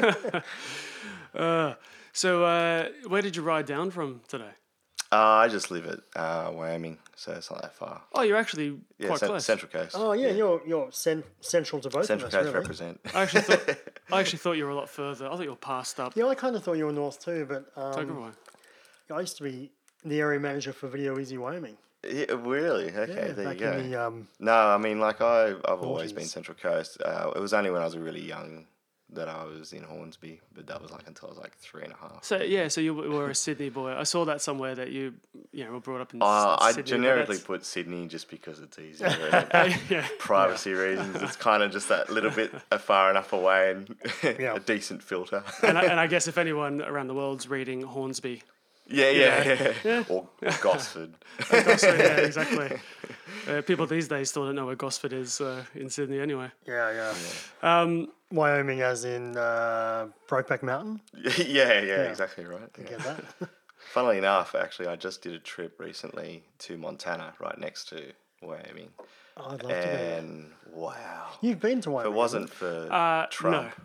So, 2.12 2.44
uh, 2.44 2.88
where 3.06 3.22
did 3.22 3.36
you 3.36 3.42
ride 3.42 3.66
down 3.66 3.90
from 3.92 4.20
today? 4.28 4.50
uh, 5.12 5.16
I 5.16 5.48
just 5.48 5.70
live 5.70 5.86
at 5.86 6.00
uh, 6.16 6.50
Wyoming, 6.52 6.98
so 7.16 7.32
it's 7.32 7.50
not 7.50 7.62
that 7.62 7.74
far. 7.74 8.02
Oh, 8.12 8.22
you're 8.22 8.36
actually 8.36 8.78
Yeah, 8.98 9.08
quite 9.08 9.20
cen- 9.20 9.28
close. 9.28 9.44
Central 9.44 9.70
Coast. 9.70 9.94
Oh 9.98 10.12
yeah, 10.12 10.30
you're 10.30 10.60
you're 10.66 10.90
cen- 10.92 11.24
central 11.40 11.80
to 11.82 11.88
both 11.88 12.06
Central 12.06 12.28
of 12.28 12.34
us, 12.34 12.38
Coast 12.40 12.46
really. 12.46 12.60
represent. 12.60 13.00
I 13.14 13.22
actually 13.22 13.42
thought 13.42 13.76
I 14.12 14.20
actually 14.20 14.38
thought 14.38 14.52
you 14.52 14.64
were 14.64 14.70
a 14.70 14.74
lot 14.74 14.88
further. 14.88 15.26
I 15.26 15.30
thought 15.30 15.42
you 15.44 15.50
were 15.50 15.56
past 15.56 15.98
up. 16.00 16.16
Yeah, 16.16 16.26
I 16.26 16.34
kind 16.34 16.54
of 16.56 16.62
thought 16.64 16.76
you 16.76 16.86
were 16.86 16.92
north 16.92 17.24
too, 17.24 17.46
but 17.48 17.70
um, 17.80 17.92
Tuggerah. 17.94 18.32
I 19.12 19.20
used 19.20 19.36
to 19.38 19.42
be 19.44 19.70
the 20.04 20.20
area 20.20 20.38
manager 20.40 20.72
for 20.72 20.88
Video 20.88 21.16
Ezy 21.16 21.38
Wyoming. 21.38 21.76
Yeah, 22.08 22.26
really? 22.38 22.86
Okay, 22.96 23.12
Yeah, 23.14 23.32
there 23.32 23.44
back 23.46 23.54
you 23.54 23.60
go. 23.66 23.72
in 23.72 23.90
the 23.90 24.00
um, 24.06 24.28
No, 24.38 24.52
I 24.54 24.78
mean, 24.78 24.98
like 25.00 25.20
I, 25.20 25.50
I've 25.64 25.82
always 25.82 26.12
been 26.12 26.24
Central 26.24 26.56
Coast. 26.56 26.98
Uh, 27.04 27.30
it 27.36 27.40
was 27.40 27.52
only 27.52 27.70
when 27.70 27.82
I 27.82 27.84
was 27.84 27.96
really 27.96 28.22
young 28.22 28.66
that 29.12 29.28
I 29.28 29.44
was 29.44 29.72
in 29.72 29.82
Hornsby, 29.82 30.40
but 30.54 30.66
that 30.68 30.80
was 30.80 30.90
like 30.92 31.06
until 31.08 31.28
I 31.28 31.30
was 31.30 31.38
like 31.38 31.56
three 31.56 31.82
and 31.82 31.92
a 31.92 31.96
half. 31.96 32.22
So 32.22 32.36
yeah, 32.42 32.68
so 32.68 32.80
you 32.80 32.94
were 32.94 33.30
a 33.30 33.34
Sydney 33.34 33.68
boy. 33.68 33.92
I 33.96 34.04
saw 34.04 34.24
that 34.26 34.40
somewhere 34.40 34.74
that 34.76 34.90
you 34.90 35.14
you 35.52 35.64
know 35.64 35.72
were 35.72 35.80
brought 35.80 36.00
up 36.00 36.14
in. 36.14 36.20
Uh, 36.22 36.56
Sydney, 36.68 36.82
but 36.82 36.86
generically 36.86 37.38
put 37.38 37.64
Sydney 37.64 38.06
just 38.06 38.30
because 38.30 38.60
it's 38.60 38.78
easier. 38.78 39.08
yeah. 39.90 40.06
privacy 40.18 40.72
reasons. 40.72 41.20
It's 41.22 41.36
kind 41.36 41.62
of 41.62 41.72
just 41.72 41.88
that 41.88 42.10
little 42.10 42.30
bit 42.30 42.52
far 42.80 43.10
enough 43.10 43.32
away 43.32 43.72
and 43.72 43.96
Yeah. 44.38 44.54
a 44.54 44.60
decent 44.60 45.02
filter. 45.02 45.42
and, 45.62 45.76
I, 45.76 45.82
and 45.86 45.98
I 45.98 46.06
guess 46.06 46.28
if 46.28 46.38
anyone 46.38 46.80
around 46.82 47.08
the 47.08 47.14
world's 47.14 47.48
reading 47.48 47.82
Hornsby, 47.82 48.42
yeah, 48.86 49.10
yeah, 49.10 49.42
Yeah. 49.44 49.72
yeah. 49.84 50.04
Or, 50.08 50.28
or 50.42 50.52
Gosford. 50.62 51.14
Gosford, 51.50 51.98
yeah, 51.98 52.16
exactly. 52.18 52.78
Uh, 53.48 53.62
people 53.62 53.86
these 53.86 54.08
days 54.08 54.30
still 54.30 54.46
don't 54.46 54.54
know 54.54 54.66
where 54.66 54.76
Gosford 54.76 55.12
is 55.12 55.40
uh, 55.40 55.64
in 55.74 55.90
Sydney, 55.90 56.20
anyway. 56.20 56.50
yeah, 56.66 56.92
yeah. 57.62 57.80
Um, 57.80 58.08
Wyoming, 58.32 58.80
as 58.82 59.04
in 59.04 59.36
uh, 59.36 60.08
Brokeback 60.28 60.62
Mountain. 60.62 61.00
yeah, 61.38 61.80
yeah, 61.80 62.02
exactly 62.04 62.44
right. 62.44 62.60
Yeah. 62.78 62.84
Get 62.84 62.98
that? 63.00 63.24
Funnily 63.92 64.18
enough, 64.18 64.54
actually, 64.54 64.86
I 64.88 64.96
just 64.96 65.22
did 65.22 65.32
a 65.34 65.38
trip 65.38 65.80
recently 65.80 66.42
to 66.60 66.76
Montana, 66.76 67.32
right 67.40 67.58
next 67.58 67.88
to 67.88 68.12
Wyoming, 68.42 68.90
Oh, 69.36 69.44
I'd 69.46 69.50
love 69.50 69.58
to 69.60 69.66
go. 69.66 69.68
there. 69.68 70.18
and 70.18 70.50
wow, 70.72 71.28
You've 71.40 71.60
been 71.60 71.80
to 71.82 71.88
if 71.90 71.94
Wyoming. 71.94 72.12
it 72.12 72.16
wasn't 72.16 72.50
for 72.50 72.88
Uh, 72.92 73.26
Trump, 73.30 73.72
no. 73.76 73.84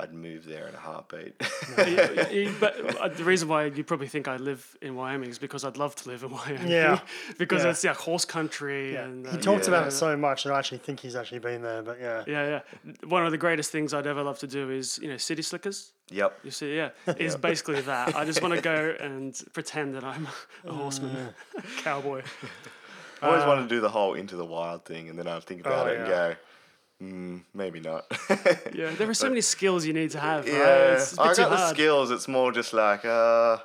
I'd 0.00 0.14
move 0.14 0.44
there 0.46 0.68
in 0.68 0.74
a 0.74 0.78
heartbeat. 0.78 1.34
you- 1.86 2.42
you- 2.44 2.54
but 2.60 3.00
uh, 3.00 3.08
the 3.08 3.24
reason 3.24 3.48
why 3.48 3.64
you 3.64 3.82
probably 3.82 4.06
think 4.06 4.28
I 4.28 4.36
live 4.36 4.76
in 4.80 4.94
Wyoming 4.94 5.28
is 5.28 5.38
because 5.38 5.64
I'd 5.64 5.76
love 5.76 5.96
to 5.96 6.08
live 6.08 6.22
in 6.22 6.30
Wyoming. 6.30 6.68
Yeah. 6.68 7.00
because 7.38 7.64
Yeah. 7.64 7.70
it's 7.70 7.82
yeah 7.84 7.94
horse 7.94 8.24
country 8.24 8.92
Yeah. 8.92 9.04
and 9.04 9.26
He 9.26 9.38
uh, 9.38 9.40
talks 9.40 9.66
about 9.66 9.88
it 9.88 9.90
so 9.90 10.16
much 10.16 10.44
that 10.44 10.52
I 10.52 10.58
actually 10.58 10.78
think 10.78 11.00
he's 11.00 11.16
actually 11.16 11.40
been 11.40 11.62
there. 11.62 11.82
But 11.82 11.98
yeah, 12.00 12.22
yeah, 12.28 12.60
yeah. 12.84 12.92
One 13.08 13.24
of 13.26 13.32
the 13.32 13.38
greatest 13.38 13.72
things 13.72 13.92
I'd 13.92 14.06
ever 14.06 14.22
love 14.22 14.38
to 14.38 14.46
do 14.46 14.70
is 14.70 14.98
you 15.02 15.08
know 15.08 15.16
city 15.16 15.42
slickers. 15.42 15.92
yep. 16.10 16.38
You 16.44 16.52
see, 16.52 16.76
yeah, 16.76 16.90
is 17.18 17.34
basically 17.36 17.80
that. 17.82 18.14
I 18.14 18.24
just 18.24 18.40
want 18.40 18.54
to 18.54 18.60
go 18.60 18.94
and 19.00 19.36
pretend 19.52 19.94
that 19.96 20.04
I'm 20.04 20.28
a 20.64 20.72
horseman, 20.72 21.30
cowboy. 21.78 22.22
I 23.20 23.26
always 23.26 23.44
wanted 23.44 23.62
to 23.62 23.68
do 23.68 23.80
the 23.80 23.88
whole 23.88 24.14
into 24.14 24.36
the 24.36 24.44
wild 24.44 24.84
thing, 24.84 25.08
and 25.08 25.18
then 25.18 25.26
I'd 25.26 25.42
think 25.42 25.60
about 25.62 25.88
Oh, 25.88 25.90
it 25.90 25.98
and 25.98 26.06
go, 26.06 26.36
mm, 27.02 27.42
maybe 27.54 27.80
not. 27.80 28.06
Yeah, 28.74 28.90
there 28.90 29.08
are 29.08 29.14
so 29.24 29.28
many 29.28 29.40
skills 29.40 29.86
you 29.86 29.92
need 29.92 30.10
to 30.12 30.20
have. 30.20 30.44
Right? 30.44 30.52
Yeah, 30.54 30.92
It's, 30.94 31.12
it's 31.12 31.18
a 31.18 31.22
I 31.22 31.26
bit 31.28 31.36
too 31.36 31.42
got 31.42 31.50
the 31.50 31.56
hard. 31.56 31.74
skills. 31.76 32.10
It's 32.10 32.28
more 32.28 32.52
just 32.52 32.72
like, 32.72 33.04
uh, 33.04 33.58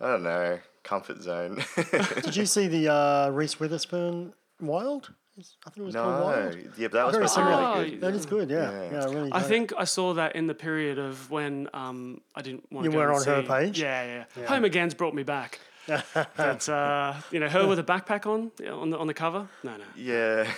I 0.00 0.06
don't 0.06 0.22
know, 0.22 0.58
comfort 0.82 1.22
zone. 1.22 1.62
did 2.24 2.36
you 2.36 2.46
see 2.46 2.66
the 2.68 2.92
uh, 2.92 3.30
Reese 3.30 3.58
Witherspoon 3.60 4.34
Wild? 4.60 5.12
I 5.36 5.70
think 5.70 5.78
it 5.78 5.82
was 5.86 5.94
called 5.96 6.20
no, 6.20 6.24
Wild. 6.26 6.56
yeah, 6.78 6.86
but 6.86 6.92
that 6.92 7.06
was 7.06 7.16
Very 7.16 7.26
supposed 7.28 7.34
to 7.34 7.42
really 7.56 7.90
good. 7.90 7.98
Oh, 8.04 8.06
That 8.10 8.14
is 8.16 8.26
good. 8.26 8.50
Yeah, 8.50 8.70
Yeah. 8.70 8.90
yeah, 8.92 9.04
really. 9.06 9.32
I 9.32 9.38
great. 9.40 9.48
think 9.48 9.72
I 9.76 9.82
saw 9.84 10.14
that 10.14 10.36
in 10.36 10.46
the 10.46 10.54
period 10.54 10.98
of 11.00 11.28
when 11.28 11.68
um, 11.74 12.20
I 12.36 12.42
didn't 12.42 12.70
want 12.70 12.84
You 12.84 12.90
to 12.92 12.96
go 12.96 13.00
weren't 13.02 13.26
and 13.26 13.36
on 13.36 13.42
her 13.44 13.48
page? 13.48 13.80
Yeah, 13.80 14.04
yeah, 14.04 14.24
Yeah. 14.40 14.46
Home 14.46 14.64
Again's 14.64 14.94
brought 14.94 15.12
me 15.14 15.24
back. 15.24 15.58
but 16.36 16.68
uh, 16.68 17.14
you 17.32 17.40
know, 17.40 17.48
her 17.48 17.66
with 17.66 17.78
a 17.80 17.82
backpack 17.82 18.26
on 18.26 18.52
on 18.70 18.90
the 18.90 18.98
on 18.98 19.06
the 19.06 19.12
cover. 19.12 19.48
No, 19.64 19.76
no, 19.76 19.84
Yeah. 19.96 20.50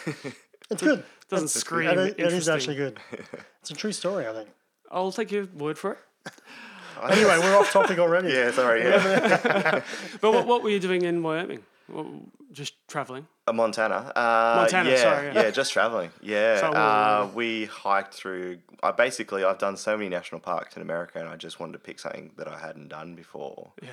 it's 0.71 0.83
good. 0.83 1.03
Doesn't 1.29 1.47
It's- 1.47 1.61
scream. 1.61 1.89
It 1.91 1.99
is, 1.99 2.15
it 2.19 2.33
is 2.33 2.49
actually 2.49 2.77
good. 2.77 2.99
It's 3.61 3.71
a 3.71 3.75
true 3.75 3.93
story, 3.93 4.27
I 4.27 4.33
think. 4.33 4.49
I'll 4.91 5.13
take 5.13 5.31
your 5.33 5.47
word 5.47 5.79
for 5.79 5.93
it. 5.93 5.99
Anyway, 7.11 7.37
we're 7.39 7.55
off 7.55 7.71
topic 7.73 7.99
already. 7.99 8.31
yeah, 8.33 8.51
sorry. 8.53 8.81
Yeah. 8.83 9.83
But 10.23 10.33
what, 10.33 10.47
what 10.47 10.63
were 10.63 10.71
you 10.71 10.81
doing 10.81 11.03
in 11.03 11.23
Wyoming? 11.23 11.63
Just 12.53 12.73
traveling. 12.89 13.27
Uh, 13.47 13.53
Montana. 13.53 14.13
Uh, 14.17 14.55
Montana, 14.63 14.89
yeah, 14.89 14.97
sorry, 14.97 15.27
yeah. 15.27 15.43
yeah, 15.43 15.51
just 15.51 15.73
traveling. 15.75 16.11
Yeah, 16.23 16.59
So, 16.61 16.69
uh, 16.69 16.71
uh, 16.71 17.29
we 17.35 17.67
hiked 17.67 18.15
through. 18.15 18.61
I 18.83 18.93
basically 18.93 19.45
I've 19.45 19.59
done 19.59 19.77
so 19.77 19.95
many 19.95 20.09
national 20.09 20.41
parks 20.41 20.75
in 20.75 20.81
America, 20.81 21.21
and 21.21 21.29
I 21.29 21.37
just 21.37 21.61
wanted 21.61 21.75
to 21.75 21.81
pick 21.81 21.99
something 21.99 22.31
that 22.39 22.49
I 22.49 22.59
hadn't 22.59 22.89
done 22.89 23.15
before. 23.15 23.73
Yeah. 23.83 23.91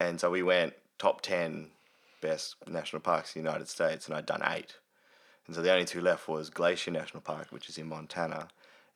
And 0.00 0.18
so 0.20 0.28
we 0.28 0.42
went 0.42 0.72
top 0.98 1.20
ten 1.22 1.68
best 2.20 2.56
national 2.66 3.00
parks 3.00 3.36
in 3.36 3.42
the 3.44 3.48
United 3.48 3.68
States, 3.68 4.08
and 4.08 4.16
I'd 4.16 4.26
done 4.26 4.42
eight. 4.44 4.74
And 5.50 5.56
so 5.56 5.62
the 5.62 5.72
only 5.72 5.84
two 5.84 6.00
left 6.00 6.28
was 6.28 6.48
Glacier 6.48 6.92
National 6.92 7.20
Park, 7.20 7.48
which 7.50 7.68
is 7.68 7.76
in 7.76 7.88
Montana, 7.88 8.46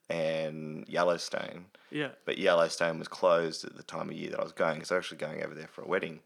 and 0.09 0.87
Yellowstone. 0.87 1.65
Yeah. 1.91 2.11
But 2.23 2.37
Yellowstone 2.37 2.97
was 2.97 3.09
closed 3.09 3.65
at 3.65 3.75
the 3.75 3.83
time 3.83 4.07
of 4.07 4.15
year 4.15 4.29
that 4.29 4.39
I 4.39 4.43
was 4.43 4.53
going, 4.53 4.75
because 4.75 4.89
I 4.89 4.95
was 4.95 5.03
actually 5.03 5.17
going 5.17 5.43
over 5.43 5.53
there 5.53 5.67
for 5.67 5.81
a 5.81 5.85
wedding. 5.85 6.21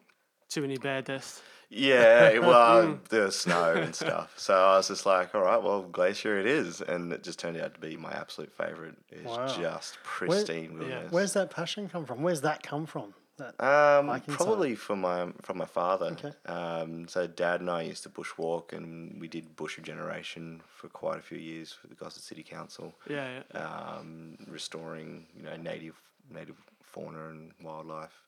Too 0.48 0.62
many 0.62 0.78
bear 0.78 1.02
deaths. 1.02 1.42
Yeah, 1.72 2.38
well, 2.48 2.84
mm. 2.86 3.08
there 3.10 3.24
was 3.24 3.40
snow 3.40 3.74
and 3.74 3.96
stuff. 3.96 4.36
So 4.38 4.54
I 4.54 4.78
was 4.78 4.90
just 4.90 5.08
like, 5.08 5.34
all 5.34 5.42
right, 5.42 5.64
well, 5.64 5.82
Glacier 5.82 6.38
it 6.38 6.46
is. 6.46 6.80
And 6.82 7.12
it 7.12 7.24
just 7.24 7.40
turned 7.40 7.58
out 7.58 7.74
to 7.74 7.80
be 7.80 7.98
my 7.98 8.12
absolute 8.12 8.54
favourite. 8.54 8.98
It's 9.10 9.26
Wow. 9.26 9.48
just 9.48 9.98
pristine 10.04 10.78
wilderness. 10.78 11.12
Where's 11.12 11.34
that 11.34 11.50
passion 11.50 11.90
come 11.90 12.06
from? 12.06 12.22
Where's 12.22 12.42
that 12.42 12.62
come 12.62 12.86
from? 12.86 13.16
Um, 13.42 14.22
probably 14.22 14.76
from 14.76 15.02
my 15.02 15.30
from 15.42 15.58
my 15.58 15.66
father. 15.66 16.08
Okay. 16.08 16.32
Um, 16.46 17.08
so 17.08 17.28
dad 17.28 17.62
and 17.62 17.70
I 17.70 17.84
used 17.84 18.04
to 18.04 18.10
bushwalk, 18.10 18.74
and 18.74 19.20
we 19.20 19.28
did 19.28 19.56
bush 19.56 19.78
regeneration 19.78 20.62
for 20.68 20.88
quite 20.90 21.20
a 21.20 21.22
few 21.22 21.38
years 21.38 21.72
for 21.74 21.88
the 21.88 21.96
Gosford 21.96 22.24
City 22.24 22.44
Council, 22.44 22.94
Yeah, 23.10 23.42
yeah. 23.54 23.60
um, 23.60 24.38
restoring 24.48 25.28
you 25.36 25.44
know 25.44 25.56
native 25.58 25.96
native 26.32 26.56
fauna 26.84 27.30
and 27.30 27.52
wildlife 27.64 28.22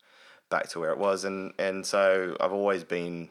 back 0.50 0.68
to 0.70 0.80
where 0.80 0.92
it 0.92 0.98
was, 0.98 1.24
and 1.26 1.54
and 1.58 1.86
so 1.86 2.36
I've 2.40 2.54
always 2.54 2.84
been, 2.84 3.30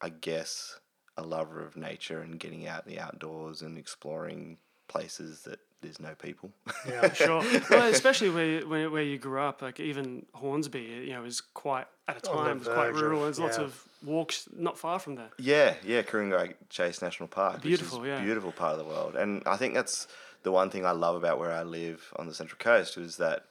I 0.00 0.10
guess, 0.10 0.78
a 1.16 1.22
lover 1.22 1.64
of 1.64 1.76
nature 1.76 2.20
and 2.20 2.38
getting 2.38 2.66
out 2.66 2.86
in 2.86 2.92
the 2.94 3.00
outdoors 3.00 3.62
and 3.62 3.76
exploring 3.78 4.58
places 4.88 5.42
that 5.42 5.60
there's 5.80 6.00
no 6.00 6.14
people. 6.14 6.50
yeah. 6.88 7.12
Sure. 7.12 7.42
well, 7.70 7.88
especially 7.88 8.30
where, 8.30 8.66
where 8.66 8.90
where 8.90 9.02
you 9.02 9.18
grew 9.18 9.40
up, 9.40 9.62
like 9.62 9.80
even 9.80 10.26
Hornsby, 10.34 10.80
you 10.80 11.10
know, 11.12 11.24
is 11.24 11.40
quite 11.40 11.86
at 12.08 12.18
a 12.18 12.20
time 12.20 12.58
was 12.60 12.68
quite 12.68 12.86
verge 12.88 12.96
of- 12.96 13.02
rural. 13.02 13.22
There's 13.22 13.40
lots 13.40 13.58
of 13.58 13.84
walks 14.04 14.48
not 14.56 14.78
far 14.78 14.98
from 14.98 15.16
there. 15.16 15.30
Yeah, 15.38 15.74
yeah, 15.84 16.02
Ku-ring-gai 16.02 16.54
Chase 16.70 17.02
National 17.02 17.28
Park. 17.28 17.62
Beautiful, 17.62 18.00
which 18.00 18.10
is 18.10 18.18
yeah. 18.18 18.24
beautiful 18.24 18.52
part 18.52 18.72
of 18.72 18.78
the 18.78 18.84
world. 18.84 19.16
And 19.16 19.42
I 19.46 19.56
think 19.56 19.74
that's 19.74 20.06
the 20.42 20.52
one 20.52 20.70
thing 20.70 20.84
I 20.86 20.92
love 20.92 21.16
about 21.16 21.38
where 21.38 21.52
I 21.52 21.62
live 21.62 22.12
on 22.16 22.26
the 22.26 22.34
Central 22.34 22.58
Coast 22.58 22.96
is 22.96 23.16
that 23.16 23.44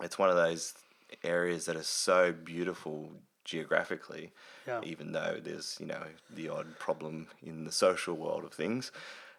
it's 0.00 0.18
one 0.18 0.30
of 0.30 0.36
those 0.36 0.74
areas 1.24 1.66
that 1.66 1.76
are 1.76 1.82
so 1.82 2.32
beautiful 2.32 3.10
geographically, 3.44 4.32
Yeah. 4.66 4.80
even 4.84 5.12
though 5.12 5.40
there's, 5.42 5.76
you 5.80 5.86
know, 5.86 6.04
the 6.30 6.48
odd 6.48 6.78
problem 6.78 7.26
in 7.42 7.64
the 7.64 7.72
social 7.72 8.14
world 8.14 8.44
of 8.44 8.52
things. 8.52 8.92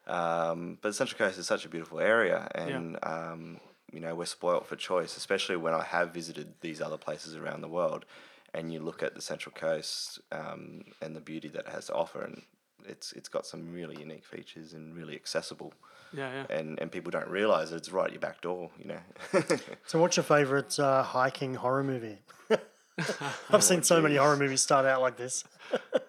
Um, 0.07 0.77
but 0.81 0.89
the 0.89 0.93
Central 0.93 1.17
Coast 1.17 1.39
is 1.39 1.47
such 1.47 1.65
a 1.65 1.69
beautiful 1.69 1.99
area 1.99 2.49
and 2.55 2.97
um, 3.03 3.59
you 3.91 3.99
know, 3.99 4.15
we're 4.15 4.25
spoilt 4.25 4.65
for 4.65 4.75
choice, 4.75 5.15
especially 5.17 5.55
when 5.55 5.73
I 5.73 5.83
have 5.83 6.13
visited 6.13 6.55
these 6.61 6.81
other 6.81 6.97
places 6.97 7.35
around 7.35 7.61
the 7.61 7.67
world 7.67 8.05
and 8.53 8.71
you 8.73 8.79
look 8.79 9.01
at 9.03 9.15
the 9.15 9.21
Central 9.21 9.53
Coast 9.55 10.19
um, 10.31 10.83
and 11.01 11.15
the 11.15 11.21
beauty 11.21 11.47
that 11.49 11.61
it 11.67 11.69
has 11.69 11.87
to 11.87 11.93
offer, 11.93 12.21
and 12.21 12.41
it's 12.85 13.11
it's 13.13 13.29
got 13.29 13.45
some 13.45 13.71
really 13.73 13.97
unique 13.99 14.25
features 14.25 14.73
and 14.73 14.95
really 14.95 15.15
accessible, 15.15 15.73
Yeah, 16.11 16.31
yeah. 16.49 16.55
and, 16.55 16.79
and 16.79 16.91
people 16.91 17.09
don't 17.09 17.29
realize 17.29 17.71
that 17.71 17.77
it's 17.77 17.91
right 17.91 18.05
at 18.05 18.11
your 18.11 18.19
back 18.19 18.41
door, 18.41 18.69
you 18.77 18.85
know. 18.85 18.99
So, 19.87 19.99
what's 19.99 20.17
your 20.17 20.23
favourite 20.23 20.77
uh, 20.79 21.01
hiking 21.01 21.55
horror 21.55 21.83
movie? 21.83 22.19
I've 23.49 23.63
seen 23.63 23.81
so 23.81 24.01
many 24.01 24.17
horror 24.17 24.37
movies 24.37 24.61
start 24.61 24.85
out 24.85 25.01
like 25.01 25.17
this. 25.17 25.43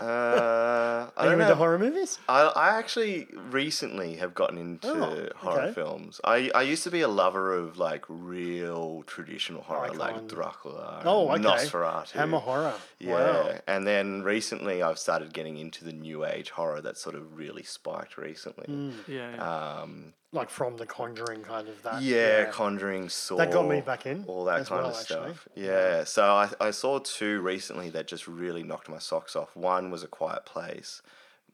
uh, 0.00 0.04
I 0.04 1.10
Are 1.16 1.24
you 1.24 1.30
don't 1.30 1.40
into 1.40 1.48
know. 1.50 1.54
horror 1.56 1.78
movies? 1.78 2.18
I, 2.28 2.42
I 2.42 2.78
actually 2.78 3.28
recently 3.50 4.16
have 4.16 4.34
gotten 4.34 4.58
into 4.58 4.88
Oh, 4.88 5.28
horror 5.36 5.62
okay. 5.62 5.72
films. 5.72 6.20
I, 6.24 6.50
I 6.54 6.62
used 6.62 6.82
to 6.84 6.90
be 6.90 7.00
a 7.02 7.08
lover 7.08 7.54
of 7.54 7.78
like 7.78 8.04
real 8.08 9.02
traditional 9.06 9.62
horror, 9.62 9.92
like 9.92 10.14
Icon. 10.14 10.26
Dracula, 10.26 11.02
Oh, 11.04 11.30
and 11.30 11.44
okay. 11.46 11.64
Nosferatu. 11.64 12.12
Hammer 12.12 12.38
horror. 12.38 12.74
Yeah, 12.98 13.12
Wow. 13.14 13.58
and 13.66 13.86
then 13.86 14.22
recently 14.22 14.82
I've 14.82 14.98
started 14.98 15.32
getting 15.32 15.58
into 15.58 15.84
the 15.84 15.92
new 15.92 16.24
age 16.24 16.50
horror 16.50 16.80
that 16.80 16.96
sort 16.98 17.14
of 17.14 17.36
really 17.36 17.62
spiked 17.62 18.16
recently. 18.18 18.92
Yeah, 19.06 19.34
yeah. 19.34 19.80
Um, 19.82 20.14
Like 20.34 20.50
from 20.50 20.76
The 20.76 20.84
Conjuring, 20.84 21.42
kind 21.42 21.68
of 21.68 21.80
that. 21.84 22.02
yeah, 22.02 22.46
Conjuring, 22.50 23.08
Saw. 23.08 23.36
That 23.36 23.52
got 23.52 23.68
me 23.68 23.80
back 23.80 24.04
in 24.04 24.24
All 24.26 24.44
that 24.46 24.66
kind 24.66 24.82
well, 24.82 24.90
of 24.90 25.00
actually. 25.00 25.32
stuff. 25.32 25.48
Yeah, 25.54 26.02
so 26.04 26.24
I, 26.24 26.50
I 26.60 26.70
saw 26.72 26.98
two 26.98 27.40
recently 27.40 27.88
that 27.90 28.08
just 28.08 28.26
really 28.26 28.64
knocked 28.64 28.88
my 28.88 28.98
socks 28.98 29.36
off. 29.36 29.54
One 29.54 29.90
was 29.92 30.02
A 30.02 30.08
Quiet 30.08 30.44
Place 30.44 31.02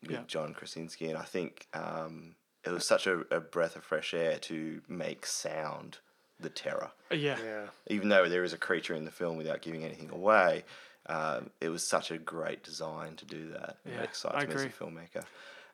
with 0.03 0.11
Yeah. 0.13 0.21
John 0.27 0.55
Krasinski, 0.55 1.11
and 1.11 1.19
I 1.19 1.25
think 1.25 1.67
um, 1.75 2.35
it 2.65 2.71
was 2.71 2.87
such 2.87 3.07
a, 3.07 3.21
a 3.31 3.39
breath 3.41 3.77
of 3.77 3.85
fresh 3.85 4.15
air 4.15 4.39
to 4.39 4.81
make 4.89 5.27
sound 5.27 5.99
the 6.41 6.49
terror. 6.49 6.91
Uh, 7.13 7.17
yeah. 7.17 7.37
Yeah. 7.45 7.67
Even 7.89 8.09
though 8.09 8.31
there 8.31 8.45
is 8.45 8.55
a 8.55 8.59
creature 8.59 8.95
in 8.95 9.05
the 9.05 9.11
film 9.11 9.37
without 9.37 9.61
giving 9.61 9.85
anything 9.85 10.09
away, 10.11 10.65
um, 11.05 11.51
it 11.61 11.69
was 11.69 11.87
such 11.87 12.11
a 12.11 12.17
great 12.17 12.63
design 12.65 13.17
to 13.17 13.27
do 13.27 13.51
that. 13.51 13.77
Yeah, 13.85 13.99
it 14.01 14.05
excites 14.05 14.37
I 14.37 14.47
me 14.47 14.55
as 14.55 14.63
a 14.65 14.69
filmmaker. 14.69 15.25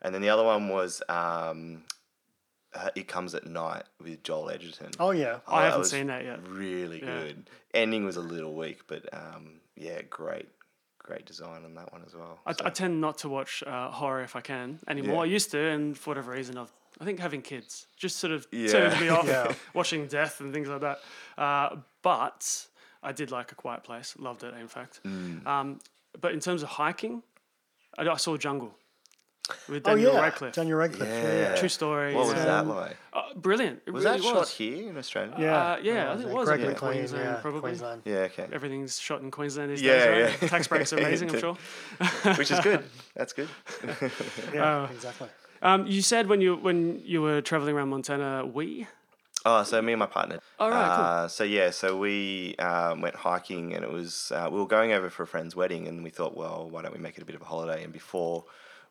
And 0.03 0.13
then 0.13 0.23
the 0.23 0.29
other 0.29 0.43
one 0.45 0.69
was 0.69 1.03
um, 1.09 1.85
uh, 2.77 2.91
It 2.95 3.09
Comes 3.09 3.35
at 3.35 3.47
Night 3.47 3.85
with 4.03 4.23
Joel 4.23 4.51
Edgerton. 4.51 4.91
Oh 5.01 5.11
yeah. 5.11 5.39
I 5.49 5.65
haven't 5.65 5.85
seen 5.87 6.07
that 6.09 6.25
yet. 6.25 6.47
Really 6.47 7.01
Yeah. 7.03 7.19
good. 7.21 7.51
Ending 7.75 8.05
was 8.05 8.17
a 8.17 8.21
little 8.21 8.55
weak, 8.55 8.87
but 8.87 9.09
um, 9.13 9.61
yeah, 9.77 10.03
great, 10.03 10.49
great 10.99 11.25
design 11.27 11.65
on 11.65 11.75
that 11.75 11.93
one 11.93 12.03
as 12.07 12.15
well. 12.15 12.39
I, 12.47 12.53
So- 12.53 12.65
I 12.67 12.71
tend 12.71 13.01
not 13.01 13.19
to 13.19 13.29
watch 13.29 13.63
uh, 13.67 13.91
horror 13.91 14.23
if 14.23 14.37
I 14.37 14.41
can 14.41 14.79
anymore. 14.89 15.23
I 15.23 15.27
used 15.27 15.51
to, 15.53 15.59
and 15.59 15.97
for 15.97 16.11
whatever 16.11 16.33
reason, 16.33 16.57
I've 16.59 16.73
I 16.99 17.05
think 17.05 17.21
having 17.21 17.43
kids 17.43 17.87
just 17.99 18.17
sort 18.17 18.33
of 18.33 18.47
Yeah. 18.51 18.69
turns 18.69 18.99
me 19.01 19.09
off 19.17 19.27
Yeah. 19.27 19.53
watching 19.75 20.07
death 20.07 20.41
and 20.41 20.55
things 20.55 20.69
like 20.69 20.81
that. 20.81 20.99
Uh, 21.37 21.77
but 22.03 22.67
I 23.03 23.13
did 23.13 23.31
like 23.31 23.53
A 23.53 23.55
Quiet 23.55 23.85
Place. 23.85 24.15
Loved 24.19 24.43
it, 24.45 24.55
in 24.55 24.67
fact. 24.69 25.01
Mm. 25.05 25.47
Um, 25.47 25.79
but 26.19 26.33
in 26.33 26.41
terms 26.41 26.63
of 26.63 26.71
hiking, 26.71 27.23
I, 27.99 28.09
I 28.09 28.17
saw 28.17 28.39
Jungle 28.39 28.75
with 29.69 29.87
Oh 29.87 29.91
Daniel 29.95 30.15
yeah. 30.15 30.21
Radcliffe. 30.23 30.55
Daniel 30.55 30.79
Radcliffe. 30.79 31.09
Yeah. 31.09 31.35
Yeah. 31.51 31.57
True 31.57 31.69
story. 31.69 32.15
what 32.15 32.27
was 32.27 32.35
yeah. 32.35 32.45
that 32.47 32.67
like? 32.67 32.97
Uh, 33.13 33.23
brilliant. 33.37 33.81
It 33.87 33.93
Was 33.93 34.05
really 34.05 34.19
that 34.19 34.25
was. 34.25 34.33
shot 34.35 34.49
here 34.49 34.89
in 34.91 34.97
Australia? 34.97 35.35
Yeah. 35.39 35.57
Uh, 35.57 35.77
yeah, 35.83 36.13
I 36.13 36.17
think 36.17 36.29
it 36.29 36.35
was 36.35 36.49
Greg 36.49 36.61
in 36.61 36.67
McLean, 36.69 36.93
Queensland, 36.93 37.25
yeah, 37.25 37.37
probably. 37.41 37.61
Queensland. 37.61 38.03
Yeah, 38.05 38.15
okay. 38.31 38.47
Everything's 38.53 38.99
shot 38.99 39.23
in 39.23 39.31
Queensland 39.31 39.71
these 39.71 39.83
Yeah, 39.83 40.05
days, 40.05 40.31
right? 40.31 40.43
yeah. 40.43 40.49
Tax 40.49 40.67
breaks 40.69 40.93
are 40.93 40.99
amazing, 41.05 41.31
I'm 41.31 41.39
sure. 41.41 41.57
Which 42.37 42.51
is 42.51 42.61
good. 42.61 42.83
That's 43.15 43.33
good. 43.33 43.49
Yeah, 44.55 44.83
Uh, 44.83 44.89
exactly. 44.93 45.29
Um, 45.63 45.87
you 45.87 46.03
said 46.03 46.29
when 46.29 46.41
you 46.41 46.57
when 46.57 47.01
you 47.05 47.23
were 47.23 47.41
traveling 47.41 47.75
around 47.77 47.89
Montana, 47.89 48.45
we. 48.45 48.87
Oh, 49.47 49.63
so 49.63 49.81
me 49.81 49.93
and 49.93 50.01
my 50.01 50.07
partner. 50.07 50.41
Oh, 50.59 50.69
right, 50.69 50.97
cool. 50.97 51.05
uh, 51.05 51.29
So 51.29 51.45
yeah, 51.45 51.71
so 51.71 51.97
we 51.97 52.57
um, 52.57 53.01
went 53.01 53.15
hiking, 53.15 53.73
and 53.75 53.83
it 53.85 53.91
was 53.91 54.33
uh, 54.35 54.49
we 54.53 54.59
were 54.59 54.67
going 54.67 54.93
over 54.93 55.09
for 55.09 55.23
a 55.23 55.27
friend's 55.27 55.55
wedding, 55.57 55.89
and 55.89 56.03
we 56.05 56.11
thought, 56.11 56.37
well, 56.37 56.69
why 56.69 56.83
don't 56.83 56.93
we 56.93 56.99
make 56.99 57.17
it 57.17 57.23
a 57.23 57.25
bit 57.25 57.37
of 57.37 57.43
a 57.43 57.47
holiday? 57.47 57.83
And 57.85 57.93
before 57.93 58.45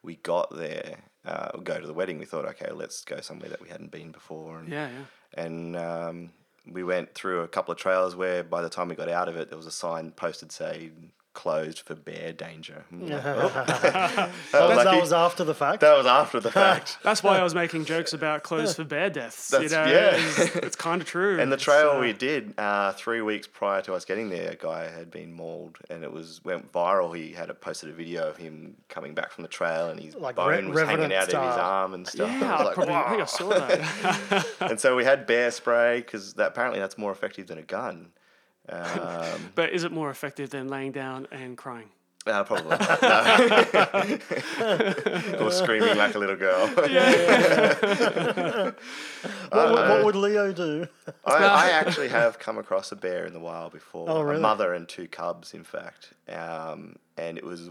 we 0.05 0.15
got 0.17 0.55
there, 0.55 0.99
uh, 1.25 1.57
go 1.57 1.79
to 1.79 1.87
the 1.87 1.93
wedding, 1.93 2.19
we 2.19 2.25
thought, 2.25 2.45
okay, 2.45 2.71
let's 2.71 3.03
go 3.03 3.19
somewhere 3.19 3.49
that 3.49 3.61
we 3.61 3.69
hadn't 3.69 3.91
been 3.91 4.11
before. 4.11 4.59
And, 4.59 4.69
Yeah, 4.69 4.89
yeah. 4.89 5.43
and 5.43 5.75
um, 5.75 6.31
we 6.69 6.83
went 6.83 7.13
through 7.13 7.41
a 7.41 7.47
couple 7.47 7.71
of 7.71 7.77
trails 7.77 8.15
where 8.15 8.43
by 8.43 8.61
the 8.61 8.69
time 8.69 8.89
we 8.89 8.95
got 8.95 9.09
out 9.09 9.27
of 9.27 9.35
it, 9.35 9.49
there 9.49 9.57
was 9.57 9.67
a 9.67 9.71
sign 9.71 10.11
posted 10.11 10.51
saying 10.51 11.11
closed 11.35 11.81
for 11.81 11.93
bear 11.93 12.33
danger. 12.33 12.83
Like, 12.91 13.11
"Oh." 13.23 13.49
That, 13.49 14.31
was 14.53 14.75
was, 14.75 14.83
that 14.85 14.99
was 15.01 15.13
after 15.13 15.43
the 15.43 15.53
fact. 15.53 15.81
that 15.81 15.95
was 15.95 16.07
after 16.07 16.39
the 16.39 16.49
fact. 16.63 16.97
That's 17.03 17.21
why 17.21 17.37
I 17.37 17.43
was 17.43 17.53
making 17.53 17.85
jokes 17.85 18.13
about 18.13 18.41
clothes 18.41 18.75
for 18.75 18.83
bear 18.83 19.11
deaths. 19.11 19.51
you 19.51 19.67
That's- 19.67 19.71
know, 19.71 19.93
yeah. 19.93 20.11
it's, 20.15 20.55
it's 20.55 20.75
kind 20.75 21.01
of 21.01 21.07
true. 21.15 21.39
And 21.39 21.51
the 21.51 21.57
trail 21.57 21.91
uh, 21.91 21.99
we 21.99 22.13
did 22.13 22.53
uh, 22.57 22.93
three 22.93 23.21
weeks 23.21 23.45
prior 23.45 23.81
to 23.83 23.93
us 23.93 24.05
getting 24.05 24.29
there, 24.29 24.51
a 24.51 24.55
guy 24.55 24.89
had 24.89 25.11
been 25.11 25.33
mauled, 25.33 25.77
and 25.89 26.03
it 26.03 26.11
was 26.11 26.41
went 26.43 26.71
viral. 26.71 27.15
He 27.15 27.33
had 27.33 27.49
a, 27.51 27.53
posted 27.53 27.89
a 27.89 27.93
video 27.93 28.27
of 28.29 28.37
him 28.37 28.75
coming 28.89 29.13
back 29.13 29.31
from 29.31 29.43
the 29.43 29.47
trail, 29.49 29.89
and 29.89 29.99
his 29.99 30.15
Like 30.15 30.35
bone 30.37 30.47
Re- 30.47 30.55
was 30.71 30.79
hanging 30.81 31.01
Revenant 31.01 31.13
out 31.13 31.33
of 31.33 31.49
his 31.51 31.57
arm 31.59 31.93
and 31.93 32.07
stuff. 32.07 32.29
And 32.29 32.43
I 32.43 32.47
Yeah, 32.47 32.51
was 32.53 32.61
I 32.61 32.63
like, 32.63 32.73
probably. 32.75 32.93
I 32.95 33.09
think 33.09 33.21
I 33.21 33.25
saw 33.25 33.49
that. 33.49 34.45
and 34.71 34.79
so 34.79 34.95
we 34.95 35.03
had 35.03 35.27
bear 35.27 35.51
spray 35.51 35.97
because 35.99 36.33
that, 36.35 36.47
apparently 36.47 36.79
that's 36.79 36.97
more 36.97 37.11
effective 37.11 37.47
than 37.47 37.57
a 37.57 37.61
gun. 37.63 38.07
Um, 38.69 39.51
but 39.55 39.71
is 39.71 39.83
it 39.83 39.91
more 39.91 40.09
effective 40.09 40.49
than 40.49 40.67
laying 40.67 40.91
down 40.91 41.27
and 41.31 41.57
crying? 41.57 41.89
uh, 42.27 42.43
probably 42.43 42.71
or 45.39 45.51
screaming 45.51 45.95
like 45.95 46.15
a 46.15 46.19
little 46.19 46.35
girl. 46.35 46.67
what, 49.49 49.71
would- 49.71 49.89
what 49.89 50.05
would 50.05 50.15
Leo 50.15 50.51
do? 50.51 50.87
I, 51.25 51.33
I 51.35 51.69
actually 51.71 52.09
have 52.09 52.39
come 52.39 52.57
across 52.57 52.91
a 52.91 52.95
bear 52.95 53.25
in 53.25 53.33
the 53.33 53.39
wild 53.39 53.73
before. 53.73 54.09
Oh, 54.09 54.21
really? 54.21 54.37
A 54.37 54.41
mother 54.41 54.73
and 54.73 54.87
two 54.87 55.07
cubs, 55.07 55.53
in 55.53 55.63
fact. 55.63 56.13
Um, 56.29 56.95
and 57.17 57.37
it 57.37 57.43
was 57.43 57.69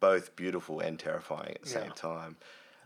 both 0.00 0.34
beautiful 0.36 0.80
and 0.80 0.98
terrifying 0.98 1.54
at 1.56 1.62
the 1.62 1.68
same 1.68 1.90
time. 1.92 2.36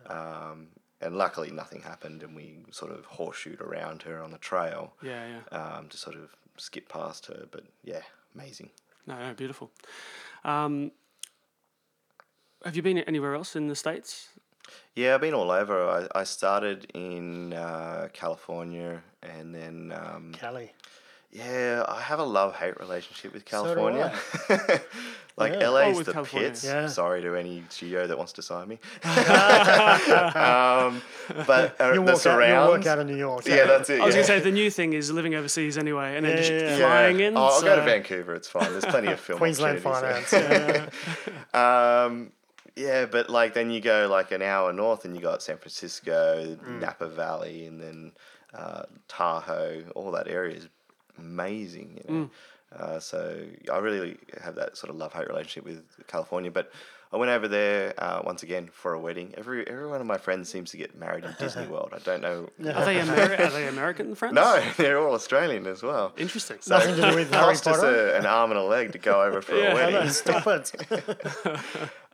Um, 0.07 0.69
and 1.01 1.17
luckily, 1.17 1.51
nothing 1.53 1.83
happened, 1.83 2.23
and 2.25 2.35
we 2.35 2.59
sort 2.73 2.91
of 2.91 3.05
horseshoed 3.05 3.61
around 3.61 4.03
her 4.03 4.21
on 4.23 4.33
the 4.33 4.39
trail 4.39 4.95
Yeah, 5.03 5.25
yeah. 5.53 5.57
um, 5.57 5.89
to 5.91 5.97
sort 5.97 6.17
of 6.17 6.31
skip 6.59 6.89
past 6.89 7.27
her. 7.27 7.47
But 7.51 7.65
yeah, 7.85 8.03
amazing. 8.35 8.71
No, 9.07 9.19
no, 9.19 9.35
beautiful. 9.35 9.71
Um, 10.45 10.93
have 12.65 12.77
you 12.77 12.83
been 12.83 12.99
anywhere 12.99 13.35
else 13.35 13.57
in 13.57 13.69
the 13.69 13.77
states? 13.77 14.29
Yeah, 14.95 15.15
I've 15.15 15.21
been 15.21 15.35
all 15.35 15.51
over. 15.51 15.89
I, 15.89 16.21
I 16.21 16.25
started 16.25 16.91
in 16.93 17.55
uh, 17.55 18.09
California, 18.13 19.03
and 19.23 19.55
then 19.55 19.93
um, 19.97 20.33
Cali. 20.33 20.73
Yeah, 21.33 21.85
I 21.89 22.01
have 22.01 22.19
a 22.19 22.25
love 22.25 22.55
hate 22.57 22.79
relationship 22.81 23.33
with 23.35 23.49
So 23.49 23.63
California. 23.63 24.13
like 25.37 25.53
Yeah. 25.53 25.69
LA's 25.69 25.97
Oh, 25.99 26.03
the 26.03 26.13
California. 26.13 26.49
pits. 26.51 26.65
Yeah. 26.65 26.87
Sorry 26.89 27.23
to 27.23 27.35
any 27.37 27.63
studio 27.69 28.07
that 28.07 28.17
wants 28.17 28.33
to 28.35 28.43
sign 28.43 28.69
me. 28.69 28.79
um, 29.05 31.03
but 31.47 31.81
uh, 31.81 31.93
You'll 31.95 32.05
the 32.05 32.13
walk, 32.15 32.27
out, 32.27 32.49
you'll 32.49 32.69
work 32.79 32.87
out 32.87 32.99
of 32.99 33.07
New 33.07 33.17
York. 33.17 33.47
yeah, 33.47 33.67
that's 33.67 33.91
it. 33.91 34.01
I 34.01 34.07
was 34.07 34.15
gonna 34.15 34.27
say 34.27 34.41
the 34.41 34.51
new 34.51 34.71
thing 34.71 34.93
is 34.93 35.11
living 35.11 35.35
overseas 35.35 35.77
anyway, 35.79 36.17
and 36.17 36.25
then 36.27 36.37
just 36.39 36.51
yeah, 36.51 36.61
yeah. 36.71 36.77
flying 36.79 37.21
in. 37.21 37.37
Oh, 37.37 37.43
I'll 37.45 37.63
go 37.63 37.77
to 37.77 37.83
Vancouver. 37.83 38.35
It's 38.35 38.49
fine. 38.49 38.71
There's 38.73 38.85
plenty 38.85 39.09
of 39.13 39.21
film 39.27 39.39
Queensland 39.39 39.85
opportunities 39.85 40.29
finance. 40.29 40.91
there. 41.53 41.61
Um, 42.07 42.33
yeah, 42.77 43.07
but 43.07 43.29
like 43.29 43.55
then 43.55 43.71
you 43.71 43.81
go 43.81 44.09
like 44.11 44.31
an 44.33 44.43
hour 44.43 44.73
north 44.73 45.05
and 45.05 45.15
you 45.15 45.23
got 45.23 45.43
San 45.43 45.59
Francisco, 45.59 46.57
Mm. 46.65 46.81
Napa 46.81 47.09
Valley, 47.09 47.67
and 47.67 47.81
then 47.81 48.13
uh, 48.55 48.83
Tahoe. 49.09 49.83
All 49.95 50.13
that 50.13 50.29
area 50.29 50.57
is 50.57 50.69
amazing. 51.19 52.03
You 52.09 52.15
know? 52.15 52.21
Mm. 52.25 52.31
Uh, 52.81 53.01
so 53.01 53.45
I 53.73 53.79
really 53.79 54.19
have 54.43 54.55
that 54.57 54.77
sort 54.77 54.91
of 54.91 54.97
love 54.97 55.13
hate 55.15 55.27
relationship 55.29 55.65
with 55.65 55.83
California. 56.07 56.51
But 56.51 56.71
I 57.11 57.17
went 57.17 57.31
over 57.31 57.49
there 57.49 57.95
uh, 57.97 58.21
once 58.23 58.43
again 58.43 58.69
for 58.71 58.93
a 58.93 59.01
wedding. 59.01 59.33
Every 59.39 59.67
every 59.67 59.87
one 59.89 60.03
of 60.03 60.07
my 60.07 60.19
friends 60.19 60.51
seems 60.51 60.71
to 60.73 60.77
get 60.77 60.95
married 60.99 61.25
in 61.25 61.35
Disney 61.39 61.67
World. 61.73 61.95
I 61.95 61.99
don't 62.01 62.21
know. 62.21 62.51
Are 62.75 62.85
they 62.85 62.97
Ameri- 62.97 63.41
Are 63.41 63.51
they 63.51 63.69
American 63.69 64.15
friends? 64.15 64.35
No, 64.35 64.63
they're 64.77 64.99
all 64.99 65.15
Australian 65.15 65.67
as 65.67 65.83
well. 65.83 66.13
Interesting. 66.19 66.59
Nothing 66.69 66.97
to 66.97 67.11
do 67.11 67.17
with 67.17 67.31
Harry 67.33 67.55
Cost 67.55 67.69
us 67.69 67.83
a, 67.83 68.19
an 68.19 68.27
arm 68.27 68.51
and 68.51 68.61
a 68.61 68.63
leg 68.65 68.93
to 68.93 68.99
go 68.99 69.23
over 69.23 69.41
for 69.41 69.57
Yeah, 69.57 69.69
a 69.69 69.71
I 69.71 69.75
wedding. 69.75 69.95
No, 70.05 70.09
stop 70.11 70.47
it. 70.47 70.73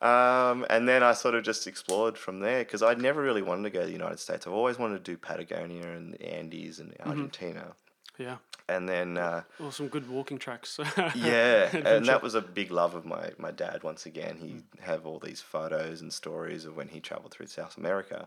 Um, 0.03 0.67
and 0.69 0.87
then 0.89 1.03
I 1.03 1.15
sort 1.15 1.35
of 1.35 1.45
just 1.45 1.67
explored 1.67 2.19
from 2.19 2.41
there 2.41 2.59
because 2.61 2.83
I'd 2.83 3.01
never 3.01 3.23
really 3.23 3.43
wanted 3.43 3.63
to 3.65 3.71
go 3.71 3.81
to 3.81 3.87
the 3.87 3.93
United 3.93 4.21
States. 4.21 4.47
I've 4.47 4.53
always 4.53 4.79
wanted 4.79 5.05
to 5.05 5.11
do 5.13 5.17
Patagonia 5.17 5.83
and 5.89 6.13
the 6.15 6.23
Andes 6.35 6.79
and 6.79 6.93
Mm-hmm. 6.93 7.09
Argentina. 7.11 7.73
Yeah. 8.19 8.37
And 8.69 8.89
then, 8.89 9.19
uh, 9.19 9.43
Or 9.61 9.73
some 9.73 9.89
good 9.89 10.09
walking 10.09 10.39
tracks. 10.39 10.81
yeah, 11.15 11.69
and 11.77 12.07
that 12.07 12.23
was 12.23 12.35
a 12.35 12.41
big 12.41 12.71
love 12.71 12.95
of 12.95 13.05
my, 13.05 13.31
my 13.39 13.51
dad. 13.51 13.83
Once 13.83 14.07
again, 14.07 14.39
he 14.39 14.63
have 14.83 15.05
all 15.07 15.19
these 15.19 15.41
photos 15.41 16.01
and 16.01 16.13
stories 16.13 16.65
of 16.65 16.75
when 16.77 16.89
he 16.89 17.01
traveled 17.01 17.33
through 17.33 17.47
South 17.47 17.77
America. 17.77 18.27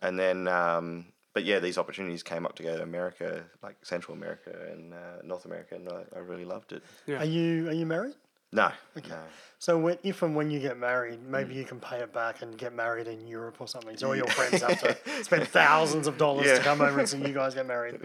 And 0.00 0.18
then, 0.18 0.46
um, 0.46 1.06
but 1.34 1.44
yeah, 1.44 1.58
these 1.58 1.78
opportunities 1.78 2.22
came 2.22 2.46
up 2.46 2.54
to 2.56 2.62
go 2.62 2.76
to 2.76 2.82
America, 2.82 3.44
like 3.62 3.76
Central 3.82 4.16
America 4.16 4.54
and 4.70 4.94
uh, 4.94 5.22
North 5.24 5.46
America, 5.46 5.74
and 5.74 5.88
I, 5.88 6.04
I 6.14 6.18
really 6.20 6.44
loved 6.44 6.72
it. 6.72 6.82
Yeah. 7.06 7.18
Are 7.18 7.24
you 7.24 7.68
are 7.68 7.72
you 7.72 7.86
married? 7.86 8.14
No, 8.52 8.70
no. 9.08 9.16
So 9.58 9.78
when, 9.78 9.96
if 10.02 10.22
and 10.22 10.34
when 10.34 10.50
you 10.50 10.58
get 10.58 10.76
married, 10.76 11.20
maybe 11.22 11.54
you 11.54 11.64
can 11.64 11.78
pay 11.78 11.98
it 12.00 12.12
back 12.12 12.42
and 12.42 12.58
get 12.58 12.74
married 12.74 13.06
in 13.06 13.26
Europe 13.28 13.60
or 13.60 13.68
something. 13.68 13.96
So 13.96 14.08
all 14.08 14.16
your 14.16 14.26
friends 14.26 14.60
have 14.60 14.80
to 14.80 14.96
spend 15.24 15.46
thousands 15.46 16.08
of 16.08 16.18
dollars 16.18 16.46
Yeah. 16.46 16.56
to 16.58 16.62
come 16.64 16.80
over 16.80 16.98
and 16.98 17.08
see 17.08 17.18
you 17.18 17.32
guys 17.32 17.54
get 17.54 17.66
married. 17.68 18.00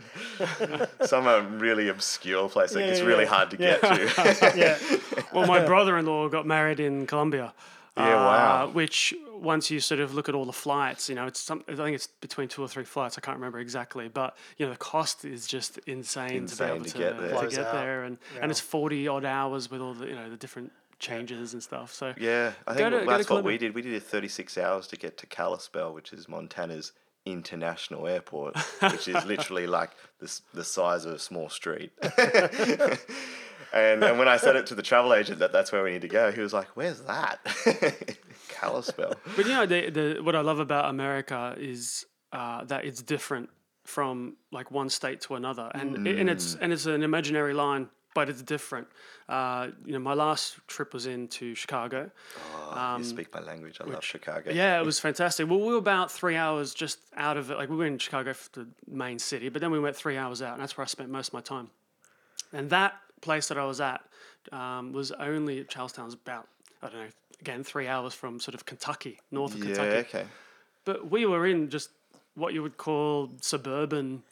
Some 1.05 1.25
uh, 1.25 1.41
really 1.57 1.87
obscure 1.87 2.47
place 2.47 2.71
that 2.73 2.81
Yeah, 2.81 2.85
it's 2.87 2.99
yeah, 2.99 3.05
really 3.07 3.23
yeah. 3.23 3.29
hard 3.29 3.49
to 3.51 3.57
get 3.57 3.81
to. 3.81 4.53
Yeah, 4.55 5.23
well, 5.33 5.47
my 5.47 5.65
brother-in-law 5.65 6.29
got 6.29 6.45
married 6.45 6.79
in 6.79 7.07
Colombia. 7.07 7.53
Yeah, 7.97 8.15
wow. 8.15 8.63
Uh, 8.63 8.67
which 8.69 9.13
once 9.33 9.69
you 9.71 9.79
sort 9.79 9.99
of 9.99 10.13
look 10.13 10.29
at 10.29 10.35
all 10.35 10.45
the 10.45 10.53
flights, 10.53 11.09
you 11.09 11.15
know, 11.15 11.25
it's 11.25 11.39
some, 11.39 11.63
I 11.67 11.75
think 11.75 11.95
it's 11.95 12.07
between 12.07 12.47
two 12.47 12.61
or 12.61 12.67
three 12.67 12.83
flights. 12.83 13.17
I 13.17 13.21
can't 13.21 13.37
remember 13.37 13.59
exactly, 13.59 14.07
but 14.07 14.37
you 14.57 14.65
know, 14.65 14.71
the 14.71 14.77
cost 14.77 15.25
is 15.25 15.47
just 15.47 15.77
insane, 15.79 16.45
to 16.45 16.55
be 16.55 16.63
able 16.63 16.83
to 16.85 16.91
to, 16.91 16.97
get 16.97 17.19
there. 17.19 17.41
to 17.41 17.47
get 17.47 17.71
there, 17.71 18.03
and 18.03 18.17
and 18.41 18.51
it's 18.51 18.59
forty 18.59 19.07
odd 19.07 19.25
hours 19.25 19.69
with 19.71 19.81
all 19.81 19.93
the 19.93 20.07
you 20.07 20.15
know 20.15 20.29
the 20.29 20.37
different 20.37 20.71
changes 20.99 21.53
and 21.53 21.61
stuff. 21.61 21.93
So 21.93 22.13
Yeah, 22.17 22.53
I 22.67 22.73
think 22.73 22.89
to- 22.91 23.05
that's 23.05 23.29
what 23.29 23.43
we 23.43 23.57
did. 23.57 23.75
We 23.75 23.81
did 23.81 23.93
it 23.93 24.03
36 24.03 24.57
hours 24.57 24.87
to 24.87 24.97
get 24.97 25.17
to 25.17 25.27
Kalispell, 25.27 25.93
which 25.93 26.11
is 26.11 26.27
Montana's 26.27 26.91
international 27.25 28.07
airport, 28.07 28.57
which 28.81 29.07
is 29.07 29.23
literally 29.25 29.67
like 29.67 29.91
the, 30.19 30.39
the 30.53 30.63
size 30.63 31.05
of 31.05 31.13
a 31.13 31.19
small 31.19 31.49
street. 31.49 31.91
and, 33.73 34.03
and 34.03 34.19
when 34.19 34.27
I 34.27 34.37
said 34.37 34.55
it 34.55 34.67
to 34.67 34.75
the 34.75 34.81
travel 34.91 35.13
agent 35.13 35.39
that 35.39 35.51
that's 35.51 35.71
where 35.71 35.83
we 35.83 35.91
need 35.91 36.01
to 36.01 36.07
go, 36.07 36.31
he 36.31 36.41
was 36.41 36.53
like, 36.53 36.67
"Where's 36.75 37.01
that?" 37.01 37.39
Kalispell. 38.49 39.15
But 39.35 39.45
you 39.45 39.51
know, 39.51 39.65
the, 39.65 39.89
the 39.89 40.19
what 40.21 40.35
I 40.35 40.41
love 40.41 40.59
about 40.59 40.89
America 40.89 41.55
is 41.57 42.05
uh, 42.31 42.63
that 42.65 42.85
it's 42.85 43.01
different 43.01 43.49
from 43.85 44.35
like 44.51 44.71
one 44.71 44.89
state 44.89 45.21
to 45.21 45.35
another, 45.35 45.71
and 45.73 46.07
and 46.07 46.29
it's 46.29 46.55
and 46.55 46.73
it's 46.73 46.85
an 46.85 47.03
imaginary 47.03 47.53
line 47.53 47.89
but 48.17 48.29
it's 48.29 48.41
different. 48.41 48.87
Uh, 49.29 49.67
you 49.85 49.93
know, 49.93 49.99
my 49.99 50.15
last 50.15 50.57
trip 50.65 50.91
was 50.91 51.05
into 51.05 51.53
Chicago. 51.53 52.09
Oh, 52.71 52.95
you 52.97 53.03
speak 53.03 53.31
my 53.31 53.41
language. 53.41 53.77
I 53.79 53.83
love 53.83 54.03
Chicago. 54.03 54.49
Um, 54.49 54.55
Yeah, 54.55 54.79
it 54.79 54.83
was 54.83 54.99
fantastic. 55.07 55.47
Well, 55.47 55.59
we 55.59 55.67
were 55.67 55.77
about 55.77 56.11
three 56.11 56.35
hours 56.35 56.73
just 56.73 56.97
out 57.15 57.37
of 57.37 57.51
it. 57.51 57.59
Like 57.59 57.69
we 57.69 57.75
were 57.75 57.85
in 57.85 57.99
Chicago, 57.99 58.33
for 58.33 58.49
the 58.53 58.67
main 58.87 59.19
city, 59.19 59.49
but 59.49 59.61
then 59.61 59.69
we 59.69 59.79
went 59.79 59.95
three 59.95 60.17
hours 60.17 60.41
out, 60.41 60.53
and 60.53 60.61
that's 60.63 60.75
where 60.75 60.83
I 60.83 60.87
spent 60.87 61.11
most 61.11 61.27
of 61.27 61.33
my 61.35 61.41
time. 61.41 61.69
And 62.51 62.71
that 62.71 62.95
place 63.21 63.47
that 63.47 63.57
I 63.57 63.65
was 63.65 63.81
at 63.81 64.01
um, 64.51 64.91
was 64.93 65.11
only 65.13 65.63
Charleston's 65.65 66.13
about 66.13 66.47
I 66.81 66.89
don't 66.89 66.99
know 66.99 67.07
again 67.41 67.63
three 67.63 67.87
hours 67.87 68.13
from 68.13 68.39
sort 68.39 68.55
of 68.55 68.65
Kentucky, 68.65 69.19
north 69.31 69.53
of 69.53 69.59
Yeah, 69.59 69.65
Kentucky. 69.75 69.97
okay. 70.17 70.25
But 70.85 71.09
we 71.11 71.25
were 71.25 71.45
in 71.45 71.69
just 71.69 71.89
what 72.35 72.53
you 72.53 72.61
would 72.61 72.77
call 72.77 73.31
suburban 73.41 74.23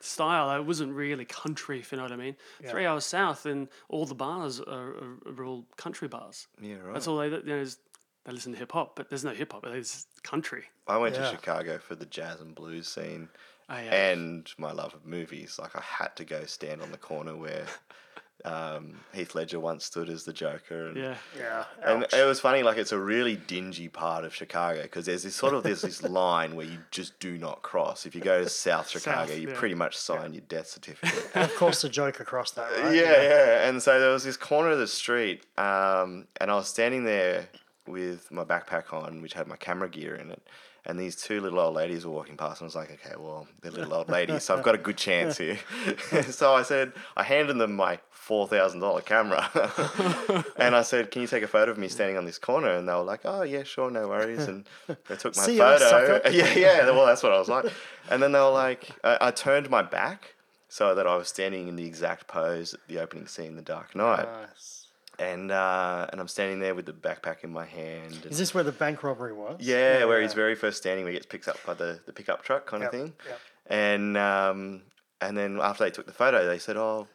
style. 0.00 0.50
It 0.60 0.64
wasn't 0.66 0.92
really 0.92 1.24
country, 1.24 1.78
if 1.78 1.92
you 1.92 1.96
know 1.98 2.02
what 2.04 2.12
I 2.12 2.16
mean. 2.16 2.36
Three 2.68 2.84
hours 2.86 3.06
south, 3.06 3.46
and 3.46 3.68
all 3.88 4.04
the 4.04 4.14
bars 4.14 4.60
are, 4.60 4.96
are, 4.96 5.18
are 5.38 5.44
all 5.44 5.64
country 5.76 6.08
bars. 6.08 6.48
Yeah, 6.60 6.76
right. 6.84 6.92
That's 6.92 7.06
all 7.06 7.18
they. 7.18 7.28
You 7.28 7.42
know, 7.44 7.56
is- 7.58 7.78
they 8.24 8.30
listen 8.32 8.52
to 8.52 8.58
hip 8.58 8.70
hop, 8.70 8.94
but 8.94 9.08
there's 9.08 9.24
no 9.24 9.30
hip 9.32 9.52
hop. 9.52 9.64
There's 9.64 10.06
country. 10.22 10.64
I 10.86 10.96
went 10.96 11.16
Yeah. 11.16 11.22
to 11.22 11.30
Chicago 11.36 11.78
for 11.78 11.96
the 11.96 12.06
jazz 12.06 12.40
and 12.40 12.54
blues 12.54 12.86
scene 12.86 13.28
Oh, 13.68 13.74
yeah. 13.74 14.10
and 14.12 14.48
my 14.58 14.70
love 14.70 14.94
of 14.94 15.04
movies. 15.04 15.58
Like, 15.60 15.74
I 15.74 15.80
had 15.80 16.14
to 16.16 16.24
go 16.24 16.44
stand 16.44 16.82
on 16.82 16.92
the 16.92 16.98
corner 16.98 17.34
where 17.36 17.66
um, 18.44 19.00
Heath 19.12 19.34
Ledger 19.34 19.60
once 19.60 19.84
stood 19.84 20.08
as 20.08 20.24
the 20.24 20.32
Joker. 20.32 20.88
And, 20.88 20.96
Yeah. 20.96 21.16
Yeah. 21.36 21.64
And 21.84 22.04
ouch. 22.04 22.14
it 22.14 22.24
was 22.26 22.40
funny, 22.40 22.62
like, 22.62 22.78
it's 22.78 22.92
a 22.92 22.98
really 22.98 23.36
dingy 23.36 23.88
part 23.88 24.24
of 24.24 24.34
Chicago 24.34 24.82
because 24.82 25.06
there's 25.06 25.22
this 25.22 25.34
sort 25.34 25.54
of 25.54 25.62
there's 25.62 25.82
this 25.82 26.02
line 26.08 26.56
where 26.56 26.66
you 26.66 26.78
just 26.90 27.18
do 27.20 27.38
not 27.38 27.62
cross. 27.62 28.06
If 28.06 28.14
you 28.14 28.20
go 28.20 28.42
to 28.42 28.48
South 28.48 28.88
Chicago, 28.88 29.34
you 29.34 29.48
yeah. 29.48 29.54
pretty 29.58 29.74
much 29.74 29.96
sign 29.96 30.32
your 30.32 30.42
death 30.48 30.68
certificate. 30.68 31.30
And 31.34 31.44
of 31.44 31.56
course, 31.56 31.82
the 31.82 31.88
Joker 31.88 32.22
across 32.22 32.52
that, 32.52 32.70
right? 32.70 32.94
yeah, 32.94 33.22
yeah. 33.22 33.68
And 33.68 33.82
so 33.82 33.98
there 34.00 34.10
was 34.10 34.24
this 34.24 34.36
corner 34.36 34.70
of 34.70 34.78
the 34.78 34.86
street, 34.86 35.44
um, 35.58 36.26
and 36.40 36.50
I 36.50 36.54
was 36.54 36.68
standing 36.68 37.04
there 37.04 37.48
with 37.86 38.30
my 38.30 38.44
backpack 38.44 38.92
on, 38.92 39.22
which 39.22 39.32
had 39.34 39.46
my 39.46 39.56
camera 39.56 39.88
gear 39.88 40.14
in 40.14 40.30
it. 40.30 40.42
And 40.84 40.98
these 40.98 41.14
two 41.14 41.40
little 41.40 41.60
old 41.60 41.74
ladies 41.76 42.04
were 42.04 42.10
walking 42.10 42.36
past, 42.36 42.60
and 42.60 42.66
I 42.66 42.68
was 42.68 42.74
like, 42.74 42.90
okay, 42.90 43.14
well, 43.16 43.46
they're 43.60 43.70
little 43.70 43.94
old 43.94 44.08
ladies, 44.08 44.42
so 44.42 44.56
I've 44.56 44.64
got 44.64 44.74
a 44.74 44.78
good 44.78 44.96
chance 44.96 45.38
here. 45.38 45.58
so 46.30 46.54
I 46.54 46.62
said, 46.62 46.92
I 47.16 47.22
handed 47.22 47.58
them 47.58 47.76
my 47.76 48.00
$4,000 48.28 49.04
camera. 49.04 50.44
and 50.56 50.74
I 50.74 50.82
said, 50.82 51.12
can 51.12 51.22
you 51.22 51.28
take 51.28 51.44
a 51.44 51.48
photo 51.48 51.70
of 51.70 51.78
me 51.78 51.86
standing 51.86 52.16
on 52.16 52.24
this 52.24 52.38
corner? 52.38 52.70
And 52.70 52.88
they 52.88 52.92
were 52.94 53.02
like, 53.02 53.20
oh, 53.24 53.42
yeah, 53.42 53.62
sure, 53.62 53.90
no 53.90 54.08
worries. 54.08 54.48
And 54.48 54.66
they 54.86 55.16
took 55.16 55.36
my 55.36 55.42
See 55.44 55.58
photo. 55.58 56.20
yeah, 56.30 56.52
yeah, 56.54 56.90
well, 56.90 57.06
that's 57.06 57.22
what 57.22 57.32
I 57.32 57.38
was 57.38 57.48
like. 57.48 57.66
And 58.10 58.20
then 58.20 58.32
they 58.32 58.40
were 58.40 58.50
like, 58.50 58.90
I, 59.04 59.18
I 59.20 59.30
turned 59.30 59.70
my 59.70 59.82
back 59.82 60.34
so 60.68 60.94
that 60.94 61.06
I 61.06 61.16
was 61.16 61.28
standing 61.28 61.68
in 61.68 61.76
the 61.76 61.84
exact 61.84 62.26
pose 62.26 62.74
at 62.74 62.80
the 62.88 62.98
opening 62.98 63.26
scene, 63.26 63.56
The 63.56 63.62
Dark 63.62 63.94
Knight. 63.94 64.26
Nice. 64.26 64.81
And 65.18 65.50
uh, 65.52 66.06
and 66.10 66.20
I'm 66.20 66.28
standing 66.28 66.58
there 66.60 66.74
with 66.74 66.86
the 66.86 66.92
backpack 66.92 67.44
in 67.44 67.50
my 67.50 67.66
hand. 67.66 68.26
Is 68.30 68.38
this 68.38 68.54
where 68.54 68.64
the 68.64 68.72
bank 68.72 69.02
robbery 69.02 69.32
was? 69.34 69.56
yeah, 69.60 70.04
where 70.06 70.20
he's 70.22 70.32
very 70.34 70.54
first 70.54 70.78
standing, 70.78 71.04
where 71.04 71.12
he 71.12 71.18
gets 71.18 71.26
picked 71.26 71.48
up 71.48 71.58
by 71.66 71.74
the, 71.74 72.00
the 72.06 72.12
pickup 72.12 72.42
truck 72.42 72.66
kind 72.66 72.82
Yep, 72.82 72.92
of 72.94 72.98
thing. 73.00 73.12
yep. 73.28 73.40
And 73.66 74.16
um, 74.16 74.82
and 75.20 75.36
then 75.36 75.58
after 75.60 75.84
they 75.84 75.90
took 75.90 76.06
the 76.06 76.12
photo, 76.12 76.46
they 76.48 76.58
said, 76.58 76.76
"Oh, 76.78 77.08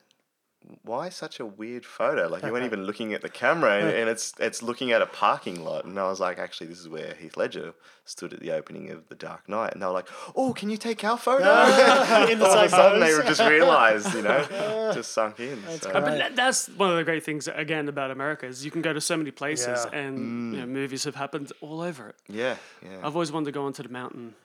why 0.83 1.09
such 1.09 1.39
a 1.39 1.45
weird 1.45 1.85
photo? 1.85 2.27
Like 2.27 2.43
you 2.43 2.51
weren't 2.51 2.65
even 2.71 2.83
looking 2.83 3.13
at 3.13 3.21
the 3.21 3.29
camera, 3.29 3.79
and, 3.79 3.89
and 3.89 4.09
it's 4.09 4.33
it's 4.39 4.61
looking 4.61 4.91
at 4.91 5.01
a 5.01 5.05
parking 5.05 5.63
lot." 5.63 5.85
And 5.85 5.97
I 5.99 6.03
was 6.09 6.19
like, 6.19 6.37
"Actually, 6.39 6.67
this 6.67 6.79
is 6.79 6.89
where 6.89 7.13
Heath 7.15 7.37
Ledger 7.37 7.73
stood 8.05 8.33
at 8.33 8.39
the 8.39 8.51
opening 8.51 8.89
of 8.91 9.07
The 9.09 9.15
Dark 9.15 9.47
Knight." 9.49 9.73
And 9.73 9.81
they 9.81 9.85
were 9.85 9.93
like, 9.93 10.07
"Oh, 10.35 10.53
can 10.53 10.69
you 10.69 10.77
take 10.77 11.03
our 11.03 11.17
photo?" 11.17 11.43
in 12.31 12.39
the 12.39 12.45
All 12.45 12.57
of 12.57 12.65
a 12.65 12.69
sudden, 12.69 12.99
they 12.99 13.07
pose. 13.07 13.17
were 13.17 13.23
just 13.23 13.41
realized, 13.57 14.13
you 14.13 14.21
know, 14.21 14.91
just 14.93 15.11
sunk 15.13 15.39
in. 15.39 15.61
so. 15.79 15.91
But 15.93 16.05
that- 16.05 16.35
that's 16.35 16.67
one 16.69 16.89
of 16.91 16.97
the 16.97 17.03
great 17.03 17.23
things 17.23 17.47
again 17.47 17.87
about 17.89 18.11
America 18.11 18.45
is 18.45 18.63
you 18.65 18.71
can 18.71 18.81
go 18.81 18.93
to 18.93 19.01
so 19.01 19.15
many 19.17 19.31
places 19.31 19.85
Yeah. 19.91 19.99
and 19.99 20.53
you 20.53 20.59
know, 20.61 20.65
movies 20.67 21.03
have 21.05 21.15
happened 21.15 21.51
all 21.61 21.81
over 21.81 22.09
it. 22.09 22.15
Yeah, 22.27 22.55
yeah. 22.83 22.97
I've 23.03 23.15
always 23.15 23.31
wanted 23.31 23.45
to 23.45 23.51
go 23.51 23.65
onto 23.65 23.83
the 23.83 23.89
mountain 23.89 24.35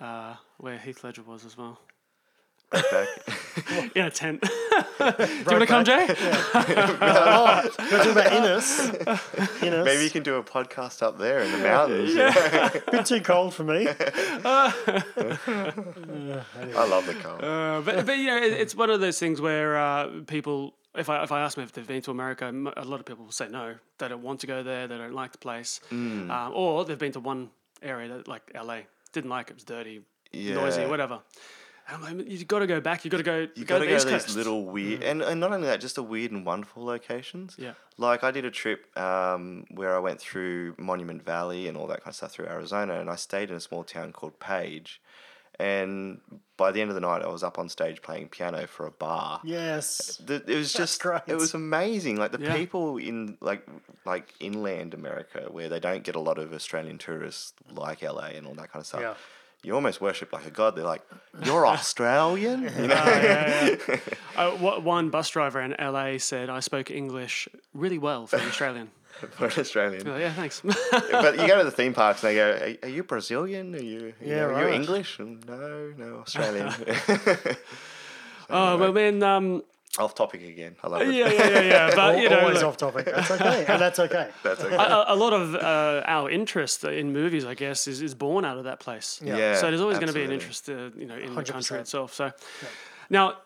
uh, 0.00 0.34
where 0.58 0.78
Heath 0.78 1.02
Ledger 1.04 1.22
was 1.22 1.44
as 1.44 1.56
well. 1.58 1.78
Right 2.72 2.90
back. 2.90 3.08
In 3.94 4.04
a 4.04 4.10
tent. 4.10 4.40
Do 4.42 4.48
you 4.48 5.44
want 5.46 5.60
to 5.60 5.66
come, 5.66 5.84
Jay? 5.84 6.06
oh, 6.08 7.70
you're 7.90 7.98
talking 7.98 8.12
about 8.12 8.32
Innes. 8.32 8.90
Innes. 9.62 9.84
Maybe 9.84 10.04
you 10.04 10.10
can 10.10 10.22
do 10.22 10.36
a 10.36 10.42
podcast 10.42 11.02
up 11.02 11.18
there 11.18 11.40
in 11.40 11.52
the 11.52 11.58
mountains. 11.58 12.14
bit 12.90 13.06
too 13.06 13.20
cold 13.20 13.52
for 13.54 13.64
me. 13.64 13.88
I 13.88 14.72
love 16.88 17.06
the 17.06 17.14
cold. 17.14 17.44
Uh, 17.44 17.82
but, 17.84 18.06
but 18.06 18.16
you 18.16 18.26
know, 18.26 18.36
it, 18.36 18.52
it's 18.52 18.74
one 18.74 18.90
of 18.90 19.00
those 19.00 19.18
things 19.18 19.40
where 19.40 19.76
uh, 19.76 20.08
people, 20.26 20.74
if 20.94 21.10
I, 21.10 21.22
if 21.22 21.32
I 21.32 21.40
ask 21.42 21.56
them 21.56 21.64
if 21.64 21.72
they've 21.72 21.86
been 21.86 22.02
to 22.02 22.10
America, 22.10 22.48
a 22.48 22.84
lot 22.84 23.00
of 23.00 23.06
people 23.06 23.24
will 23.24 23.32
say 23.32 23.48
no. 23.48 23.74
They 23.98 24.08
don't 24.08 24.22
want 24.22 24.40
to 24.40 24.46
go 24.46 24.62
there. 24.62 24.86
They 24.86 24.96
don't 24.96 25.14
like 25.14 25.32
the 25.32 25.38
place. 25.38 25.80
Mm. 25.90 26.30
Um, 26.30 26.52
or 26.54 26.84
they've 26.84 26.98
been 26.98 27.12
to 27.12 27.20
one 27.20 27.50
area 27.82 28.08
that, 28.08 28.28
like 28.28 28.50
LA, 28.54 28.80
didn't 29.12 29.30
like 29.30 29.48
it. 29.48 29.52
It 29.52 29.54
was 29.54 29.64
dirty, 29.64 30.02
noisy, 30.32 30.86
whatever. 30.86 31.20
And 31.92 32.04
I'm 32.04 32.18
like, 32.18 32.28
you've 32.30 32.46
got 32.48 32.60
to 32.60 32.66
go 32.66 32.80
back. 32.80 33.04
You've 33.04 33.12
got 33.12 33.18
to 33.18 33.22
go, 33.22 33.38
You 33.54 33.64
go 33.64 33.76
gotta 33.78 33.84
to 33.84 33.90
go 33.90 33.98
to 33.98 34.04
these 34.04 34.22
Coast. 34.24 34.36
little 34.36 34.64
weird, 34.64 35.02
and, 35.02 35.20
and 35.22 35.38
not 35.40 35.52
only 35.52 35.66
that, 35.68 35.80
just 35.80 35.96
the 35.96 36.02
weird 36.02 36.30
and 36.32 36.46
wonderful 36.46 36.84
locations. 36.84 37.56
Yeah. 37.58 37.72
Like 37.98 38.24
I 38.24 38.30
did 38.30 38.44
a 38.44 38.50
trip 38.50 38.86
um, 38.98 39.64
where 39.70 39.94
I 39.94 39.98
went 39.98 40.20
through 40.20 40.74
Monument 40.78 41.22
Valley 41.24 41.68
and 41.68 41.76
all 41.76 41.86
that 41.88 42.00
kind 42.02 42.08
of 42.12 42.16
stuff 42.16 42.32
through 42.32 42.46
Arizona, 42.46 42.98
and 43.00 43.10
I 43.10 43.16
stayed 43.16 43.50
in 43.50 43.56
a 43.56 43.60
small 43.60 43.84
town 43.84 44.12
called 44.12 44.38
Page. 44.40 45.00
And 45.60 46.20
by 46.56 46.72
the 46.72 46.80
end 46.80 46.90
of 46.90 46.94
the 46.94 47.00
night, 47.02 47.22
I 47.22 47.28
was 47.28 47.42
up 47.42 47.58
on 47.58 47.68
stage 47.68 48.00
playing 48.00 48.28
piano 48.28 48.66
for 48.66 48.86
a 48.86 48.90
bar. 48.90 49.40
Yes. 49.44 50.16
The, 50.24 50.36
it 50.46 50.56
was 50.56 50.72
just 50.72 51.00
great. 51.02 51.20
it 51.26 51.36
was 51.36 51.52
amazing. 51.54 52.16
Like 52.16 52.32
the 52.32 52.40
Yeah. 52.40 52.56
people 52.56 52.96
in 52.96 53.36
like 53.40 53.66
like 54.06 54.32
inland 54.40 54.94
America 54.94 55.48
where 55.50 55.68
they 55.68 55.78
don't 55.78 56.02
get 56.04 56.16
a 56.16 56.20
lot 56.20 56.38
of 56.38 56.52
Australian 56.54 56.96
tourists 56.98 57.52
like 57.70 58.02
LA 58.02 58.28
and 58.34 58.46
all 58.46 58.54
that 58.54 58.72
kind 58.72 58.80
of 58.80 58.86
stuff. 58.86 59.00
Yeah. 59.02 59.14
You 59.64 59.74
almost 59.74 60.00
worship 60.00 60.32
like 60.32 60.44
a 60.46 60.50
god. 60.50 60.74
They're 60.74 60.84
like, 60.84 61.02
"You're 61.44 61.66
Australian," 61.78 62.62
you 62.78 62.86
know. 62.88 62.94
yeah, 62.94 63.76
yeah. 63.88 63.96
uh, 64.36 64.50
one 64.80 65.10
bus 65.10 65.28
driver 65.30 65.60
in 65.60 65.74
LA 65.78 66.18
said 66.18 66.50
I 66.50 66.60
spoke 66.60 66.90
English 66.90 67.48
really 67.72 67.98
well 67.98 68.26
for 68.26 68.36
an 68.36 68.48
Australian. 68.48 68.90
for 69.30 69.46
an 69.46 69.52
Australian. 69.58 70.04
Like, 70.06 70.20
yeah, 70.20 70.32
thanks. 70.32 70.62
but 70.62 71.38
you 71.38 71.46
go 71.46 71.58
to 71.58 71.64
the 71.64 71.70
theme 71.70 71.94
parks 71.94 72.24
and 72.24 72.30
they 72.30 72.34
go, 72.34 72.50
"Are, 72.50 72.88
are 72.88 72.92
you 72.92 73.04
Brazilian? 73.04 73.74
Are 73.76 73.78
you, 73.78 74.00
you 74.00 74.14
Yeah, 74.20 74.46
know, 74.48 74.54
are 74.54 74.68
you. 74.68 74.74
English?" 74.74 75.18
And, 75.20 75.46
no, 75.46 75.92
no, 75.96 76.16
Australian. 76.26 76.72
oh 78.50 78.76
well, 78.78 78.92
man. 78.92 79.22
Um, 79.22 79.62
Off 79.98 80.14
topic 80.14 80.42
again. 80.42 80.74
I 80.82 80.88
love 80.88 81.02
it. 81.02 81.14
yeah, 81.14 81.30
yeah, 81.30 81.48
yeah, 81.50 81.60
yeah. 81.60 81.94
But 81.94 82.18
you 82.22 82.30
know, 82.30 82.40
always 82.40 82.56
look, 82.56 82.64
off 82.64 82.76
topic. 82.78 83.04
That's 83.04 83.30
okay, 83.30 83.64
and 83.68 83.80
that's 83.80 83.98
okay. 83.98 84.30
That's 84.42 84.62
okay. 84.62 84.74
a, 84.74 85.04
a 85.08 85.14
lot 85.14 85.34
of 85.34 85.54
uh, 85.54 86.02
our 86.06 86.30
interest 86.30 86.82
in 86.84 87.12
movies, 87.12 87.44
I 87.44 87.52
guess, 87.52 87.86
is, 87.86 88.00
is 88.00 88.14
born 88.14 88.46
out 88.46 88.56
of 88.56 88.64
that 88.64 88.80
place. 88.80 89.20
Yeah. 89.22 89.36
Yeah, 89.36 89.56
so 89.56 89.66
there's 89.68 89.82
always 89.82 89.98
going 89.98 90.08
to 90.08 90.14
be 90.14 90.24
an 90.24 90.32
interest, 90.32 90.70
uh, 90.70 90.90
you 90.96 91.04
know, 91.04 91.16
in 91.16 91.34
the 91.34 91.42
country 91.44 91.78
itself. 91.78 92.14
So 92.14 92.32
now, 93.10 93.36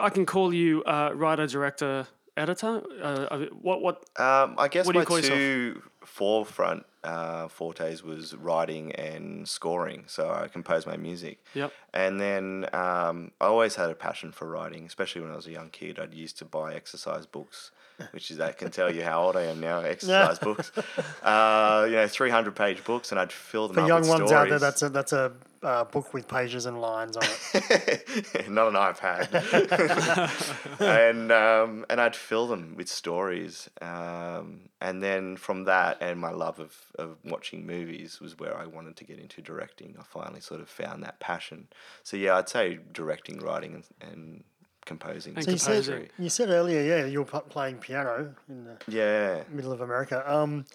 I 0.00 0.10
can 0.10 0.26
call 0.26 0.52
you 0.52 0.84
uh, 0.84 1.12
writer, 1.14 1.46
director, 1.46 2.06
editor. 2.36 2.82
Uh, 3.02 3.26
I 3.30 3.36
what 3.62 3.80
what? 3.80 4.04
Um, 4.20 4.56
I 4.58 4.68
guess 4.68 4.84
What 4.84 4.92
do 4.92 4.98
you 4.98 5.00
my 5.00 5.04
call 5.06 5.16
yourself? 5.18 5.38
two 5.38 5.82
forefront 6.04 6.84
uh, 7.04 7.48
fortes 7.48 8.02
was 8.02 8.34
writing 8.34 8.92
and 8.92 9.46
scoring. 9.48 10.04
So 10.06 10.30
I 10.30 10.48
composed 10.48 10.86
my 10.86 10.96
music. 10.96 11.44
Yep. 11.54 11.72
And 11.92 12.20
then 12.20 12.66
um, 12.72 13.30
I 13.40 13.46
always 13.46 13.76
had 13.76 13.90
a 13.90 13.94
passion 13.94 14.32
for 14.32 14.48
writing, 14.48 14.86
especially 14.86 15.22
when 15.22 15.30
I 15.30 15.36
was 15.36 15.46
a 15.46 15.52
young 15.52 15.68
kid. 15.70 15.98
I'd 15.98 16.14
used 16.14 16.38
to 16.38 16.44
buy 16.44 16.74
exercise 16.74 17.26
books, 17.26 17.70
which 18.12 18.30
is 18.30 18.38
that 18.38 18.58
can 18.58 18.70
tell 18.70 18.92
you 18.92 19.02
how 19.04 19.22
old 19.22 19.36
I 19.36 19.42
am 19.42 19.60
now. 19.60 19.80
Exercise 19.80 20.38
books, 20.48 20.72
uh, 21.22 21.84
you 21.86 21.96
know, 21.96 22.08
three 22.08 22.30
hundred 22.30 22.56
page 22.56 22.82
books, 22.84 23.12
and 23.12 23.20
I'd 23.20 23.32
fill 23.32 23.68
them 23.68 23.74
For 23.74 23.82
up 23.82 23.88
young 23.88 24.08
ones 24.08 24.28
stories. 24.28 24.32
out 24.32 24.48
there, 24.48 24.58
that's 24.58 24.82
a 24.82 24.88
that's 24.88 25.12
a 25.12 25.32
uh, 25.64 25.84
book 25.84 26.12
with 26.14 26.28
pages 26.28 26.66
and 26.66 26.80
lines 26.80 27.16
on 27.16 27.24
it. 27.54 28.48
not 28.48 28.68
an 28.68 28.74
iPad. 28.74 29.28
and 30.80 31.32
um, 31.32 31.86
and 31.88 32.00
I'd 32.00 32.14
fill 32.16 32.46
them 32.46 32.74
with 32.76 32.88
stories. 32.88 33.68
Um, 33.80 34.68
and 34.80 35.02
then 35.02 35.36
from 35.36 35.64
that 35.64 35.98
and 36.00 36.20
my 36.20 36.30
love 36.30 36.60
of, 36.60 36.76
of 36.98 37.16
watching 37.24 37.66
movies 37.66 38.20
was 38.20 38.38
where 38.38 38.56
I 38.56 38.66
wanted 38.66 38.96
to 38.96 39.04
get 39.04 39.18
into 39.18 39.40
directing. 39.40 39.96
I 39.98 40.02
finally 40.02 40.40
sort 40.40 40.60
of 40.60 40.68
found 40.68 41.02
that 41.02 41.20
passion. 41.20 41.68
So 42.02 42.16
yeah, 42.16 42.36
I'd 42.36 42.48
say 42.48 42.78
directing, 42.92 43.38
writing, 43.38 43.74
and, 44.00 44.12
and 44.12 44.44
composing. 44.84 45.34
And 45.36 45.44
So 45.44 45.50
you 45.52 45.58
said 45.58 46.10
you 46.18 46.28
said 46.28 46.50
earlier, 46.50 46.82
yeah, 46.82 47.06
you 47.06 47.20
were 47.20 47.24
pl- 47.24 47.40
playing 47.42 47.78
piano 47.78 48.34
in 48.48 48.64
the 48.64 48.76
Yeah. 48.86 49.42
middle 49.50 49.72
of 49.72 49.80
America. 49.80 50.22
Um, 50.30 50.66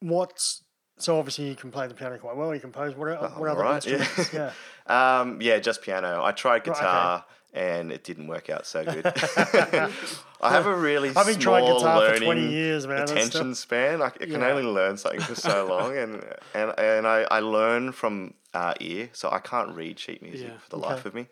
what's 0.00 0.62
so 0.98 1.18
obviously 1.18 1.48
you 1.48 1.54
can 1.54 1.70
play 1.70 1.86
the 1.86 1.94
piano 1.94 2.18
quite 2.18 2.36
well. 2.36 2.54
You 2.54 2.60
compose. 2.60 2.94
What, 2.94 3.08
are, 3.08 3.28
what 3.30 3.50
other 3.50 3.62
yeah. 3.62 3.74
instruments? 3.74 4.32
Yeah. 4.32 4.52
Um, 4.88 5.42
yeah, 5.42 5.58
just 5.58 5.82
piano. 5.82 6.24
I 6.24 6.32
tried 6.32 6.62
okay. 6.62 6.70
guitar. 6.70 7.24
And 7.52 7.90
it 7.92 8.04
didn't 8.04 8.26
work 8.26 8.48
out 8.50 8.66
so 8.66 8.84
good. 8.84 9.04
I 10.40 10.50
have 10.52 10.66
a 10.66 10.74
really 10.74 11.10
I've 11.16 11.26
been 11.26 11.38
trying 11.38 11.64
guitar 11.64 12.00
for 12.00 12.06
learning 12.06 12.22
20 12.22 12.50
years, 12.50 12.86
man. 12.86 13.02
Attention 13.02 13.54
span. 13.54 13.98
Like, 13.98 14.14
I 14.22 14.26
can 14.26 14.40
Yeah. 14.40 14.48
only 14.48 14.62
learn 14.62 14.96
something 14.96 15.20
for 15.20 15.34
so 15.34 15.66
long, 15.66 15.96
and 15.96 16.24
and 16.54 16.74
and 16.78 17.06
I, 17.06 17.26
I 17.30 17.40
learn 17.40 17.92
from 17.92 18.34
uh, 18.54 18.74
ear, 18.80 19.08
so 19.12 19.30
I 19.30 19.38
can't 19.40 19.74
read 19.74 19.98
sheet 19.98 20.22
music 20.22 20.48
Yeah. 20.48 20.58
for 20.58 20.68
the 20.70 20.76
life 20.78 21.04
of 21.06 21.14
me. 21.14 21.28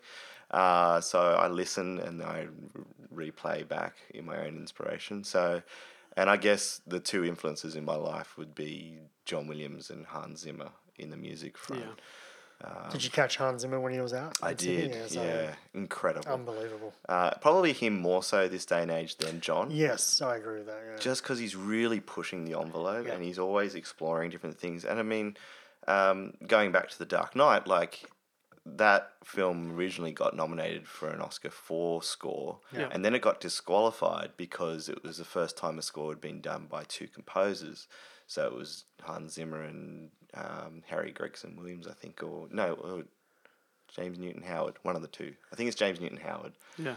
Uh, 0.51 1.01
so 1.01 1.19
I 1.19 1.47
listen 1.47 1.99
and 1.99 2.21
I 2.23 2.47
replay 3.13 3.67
back 3.67 3.95
in 4.13 4.25
my 4.25 4.37
own 4.39 4.55
inspiration. 4.57 5.23
So, 5.23 5.61
and 6.17 6.29
I 6.29 6.35
guess 6.35 6.81
the 6.85 6.99
two 6.99 7.23
influences 7.23 7.75
in 7.75 7.85
my 7.85 7.95
life 7.95 8.37
would 8.37 8.53
be 8.53 8.97
John 9.25 9.47
Williams 9.47 9.89
and 9.89 10.05
Hans 10.07 10.41
Zimmer 10.41 10.71
in 10.97 11.09
the 11.11 11.17
music 11.17 11.57
front. 11.57 11.83
Yeah. 11.83 12.89
Did 12.91 13.03
you 13.03 13.11
catch 13.11 13.37
Hans 13.37 13.61
Zimmer 13.61 13.79
when 13.79 13.93
he 13.93 13.99
was 14.01 14.13
out? 14.15 14.35
I 14.41 14.53
did, 14.55 15.11
so 15.11 15.21
yeah, 15.23 15.53
incredible. 15.75 16.27
Unbelievable. 16.31 16.91
uh, 17.07 17.31
probably 17.39 17.71
him 17.71 17.93
more 18.01 18.23
so 18.23 18.47
this 18.47 18.65
day 18.65 18.81
and 18.81 18.89
age 18.89 19.17
than 19.17 19.41
John. 19.41 19.69
Yes, 19.69 20.23
I 20.23 20.37
agree 20.37 20.57
with 20.57 20.65
that. 20.65 20.81
Yeah. 20.89 20.97
just 20.99 21.21
because 21.21 21.37
he's 21.37 21.55
really 21.55 21.99
pushing 21.99 22.45
the 22.45 22.59
envelope 22.59 23.05
Yeah. 23.05 23.13
and 23.13 23.23
he's 23.23 23.37
always 23.37 23.75
exploring 23.75 24.31
different 24.31 24.59
things. 24.59 24.85
And 24.85 24.97
I 24.97 25.03
mean, 25.03 25.37
um, 25.87 26.33
going 26.47 26.71
back 26.71 26.89
to 26.89 26.97
The 26.97 27.05
Dark 27.05 27.35
Knight, 27.35 27.67
like 27.67 28.09
that 28.75 29.11
film 29.23 29.71
originally 29.75 30.11
got 30.11 30.35
nominated 30.35 30.87
for 30.87 31.09
an 31.09 31.21
Oscar 31.21 31.49
for 31.49 32.03
score, 32.03 32.59
Yeah. 32.71 32.89
and 32.91 33.03
then 33.05 33.15
it 33.15 33.21
got 33.21 33.39
disqualified 33.39 34.31
because 34.37 34.89
it 34.89 35.03
was 35.03 35.17
the 35.17 35.25
first 35.25 35.57
time 35.57 35.77
a 35.79 35.81
score 35.81 36.11
had 36.11 36.21
been 36.21 36.41
done 36.41 36.67
by 36.69 36.83
two 36.83 37.07
composers. 37.07 37.87
So 38.27 38.45
it 38.47 38.53
was 38.53 38.83
Hans 39.01 39.33
Zimmer 39.33 39.63
and 39.63 40.09
um, 40.33 40.83
Harry 40.87 41.11
Gregson 41.11 41.55
Williams, 41.55 41.87
I 41.87 41.93
think, 41.93 42.21
or 42.21 42.47
no, 42.51 42.73
or 42.73 43.03
James 43.95 44.19
Newton 44.19 44.43
Howard, 44.43 44.75
one 44.83 44.95
of 44.97 45.01
the 45.01 45.07
two. 45.07 45.33
I 45.51 45.55
think 45.55 45.67
it's 45.69 45.77
James 45.77 46.01
Newton 46.01 46.17
Howard. 46.17 46.53
Yeah. 46.77 46.95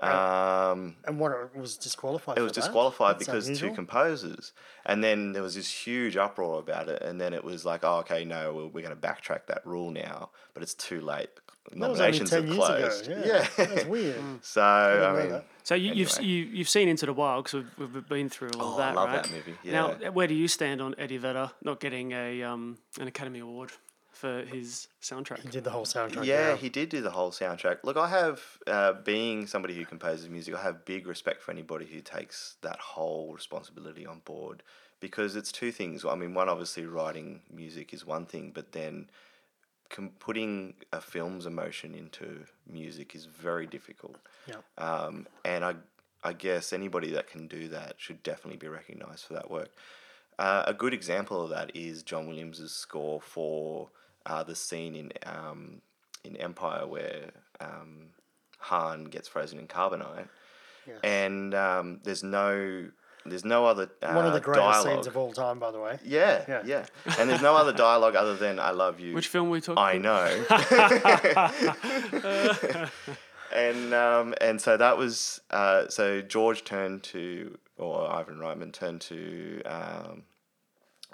Um, 0.00 0.96
and 1.06 1.18
what 1.18 1.32
it 1.32 1.56
was 1.58 1.76
disqualified. 1.76 2.36
it 2.38 2.42
was 2.42 2.52
for 2.52 2.60
that? 2.60 2.66
disqualified 2.66 3.14
That's 3.16 3.26
because 3.26 3.46
unusual. 3.46 3.70
two 3.70 3.74
composers, 3.74 4.52
and 4.84 5.02
then 5.02 5.32
there 5.32 5.42
was 5.42 5.54
this 5.54 5.70
huge 5.70 6.16
uproar 6.16 6.58
about 6.58 6.88
it, 6.88 7.02
and 7.02 7.20
then 7.20 7.32
it 7.32 7.42
was 7.44 7.64
like, 7.64 7.80
oh, 7.82 7.98
okay, 7.98 8.24
no, 8.24 8.52
we're, 8.52 8.66
we're 8.66 8.82
going 8.86 8.94
to 8.94 9.00
backtrack 9.00 9.46
that 9.46 9.64
rule 9.66 9.90
now, 9.90 10.30
but 10.54 10.62
it's 10.62 10.74
too 10.74 11.00
late. 11.00 11.30
That 11.72 11.90
was 11.90 11.98
only 12.00 12.18
Nominations 12.18 12.30
10 12.30 12.38
have 12.46 12.48
years 12.54 12.66
closed. 12.68 13.08
ago. 13.10 13.22
Yeah, 13.26 13.48
that's 13.56 13.84
weird. 13.86 14.16
so 14.42 14.62
I 14.62 15.24
mean. 15.24 15.42
So 15.64 15.74
you, 15.74 15.94
you've 15.94 16.16
Anyway. 16.18 16.28
you, 16.32 16.44
you've 16.44 16.68
seen 16.68 16.88
Into 16.88 17.06
the 17.06 17.12
Wild 17.12 17.44
because 17.44 17.64
we've, 17.78 17.92
we've 17.94 18.08
been 18.08 18.28
through 18.28 18.50
all 18.60 18.68
Oh, 18.68 18.74
of 18.74 18.80
I 18.80 18.86
that, 18.86 18.94
love 18.94 19.08
right? 19.08 19.22
that 19.24 19.32
movie, 19.32 19.54
Now, 19.64 19.94
where 20.12 20.28
do 20.28 20.34
you 20.34 20.46
stand 20.46 20.80
on 20.80 20.94
Eddie 20.96 21.16
Vedder 21.16 21.50
not 21.64 21.80
getting 21.80 22.12
a 22.12 22.42
um, 22.44 22.78
an 23.00 23.08
Academy 23.08 23.40
Award 23.40 23.72
for 24.16 24.42
his 24.44 24.88
soundtrack? 25.02 25.40
He 25.40 25.48
did 25.48 25.64
the 25.64 25.70
whole 25.70 25.84
soundtrack. 25.84 26.24
yeah, 26.24 26.56
he 26.56 26.68
did 26.68 26.88
do 26.88 27.00
the 27.00 27.10
whole 27.10 27.30
soundtrack. 27.30 27.78
Look, 27.84 27.96
I 27.96 28.08
have, 28.08 28.40
uh, 28.66 28.94
being 28.94 29.46
somebody 29.46 29.74
who 29.74 29.84
composes 29.84 30.28
music, 30.28 30.54
I 30.54 30.62
have 30.62 30.84
big 30.84 31.06
respect 31.06 31.42
for 31.42 31.50
anybody 31.50 31.86
who 31.86 32.00
takes 32.00 32.56
that 32.62 32.78
whole 32.78 33.32
responsibility 33.32 34.06
on 34.06 34.20
board 34.24 34.62
because 35.00 35.36
it's 35.36 35.52
two 35.52 35.70
things. 35.70 36.04
I 36.04 36.14
mean, 36.14 36.34
one, 36.34 36.48
obviously, 36.48 36.86
writing 36.86 37.42
music 37.52 37.92
is 37.92 38.06
one 38.06 38.26
thing, 38.26 38.52
but 38.54 38.72
then 38.72 39.10
com- 39.90 40.12
putting 40.18 40.74
a 40.92 41.00
film's 41.00 41.46
emotion 41.46 41.94
into 41.94 42.44
music 42.66 43.14
is 43.14 43.26
very 43.26 43.66
difficult. 43.66 44.16
Yeah. 44.48 44.56
Um, 44.78 45.26
and 45.44 45.64
I, 45.64 45.74
I 46.24 46.32
guess 46.32 46.72
anybody 46.72 47.10
that 47.12 47.28
can 47.28 47.46
do 47.46 47.68
that 47.68 47.94
should 47.98 48.22
definitely 48.22 48.58
be 48.58 48.68
recognised 48.68 49.24
for 49.24 49.34
that 49.34 49.50
work. 49.50 49.70
Uh, 50.38 50.64
a 50.66 50.74
good 50.74 50.92
example 50.92 51.42
of 51.42 51.50
that 51.50 51.74
is 51.74 52.02
John 52.02 52.26
Williams's 52.26 52.72
score 52.72 53.20
for 53.20 53.88
uh, 54.26 54.42
the 54.42 54.54
scene 54.54 54.94
in 54.94 55.12
um, 55.24 55.80
in 56.24 56.36
Empire 56.36 56.86
where 56.86 57.30
um, 57.60 58.08
Han 58.58 59.04
gets 59.04 59.28
frozen 59.28 59.58
in 59.58 59.66
carbonite, 59.68 60.28
Yes. 60.86 60.98
and 61.02 61.54
um, 61.54 62.00
there's 62.04 62.22
no 62.22 62.88
there's 63.24 63.44
no 63.44 63.66
other 63.66 63.90
uh, 64.02 64.12
One 64.12 64.24
of 64.26 64.34
the 64.34 64.40
greatest 64.40 64.62
dialogue. 64.84 64.86
scenes 64.94 65.06
of 65.08 65.16
all 65.16 65.32
time, 65.32 65.58
by 65.58 65.70
the 65.72 65.80
way. 65.80 65.98
yeah, 66.04 66.44
Yeah. 66.46 66.62
yeah, 66.64 66.86
and 67.18 67.28
there's 67.28 67.42
no 67.42 67.56
other 67.56 67.72
dialogue 67.72 68.14
other 68.16 68.36
than 68.36 68.60
"I 68.60 68.70
love 68.70 69.00
you." 69.00 69.14
Which 69.14 69.26
film 69.28 69.50
we 69.50 69.60
talking? 69.60 69.82
I 69.82 69.98
know. 69.98 70.44
and 73.54 73.94
um, 73.94 74.34
and 74.40 74.60
so 74.60 74.76
that 74.76 74.96
was 74.98 75.40
uh, 75.50 75.88
so 75.88 76.20
George 76.22 76.64
turned 76.64 77.02
to 77.04 77.56
or 77.78 78.10
Ivan 78.10 78.36
Reitman 78.36 78.72
turned 78.72 79.00
to 79.02 79.62
um, 79.66 80.22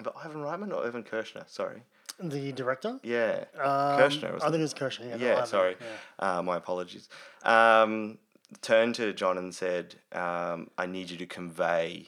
but 0.01 0.15
Ivan 0.23 0.41
Reitman 0.41 0.73
or 0.73 0.85
Evan 0.85 1.03
Kershner, 1.03 1.47
sorry. 1.49 1.83
The 2.19 2.51
director? 2.51 2.99
Yeah. 3.03 3.45
Um, 3.55 3.63
Kershner, 3.99 4.35
I 4.35 4.45
think 4.45 4.55
it 4.55 4.61
was 4.61 4.73
Kershner. 4.73 5.09
Yeah, 5.09 5.15
yeah, 5.17 5.43
sorry. 5.45 5.75
yeah. 6.19 6.37
Uh, 6.37 6.41
my 6.43 6.57
apologies. 6.57 7.09
Um, 7.43 8.19
turned 8.61 8.95
to 8.95 9.13
John 9.13 9.37
and 9.37 9.53
said, 9.53 9.95
um, 10.11 10.69
I 10.77 10.85
need 10.85 11.09
you 11.09 11.17
to 11.17 11.25
convey 11.25 12.07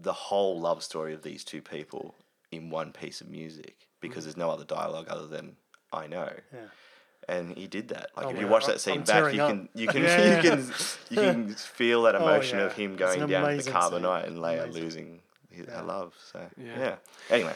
the 0.00 0.12
whole 0.12 0.60
love 0.60 0.82
story 0.82 1.14
of 1.14 1.22
these 1.22 1.42
two 1.44 1.60
people 1.62 2.14
in 2.50 2.70
one 2.70 2.92
piece 2.92 3.20
of 3.20 3.28
music 3.28 3.88
because 4.00 4.24
there's 4.24 4.36
no 4.36 4.50
other 4.50 4.64
dialogue 4.64 5.06
other 5.08 5.26
than 5.26 5.56
I 5.92 6.06
know. 6.06 6.30
Yeah. 6.52 6.58
And 7.28 7.56
he 7.56 7.66
did 7.66 7.88
that. 7.88 8.10
Like 8.16 8.26
Oh, 8.26 8.30
if 8.30 8.38
you 8.40 8.46
wow. 8.46 8.52
watch 8.52 8.66
that 8.66 8.80
scene 8.80 8.98
I'm 8.98 9.02
back, 9.04 9.32
you 9.32 9.42
up. 9.42 9.50
can 9.50 9.68
you 9.74 9.86
can 9.88 10.02
Yeah. 10.02 10.36
you 10.36 10.42
can 10.50 10.72
you 11.10 11.16
can 11.16 11.48
feel 11.54 12.02
that 12.02 12.14
Oh, 12.16 12.18
emotion 12.22 12.58
yeah. 12.58 12.64
of 12.66 12.72
him 12.72 12.96
going 12.96 13.26
down 13.26 13.56
the 13.56 13.62
carbonite 13.62 14.24
scene. 14.24 14.32
and 14.34 14.38
Leia 14.42 14.64
Amazing. 14.64 14.82
losing 14.82 15.20
his, 15.52 15.66
Yeah. 15.66 15.78
her 15.78 15.82
love. 15.84 16.14
So 16.32 16.38
Yeah. 16.56 16.78
yeah. 16.78 16.96
Anyway, 17.30 17.54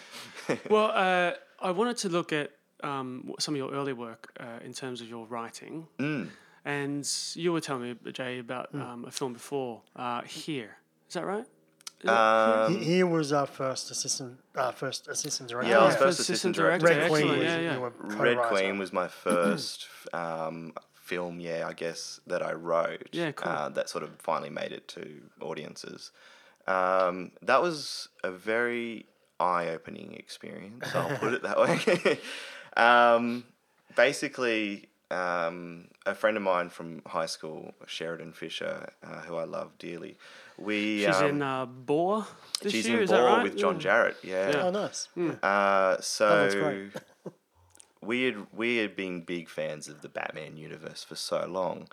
Well, 0.71 0.91
uh, 0.95 1.33
I 1.61 1.71
wanted 1.71 1.97
to 1.99 2.09
look 2.09 2.33
at 2.33 2.51
um, 2.83 3.33
some 3.39 3.55
of 3.55 3.59
your 3.59 3.73
early 3.73 3.93
work 3.93 4.33
uh, 4.39 4.59
in 4.65 4.73
terms 4.73 5.01
of 5.01 5.09
your 5.09 5.27
writing, 5.27 5.87
mm, 5.99 6.29
and 6.65 7.09
you 7.35 7.53
were 7.53 7.61
telling 7.61 7.83
me, 8.05 8.13
Jay, 8.13 8.39
about 8.39 8.71
Hmm. 8.71 8.81
um, 8.83 9.05
a 9.07 9.11
film 9.11 9.33
before 9.33 9.83
uh, 9.97 10.23
here. 10.23 10.77
Is 11.09 11.15
that 11.15 11.25
right? 11.25 11.47
Is 12.03 12.05
it 12.05 12.09
um, 12.11 12.73
He, 12.79 12.85
he 12.97 13.03
was 13.05 13.33
our 13.33 13.47
first 13.47 13.91
assistant, 13.91 14.39
uh, 14.55 14.71
first 14.73 15.09
assistant 15.09 15.49
director. 15.49 15.71
Yeah, 15.71 15.79
I 15.79 15.85
was 15.87 15.95
Yeah, 15.95 15.99
first 15.99 16.19
first 16.19 16.21
assistant 16.31 16.57
assistant 16.57 16.57
director. 16.57 16.87
Red. 16.87 17.11
Queen 17.11 17.23
Excellent. 17.23 17.39
was, 17.39 17.47
Yeah, 17.47 17.61
yeah. 17.61 18.23
Red. 18.23 18.39
Queen 18.49 18.79
was 18.79 18.93
my 18.93 19.09
first 19.27 19.87
um, 20.13 20.75
film, 20.93 21.41
yeah, 21.41 21.67
I 21.67 21.73
guess, 21.73 22.21
that 22.27 22.43
I 22.43 22.53
wrote. 22.53 23.09
Yeah, 23.13 23.33
cool. 23.33 23.51
Uh, 23.51 23.69
that 23.71 23.89
sort 23.89 24.05
of 24.05 24.11
finally 24.19 24.51
made 24.51 24.73
it 24.73 24.87
to 24.89 25.23
audiences. 25.41 26.11
Um, 26.67 27.33
that 27.43 27.63
was 27.63 28.09
a 28.25 28.31
very 28.31 29.07
eye 29.39 29.69
opening 29.69 30.15
experience, 30.15 30.87
I'll 30.95 31.17
put 31.19 31.35
it 31.35 31.43
that 31.43 31.59
way. 31.61 32.19
um, 32.77 33.45
basically, 33.95 34.89
um, 35.11 35.89
a 36.05 36.15
friend 36.15 36.37
of 36.37 36.43
mine 36.43 36.69
from 36.71 37.03
high 37.07 37.27
school, 37.27 37.75
Sheridan 37.87 38.33
Fisher, 38.33 38.89
uh, 39.05 39.21
who 39.23 39.37
I 39.37 39.45
love 39.45 39.79
dearly, 39.79 40.17
we. 40.59 41.05
She's 41.05 41.17
um, 41.17 41.27
in 41.27 41.43
uh, 41.43 41.67
Boar 41.67 42.27
this 42.61 42.73
she's 42.73 42.89
year. 42.89 42.99
in 42.99 43.03
is 43.05 43.11
that 43.11 43.21
right? 43.23 43.43
with 43.43 43.57
John 43.57 43.79
Yeah. 43.81 43.87
Jarratt, 43.87 44.15
yeah. 44.25 44.51
Yeah. 44.51 44.63
Oh, 44.65 44.71
nice. 44.71 45.09
Uh, 45.43 45.91
looks 45.93 46.07
so 46.07 46.51
great. 46.51 46.91
we 48.03 48.23
had 48.25 48.47
we 48.53 48.79
had 48.79 48.97
been 48.97 49.21
big 49.21 49.49
fans 49.49 49.89
of 49.89 50.03
the 50.03 50.09
Batman 50.09 50.57
universe 50.57 51.05
for 51.05 51.15
so 51.15 51.47
long, 51.47 51.89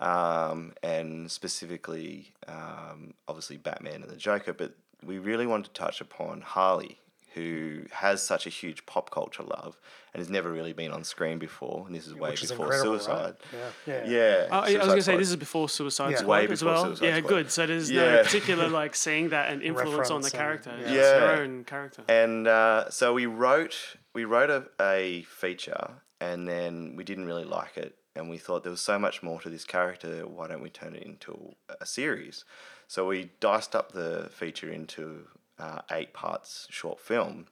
um, 0.00 0.72
and 0.82 1.30
specifically, 1.30 2.32
um, 2.46 3.14
obviously 3.26 3.56
Batman 3.56 4.02
and 4.02 4.10
the 4.10 4.16
Joker. 4.16 4.52
But 4.52 4.74
we 5.04 5.18
really 5.18 5.46
wanted 5.46 5.72
to 5.74 5.80
touch 5.80 6.00
upon 6.00 6.40
Harley, 6.40 6.98
who 7.34 7.82
has 7.92 8.22
such 8.22 8.46
a 8.46 8.50
huge 8.50 8.84
pop 8.86 9.10
culture 9.10 9.42
love 9.42 9.76
and 10.14 10.20
has 10.20 10.28
never 10.30 10.50
really 10.50 10.72
been 10.72 10.90
on 10.90 11.04
screen 11.04 11.38
before. 11.38 11.84
And 11.86 11.94
this 11.94 12.06
is 12.06 12.14
way 12.14 12.30
Which 12.30 12.42
is 12.42 12.50
before 12.50 12.68
right? 12.68 12.80
Suicide. 12.80 13.34
Yeah. 13.52 13.68
Yeah. 13.86 14.04
Yeah, 14.06 14.46
Oh, 14.50 14.58
I 14.60 14.60
was 14.62 14.74
going 14.86 14.96
to 14.96 15.02
say 15.02 15.16
this 15.16 15.28
is 15.30 15.36
before 15.36 15.68
Suicide 15.68 16.10
Yeah. 16.12 16.16
Squad 16.18 16.28
Way 16.32 16.42
as 16.44 16.60
before 16.60 16.72
well. 16.72 16.84
Suicide 16.86 17.04
yeah, 17.06 17.16
Squad. 17.18 17.28
good. 17.28 17.50
So 17.52 17.66
there's 17.66 17.90
no 17.90 18.22
particular 18.22 18.68
like 18.68 18.94
seeing 18.96 19.28
that 19.28 19.52
and 19.52 19.62
influence 19.70 20.10
on 20.10 20.22
the 20.22 20.30
Reference 20.32 20.66
and- 20.66 20.84
character. 20.84 20.94
yeah. 20.94 21.20
Her 21.36 21.42
own 21.42 21.64
character. 21.64 22.02
And 22.08 22.48
uh, 22.48 22.88
so 22.90 23.12
we 23.14 23.26
wrote 23.26 23.76
we 24.14 24.24
wrote 24.24 24.50
a, 24.50 24.64
a 24.80 25.22
feature, 25.24 25.90
and 26.20 26.48
then 26.48 26.94
we 26.96 27.04
didn't 27.04 27.26
really 27.26 27.44
like 27.44 27.76
it, 27.76 27.94
and 28.18 28.28
we 28.28 28.36
thought 28.36 28.64
there 28.64 28.70
was 28.72 28.82
so 28.82 28.98
much 28.98 29.22
more 29.22 29.40
to 29.40 29.48
this 29.48 29.64
character. 29.64 30.26
Why 30.26 30.48
don't 30.48 30.62
we 30.62 30.70
turn 30.70 30.94
it 30.94 31.04
into 31.04 31.54
a 31.80 31.86
series? 31.86 32.44
So 32.88 33.06
we 33.06 33.30
diced 33.40 33.76
up 33.76 33.92
the 33.92 34.28
feature 34.32 34.70
into 34.70 35.28
uh, 35.58 35.80
eight 35.90 36.12
parts 36.12 36.66
short 36.68 37.00
film, 37.00 37.46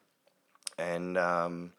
and 0.76 1.16
um, 1.16 1.72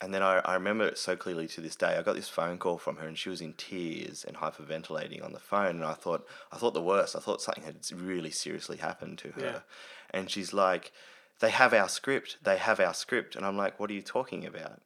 and 0.00 0.14
then 0.14 0.22
I, 0.22 0.38
I 0.38 0.54
remember 0.54 0.86
it 0.86 0.98
so 0.98 1.14
clearly 1.14 1.46
to 1.48 1.60
this 1.60 1.76
day. 1.76 1.96
I 1.96 2.02
got 2.02 2.16
this 2.16 2.28
phone 2.28 2.58
call 2.58 2.78
from 2.78 2.96
her, 2.96 3.06
and 3.06 3.18
she 3.18 3.28
was 3.28 3.40
in 3.40 3.52
tears 3.52 4.24
and 4.24 4.36
hyperventilating 4.36 5.24
on 5.24 5.32
the 5.32 5.38
phone. 5.38 5.76
And 5.76 5.84
I 5.84 5.94
thought, 5.94 6.26
I 6.50 6.56
thought 6.56 6.74
the 6.74 6.82
worst. 6.82 7.16
I 7.16 7.20
thought 7.20 7.42
something 7.42 7.64
had 7.64 7.78
really 7.92 8.30
seriously 8.30 8.78
happened 8.78 9.18
to 9.18 9.28
her. 9.32 9.40
Yeah. 9.40 9.58
And 10.10 10.30
she's 10.30 10.54
like, 10.54 10.92
"They 11.40 11.50
have 11.50 11.74
our 11.74 11.88
script. 11.88 12.38
They 12.42 12.56
have 12.56 12.80
our 12.80 12.94
script." 12.94 13.36
And 13.36 13.44
I'm 13.44 13.58
like, 13.58 13.78
"What 13.78 13.90
are 13.90 13.94
you 13.94 14.02
talking 14.02 14.46
about?" 14.46 14.80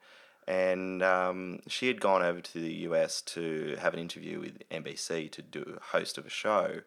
And 0.50 1.00
um, 1.02 1.60
she 1.68 1.86
had 1.86 2.00
gone 2.00 2.22
over 2.22 2.40
to 2.40 2.58
the 2.60 2.72
US 2.88 3.22
to 3.36 3.76
have 3.80 3.94
an 3.94 4.00
interview 4.00 4.40
with 4.40 4.68
NBC 4.68 5.30
to 5.30 5.42
do 5.42 5.78
a 5.78 5.96
host 5.96 6.18
of 6.18 6.26
a 6.26 6.30
show. 6.30 6.80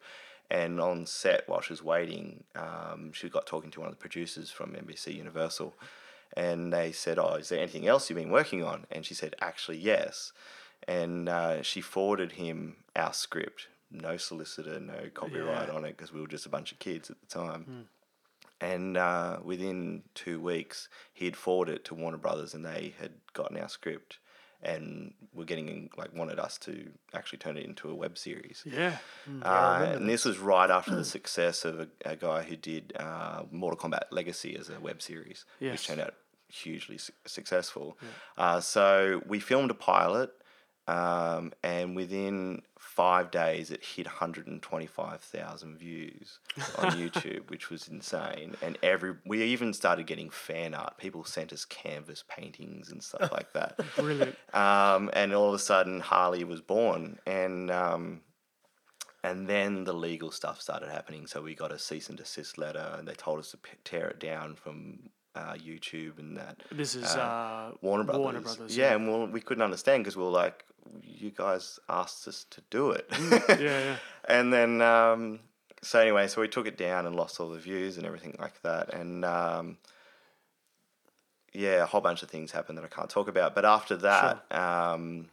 And 0.50 0.78
on 0.80 1.06
set, 1.06 1.48
while 1.48 1.62
she 1.62 1.72
was 1.72 1.82
waiting, 1.82 2.44
um, 2.54 3.12
she 3.14 3.30
got 3.30 3.46
talking 3.46 3.70
to 3.70 3.80
one 3.80 3.88
of 3.88 3.94
the 3.94 4.00
producers 4.00 4.50
from 4.50 4.72
NBC 4.72 5.14
Universal 5.14 5.74
and 6.36 6.72
they 6.72 6.90
said, 6.92 7.18
"Oh, 7.18 7.34
is 7.36 7.48
there 7.48 7.60
anything 7.60 7.86
else 7.86 8.10
you've 8.10 8.18
been 8.18 8.30
working 8.30 8.62
on?" 8.62 8.86
And 8.90 9.06
she 9.06 9.14
said, 9.14 9.34
"Actually, 9.40 9.78
yes." 9.78 10.32
And 10.86 11.28
uh, 11.28 11.62
she 11.62 11.80
forwarded 11.80 12.32
him 12.32 12.76
our 12.94 13.12
script, 13.14 13.68
no 13.90 14.16
solicitor, 14.18 14.78
no 14.80 15.08
copyright 15.14 15.68
Yeah. 15.68 15.74
on 15.74 15.84
it, 15.84 15.96
because 15.96 16.12
we 16.12 16.20
were 16.20 16.26
just 16.26 16.44
a 16.44 16.48
bunch 16.50 16.72
of 16.72 16.78
kids 16.80 17.08
at 17.08 17.16
the 17.20 17.26
time. 17.26 17.86
And 18.72 18.96
uh, 18.96 19.38
within 19.44 20.02
two 20.14 20.40
weeks, 20.40 20.88
he 21.12 21.24
had 21.26 21.36
forwarded 21.36 21.74
it 21.76 21.84
to 21.86 21.94
Warner 21.94 22.18
Brothers, 22.18 22.54
and 22.54 22.64
they 22.64 22.94
had 23.00 23.12
gotten 23.32 23.56
our 23.58 23.68
script. 23.68 24.18
and 24.62 25.12
were 25.34 25.44
getting 25.44 25.68
in, 25.68 25.90
like 26.00 26.12
wanted 26.20 26.38
us 26.38 26.56
to 26.66 26.72
actually 27.12 27.38
turn 27.44 27.58
it 27.58 27.64
into 27.66 27.90
a 27.90 27.94
web 27.94 28.16
series. 28.16 28.62
Yeah. 28.64 28.96
Uh, 29.42 29.92
and 29.96 30.08
this 30.08 30.24
was 30.24 30.38
right 30.38 30.70
after 30.70 30.94
the 30.94 31.04
success 31.18 31.64
of 31.66 31.80
a, 31.80 31.88
a 32.06 32.16
guy 32.16 32.40
who 32.48 32.56
did 32.56 32.84
uh, 32.98 33.42
Mortal 33.50 33.78
Kombat 33.82 34.04
Legacy 34.10 34.56
as 34.56 34.70
a 34.70 34.80
web 34.80 35.02
series, 35.02 35.44
Yes. 35.60 35.72
which 35.72 35.86
turned 35.88 36.00
out 36.00 36.14
hugely 36.48 36.96
su- 36.98 37.12
successful. 37.26 37.98
Uh, 38.38 38.60
so 38.60 39.20
we 39.26 39.38
filmed 39.38 39.70
a 39.70 39.74
pilot, 39.74 40.30
um, 40.86 41.52
and 41.62 41.96
within 41.96 42.62
five 42.78 43.30
days, 43.30 43.70
it 43.70 43.82
hit 43.82 44.06
125,000 44.06 45.78
views 45.78 46.38
on 46.78 46.92
YouTube, 46.92 47.48
which 47.50 47.70
was 47.70 47.88
insane. 47.88 48.54
And 48.60 48.76
every 48.82 49.14
we 49.24 49.42
even 49.44 49.72
started 49.72 50.06
getting 50.06 50.28
fan 50.30 50.74
art. 50.74 50.98
People 50.98 51.24
sent 51.24 51.52
us 51.52 51.64
canvas 51.64 52.22
paintings 52.28 52.92
and 52.92 53.02
stuff 53.02 53.32
like 53.32 53.52
that. 53.54 53.78
Brilliant. 53.96 54.36
Um, 54.52 55.10
and 55.14 55.32
all 55.32 55.48
of 55.48 55.54
a 55.54 55.58
sudden, 55.58 56.00
Harley 56.00 56.44
was 56.44 56.60
born, 56.60 57.18
and 57.26 57.70
um, 57.70 58.20
and 59.22 59.46
then 59.46 59.84
the 59.84 59.94
legal 59.94 60.30
stuff 60.30 60.60
started 60.60 60.90
happening. 60.90 61.26
So 61.26 61.40
we 61.40 61.54
got 61.54 61.72
a 61.72 61.78
cease 61.78 62.10
and 62.10 62.18
desist 62.18 62.58
letter, 62.58 62.94
and 62.98 63.08
they 63.08 63.14
told 63.14 63.38
us 63.38 63.52
to 63.52 63.56
p- 63.56 63.78
tear 63.84 64.08
it 64.08 64.20
down 64.20 64.54
from 64.54 65.08
uh, 65.34 65.54
YouTube 65.54 66.18
and 66.18 66.36
that. 66.36 66.62
This 66.70 66.94
is 66.94 67.04
uh, 67.04 67.72
Warner 67.80 68.04
Brothers. 68.04 68.20
Warner 68.22 68.40
Brothers. 68.40 68.76
Yeah, 68.76 68.94
and 68.94 69.06
we 69.06 69.26
we 69.32 69.40
couldn't 69.40 69.62
understand 69.62 70.04
because 70.04 70.16
we 70.16 70.22
were 70.24 70.30
like, 70.30 70.64
you 71.02 71.30
guys 71.30 71.78
asked 71.88 72.28
us 72.28 72.46
to 72.50 72.62
do 72.70 72.90
it. 72.90 73.06
Yeah. 73.48 73.56
Yeah. 73.58 73.96
and 74.28 74.52
then, 74.52 74.80
um, 74.82 75.40
so 75.82 75.98
anyway, 76.00 76.26
so 76.28 76.40
we 76.40 76.48
took 76.48 76.66
it 76.66 76.76
down 76.76 77.06
and 77.06 77.14
lost 77.16 77.40
all 77.40 77.50
the 77.50 77.58
views 77.58 77.96
and 77.96 78.06
everything 78.06 78.36
like 78.38 78.60
that. 78.62 78.92
And 78.94 79.24
um, 79.24 79.78
yeah, 81.52 81.82
a 81.82 81.86
whole 81.86 82.00
bunch 82.00 82.22
of 82.22 82.30
things 82.30 82.52
happened 82.52 82.78
that 82.78 82.84
I 82.84 82.88
can't 82.88 83.10
talk 83.10 83.28
about. 83.28 83.54
But 83.54 83.64
after 83.64 83.96
that, 83.96 84.44
um, 84.52 85.28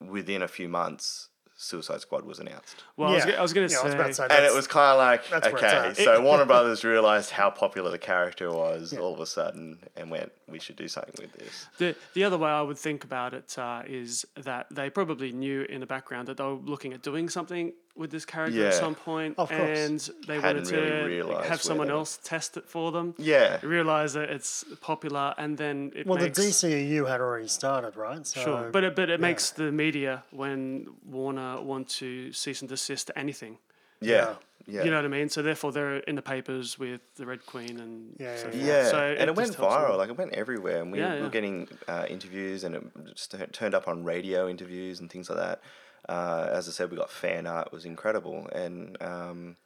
within 0.00 0.42
a 0.42 0.48
few 0.48 0.68
months, 0.68 1.28
Suicide 1.58 2.00
Squad 2.02 2.24
was 2.26 2.38
announced. 2.38 2.84
Well, 2.98 3.08
I 3.08 3.14
was, 3.14 3.24
Yeah. 3.26 3.32
I 3.38 3.42
was 3.42 3.52
going 3.54 3.66
to 3.66 3.72
Yeah, 3.72 3.80
say. 3.82 3.94
about 3.94 4.06
to 4.08 4.14
say 4.14 4.26
And 4.30 4.44
it 4.44 4.52
was 4.54 4.66
kind 4.66 4.92
of 4.92 4.98
like, 4.98 5.28
that's 5.30 5.50
where 5.52 5.64
it's 5.88 5.98
okay, 5.98 6.04
so 6.04 6.20
Warner 6.20 6.44
Brothers 6.52 6.84
realized 6.84 7.30
how 7.30 7.48
popular 7.50 7.90
the 7.90 7.98
character 7.98 8.52
was 8.52 8.92
Yeah. 8.92 8.98
all 9.00 9.14
of 9.14 9.20
a 9.20 9.26
sudden 9.26 9.78
and 9.96 10.10
went, 10.10 10.32
we 10.48 10.58
should 10.58 10.76
do 10.76 10.86
something 10.86 11.14
with 11.18 11.32
this. 11.32 11.66
The, 11.78 11.96
the 12.12 12.24
other 12.24 12.36
way 12.36 12.50
I 12.50 12.60
would 12.60 12.76
think 12.78 13.04
about 13.04 13.32
it 13.32 13.58
uh, 13.58 13.82
is 13.86 14.26
that 14.36 14.66
they 14.70 14.90
probably 14.90 15.32
knew 15.32 15.62
in 15.62 15.80
the 15.80 15.86
background 15.86 16.28
that 16.28 16.36
they 16.36 16.44
were 16.44 16.50
looking 16.52 16.92
at 16.92 17.02
doing 17.02 17.28
something 17.30 17.72
with 17.96 18.10
this 18.10 18.24
character 18.24 18.58
Yeah. 18.58 18.66
at 18.68 18.74
some 18.74 18.94
point, 18.94 19.34
Of 19.38 19.48
course. 19.48 19.78
and 19.78 19.98
they 20.26 20.40
Hadn't 20.40 20.64
wanted 20.70 21.00
to 21.00 21.04
realised 21.06 21.48
have 21.48 21.62
someone 21.62 21.86
they 21.88 21.92
were- 21.92 21.98
else 22.00 22.18
test 22.22 22.56
it 22.56 22.66
for 22.68 22.92
them. 22.92 23.14
Yeah. 23.18 23.58
Realize 23.62 24.12
that 24.14 24.28
it's 24.30 24.64
popular, 24.80 25.34
and 25.38 25.56
then 25.56 25.92
it 25.94 26.06
Well, 26.06 26.18
makes 26.18 26.36
the 26.36 26.42
DCEU 26.46 27.06
had 27.06 27.20
already 27.20 27.48
started, 27.48 27.96
right? 27.96 28.26
So, 28.26 28.40
sure, 28.40 28.70
but 28.70 28.84
it, 28.84 28.94
but 28.96 29.08
it 29.10 29.20
makes 29.20 29.50
the 29.50 29.72
media 29.72 30.24
when 30.30 30.88
Warner 31.06 31.60
want 31.60 31.88
to 32.00 32.32
cease 32.32 32.60
and 32.60 32.68
desist 32.68 33.10
anything. 33.16 33.58
Yeah. 34.00 34.34
Yeah. 34.68 34.82
You 34.82 34.90
know 34.90 34.96
what 34.96 35.04
I 35.04 35.08
mean? 35.08 35.28
So 35.28 35.42
therefore, 35.42 35.70
they're 35.70 35.98
in 35.98 36.16
the 36.16 36.22
papers 36.22 36.76
with 36.76 37.00
the 37.14 37.24
Red 37.24 37.46
Queen 37.46 37.78
and 37.78 38.16
Yeah, 38.18 38.36
so 38.36 38.48
yeah. 38.52 38.64
Yeah, 38.66 38.84
So 38.90 38.98
and 38.98 39.30
it, 39.30 39.36
went 39.36 39.48
just 39.50 39.58
helps 39.58 39.74
a 39.74 39.78
viral. 39.78 39.88
lot. 39.90 39.98
Like 39.98 40.10
it 40.10 40.18
went 40.18 40.32
everywhere, 40.34 40.82
and 40.82 40.90
we, 40.90 40.98
Yeah, 40.98 41.12
we 41.12 41.16
yeah. 41.18 41.22
were 41.22 41.30
getting 41.30 41.68
uh, 41.86 42.04
interviews, 42.08 42.64
and 42.64 42.74
it 42.74 42.82
just 43.14 43.32
turned 43.52 43.74
up 43.76 43.86
on 43.86 44.02
radio 44.04 44.48
interviews 44.48 44.98
and 45.00 45.08
things 45.08 45.30
like 45.30 45.38
that. 45.38 45.60
Uh, 46.08 46.48
as 46.52 46.68
I 46.68 46.72
said, 46.72 46.90
we 46.90 46.96
got 46.96 47.10
fan 47.10 47.46
art; 47.46 47.68
it 47.68 47.72
was 47.72 47.84
incredible, 47.84 48.48
and 48.52 48.96
um, 49.02 49.56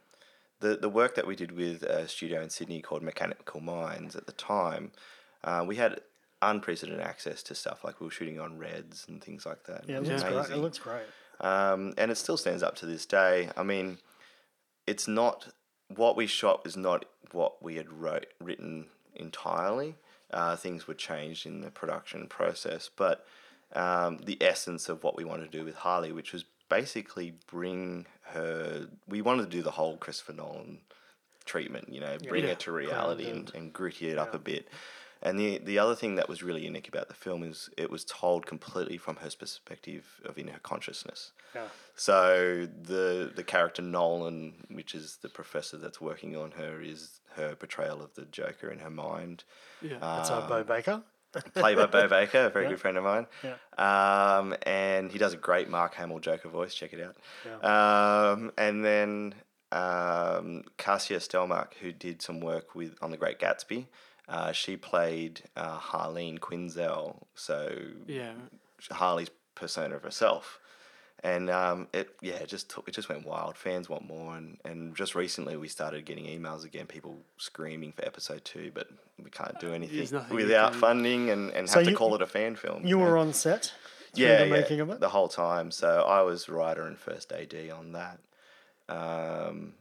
the 0.61 0.77
the 0.77 0.89
work 0.89 1.15
that 1.17 1.27
we 1.27 1.37
did 1.37 1.53
with 1.53 1.83
a 1.83 2.09
studio 2.09 2.43
in 2.43 2.51
Sydney 2.51 2.81
called 2.81 3.03
Mechanical 3.03 3.61
Minds 3.61 4.17
at 4.17 4.27
the 4.27 4.33
time, 4.33 4.93
uh, 5.45 5.65
we 5.67 5.77
had 5.77 6.01
unprecedented 6.43 7.05
access 7.05 7.43
to 7.43 7.55
stuff 7.55 7.85
like 7.85 8.01
we 8.01 8.07
were 8.07 8.11
shooting 8.11 8.41
on 8.41 8.59
reds 8.59 9.05
and 9.09 9.23
things 9.23 9.45
like 9.45 9.65
that. 9.65 9.85
yeah, 9.87 9.99
it 9.99 10.05
looks 10.05 10.23
great. 10.23 10.51
It 10.51 10.57
looks 10.57 10.79
great. 10.79 11.03
Um, 11.41 11.95
and 11.97 12.11
it 12.11 12.17
still 12.17 12.37
stands 12.37 12.63
up 12.63 12.77
to 12.77 12.87
this 12.87 13.07
day. 13.07 13.51
I 13.57 13.63
mean, 13.63 13.99
it's 14.87 15.09
not 15.09 15.49
what 15.95 16.17
we 16.17 16.27
shot 16.27 16.65
was 16.65 16.77
not 16.77 17.05
what 17.33 17.63
we 17.63 17.77
had 17.77 17.91
wrote 17.91 18.27
written 18.41 18.87
entirely. 19.15 19.97
Uh, 20.33 20.57
things 20.57 20.87
were 20.87 20.95
changed 20.95 21.45
in 21.47 21.61
the 21.61 21.71
production 21.71 22.27
process, 22.27 22.89
but 22.95 23.27
um, 23.75 24.19
the 24.25 24.39
essence 24.41 24.89
of 24.89 25.03
what 25.05 25.17
we 25.17 25.25
wanted 25.25 25.51
to 25.53 25.59
do 25.59 25.65
with 25.65 25.77
Harley, 25.77 26.13
which 26.13 26.33
was 26.33 26.45
basically 26.69 27.35
bring 27.51 28.07
her. 28.23 28.89
We 29.09 29.23
wanted 29.23 29.45
to 29.45 29.57
do 29.57 29.63
the 29.63 29.73
whole 29.73 29.97
Christopher 29.97 30.33
Nolan 30.33 30.79
treatment, 31.45 31.89
you 31.93 32.01
know, 32.01 32.17
bring 32.29 32.45
Yeah. 32.45 32.51
it 32.51 32.61
to 32.61 32.73
reality 32.73 33.29
and, 33.29 33.53
and 33.55 33.73
gritty 33.73 34.09
it 34.11 34.19
up 34.19 34.35
a 34.35 34.39
bit. 34.39 34.69
And 35.23 35.39
the 35.39 35.59
the 35.59 35.79
other 35.79 35.95
thing 35.95 36.15
that 36.15 36.29
was 36.29 36.43
really 36.43 36.63
unique 36.65 36.89
about 36.89 37.09
the 37.09 37.15
film 37.15 37.43
is 37.43 37.69
it 37.77 37.91
was 37.91 38.05
told 38.05 38.47
completely 38.47 38.97
from 38.97 39.17
her 39.17 39.29
perspective 39.39 40.07
of 40.25 40.39
in 40.39 40.49
her 40.49 40.59
consciousness. 40.63 41.33
Yeah. 41.55 41.67
So 41.95 42.67
the 42.83 43.31
the 43.35 43.43
character 43.45 43.83
Nolan, 43.83 44.65
which 44.71 44.95
is 44.95 45.19
the 45.21 45.29
professor 45.29 45.77
that's 45.77 46.01
working 46.01 46.37
on 46.37 46.53
her, 46.53 46.81
is 46.81 47.21
her 47.35 47.55
portrayal 47.55 48.01
of 48.03 48.15
the 48.15 48.25
Joker 48.25 48.71
in 48.71 48.79
her 48.79 48.91
mind, 48.91 49.45
Yeah. 49.83 49.99
That's 50.01 50.31
uh, 50.31 50.49
Bo 50.49 50.65
Baker. 50.65 51.03
Played 51.55 51.77
by 51.77 51.87
Bo 51.87 52.09
Baker, 52.17 52.47
a 52.47 52.51
very 52.51 52.65
Yeah. 52.67 52.71
good 52.71 52.81
friend 52.81 52.97
of 52.97 53.05
mine. 53.05 53.27
Yeah. 53.43 53.57
Um, 54.39 54.55
and 54.63 55.11
he 55.11 55.19
does 55.19 55.33
a 55.33 55.37
great 55.37 55.69
Mark 55.69 55.95
Hamill 55.95 56.19
Joker 56.21 56.49
voice. 56.49 56.75
Check 56.75 56.93
it 56.93 57.01
out. 57.01 57.65
Um, 57.65 58.53
and 58.59 58.85
then 58.85 59.35
um, 59.73 60.65
Cassia 60.77 61.19
Stelmach, 61.19 61.75
who 61.81 61.93
did 61.93 62.23
some 62.23 62.41
work 62.41 62.75
with 62.75 62.97
on 63.03 63.11
The 63.11 63.17
Great 63.17 63.39
Gatsby, 63.39 63.87
uh, 64.29 64.53
she 64.53 64.77
played 64.77 65.43
uh, 65.57 65.79
Harleen 65.79 66.39
Quinzel. 66.39 67.23
So 67.35 67.73
yeah. 68.07 68.33
Harley's 68.91 69.31
persona 69.55 69.97
of 69.97 70.03
herself. 70.03 70.59
And 71.23 71.51
um, 71.51 71.89
it 71.93 72.09
yeah, 72.23 72.37
it 72.37 72.49
just 72.49 72.71
took 72.71 72.89
it 72.89 72.93
just 72.95 73.09
went 73.11 73.27
wild. 73.27 73.57
Fans 73.59 73.89
want 73.91 74.07
more, 74.09 74.37
and, 74.37 74.59
and 74.65 74.97
just 74.97 75.15
recently 75.15 75.57
we 75.57 75.69
started 75.69 76.07
getting 76.07 76.25
emails 76.25 76.65
again, 76.65 76.87
people 76.87 77.19
screaming 77.37 77.93
for 77.93 78.07
episode 78.07 78.43
two, 78.45 78.71
but 78.73 78.89
we 79.23 79.29
can't 79.31 79.59
do 79.61 79.75
anything 79.75 80.09
without 80.31 80.75
funding 80.75 81.29
and, 81.29 81.51
and 81.51 81.69
So 81.69 81.81
have 81.81 81.85
to 81.85 81.91
you- 81.91 81.97
call 81.97 82.15
it 82.15 82.23
a 82.23 82.27
fan 82.27 82.57
film. 82.57 82.87
You 82.87 82.97
know? 82.97 83.05
were 83.05 83.19
on 83.19 83.35
set 83.35 83.73
yeah, 84.15 84.39
the 84.39 84.47
yeah, 84.47 84.51
making 84.51 84.81
of 84.81 84.89
it. 84.91 85.01
the 85.01 85.11
whole 85.11 85.29
time. 85.29 85.71
So 85.71 86.03
I 86.09 86.23
was 86.23 86.49
writer 86.49 86.83
and 86.85 86.99
first 86.99 87.33
AD 87.33 87.55
on 87.71 87.93
that. 87.93 88.19
Um, 88.89 89.75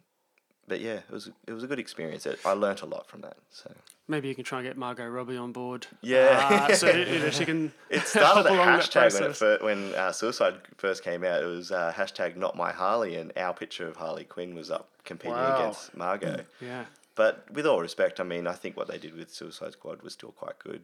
but 0.68 0.82
yeah, 0.82 0.96
it 1.08 1.10
was 1.12 1.30
it 1.48 1.54
was 1.54 1.64
a 1.64 1.68
good 1.68 1.80
experience. 1.80 2.26
It, 2.26 2.40
I 2.46 2.52
learnt 2.52 2.82
a 2.82 2.86
lot 2.86 3.08
from 3.08 3.22
that. 3.22 3.38
So 3.50 3.72
Maybe 4.10 4.28
you 4.28 4.36
can 4.36 4.44
try 4.44 4.60
and 4.60 4.68
get 4.68 4.76
Margot 4.76 5.08
Robbie 5.08 5.38
on 5.38 5.52
board. 5.52 5.86
Yeah. 6.02 6.68
Uh, 6.70 6.74
so 6.76 6.90
you 6.90 7.20
know, 7.20 7.30
she 7.30 7.46
can. 7.52 7.72
It 7.90 8.02
started 8.08 8.46
a 8.50 8.54
help 8.54 8.66
along 8.66 8.78
that 8.80 8.86
hashtag 8.90 9.14
when 9.14 9.24
it 9.24 9.26
process. 9.28 9.38
fir- 9.38 9.60
when 9.62 9.94
uh, 9.96 10.12
Suicide 10.12 10.56
first 10.78 11.04
came 11.04 11.24
out. 11.24 11.42
It 11.44 11.46
was 11.46 11.72
uh, 11.72 11.94
hashtag 11.96 12.36
Not 12.36 12.58
My 12.58 12.72
Harley, 12.72 13.16
and 13.16 13.32
our 13.38 13.54
picture 13.54 13.88
of 13.88 13.96
Harley 13.98 14.24
Quinn 14.24 14.56
was 14.56 14.72
up 14.72 14.90
competing 15.06 15.34
Wow. 15.38 15.60
against 15.60 15.96
Margot. 15.96 16.44
Yeah. 16.60 16.86
But 17.16 17.46
with 17.52 17.68
all 17.68 17.80
respect, 17.82 18.20
I 18.20 18.24
mean, 18.24 18.48
I 18.48 18.54
think 18.54 18.76
what 18.76 18.88
they 18.88 18.98
did 18.98 19.16
with 19.16 19.32
Suicide 19.32 19.74
Squad 19.74 20.02
was 20.02 20.14
still 20.14 20.32
quite 20.32 20.58
good, 20.58 20.82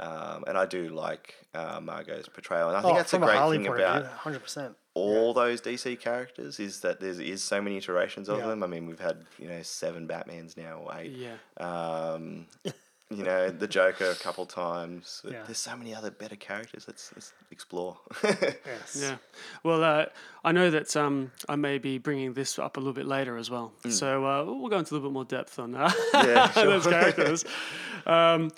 um, 0.00 0.42
and 0.48 0.58
I 0.58 0.66
do 0.66 0.88
like 0.88 1.34
uh, 1.54 1.78
Margot's 1.80 2.28
portrayal. 2.28 2.68
And 2.68 2.76
I 2.78 2.82
think 2.82 2.94
oh, 2.94 2.96
that's 2.96 3.12
a 3.12 3.16
from 3.18 3.22
a, 3.22 3.26
great 3.26 3.50
thing 3.62 3.66
about 3.68 4.06
hundred 4.06 4.42
percent. 4.42 4.74
All 4.94 5.34
those 5.34 5.60
DC 5.60 5.98
characters 6.00 6.60
is 6.60 6.80
that 6.80 7.00
there 7.00 7.10
is 7.20 7.42
so 7.42 7.60
many 7.60 7.76
iterations 7.76 8.28
of 8.28 8.38
Yeah. 8.38 8.46
them. 8.46 8.62
I 8.62 8.66
mean, 8.68 8.86
we've 8.86 9.00
had 9.00 9.24
you 9.38 9.48
know 9.48 9.62
seven 9.62 10.06
Batmans 10.08 10.56
now, 10.56 10.78
or 10.84 10.94
eight. 10.96 11.12
Yeah. 11.12 11.36
Um, 11.58 12.46
you 13.10 13.22
know, 13.22 13.50
the 13.50 13.68
Joker 13.68 14.06
a 14.10 14.14
couple 14.14 14.46
times. 14.46 15.20
Yeah. 15.24 15.42
There's 15.44 15.58
so 15.58 15.76
many 15.76 15.94
other 15.94 16.10
better 16.10 16.36
characters. 16.36 16.84
Let's, 16.88 17.12
let's 17.14 17.32
explore. 17.50 17.98
Yes. 18.22 18.96
Yeah. 19.00 19.16
Well, 19.62 19.84
uh, 19.84 20.06
I 20.42 20.52
know 20.52 20.70
that 20.70 20.96
um, 20.96 21.30
I 21.48 21.56
may 21.56 21.78
be 21.78 21.98
bringing 21.98 22.32
this 22.32 22.58
up 22.58 22.76
a 22.76 22.80
little 22.80 22.92
bit 22.94 23.06
later 23.06 23.36
as 23.36 23.50
well. 23.50 23.72
So 23.88 24.24
uh, 24.24 24.44
we'll 24.44 24.68
go 24.68 24.78
into 24.78 24.92
a 24.92 24.96
little 24.96 25.10
bit 25.10 25.12
more 25.14 25.24
depth 25.26 25.58
on 25.58 25.74
uh, 25.74 25.90
Yeah, 26.14 26.46
those 26.54 26.86
characters. 26.86 27.44
um, 28.06 28.50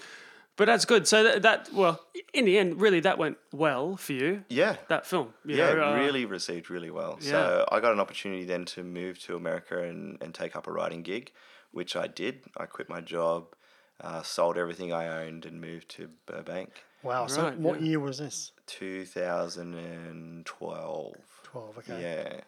but 0.56 0.66
that's 0.66 0.84
good. 0.84 1.06
So 1.06 1.22
that, 1.24 1.42
that, 1.42 1.68
well, 1.72 2.00
in 2.34 2.44
the 2.46 2.58
end, 2.58 2.80
really, 2.80 3.00
that 3.00 3.18
went 3.18 3.36
well 3.52 3.96
for 3.96 4.12
you. 4.12 4.44
yeah. 4.48 4.76
That 4.88 5.06
film. 5.06 5.34
you 5.44 5.56
Yeah, 5.56 5.72
know, 5.74 5.92
uh, 5.92 5.96
really 5.98 6.24
received 6.24 6.70
really 6.70 6.90
well. 6.90 7.18
yeah. 7.20 7.30
So 7.30 7.66
I 7.70 7.80
got 7.80 7.92
an 7.92 8.00
opportunity 8.00 8.44
then 8.44 8.64
to 8.66 8.82
move 8.82 9.18
to 9.24 9.36
America 9.36 9.82
and, 9.82 10.18
and 10.22 10.34
take 10.34 10.56
up 10.56 10.66
a 10.66 10.72
writing 10.72 11.02
gig, 11.02 11.32
which 11.72 11.94
I 11.96 12.06
did. 12.06 12.40
I 12.56 12.66
quit 12.66 12.88
my 12.88 13.00
job, 13.00 13.54
uh, 14.00 14.22
sold 14.22 14.56
everything 14.58 14.92
I 14.92 15.24
owned, 15.24 15.44
and 15.46 15.60
moved 15.60 15.88
to 15.96 16.08
Burbank. 16.26 16.70
Wow. 17.02 17.26
So 17.28 17.42
Right, 17.44 17.58
what 17.58 17.80
yeah. 17.80 17.88
year 17.88 18.00
was 18.00 18.18
this? 18.18 18.52
2012. 18.66 21.14
Twelve. 21.44 21.78
Okay. 21.78 22.40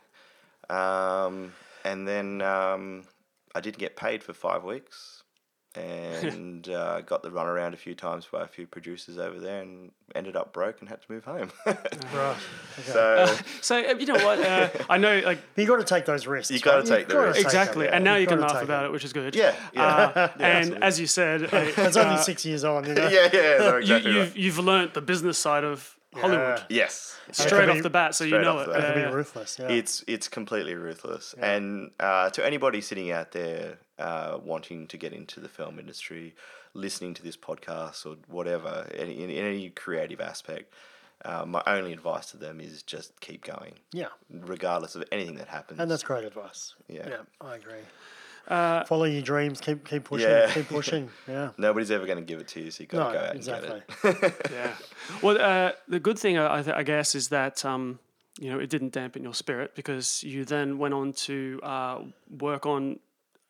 Yeah. 0.71 0.71
Um, 0.71 1.53
and 1.85 2.07
then 2.07 2.43
um, 2.43 3.05
I 3.55 3.61
didn't 3.61 3.79
get 3.79 3.97
paid 3.97 4.23
for 4.23 4.33
five 4.33 4.65
weeks 4.65 5.23
and 5.75 6.69
uh, 6.71 7.01
got 7.03 7.23
the 7.23 7.31
runaround 7.31 7.75
a 7.75 7.77
few 7.77 7.95
times 7.95 8.27
by 8.31 8.43
a 8.43 8.47
few 8.47 8.67
producers 8.67 9.19
over 9.19 9.39
there 9.39 9.63
and 9.63 9.91
ended 10.15 10.35
up 10.37 10.53
broke 10.53 10.81
and 10.81 10.89
had 10.89 11.01
to 11.03 11.13
move 11.13 11.25
home. 11.25 11.51
Right. 12.15 12.37
Okay. 12.79 12.93
so 12.93 13.37
So 13.61 13.77
uh, 13.77 13.95
you 13.99 14.07
know 14.07 14.15
what? 14.25 14.41
Uh, 14.41 14.71
I 14.89 14.99
know, 14.99 15.21
like 15.25 15.39
you 15.57 15.67
got 15.67 15.77
to 15.77 15.85
take 15.85 16.07
those 16.07 16.27
risks. 16.27 16.51
You 16.51 16.61
gotta 16.61 16.79
right? 16.79 16.87
take 17.01 17.09
the 17.09 17.19
risks. 17.19 17.35
take 17.37 17.43
them, 17.43 17.47
exactly, 17.47 17.85
yeah. 17.87 17.95
and 17.97 18.05
now 18.05 18.15
you 18.15 18.21
You've 18.21 18.29
can 18.31 18.41
gotta 18.41 18.55
laugh 18.55 18.63
about 18.63 18.83
them. 18.83 18.91
it, 18.91 18.93
which 18.93 19.05
is 19.05 19.13
good. 19.13 19.35
yeah, 19.37 19.55
yeah. 19.75 19.83
Uh, 19.85 20.11
Yeah, 20.17 20.47
and 20.47 20.57
absolutely. 20.57 20.83
as 20.83 21.01
you 21.01 21.07
said, 21.07 21.43
uh, 21.45 21.49
It's 21.87 21.97
only 21.97 22.17
six 22.23 22.47
years 22.47 22.65
on, 22.65 22.87
you 22.87 22.95
know. 22.95 23.09
yeah, 23.09 23.29
yeah, 23.33 23.41
no, 23.59 23.71
you, 23.73 23.79
exactly 23.79 24.13
you've 24.13 24.29
right. 24.29 24.37
you've 24.37 24.59
learnt 24.59 24.95
the 24.95 25.01
business 25.03 25.39
side 25.39 25.65
of 25.65 25.97
Hollywood. 26.15 26.63
Yes. 26.71 27.17
Straight 27.33 27.51
could 27.51 27.69
off 27.69 27.75
be- 27.77 27.81
the 27.83 27.91
bat, 27.91 28.15
so 28.15 28.25
you 28.25 28.39
know 28.39 28.59
it. 28.61 28.67
the 28.67 28.73
bat. 28.73 28.81
It 28.85 28.93
can 28.95 29.03
yeah. 29.03 29.09
be 29.09 29.15
ruthless. 29.15 29.59
Yeah. 29.59 29.69
It's 29.69 30.03
it's 30.07 30.29
completely 30.29 30.75
ruthless. 30.75 31.35
And 31.39 31.91
uh, 32.01 32.31
to 32.31 32.45
anybody 32.47 32.81
sitting 32.81 33.11
out 33.11 33.33
there 33.33 33.79
uh, 33.99 34.39
wanting 34.43 34.87
to 34.89 34.97
get 34.97 35.13
into 35.13 35.41
the 35.41 35.49
film 35.49 35.79
industry, 35.79 36.35
listening 36.75 37.15
to 37.15 37.23
this 37.23 37.37
podcast 37.37 38.07
or 38.07 38.17
whatever, 38.29 38.91
any, 38.97 39.23
in, 39.23 39.31
in 39.31 39.45
any 39.45 39.71
creative 39.71 40.21
aspect, 40.21 40.73
uh, 41.25 41.45
my 41.45 41.63
only 41.67 41.93
advice 41.93 42.31
to 42.31 42.37
them 42.37 42.61
is 42.61 42.83
just 42.83 43.19
keep 43.21 43.45
going, 43.45 43.75
yeah. 43.93 44.07
regardless 44.31 44.95
of 44.95 45.03
anything 45.11 45.35
that 45.37 45.49
happens. 45.49 45.81
And 45.81 45.91
that's 45.91 46.03
great 46.05 46.25
advice. 46.25 46.75
Yeah. 46.89 47.09
Yeah, 47.09 47.17
I 47.41 47.57
agree. 47.57 47.75
Uh, 48.47 48.85
Follow 48.85 49.05
your 49.05 49.21
dreams. 49.21 49.61
Keep 49.61 49.85
keep 49.87 50.05
pushing. 50.05 50.31
Yeah. 50.31 50.51
Keep 50.51 50.69
pushing. 50.69 51.11
Yeah. 51.29 51.51
Nobody's 51.59 51.91
ever 51.91 52.07
going 52.07 52.19
to 52.19 52.25
give 52.25 52.41
it 52.41 52.49
to 52.49 52.61
you, 52.63 52.71
so 52.71 52.83
you 52.83 52.87
got 52.87 52.99
No, 52.99 53.13
to 53.13 53.19
go 53.19 53.25
out 53.27 53.37
exactly. 53.37 53.83
and 54.05 54.21
get 54.21 54.23
it. 54.23 54.47
yeah. 54.53 54.75
Well, 55.23 55.39
uh, 55.39 55.73
the 55.87 56.01
good 56.01 56.19
thing, 56.19 56.39
I, 56.39 56.59
I 56.61 56.63
th- 56.63 56.75
I 56.75 56.83
guess, 56.83 57.15
is 57.15 57.29
that 57.29 57.63
um, 57.67 57.99
you 58.41 58.51
know 58.51 58.59
it 58.59 58.71
didn't 58.71 58.93
dampen 58.93 59.23
your 59.23 59.35
spirit 59.35 59.75
because 59.75 60.23
you 60.23 60.47
then 60.47 60.79
went 60.79 60.95
on 60.95 61.13
to 61.29 61.61
uh, 61.63 61.99
work 62.31 62.65
on 62.65 63.01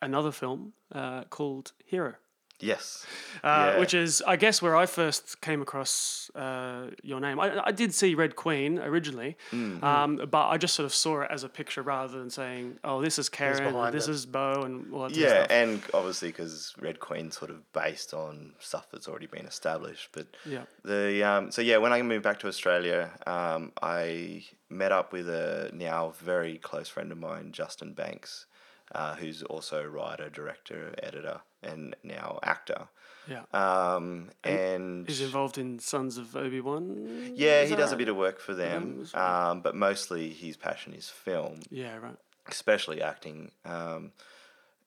another 0.01 0.31
film 0.31 0.73
uh, 0.93 1.23
called 1.25 1.71
Hero. 1.85 2.15
Yes. 2.61 3.05
uh, 3.41 3.47
Yeah. 3.47 3.79
which 3.79 3.93
is, 3.93 4.21
I 4.27 4.35
guess, 4.35 4.61
where 4.61 4.75
I 4.75 4.85
first 4.85 5.39
came 5.39 5.61
across 5.61 6.29
uh, 6.35 6.87
your 7.03 7.21
name. 7.21 7.39
I, 7.39 7.67
I 7.67 7.71
did 7.71 7.93
see 7.93 8.15
Red 8.15 8.35
Queen 8.35 8.79
originally, 8.79 9.37
Mm. 9.51 9.81
um, 9.81 10.27
but 10.29 10.49
I 10.49 10.57
just 10.57 10.75
sort 10.75 10.85
of 10.85 10.93
saw 10.93 11.21
it 11.21 11.31
as 11.31 11.45
a 11.45 11.47
picture 11.47 11.81
rather 11.81 12.19
than 12.19 12.29
saying, 12.29 12.77
"Oh, 12.83 13.01
this 13.01 13.17
is 13.17 13.29
Karen, 13.29 13.91
this 13.93 14.09
it. 14.09 14.11
is 14.11 14.25
Bo," 14.25 14.63
and 14.63 14.91
all 14.93 15.03
that 15.03 15.11
sort 15.15 15.23
of 15.25 15.31
Yeah, 15.31 15.43
stuff. 15.45 15.47
and 15.51 15.81
obviously 15.93 16.27
because 16.29 16.73
Red 16.81 16.99
Queen's 16.99 17.37
sort 17.37 17.49
of 17.49 17.71
based 17.71 18.13
on 18.13 18.55
stuff 18.59 18.87
that's 18.91 19.07
already 19.07 19.27
been 19.27 19.45
established. 19.45 20.09
But 20.11 20.27
Yeah. 20.45 20.63
the 20.83 21.23
um, 21.23 21.51
so 21.53 21.61
yeah, 21.61 21.77
when 21.77 21.93
I 21.93 22.01
moved 22.01 22.23
back 22.25 22.39
to 22.39 22.47
Australia, 22.49 23.11
um, 23.25 23.71
I 23.81 24.43
met 24.67 24.91
up 24.91 25.13
with 25.13 25.29
a 25.29 25.69
now 25.73 26.09
very 26.19 26.57
close 26.57 26.89
friend 26.89 27.09
of 27.13 27.17
mine, 27.17 27.53
Justin 27.53 27.93
Banks, 27.93 28.47
uh, 28.93 29.15
who's 29.15 29.43
also 29.43 29.83
writer, 29.85 30.29
director, 30.29 30.93
editor, 31.03 31.41
and 31.61 31.95
now 32.03 32.39
actor. 32.43 32.87
yeah. 33.27 33.43
Um, 33.53 34.29
and 34.43 35.07
He's 35.07 35.21
involved 35.21 35.57
in 35.57 35.79
Sons 35.79 36.17
of 36.17 36.35
Obi 36.35 36.61
Wan. 36.61 37.33
yeah, 37.35 37.65
he 37.65 37.75
does 37.75 37.91
a 37.91 37.97
bit 37.97 38.07
of 38.09 38.15
work 38.15 38.39
for 38.39 38.53
them, 38.53 39.05
um, 39.13 39.61
but 39.61 39.75
mostly 39.75 40.29
his 40.29 40.57
passion 40.57 40.93
is 40.93 41.09
film 41.09 41.59
Yeah, 41.69 41.97
right. 41.97 42.17
especially 42.47 43.01
acting. 43.01 43.51
Um, 43.65 44.11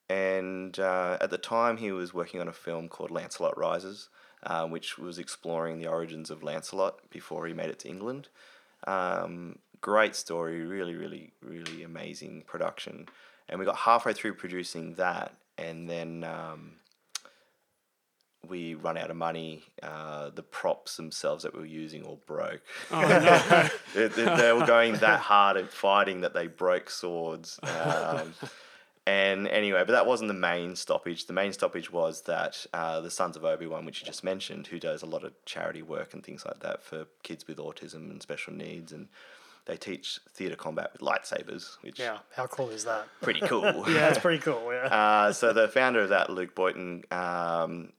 and 0.08 0.78
uh, 0.78 1.16
at 1.20 1.30
the 1.30 1.38
time, 1.38 1.76
he 1.78 1.90
was 1.92 2.12
working 2.12 2.40
on 2.40 2.48
a 2.48 2.52
film 2.52 2.88
called 2.88 3.10
Lancelot 3.10 3.56
Rises, 3.56 4.08
uh, 4.42 4.66
which 4.66 4.98
was 4.98 5.18
exploring 5.18 5.78
the 5.78 5.86
origins 5.86 6.30
of 6.30 6.42
Lancelot 6.42 6.98
before 7.10 7.46
he 7.46 7.54
made 7.54 7.70
it 7.70 7.78
to 7.80 7.88
England. 7.88 8.28
Um, 8.86 9.58
great 9.80 10.14
story, 10.16 10.60
really, 10.64 10.94
really, 10.96 11.32
really 11.40 11.82
amazing 11.82 12.42
production. 12.46 13.06
And 13.48 13.58
we 13.58 13.64
got 13.66 13.76
halfway 13.76 14.12
through 14.12 14.34
producing 14.34 14.94
that, 14.94 15.34
and 15.58 15.88
then 15.88 16.24
um, 16.24 16.72
we 18.48 18.74
run 18.74 18.96
out 18.96 19.10
of 19.10 19.16
money. 19.16 19.62
Uh, 19.82 20.30
the 20.30 20.42
props 20.42 20.96
themselves 20.96 21.44
that 21.44 21.54
we 21.54 21.60
were 21.60 21.66
using 21.66 22.02
all 22.04 22.20
broke. 22.26 22.60
they, 22.90 23.68
they- 23.94 24.08
they 24.36 24.52
were 24.52 24.66
going 24.66 24.94
that 24.94 25.20
hard 25.20 25.56
at 25.56 25.70
fighting 25.70 26.22
that 26.22 26.34
they 26.34 26.46
broke 26.48 26.90
swords. 26.90 27.60
Um, 27.62 28.34
and 29.06 29.48
anyway, 29.48 29.80
but 29.86 29.92
that 29.92 30.06
wasn't 30.06 30.28
the 30.28 30.34
main 30.34 30.76
stoppage. 30.76 31.26
The 31.26 31.32
main 31.32 31.52
stoppage 31.52 31.92
was 31.92 32.22
that 32.22 32.64
uh, 32.72 33.00
the 33.00 33.10
Sons 33.10 33.36
of 33.36 33.44
Obi 33.44 33.66
Wan, 33.66 33.84
which 33.84 34.00
you 34.00 34.06
just 34.06 34.22
mentioned, 34.24 34.68
who 34.68 34.78
does 34.78 35.02
a 35.02 35.06
lot 35.06 35.24
of 35.24 35.32
charity 35.44 35.82
work 35.82 36.14
and 36.14 36.24
things 36.24 36.44
like 36.46 36.60
that 36.60 36.82
for 36.82 37.06
kids 37.22 37.46
with 37.46 37.58
autism 37.58 38.10
and 38.10 38.22
special 38.22 38.52
needs, 38.52 38.92
and 38.92 39.08
they 39.66 39.76
teach 39.76 40.18
theatre 40.34 40.56
combat 40.56 40.90
with 40.92 41.02
lightsabers, 41.02 41.76
which 41.82 41.98
Yeah. 42.00 42.18
How 42.34 42.46
cool 42.46 42.70
is 42.70 42.84
that? 42.84 43.06
pretty 43.20 43.40
cool. 43.40 43.62
Yeah, 43.88 44.08
it's 44.08 44.18
pretty 44.18 44.38
cool. 44.42 44.62
Yeah. 44.72 44.86
Uh, 44.86 45.32
so 45.32 45.52
the 45.52 45.68
founder 45.68 46.00
of 46.00 46.08
that, 46.10 46.30
Luke 46.30 46.54
Boyton, 46.54 47.04
um, 47.12 47.92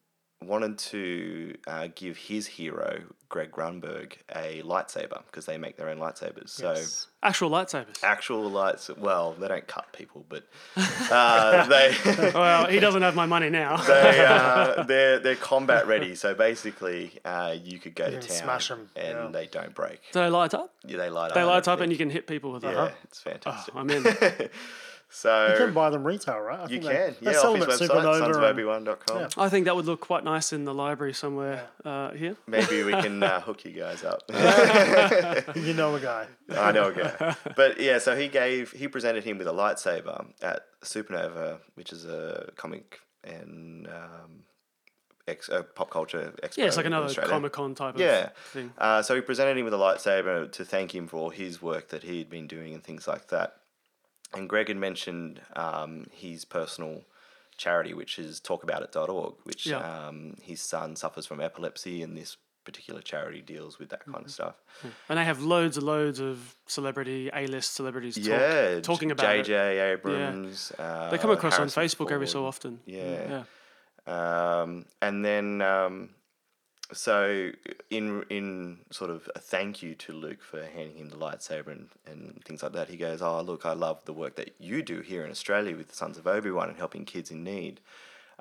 wanted 0.47 0.77
to 0.77 1.56
uh, 1.67 1.88
give 1.93 2.17
his 2.17 2.47
hero, 2.47 3.01
Greg 3.29 3.51
Grunberg, 3.51 4.13
a 4.36 4.62
lightsaber 4.63 5.23
because 5.25 5.45
they 5.45 5.58
make 5.58 5.77
their 5.77 5.89
own 5.89 5.97
lightsabers. 5.97 6.49
So 6.49 6.73
Yes. 6.73 7.08
Actual 7.21 7.49
lightsabers. 7.49 8.03
actual 8.03 8.49
lights, 8.49 8.89
well, 8.97 9.34
they 9.34 9.47
don't 9.47 9.65
cut 9.67 9.91
people, 9.93 10.25
but 10.27 10.43
uh, 10.77 11.65
they 11.67 11.95
well, 12.34 12.67
he 12.67 12.79
doesn't 12.79 13.01
have 13.01 13.15
my 13.15 13.25
money 13.25 13.49
now. 13.49 13.77
they 13.77 14.25
uh, 14.27 14.84
they're 14.88 15.19
they're 15.19 15.36
combat 15.36 15.88
ready. 15.88 16.15
So 16.15 16.34
basically, 16.34 17.13
uh, 17.23 17.56
you 17.63 17.79
could 17.79 17.95
go 17.95 18.06
to 18.06 18.12
can 18.12 18.21
town 18.21 18.38
smash 18.38 18.71
'em, 18.71 18.89
and 18.95 19.17
yeah. 19.17 19.29
they 19.32 19.47
don't 19.47 19.73
break. 19.73 20.01
Do 20.12 20.19
they 20.19 20.29
light 20.29 20.53
up? 20.53 20.73
Yeah, 20.86 20.97
they 20.97 21.10
light 21.10 21.32
up. 21.32 21.36
They 21.36 21.43
light 21.43 21.67
up, 21.67 21.79
and 21.79 21.91
you 21.91 21.97
can 21.97 22.10
hit 22.10 22.27
people 22.27 22.51
with 22.51 22.63
yeah, 22.63 22.73
that. 22.73 22.93
it's 23.06 23.21
fantastic. 23.21 23.73
Oh, 23.75 23.79
I'm 23.79 23.89
in. 23.89 24.03
So 25.15 25.47
You 25.52 25.58
can 25.65 25.73
buy 25.73 25.89
them 25.91 26.04
retail, 26.06 26.39
right? 26.39 26.60
I 26.60 26.63
you 26.63 26.67
think 26.69 26.84
can, 26.84 26.91
they, 26.93 26.99
yeah, 26.99 27.13
they 27.21 27.34
sell 27.34 27.54
off 27.54 27.60
them 27.60 27.69
his 27.69 27.82
at 27.82 27.89
website, 27.89 28.04
Supernova. 28.04 28.26
and- 28.26 28.58
sonsofobi1.com. 28.88 29.19
Yeah. 29.19 29.28
I 29.38 29.47
think 29.49 29.65
that 29.65 29.76
would 29.76 29.86
look 29.86 29.99
quite 30.02 30.23
nice 30.23 30.52
in 30.52 30.65
the 30.65 30.73
library 30.73 31.13
somewhere 31.13 31.67
uh, 31.86 32.12
here. 32.12 32.36
Maybe 32.47 32.84
we 32.84 32.91
can 32.93 33.21
uh, 33.21 33.39
hook 33.41 33.63
you 33.65 33.71
guys 33.71 34.04
up. 34.04 34.23
You 35.56 35.73
know 35.73 35.95
a 35.95 35.99
guy. 35.99 36.26
I 36.52 36.71
know 36.71 36.89
a 36.89 36.93
guy. 36.93 37.36
But 37.56 37.80
yeah, 37.80 37.99
so 37.99 38.15
he 38.15 38.28
gave 38.28 38.71
he 38.71 38.88
presented 38.88 39.23
him 39.23 39.38
with 39.38 39.47
a 39.47 39.52
lightsaber 39.52 40.26
at 40.41 40.65
Supernova, 40.84 41.60
which 41.76 41.91
is 41.93 42.06
a 42.06 42.49
comic 42.56 42.99
and 43.23 43.88
um, 43.88 44.43
ex, 45.28 45.49
uh, 45.49 45.63
pop 45.63 45.89
culture 45.89 46.34
expo. 46.43 46.58
Yeah, 46.58 46.65
it's 46.65 46.78
like 46.78 46.86
another 46.86 47.13
Comic 47.13 47.54
Con 47.54 47.76
type 47.76 47.97
Yeah. 47.97 48.28
of 48.28 48.38
thing. 48.52 48.71
Uh, 48.78 49.02
so 49.02 49.15
he 49.15 49.21
presented 49.21 49.58
him 49.58 49.65
with 49.65 49.73
a 49.73 49.78
lightsaber 49.78 50.52
to 50.54 50.65
thank 50.65 50.93
him 50.93 51.08
for 51.08 51.17
all 51.17 51.30
his 51.30 51.62
work 51.62 51.89
that 51.89 52.04
he'd 52.04 52.30
been 52.30 52.47
doing 52.47 52.73
and 52.73 52.84
things 52.84 53.08
like 53.08 53.28
that. 53.30 53.58
And 54.36 54.50
Greg 54.50 54.67
had 54.67 54.78
mentioned 54.78 55.41
um, 55.56 56.06
his 56.12 56.46
personal 56.46 57.04
charity, 57.58 57.93
which 57.93 58.17
is 58.17 58.39
talkaboutit.org, 58.41 59.36
which 59.43 59.67
Yeah. 59.67 59.78
um, 60.08 60.36
his 60.41 60.60
son 60.62 60.96
suffers 60.96 61.26
from 61.26 61.39
epilepsy, 61.39 62.02
and 62.02 62.17
this 62.17 62.38
particular 62.63 63.02
charity 63.02 63.41
deals 63.41 63.78
with 63.78 63.89
that 63.89 64.06
kind 64.06 64.15
Mm-hmm. 64.15 64.26
of 64.26 64.32
stuff. 64.32 64.56
And 65.10 65.19
they 65.19 65.26
have 65.26 65.41
loads 65.41 65.76
and 65.78 65.86
loads 65.86 66.19
of 66.19 66.56
celebrity, 66.65 67.30
A-list 67.34 67.74
celebrities 67.76 68.15
talk, 68.15 68.26
yeah, 68.26 68.80
talking 68.80 69.12
about 69.12 69.36
it. 69.36 69.46
JJ 69.48 69.91
Abrams. 69.93 70.72
Uh, 70.80 71.10
They 71.12 71.17
come 71.17 71.30
across 71.32 71.58
Harrison 71.58 71.82
on 71.82 71.88
Facebook 71.88 72.12
every 72.12 72.28
so 72.28 72.46
often. 72.46 72.80
Yeah. 72.86 73.43
Yeah. 74.08 74.62
Um, 74.62 74.86
and 75.02 75.24
then, 75.24 75.62
um, 75.62 76.10
so 76.93 77.51
in 77.89 78.23
in 78.29 78.79
sort 78.91 79.10
of 79.10 79.29
a 79.36 79.39
thank 79.39 79.84
you 79.84 79.95
to 79.95 80.13
Luke 80.13 80.41
for 80.41 80.63
handing 80.63 80.97
him 80.97 81.10
the 81.10 81.15
lightsaber 81.15 81.67
and, 81.67 81.89
and 82.06 82.41
things 82.45 82.63
like 82.63 82.73
that, 82.73 82.89
he 82.89 82.97
goes, 82.97 83.21
"Oh, 83.21 83.41
look, 83.41 83.65
I 83.65 83.73
love 83.73 84.06
the 84.06 84.13
work 84.13 84.36
that 84.36 84.56
you 84.60 84.82
do 84.82 85.01
here 85.01 85.23
in 85.25 85.32
Australia 85.32 85.75
with 85.75 85.89
the 85.89 85.95
Sons 85.95 86.17
of 86.17 86.27
Obi 86.27 86.51
Wan 86.51 86.69
and 86.69 86.77
helping 86.77 87.06
kids 87.06 87.32
in 87.32 87.43
need." 87.43 87.82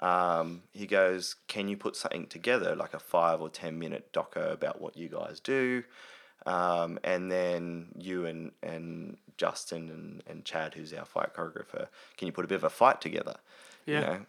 Um, 0.01 0.63
he 0.73 0.87
goes, 0.87 1.37
"Can 1.49 1.69
you 1.69 1.77
put 1.77 1.97
something 1.97 2.27
together, 2.27 2.77
like 2.77 2.95
a 2.95 2.99
five 2.99 3.41
or 3.41 3.49
ten 3.49 3.79
minute 3.79 4.13
doco 4.13 4.53
about 4.53 4.81
what 4.81 4.97
you 4.97 5.09
guys 5.09 5.41
do?" 5.41 5.85
Um, 6.47 6.99
and 7.05 7.31
then 7.31 7.89
you 7.97 8.27
and, 8.27 8.53
and 8.63 9.17
Justin 9.37 9.91
and, 9.91 10.23
and 10.27 10.45
Chad, 10.45 10.75
who's 10.75 10.93
our 10.93 11.05
fight 11.05 11.35
choreographer, 11.35 11.87
can 12.17 12.27
you 12.27 12.33
put 12.33 12.45
a 12.45 12.49
bit 12.49 12.57
of 12.57 12.65
a 12.65 12.71
fight 12.71 13.01
together? 13.01 13.37
Yeah. 13.87 14.01
You 14.01 14.07
know? 14.07 14.27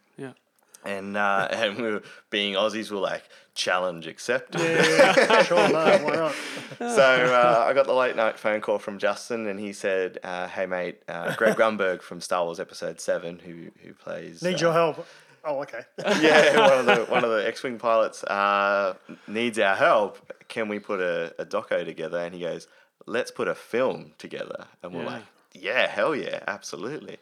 Yeah. 0.85 0.91
And 0.91 1.17
uh, 1.17 1.47
and 1.51 1.77
we 1.77 1.83
were 1.91 2.03
being 2.29 2.55
Aussies, 2.55 2.91
we're 2.91 2.97
like 2.99 3.23
challenge 3.55 4.07
accepted. 4.07 4.61
Sure, 5.45 5.69
no, 5.69 5.99
why 6.03 6.15
not? 6.15 6.35
so 6.79 7.03
uh, 7.03 7.65
I 7.67 7.73
got 7.73 7.85
the 7.85 7.93
late 7.93 8.15
night 8.15 8.39
phone 8.39 8.61
call 8.61 8.79
from 8.79 8.97
Justin, 8.97 9.47
and 9.47 9.59
he 9.59 9.73
said, 9.73 10.17
uh, 10.23 10.47
"Hey 10.47 10.65
mate, 10.65 11.01
uh, 11.07 11.35
Greg 11.35 11.55
Grunberg 11.55 12.01
from 12.01 12.19
Star 12.21 12.43
Wars 12.45 12.59
Episode 12.59 12.99
Seven, 12.99 13.39
who 13.39 13.69
who 13.85 13.93
plays 13.93 14.41
Need 14.41 14.55
uh, 14.55 14.57
your 14.57 14.73
help. 14.73 15.05
Oh, 15.45 15.61
okay. 15.63 15.81
yeah 16.21 16.57
one 16.69 16.79
of 16.79 16.85
the 16.85 17.05
one 17.11 17.23
of 17.25 17.29
the 17.31 17.45
X-wing 17.47 17.77
pilots 17.77 18.23
uh, 18.23 18.93
needs 19.27 19.59
our 19.59 19.75
help. 19.75 20.31
Can 20.47 20.69
we 20.69 20.79
put 20.79 20.99
a, 21.01 21.33
a 21.37 21.45
doco 21.45 21.83
together?" 21.85 22.17
And 22.19 22.33
he 22.33 22.41
goes, 22.41 22.67
"Let's 23.05 23.29
put 23.31 23.47
a 23.47 23.55
film 23.55 24.13
together." 24.17 24.65
And 24.81 24.93
we're 24.93 25.01
Yeah. 25.03 25.07
like, 25.07 25.23
"Yeah, 25.53 25.87
hell 25.87 26.15
yeah, 26.15 26.39
absolutely." 26.47 27.17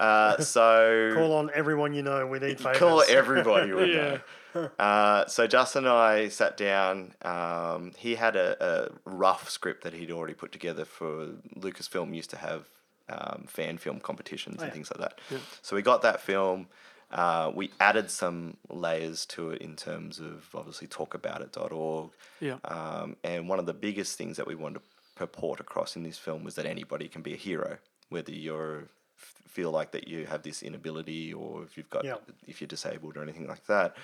Uh, 0.00 0.38
so 0.42 1.12
Call 1.14 1.32
on 1.34 1.50
everyone 1.54 1.92
you 1.92 2.02
know. 2.02 2.26
We 2.26 2.38
need 2.38 2.58
favors. 2.58 2.78
Call 2.78 3.02
everybody 3.08 3.72
we 3.72 3.94
Yeah. 3.94 4.18
know. 4.54 4.70
Uh, 4.80 5.26
so 5.26 5.46
Justin 5.46 5.84
and 5.84 5.92
I 5.92 6.28
sat 6.28 6.56
down. 6.56 7.14
Um, 7.22 7.92
he 7.96 8.16
had 8.16 8.34
a, 8.34 8.56
a 8.60 8.88
rough 9.04 9.48
script 9.48 9.84
that 9.84 9.92
he'd 9.92 10.10
already 10.10 10.34
put 10.34 10.50
together 10.50 10.84
for 10.84 11.28
Lucasfilm. 11.56 12.14
Used 12.14 12.30
to 12.30 12.36
have 12.38 12.64
um, 13.08 13.44
fan 13.46 13.78
film 13.78 14.00
competitions 14.00 14.60
and 14.60 14.68
yeah. 14.68 14.72
things 14.72 14.90
like 14.90 15.00
that. 15.00 15.40
So 15.62 15.76
we 15.76 15.82
got 15.82 16.02
that 16.02 16.20
film. 16.20 16.66
Uh, 17.12 17.50
we 17.54 17.70
added 17.80 18.10
some 18.10 18.56
layers 18.68 19.26
to 19.26 19.50
it 19.50 19.60
in 19.60 19.74
terms 19.74 20.20
of 20.20 20.46
obviously 20.54 20.86
talkaboutit.org. 20.86 22.10
Yeah. 22.40 22.56
Um, 22.64 23.16
and 23.24 23.48
one 23.48 23.58
of 23.58 23.66
the 23.66 23.74
biggest 23.74 24.16
things 24.16 24.36
that 24.36 24.46
we 24.46 24.54
wanted 24.54 24.74
to 24.76 24.80
purport 25.16 25.60
across 25.60 25.96
in 25.96 26.02
this 26.02 26.18
film 26.18 26.44
was 26.44 26.54
that 26.54 26.66
anybody 26.66 27.08
can 27.08 27.22
be 27.22 27.34
a 27.34 27.36
hero, 27.36 27.78
whether 28.08 28.32
you're 28.32 28.84
feel 29.20 29.70
like 29.70 29.90
that 29.92 30.06
you 30.08 30.26
have 30.26 30.42
this 30.42 30.62
inability 30.62 31.32
or 31.32 31.62
if 31.64 31.76
you've 31.76 31.90
got 31.90 32.04
Yeah. 32.04 32.16
if 32.46 32.60
you're 32.60 32.68
disabled 32.68 33.16
or 33.16 33.22
anything 33.22 33.46
like 33.48 33.66
that, 33.66 33.96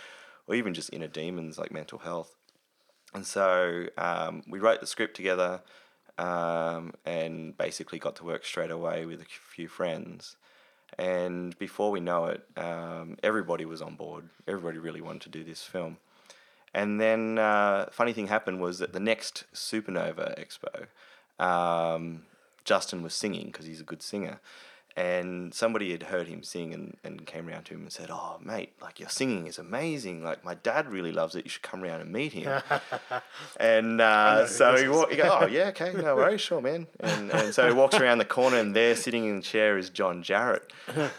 or 0.47 0.55
even 0.55 0.75
just 0.75 0.91
inner 0.93 1.07
demons 1.09 1.59
like 1.59 1.71
mental 1.71 1.99
health. 1.99 2.35
And 3.15 3.25
so 3.27 3.87
um, 3.97 4.43
we 4.49 4.59
wrote 4.59 4.81
the 4.81 4.87
script 4.87 5.15
together 5.17 5.63
um, 6.19 6.93
and 7.05 7.57
basically 7.57 7.99
got 7.99 8.17
to 8.17 8.25
work 8.25 8.45
straight 8.45 8.71
away 8.71 9.07
with 9.07 9.21
a 9.21 9.25
few 9.25 9.69
friends. 9.69 10.37
And 10.99 11.57
before 11.59 11.91
we 11.91 12.01
know 12.01 12.27
it, 12.27 12.43
um, 12.57 13.17
everybody 13.23 13.65
was 13.65 13.83
on 13.83 13.97
board. 13.97 14.29
Everybody 14.47 14.79
really 14.79 15.01
wanted 15.01 15.23
to 15.23 15.29
do 15.29 15.45
this 15.45 15.63
film. 15.63 15.99
And 16.75 17.01
then, 17.01 17.39
uh, 17.39 17.87
funny 17.91 18.13
thing 18.13 18.27
happened 18.29 18.61
was 18.61 18.79
that 18.79 18.93
the 18.93 19.01
next 19.01 19.45
Supernova 19.55 20.39
Expo, 20.39 20.87
um, 21.45 22.25
Justin 22.65 23.03
was 23.03 23.15
singing 23.15 23.47
because 23.47 23.67
he's 23.67 23.81
a 23.81 23.85
good 23.85 24.03
singer 24.03 24.41
and 24.97 25.53
somebody 25.53 25.93
had 25.93 26.05
heard 26.05 26.27
him 26.27 26.43
sing 26.43 26.73
and, 26.73 26.97
and 27.05 27.27
came 27.27 27.49
around 27.49 27.65
to 27.65 27.75
him 27.75 27.83
and 27.83 27.93
said, 27.93 28.09
"Oh, 28.11 28.39
mate, 28.43 28.73
like 28.81 28.99
your 28.99 29.11
singing 29.11 29.47
is 29.47 29.59
amazing. 29.59 30.25
Like 30.25 30.43
my 30.43 30.55
dad 30.55 30.89
really 30.89 31.13
loves 31.13 31.37
it. 31.37 31.45
You 31.45 31.51
should 31.51 31.63
come 31.63 31.85
around 31.85 32.01
and 32.01 32.11
meet 32.11 32.33
him." 32.33 32.63
and 33.61 34.01
uh, 34.01 34.47
so 34.47 34.75
he 34.77 34.89
walked. 34.89 35.11
He 35.13 35.19
go, 35.19 35.39
"Oh 35.43 35.47
yeah, 35.47 35.69
okay, 35.69 35.93
no 35.93 36.17
worries, 36.17 36.41
sure, 36.41 36.63
man." 36.63 36.87
And, 37.01 37.31
and 37.31 37.55
so 37.55 37.67
he 37.67 37.75
walks 37.75 37.97
around 37.97 38.19
the 38.19 38.25
corner, 38.25 38.57
and 38.57 38.75
there, 38.75 38.97
sitting 38.97 39.27
in 39.27 39.37
the 39.37 39.43
chair, 39.43 39.77
is 39.77 39.91
John 39.91 40.23
Jarratt. 40.23 40.63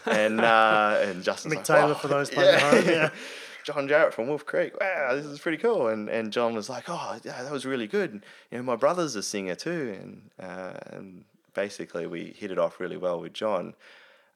and 0.06 0.40
uh, 0.40 0.98
and 1.02 1.22
Justin's 1.22 1.54
Mick 1.54 1.58
like, 1.58 1.64
Taylor 1.64 1.88
"Wow, 1.88 1.94
for 1.94 2.08
those 2.08 2.30
playing 2.30 2.54
at 2.56 2.60
home. 2.60 2.84
Yeah. 2.86 3.10
John 3.68 3.86
Jarratt 3.86 4.14
from 4.14 4.28
Wolf 4.28 4.46
Creek. 4.46 4.80
Wow, 4.80 5.14
this 5.14 5.26
is 5.26 5.38
pretty 5.40 5.58
cool. 5.58 5.88
And 5.88 6.08
and 6.08 6.32
John 6.32 6.54
was 6.54 6.70
like, 6.70 6.84
oh, 6.88 7.18
yeah, 7.22 7.42
that 7.42 7.52
was 7.52 7.66
really 7.66 7.86
good. 7.86 8.22
You 8.50 8.58
know, 8.58 8.64
my 8.64 8.76
brother's 8.76 9.14
a 9.14 9.22
singer 9.22 9.54
too, 9.54 9.94
and 10.00 10.30
uh, 10.40 10.72
and 10.86 11.24
basically 11.62 12.06
we 12.06 12.22
hit 12.38 12.50
it 12.52 12.58
off 12.58 12.78
really 12.78 12.96
well 12.96 13.18
with 13.20 13.32
John. 13.32 13.74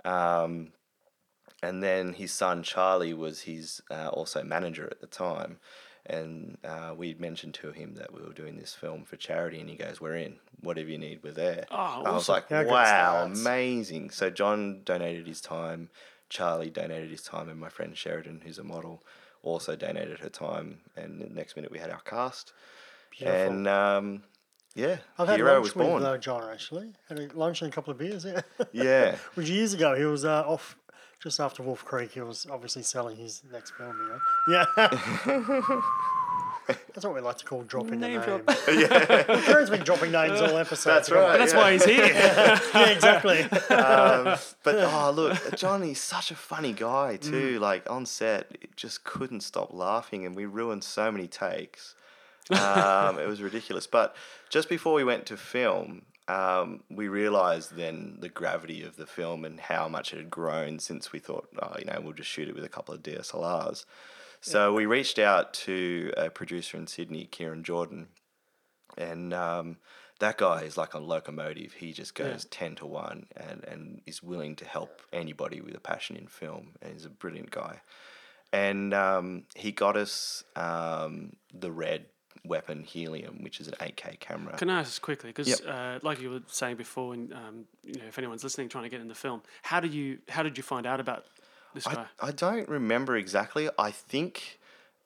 Um, 0.04 0.72
and 1.62 1.80
then 1.82 2.14
his 2.14 2.32
son 2.32 2.64
Charlie 2.64 3.14
was 3.14 3.42
his 3.42 3.80
uh, 3.90 4.08
also 4.08 4.42
manager 4.42 4.86
at 4.90 5.00
the 5.00 5.06
time. 5.06 5.58
And 6.04 6.58
uh, 6.64 6.94
we'd 6.96 7.20
mentioned 7.20 7.54
to 7.62 7.70
him 7.70 7.94
that 7.94 8.12
we 8.12 8.20
were 8.22 8.32
doing 8.32 8.56
this 8.56 8.74
film 8.74 9.04
for 9.04 9.14
charity, 9.16 9.60
and 9.60 9.70
he 9.70 9.76
goes, 9.76 10.00
"We're 10.00 10.16
in. 10.16 10.34
Whatever 10.60 10.88
you 10.88 10.98
need, 10.98 11.20
we're 11.22 11.30
there." 11.46 11.64
Oh, 11.70 11.76
I 11.76 12.10
was 12.10 12.28
awesome. 12.28 12.32
like, 12.34 12.50
Yeah, 12.50 12.62
good 12.64 12.72
"Wow, 12.72 13.24
amazing!" 13.26 14.10
So 14.10 14.28
John 14.28 14.80
donated 14.84 15.28
his 15.28 15.40
time, 15.40 15.90
Charlie 16.28 16.70
donated 16.70 17.10
his 17.12 17.22
time, 17.22 17.48
and 17.48 17.60
my 17.60 17.68
friend 17.68 17.96
Sheridan, 17.96 18.40
who's 18.44 18.58
a 18.58 18.64
model, 18.64 19.04
also 19.44 19.76
donated 19.76 20.18
her 20.18 20.28
time. 20.28 20.80
And 20.96 21.20
the 21.20 21.28
next 21.32 21.54
minute, 21.54 21.70
we 21.70 21.78
had 21.78 21.90
our 21.90 22.00
cast, 22.00 22.52
Beautiful. 23.12 23.40
and 23.40 23.68
um, 23.68 24.22
yeah, 24.74 24.98
I've 25.18 25.28
had 25.28 25.36
Hero 25.36 25.52
lunch 25.54 25.62
was 25.62 25.74
with 25.74 25.86
born. 25.86 26.02
uh, 26.04 26.16
John 26.18 26.48
actually. 26.50 26.92
Had 27.08 27.18
a 27.18 27.28
lunch 27.34 27.62
and 27.62 27.70
a 27.70 27.74
couple 27.74 27.90
of 27.90 27.98
beers. 27.98 28.24
Yeah. 28.24 28.40
yeah, 28.72 29.16
Which 29.34 29.48
years 29.48 29.74
ago 29.74 29.94
he 29.94 30.04
was 30.04 30.24
uh, 30.24 30.42
off 30.46 30.76
just 31.20 31.40
after 31.40 31.62
Wolf 31.62 31.84
Creek. 31.84 32.12
He 32.12 32.20
was 32.20 32.46
obviously 32.50 32.82
selling 32.82 33.16
his 33.16 33.42
next 33.52 33.72
film. 33.72 33.96
You 33.96 34.08
know. 34.08 34.64
Yeah. 35.26 35.80
That's 36.94 37.04
what 37.04 37.14
we 37.14 37.20
like 37.20 37.38
to 37.38 37.44
call 37.44 37.62
dropping 37.62 37.98
Name 38.00 38.20
a 38.20 38.26
name. 38.26 38.42
drop. 38.44 38.58
yeah. 38.68 39.24
Karen's 39.42 39.68
been 39.68 39.82
dropping 39.82 40.12
names 40.12 40.40
all 40.40 40.56
episode. 40.56 40.90
That's 40.90 41.10
right. 41.10 41.36
That's 41.36 41.52
yeah. 41.52 41.58
why 41.58 41.72
he's 41.72 41.84
here. 41.84 42.06
yeah, 42.06 42.88
exactly. 42.88 43.42
um, 43.42 44.38
but 44.62 44.76
oh 44.76 45.12
look, 45.14 45.56
Johnny's 45.56 46.00
such 46.00 46.30
a 46.30 46.36
funny 46.36 46.72
guy 46.72 47.16
too. 47.16 47.58
Like 47.58 47.90
on 47.90 48.06
set, 48.06 48.46
it 48.60 48.76
just 48.76 49.02
couldn't 49.04 49.40
stop 49.40 49.74
laughing, 49.74 50.24
and 50.24 50.36
we 50.36 50.46
ruined 50.46 50.84
so 50.84 51.10
many 51.10 51.26
takes. 51.26 51.94
Um, 52.50 53.18
it 53.18 53.26
was 53.26 53.42
ridiculous. 53.42 53.86
But 53.86 54.14
just 54.52 54.68
before 54.68 54.92
we 54.92 55.02
went 55.02 55.24
to 55.26 55.36
film, 55.38 56.02
um, 56.28 56.82
we 56.90 57.08
realised 57.08 57.74
then 57.74 58.18
the 58.20 58.28
gravity 58.28 58.82
of 58.82 58.96
the 58.96 59.06
film 59.06 59.46
and 59.46 59.58
how 59.58 59.88
much 59.88 60.12
it 60.12 60.18
had 60.18 60.30
grown 60.30 60.78
since 60.78 61.10
we 61.10 61.18
thought, 61.18 61.48
oh, 61.60 61.74
you 61.78 61.86
know, 61.86 61.98
we'll 62.02 62.12
just 62.12 62.28
shoot 62.28 62.48
it 62.48 62.54
with 62.54 62.62
a 62.62 62.68
couple 62.68 62.94
of 62.94 63.02
DSLRs. 63.02 63.86
So 64.42 64.74
we 64.74 64.84
reached 64.84 65.18
out 65.18 65.54
to 65.54 66.12
a 66.18 66.28
producer 66.28 66.76
in 66.76 66.86
Sydney, 66.86 67.24
Kieran 67.24 67.64
Jordan, 67.64 68.08
and 68.98 69.32
um, 69.32 69.78
that 70.18 70.36
guy 70.36 70.62
is 70.62 70.76
like 70.76 70.92
a 70.92 70.98
locomotive. 70.98 71.72
He 71.72 71.92
just 71.92 72.14
goes 72.14 72.44
ten 72.46 72.74
to 72.76 72.86
one, 72.86 73.26
and 73.36 73.64
and 73.64 74.02
is 74.04 74.20
willing 74.20 74.56
to 74.56 74.64
help 74.64 75.00
anybody 75.12 75.60
with 75.60 75.76
a 75.76 75.80
passion 75.80 76.16
in 76.16 76.26
film. 76.26 76.72
And 76.82 76.92
he's 76.92 77.04
a 77.04 77.10
brilliant 77.10 77.52
guy. 77.52 77.82
And 78.52 78.92
um, 78.92 79.44
he 79.54 79.70
got 79.70 79.96
us 79.96 80.42
um, 80.56 81.36
the 81.54 81.70
RED 81.70 82.06
Weapon 82.44 82.82
Helium, 82.82 83.42
which 83.42 83.60
is 83.60 83.68
an 83.68 83.74
8K 83.80 84.18
camera. 84.20 84.56
Can 84.56 84.68
I 84.70 84.80
ask 84.80 85.00
quickly? 85.00 85.30
Because, 85.30 85.48
Yep. 85.48 85.60
uh, 85.66 85.98
like 86.02 86.20
you 86.20 86.30
were 86.30 86.42
saying 86.48 86.76
before, 86.76 87.14
and 87.14 87.32
um, 87.32 87.64
you 87.84 87.94
know, 87.94 88.06
if 88.08 88.18
anyone's 88.18 88.42
listening, 88.44 88.68
trying 88.68 88.84
to 88.84 88.90
get 88.90 89.00
into 89.00 89.14
film, 89.14 89.42
how 89.62 89.80
do 89.80 89.88
you 89.88 90.18
how 90.28 90.42
did 90.42 90.56
you 90.56 90.62
find 90.62 90.86
out 90.86 91.00
about 91.00 91.24
this 91.74 91.84
guy? 91.84 92.06
I, 92.20 92.28
I 92.28 92.30
don't 92.32 92.68
remember 92.68 93.16
exactly. 93.16 93.68
I 93.78 93.90
think 93.90 94.58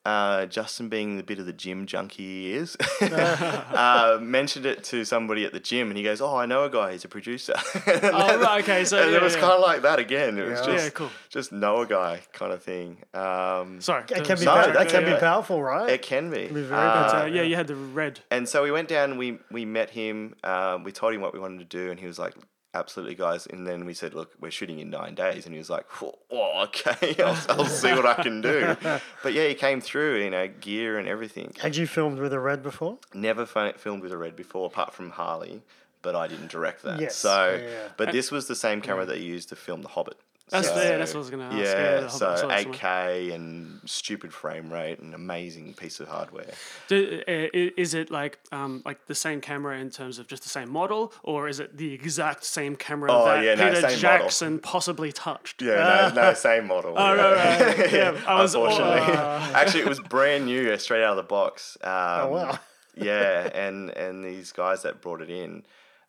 uh, 0.07 0.45
Justin, 0.45 0.87
being 0.89 1.17
the 1.17 1.23
bit 1.23 1.39
of 1.39 1.45
the 1.45 1.53
gym 1.53 1.85
junkie 1.85 2.23
he 2.23 2.53
is, 2.53 2.77
uh, 3.01 4.17
mentioned 4.21 4.65
it 4.65 4.83
to 4.85 5.03
somebody 5.03 5.43
at 5.45 5.51
the 5.53 5.59
gym, 5.59 5.89
and 5.89 5.97
he 5.97 6.03
goes, 6.03 6.21
"Oh, 6.21 6.35
I 6.37 6.45
know 6.45 6.63
a 6.63 6.69
guy. 6.69 6.93
He's 6.93 7.05
a 7.05 7.07
producer." 7.09 7.53
oh, 7.87 8.39
right, 8.41 8.61
okay, 8.63 8.85
so 8.85 9.01
and 9.01 9.11
yeah, 9.11 9.17
it 9.17 9.21
was 9.23 9.35
yeah. 9.35 9.41
kind 9.41 9.53
of 9.53 9.61
like 9.61 9.81
that 9.81 9.99
again. 9.99 10.37
It 10.37 10.47
was 10.47 10.61
just 10.61 10.83
Yeah, 10.85 10.89
cool. 10.91 11.09
just 11.29 11.51
know 11.51 11.81
a 11.81 11.85
guy 11.85 12.21
kind 12.33 12.51
of 12.53 12.63
thing. 12.63 12.89
Um, 13.13 13.81
Sorry, 13.81 14.03
It 14.09 14.23
can 14.23 14.37
be, 14.39 14.45
No, 14.45 14.53
pow- 14.53 14.71
that's 14.71 14.93
it 14.93 14.95
can 15.03 15.13
be 15.13 15.19
powerful, 15.19 15.61
right? 15.61 15.89
it 15.89 16.01
can 16.01 16.29
be. 16.31 16.47
be 16.47 16.61
very 16.61 16.81
Uh, 16.81 16.93
But, 17.11 17.21
uh, 17.23 17.25
yeah, 17.25 17.41
you 17.43 17.55
had 17.55 17.67
the 17.67 17.75
red. 17.75 18.21
and 18.31 18.47
so 18.47 18.63
we 18.63 18.71
went 18.71 18.87
down. 18.87 19.17
We 19.17 19.39
we 19.51 19.65
met 19.65 19.89
him. 19.89 20.35
Um, 20.43 20.83
we 20.83 20.91
told 20.91 21.13
him 21.13 21.21
what 21.21 21.33
we 21.33 21.39
wanted 21.39 21.59
to 21.69 21.77
do, 21.77 21.91
and 21.91 21.99
he 21.99 22.07
was 22.07 22.17
like, 22.19 22.33
"Absolutely, 22.73 23.15
guys." 23.15 23.47
And 23.47 23.65
then 23.65 23.85
we 23.85 23.93
said, 23.93 24.13
"Look, 24.13 24.33
we're 24.39 24.51
shooting 24.51 24.79
in 24.79 24.89
nine 24.89 25.15
days," 25.15 25.45
and 25.45 25.53
he 25.53 25.59
was 25.59 25.69
like, 25.69 25.85
"Oh, 26.01 26.63
okay, 26.63 27.15
I'll, 27.23 27.37
I'll 27.49 27.65
see 27.65 27.91
what 27.93 28.05
I 28.05 28.15
can 28.15 28.41
do." 28.41 28.75
But 29.23 29.33
yeah, 29.33 29.47
he 29.47 29.55
came 29.55 29.81
through, 29.81 30.23
you 30.23 30.29
know, 30.29 30.47
gear 30.47 30.97
and 30.97 31.07
everything. 31.07 31.53
Had 31.59 31.75
you 31.75 31.87
filmed 31.87 32.19
with 32.19 32.33
a 32.33 32.39
red 32.39 32.63
before? 32.63 32.99
Never 33.13 33.45
fi- 33.45 33.73
filmed 33.73 34.03
with 34.03 34.11
a 34.11 34.17
red 34.17 34.35
before, 34.35 34.67
apart 34.67 34.93
from 34.93 35.09
Harley, 35.11 35.61
but 36.01 36.15
I 36.15 36.27
didn't 36.27 36.49
direct 36.49 36.83
that. 36.83 36.99
Yes, 36.99 37.15
So, 37.15 37.59
yeah. 37.61 37.89
but 37.97 38.09
uh, 38.09 38.11
this 38.11 38.31
was 38.31 38.47
the 38.47 38.55
same 38.55 38.81
camera 38.81 39.05
mm. 39.05 39.09
that 39.09 39.17
he 39.17 39.25
used 39.25 39.49
to 39.49 39.55
film 39.55 39.81
The 39.81 39.89
Hobbit. 39.89 40.17
That's- 40.49 40.73
So- 40.73 40.81
yeah, 40.81 40.97
that's 40.97 41.13
what 41.13 41.17
I 41.17 41.19
was 41.19 41.29
gonna 41.29 41.43
ask. 41.45 41.57
Yeah, 41.57 41.99
Yeah, 42.01 42.07
so 42.07 42.27
Hobbit, 42.29 42.45
I 42.51 42.59
eight 42.59 42.73
K 42.73 43.31
and 43.31 43.81
stupid 43.85 44.33
frame 44.33 44.71
rate 44.71 44.99
and 44.99 45.13
amazing 45.13 45.73
piece 45.73 45.99
of 45.99 46.07
hardware. 46.07 46.51
Do, 46.87 47.21
uh, 47.27 47.31
is 47.75 47.93
it 47.93 48.09
like 48.09 48.39
um, 48.53 48.81
like 48.85 49.05
the 49.07 49.15
same 49.15 49.41
camera 49.41 49.77
in 49.77 49.89
terms 49.89 50.19
of 50.19 50.27
just 50.27 50.43
the 50.43 50.49
same 50.49 50.69
model, 50.69 51.11
or 51.23 51.49
is 51.49 51.59
it 51.59 51.75
the 51.75 51.93
exact 51.93 52.45
same 52.45 52.77
camera 52.77 53.11
Oh, 53.11 53.25
that 53.25 53.43
yeah, 53.43 53.55
no, 53.55 53.65
Peter 53.67 53.75
same 53.75 53.83
model. 53.83 53.97
Jackson 53.99 54.59
possibly 54.59 55.11
touched? 55.11 55.61
Yeah, 55.61 56.11
no, 56.15 56.21
no, 56.29 56.33
same 56.49 56.67
model. 56.67 56.93
Oh, 56.97 57.13
yeah. 57.13 57.21
right, 57.21 57.77
right. 57.79 57.91
Yeah, 57.97 58.21
I 58.25 58.41
was- 58.41 58.55
Unfortunately, 58.55 59.15
uh, 59.17 59.39
actually, 59.53 59.81
it 59.81 59.89
was 59.89 59.99
brand 59.99 60.45
new, 60.45 60.71
uh, 60.71 60.77
straight 60.77 61.03
out 61.03 61.11
of 61.11 61.17
the 61.17 61.23
box. 61.23 61.77
Um, 61.83 61.91
Oh, 61.91 62.27
wow. 62.29 62.59
yeah, 62.95 63.49
and 63.53 63.89
and 63.89 64.23
these 64.23 64.53
guys 64.53 64.83
that 64.83 65.01
brought 65.01 65.21
it 65.21 65.29
in, 65.29 65.63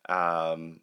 um, 0.07 0.79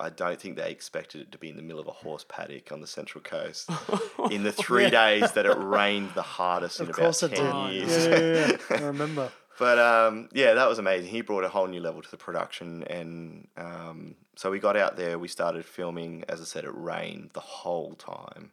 I 0.00 0.10
don't 0.10 0.40
think 0.40 0.56
they 0.56 0.70
expected 0.70 1.20
it 1.22 1.32
to 1.32 1.38
be 1.38 1.48
in 1.50 1.56
the 1.56 1.62
middle 1.62 1.80
of 1.80 1.88
a 1.88 1.92
horse 1.92 2.24
paddock 2.28 2.70
on 2.70 2.80
the 2.80 2.86
Central 2.86 3.22
Coast 3.22 3.68
in 4.30 4.44
the 4.44 4.52
three 4.52 4.90
days 4.90 5.32
that 5.32 5.44
it 5.44 5.56
rained 5.58 6.10
the 6.14 6.22
hardest 6.22 6.80
in 6.80 6.88
about 6.88 7.20
it 7.22 7.34
ten 7.34 7.66
did. 7.66 7.74
years. 7.74 8.06
Yeah, 8.06 8.18
yeah, 8.18 8.56
yeah. 8.70 8.76
I 8.76 8.86
remember. 8.86 9.32
But 9.58 9.78
um, 9.80 10.28
yeah, 10.32 10.54
that 10.54 10.68
was 10.68 10.78
amazing. 10.78 11.10
He 11.10 11.20
brought 11.20 11.42
a 11.42 11.48
whole 11.48 11.66
new 11.66 11.80
level 11.80 12.00
to 12.00 12.10
the 12.10 12.16
production, 12.16 12.84
and 12.84 13.48
um, 13.56 14.14
so 14.36 14.52
we 14.52 14.60
got 14.60 14.76
out 14.76 14.96
there. 14.96 15.18
We 15.18 15.26
started 15.26 15.64
filming. 15.64 16.22
As 16.28 16.40
I 16.40 16.44
said, 16.44 16.64
it 16.64 16.70
rained 16.72 17.30
the 17.32 17.40
whole 17.40 17.94
time. 17.94 18.52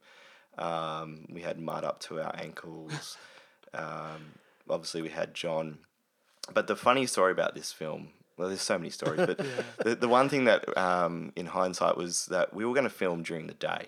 Um, 0.58 1.28
we 1.30 1.42
had 1.42 1.60
mud 1.60 1.84
up 1.84 2.00
to 2.02 2.22
our 2.22 2.36
ankles. 2.36 3.18
um, 3.76 4.34
obviously, 4.68 5.04
we 5.04 5.10
had 5.10 5.36
John. 5.36 5.78
But 6.52 6.66
the 6.66 6.76
funny 6.76 7.06
story 7.06 7.32
about 7.32 7.54
this 7.54 7.72
film, 7.72 8.10
well, 8.38 8.50
there's 8.50 8.62
so 8.62 8.78
many 8.78 8.90
stories, 8.90 9.26
but 9.26 9.38
the, 9.84 9.96
the 9.96 10.08
one 10.08 10.30
thing 10.30 10.46
that, 10.46 10.78
um, 10.78 11.32
in 11.36 11.46
hindsight, 11.48 11.98
was 11.98 12.26
that 12.28 12.54
we 12.54 12.66
were 12.66 12.74
going 12.74 12.84
to 12.86 12.90
film 12.90 13.24
during 13.24 13.48
the 13.48 13.54
day. 13.54 13.88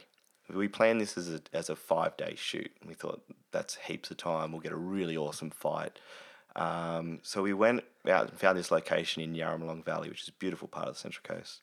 We 0.54 0.70
planned 0.70 1.02
this 1.02 1.18
as 1.18 1.30
a, 1.30 1.42
as 1.52 1.70
a 1.70 1.76
five 1.76 2.16
day 2.16 2.36
shoot. 2.38 2.72
We 2.86 2.94
thought 2.94 3.22
that's 3.52 3.76
heaps 3.76 4.12
of 4.12 4.18
time. 4.18 4.52
We'll 4.52 4.62
get 4.62 4.72
a 4.72 4.78
really 4.78 5.18
awesome 5.18 5.50
fight. 5.50 6.00
Um, 6.56 7.20
so 7.22 7.44
we 7.44 7.54
went 7.54 7.84
out 8.10 8.30
and 8.30 8.40
found 8.40 8.58
this 8.58 8.72
location 8.72 9.22
in 9.22 9.36
Yarramalong 9.36 9.84
Valley, 9.84 10.10
which 10.10 10.24
is 10.24 10.30
a 10.30 10.34
beautiful 10.34 10.68
part 10.68 10.88
of 10.88 10.96
the 10.96 11.00
Central 11.00 11.24
Coast. 11.24 11.62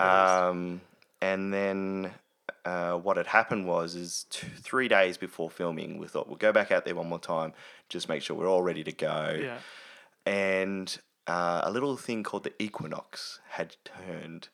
Um, 0.00 0.80
and 1.20 1.52
then 1.52 2.12
uh, 2.64 2.94
what 2.94 3.16
had 3.16 3.26
happened 3.26 3.66
was, 3.66 3.94
is 3.94 4.26
two, 4.30 4.48
three 4.60 4.88
days 4.88 5.16
before 5.16 5.50
filming, 5.50 5.98
we 5.98 6.06
thought 6.06 6.28
we'll 6.28 6.36
go 6.36 6.52
back 6.52 6.70
out 6.70 6.84
there 6.84 6.94
one 6.94 7.08
more 7.08 7.18
time, 7.18 7.52
just 7.88 8.08
make 8.08 8.22
sure 8.22 8.36
we're 8.36 8.48
all 8.48 8.62
ready 8.62 8.84
to 8.84 8.92
go. 8.92 9.38
Yeah. 9.40 9.58
And 10.26 10.98
uh, 11.28 11.60
a 11.62 11.70
little 11.70 11.96
thing 11.96 12.22
called 12.22 12.44
the 12.44 12.62
equinox 12.62 13.38
had 13.50 13.76
turned, 13.84 14.48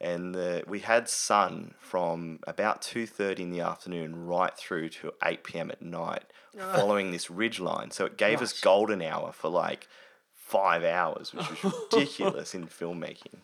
and 0.00 0.34
the, 0.34 0.64
we 0.66 0.80
had 0.80 1.08
sun 1.08 1.74
from 1.78 2.40
about 2.46 2.82
two 2.82 3.06
thirty 3.06 3.44
in 3.44 3.50
the 3.50 3.60
afternoon 3.60 4.26
right 4.26 4.54
through 4.56 4.88
to 4.90 5.12
eight 5.24 5.44
p.m. 5.44 5.70
at 5.70 5.80
night, 5.80 6.24
following 6.58 7.12
this 7.12 7.30
ridge 7.30 7.60
line. 7.60 7.92
So 7.92 8.04
it 8.04 8.18
gave 8.18 8.42
us 8.42 8.60
golden 8.60 9.00
hour 9.00 9.32
for 9.32 9.48
like 9.48 9.88
five 10.34 10.84
hours, 10.84 11.32
which 11.32 11.48
was 11.48 11.74
ridiculous 11.92 12.54
in 12.54 12.66
filmmaking. 12.66 13.38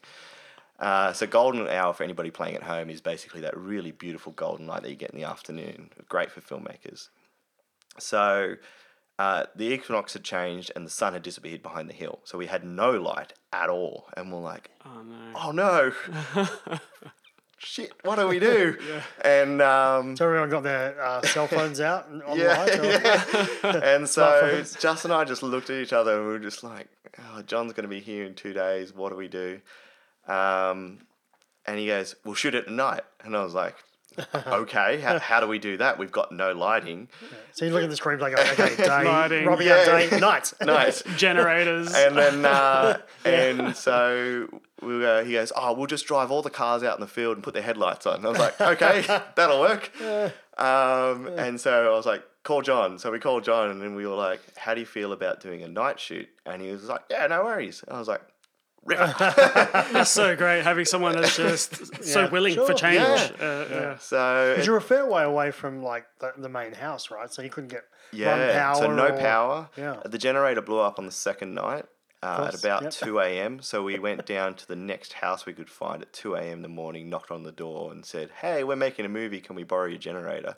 Uh, 0.80 1.12
so 1.12 1.28
golden 1.28 1.68
hour 1.68 1.92
for 1.92 2.02
anybody 2.02 2.32
playing 2.32 2.56
at 2.56 2.64
home 2.64 2.90
is 2.90 3.00
basically 3.00 3.42
that 3.42 3.56
really 3.56 3.92
beautiful 3.92 4.32
golden 4.32 4.66
light 4.66 4.82
that 4.82 4.90
you 4.90 4.96
get 4.96 5.10
in 5.10 5.18
the 5.20 5.26
afternoon. 5.26 5.90
Great 6.08 6.32
for 6.32 6.40
filmmakers. 6.40 7.08
So 8.00 8.56
uh, 9.18 9.44
the 9.54 9.66
equinox 9.72 10.14
had 10.14 10.24
changed 10.24 10.72
and 10.74 10.84
the 10.86 10.90
sun 10.90 11.12
had 11.12 11.22
disappeared 11.22 11.62
behind 11.62 11.88
the 11.88 11.94
hill. 11.94 12.20
So 12.24 12.38
we 12.38 12.46
had 12.46 12.64
no 12.64 12.90
light 12.92 13.32
at 13.52 13.68
all. 13.68 14.06
And 14.16 14.32
we're 14.32 14.40
like, 14.40 14.70
Oh 14.84 15.02
no. 15.02 15.32
oh 15.36 15.50
no. 15.52 16.78
Shit, 17.58 17.92
what 18.02 18.16
do 18.16 18.26
we 18.26 18.40
do? 18.40 18.76
And 19.24 19.62
um, 19.62 20.16
So 20.16 20.24
everyone 20.26 20.50
got 20.50 20.64
their 20.64 21.00
uh, 21.00 21.22
cell 21.22 21.46
phones 21.46 21.80
out 21.90 22.08
and 22.08 22.20
on 22.24 22.36
yeah, 22.36 22.64
the 22.64 22.82
light. 22.82 23.48
yeah. 23.62 23.76
and 23.94 24.08
so 24.08 24.64
Justin 24.80 25.12
and 25.12 25.20
I 25.20 25.24
just 25.24 25.44
looked 25.44 25.70
at 25.70 25.76
each 25.80 25.92
other 25.92 26.16
and 26.18 26.26
we 26.26 26.32
were 26.32 26.38
just 26.40 26.64
like, 26.64 26.88
oh, 27.20 27.42
John's 27.42 27.72
going 27.72 27.84
to 27.84 27.88
be 27.88 28.00
here 28.00 28.24
in 28.24 28.34
two 28.34 28.52
days. 28.52 28.92
What 28.92 29.10
do 29.10 29.16
we 29.16 29.28
do? 29.28 29.60
Um, 30.26 31.06
and 31.64 31.78
he 31.78 31.86
goes, 31.86 32.16
we'll 32.24 32.34
shoot 32.34 32.56
it 32.56 32.66
at 32.66 32.72
night. 32.72 33.02
And 33.22 33.36
I 33.36 33.44
was 33.44 33.54
like, 33.54 33.76
okay, 34.34 35.00
how, 35.00 35.18
how 35.18 35.40
do 35.40 35.46
we 35.46 35.58
do 35.58 35.76
that? 35.78 35.98
We've 35.98 36.12
got 36.12 36.32
no 36.32 36.52
lighting. 36.52 37.08
So 37.52 37.64
you 37.64 37.72
look 37.72 37.82
at 37.82 37.90
the 37.90 37.96
screenplay, 37.96 38.20
like, 38.36 38.58
okay, 38.58 38.76
day, 38.82 39.04
Lighting. 39.04 39.46
Robbie 39.46 39.66
Yeah. 39.66 39.78
out 39.78 40.10
day, 40.10 40.18
night. 40.18 40.52
Nice. 40.62 41.02
Generators. 41.16 41.92
And 41.94 42.16
then, 42.16 42.44
uh, 42.44 42.98
and 43.24 43.74
so 43.76 44.48
we, 44.80 45.04
uh, 45.04 45.24
he 45.24 45.32
goes, 45.32 45.52
oh, 45.56 45.72
we'll 45.74 45.86
just 45.86 46.06
drive 46.06 46.30
all 46.30 46.42
the 46.42 46.50
cars 46.50 46.82
out 46.82 46.96
in 46.96 47.00
the 47.00 47.06
field 47.06 47.36
and 47.36 47.44
put 47.44 47.54
their 47.54 47.62
headlights 47.62 48.06
on. 48.06 48.16
And 48.16 48.26
I 48.26 48.28
was 48.30 48.38
like, 48.38 48.60
okay, 48.60 49.02
that'll 49.36 49.60
work. 49.60 49.90
Um, 50.58 51.26
and 51.38 51.60
so 51.60 51.92
I 51.92 51.96
was 51.96 52.06
like, 52.06 52.22
call 52.42 52.62
John. 52.62 52.98
So 52.98 53.10
we 53.10 53.18
called 53.18 53.44
John 53.44 53.70
and 53.70 53.80
then 53.80 53.94
we 53.94 54.06
were 54.06 54.14
like, 54.16 54.40
how 54.56 54.74
do 54.74 54.80
you 54.80 54.86
feel 54.86 55.12
about 55.12 55.40
doing 55.40 55.62
a 55.62 55.68
night 55.68 55.98
shoot? 56.00 56.28
And 56.44 56.60
he 56.60 56.70
was 56.70 56.84
like, 56.88 57.02
yeah, 57.10 57.26
no 57.26 57.44
worries. 57.44 57.82
And 57.86 57.96
I 57.96 57.98
was 57.98 58.08
like, 58.08 58.22
Ripper. 58.84 59.14
That's 59.92 60.10
so 60.22 60.34
great 60.36 60.64
having 60.64 60.84
someone 60.84 61.12
that's 61.20 61.36
just 61.36 62.04
so 62.04 62.22
Yeah. 62.22 62.30
willing 62.30 62.54
Sure. 62.54 62.66
for 62.66 62.74
change. 62.74 62.96
Yeah. 62.98 63.30
Uh, 63.40 63.66
yeah. 63.70 63.98
so 63.98 64.50
Because 64.52 64.66
you're 64.66 64.76
a 64.76 64.80
fair 64.82 65.06
way 65.08 65.22
away 65.22 65.50
from 65.52 65.82
like 65.82 66.06
the, 66.20 66.32
the 66.36 66.48
main 66.48 66.72
house, 66.74 67.10
right? 67.10 67.32
So 67.32 67.42
you 67.42 67.50
couldn't 67.50 67.70
get 67.70 67.84
run 68.12 68.20
yeah, 68.20 68.52
power. 68.60 68.74
so 68.76 68.92
no 68.94 69.06
or- 69.08 69.18
power. 69.18 69.68
Yeah. 69.76 70.00
The 70.04 70.18
generator 70.18 70.60
blew 70.62 70.80
up 70.80 70.98
on 70.98 71.06
the 71.06 71.12
second 71.12 71.54
night. 71.54 71.84
Uh, 72.24 72.26
at 72.46 72.50
course, 72.50 72.60
about 72.62 72.82
yep. 72.84 72.92
2 72.92 73.18
a.m. 73.18 73.60
So 73.62 73.82
we 73.82 73.98
went 73.98 74.24
down 74.26 74.54
to 74.54 74.68
the 74.68 74.76
next 74.76 75.12
house 75.14 75.44
we 75.44 75.52
could 75.52 75.68
find 75.68 76.02
at 76.02 76.12
2 76.12 76.36
a.m. 76.36 76.58
in 76.58 76.62
the 76.62 76.68
morning, 76.68 77.10
knocked 77.10 77.32
on 77.32 77.42
the 77.42 77.50
door, 77.50 77.90
and 77.90 78.04
said, 78.04 78.30
Hey, 78.40 78.62
we're 78.62 78.76
making 78.76 79.04
a 79.04 79.08
movie. 79.08 79.40
Can 79.40 79.56
we 79.56 79.64
borrow 79.64 79.86
your 79.86 79.98
generator? 79.98 80.54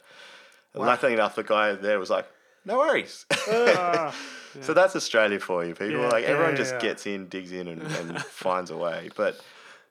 And 0.75 0.83
luckily 0.85 1.15
enough, 1.15 1.37
the 1.37 1.43
guy 1.43 1.73
there 1.73 1.99
was 1.99 2.11
like, 2.11 2.27
No 2.65 2.79
worries. 2.79 3.27
So 4.61 4.73
that's 4.73 4.95
Australia 4.95 5.41
for 5.41 5.65
you, 5.65 5.75
people. 5.75 6.03
Yeah, 6.03 6.09
like, 6.09 6.25
everyone 6.25 6.53
yeah, 6.53 6.59
just 6.59 6.75
yeah. 6.75 6.81
gets 6.81 7.07
in, 7.07 7.29
digs 7.29 7.53
in, 7.53 7.67
and, 7.69 7.83
and 7.83 8.23
finds 8.23 8.71
a 8.71 8.77
way. 8.77 9.11
But 9.17 9.41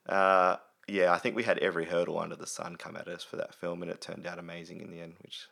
uh, 0.07 0.57
yeah, 0.87 1.11
I 1.11 1.17
think 1.17 1.35
we 1.35 1.43
had 1.43 1.57
every 1.59 1.85
hurdle 1.85 2.19
under 2.19 2.35
the 2.35 2.47
sun 2.47 2.77
come 2.77 2.95
at 2.95 3.07
us 3.07 3.23
for 3.23 3.35
that 3.37 3.53
film, 3.53 3.81
and 3.81 3.91
it 3.91 4.01
turned 4.01 4.25
out 4.25 4.39
amazing 4.39 4.81
in 4.81 4.89
the 4.89 5.01
end, 5.01 5.15
which, 5.21 5.47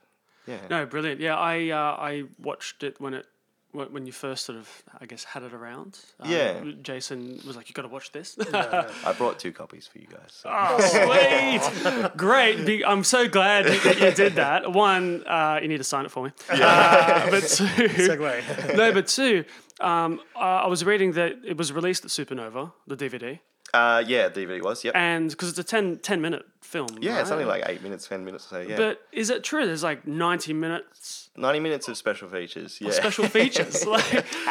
yeah. 0.48 0.60
No, 0.70 0.86
brilliant. 0.86 1.20
Yeah, 1.20 1.36
I 1.36 1.70
uh, 1.70 1.96
I 2.00 2.24
watched 2.40 2.84
it 2.84 3.00
when 3.00 3.14
it 3.14 3.26
when 3.72 3.92
when 3.94 4.06
you 4.06 4.12
first 4.12 4.46
sort 4.46 4.58
of 4.58 4.68
I 5.00 5.06
guess 5.06 5.24
had 5.24 5.44
it 5.44 5.54
around. 5.54 6.00
Um, 6.20 6.32
Yeah. 6.32 6.64
Jason 6.82 7.40
was 7.46 7.56
like, 7.56 7.70
"You 7.70 7.74
got 7.74 7.84
to 7.84 7.88
watch 7.88 8.12
this." 8.12 8.38
I 8.54 9.14
brought 9.18 9.40
two 9.40 9.52
copies 9.52 9.88
for 9.88 10.00
you 10.00 10.08
guys. 10.08 10.30
So. 10.42 10.50
oh, 10.52 10.80
sweet, 10.80 12.18
great. 12.18 12.84
I'm 12.86 13.04
so 13.04 13.28
glad 13.28 13.66
you, 13.66 13.80
that 13.82 14.00
you 14.00 14.12
did 14.12 14.36
that. 14.36 14.72
One, 14.72 15.24
uh, 15.28 15.60
you 15.62 15.68
need 15.68 15.78
to 15.78 15.84
sign 15.84 16.06
it 16.06 16.12
for 16.12 16.26
me. 16.26 16.32
Uh, 16.52 17.30
but 17.30 17.42
two, 17.44 17.64
Segue. 18.10 18.76
no, 18.76 18.92
but 18.94 19.08
two, 19.08 19.44
um, 19.80 20.20
I 20.36 20.68
was 20.68 20.84
reading 20.86 21.14
that 21.14 21.34
it 21.46 21.58
was 21.58 21.72
released 21.74 22.06
at 22.06 22.12
Supernova, 22.12 22.72
the 22.88 22.96
DVD, 22.96 23.40
Uh, 23.74 24.04
yeah, 24.06 24.28
DVD 24.30 24.62
was, 24.62 24.84
yep. 24.84 24.96
and 24.96 25.30
because 25.30 25.48
it's 25.50 25.60
a 25.60 25.64
10, 25.64 26.00
10 26.00 26.22
minute 26.22 26.46
film. 26.62 26.88
yeah, 27.00 27.14
right? 27.14 27.22
it's 27.22 27.32
only 27.32 27.46
like 27.46 27.64
eight 27.68 27.82
minutes, 27.82 28.08
ten 28.08 28.26
minutes. 28.26 28.46
So 28.46 28.60
yeah, 28.60 28.76
But 28.76 29.02
is 29.14 29.30
it 29.30 29.44
true? 29.44 29.66
There's 29.66 29.84
like 29.84 30.06
90 30.06 30.54
minutes 30.54 31.30
ninety 31.38 31.60
minutes 31.62 31.88
of 31.88 31.96
special 31.98 32.28
features. 32.28 32.80
Yeah, 32.82 32.92
special 32.92 33.26
features. 33.28 33.86
like, 33.86 34.04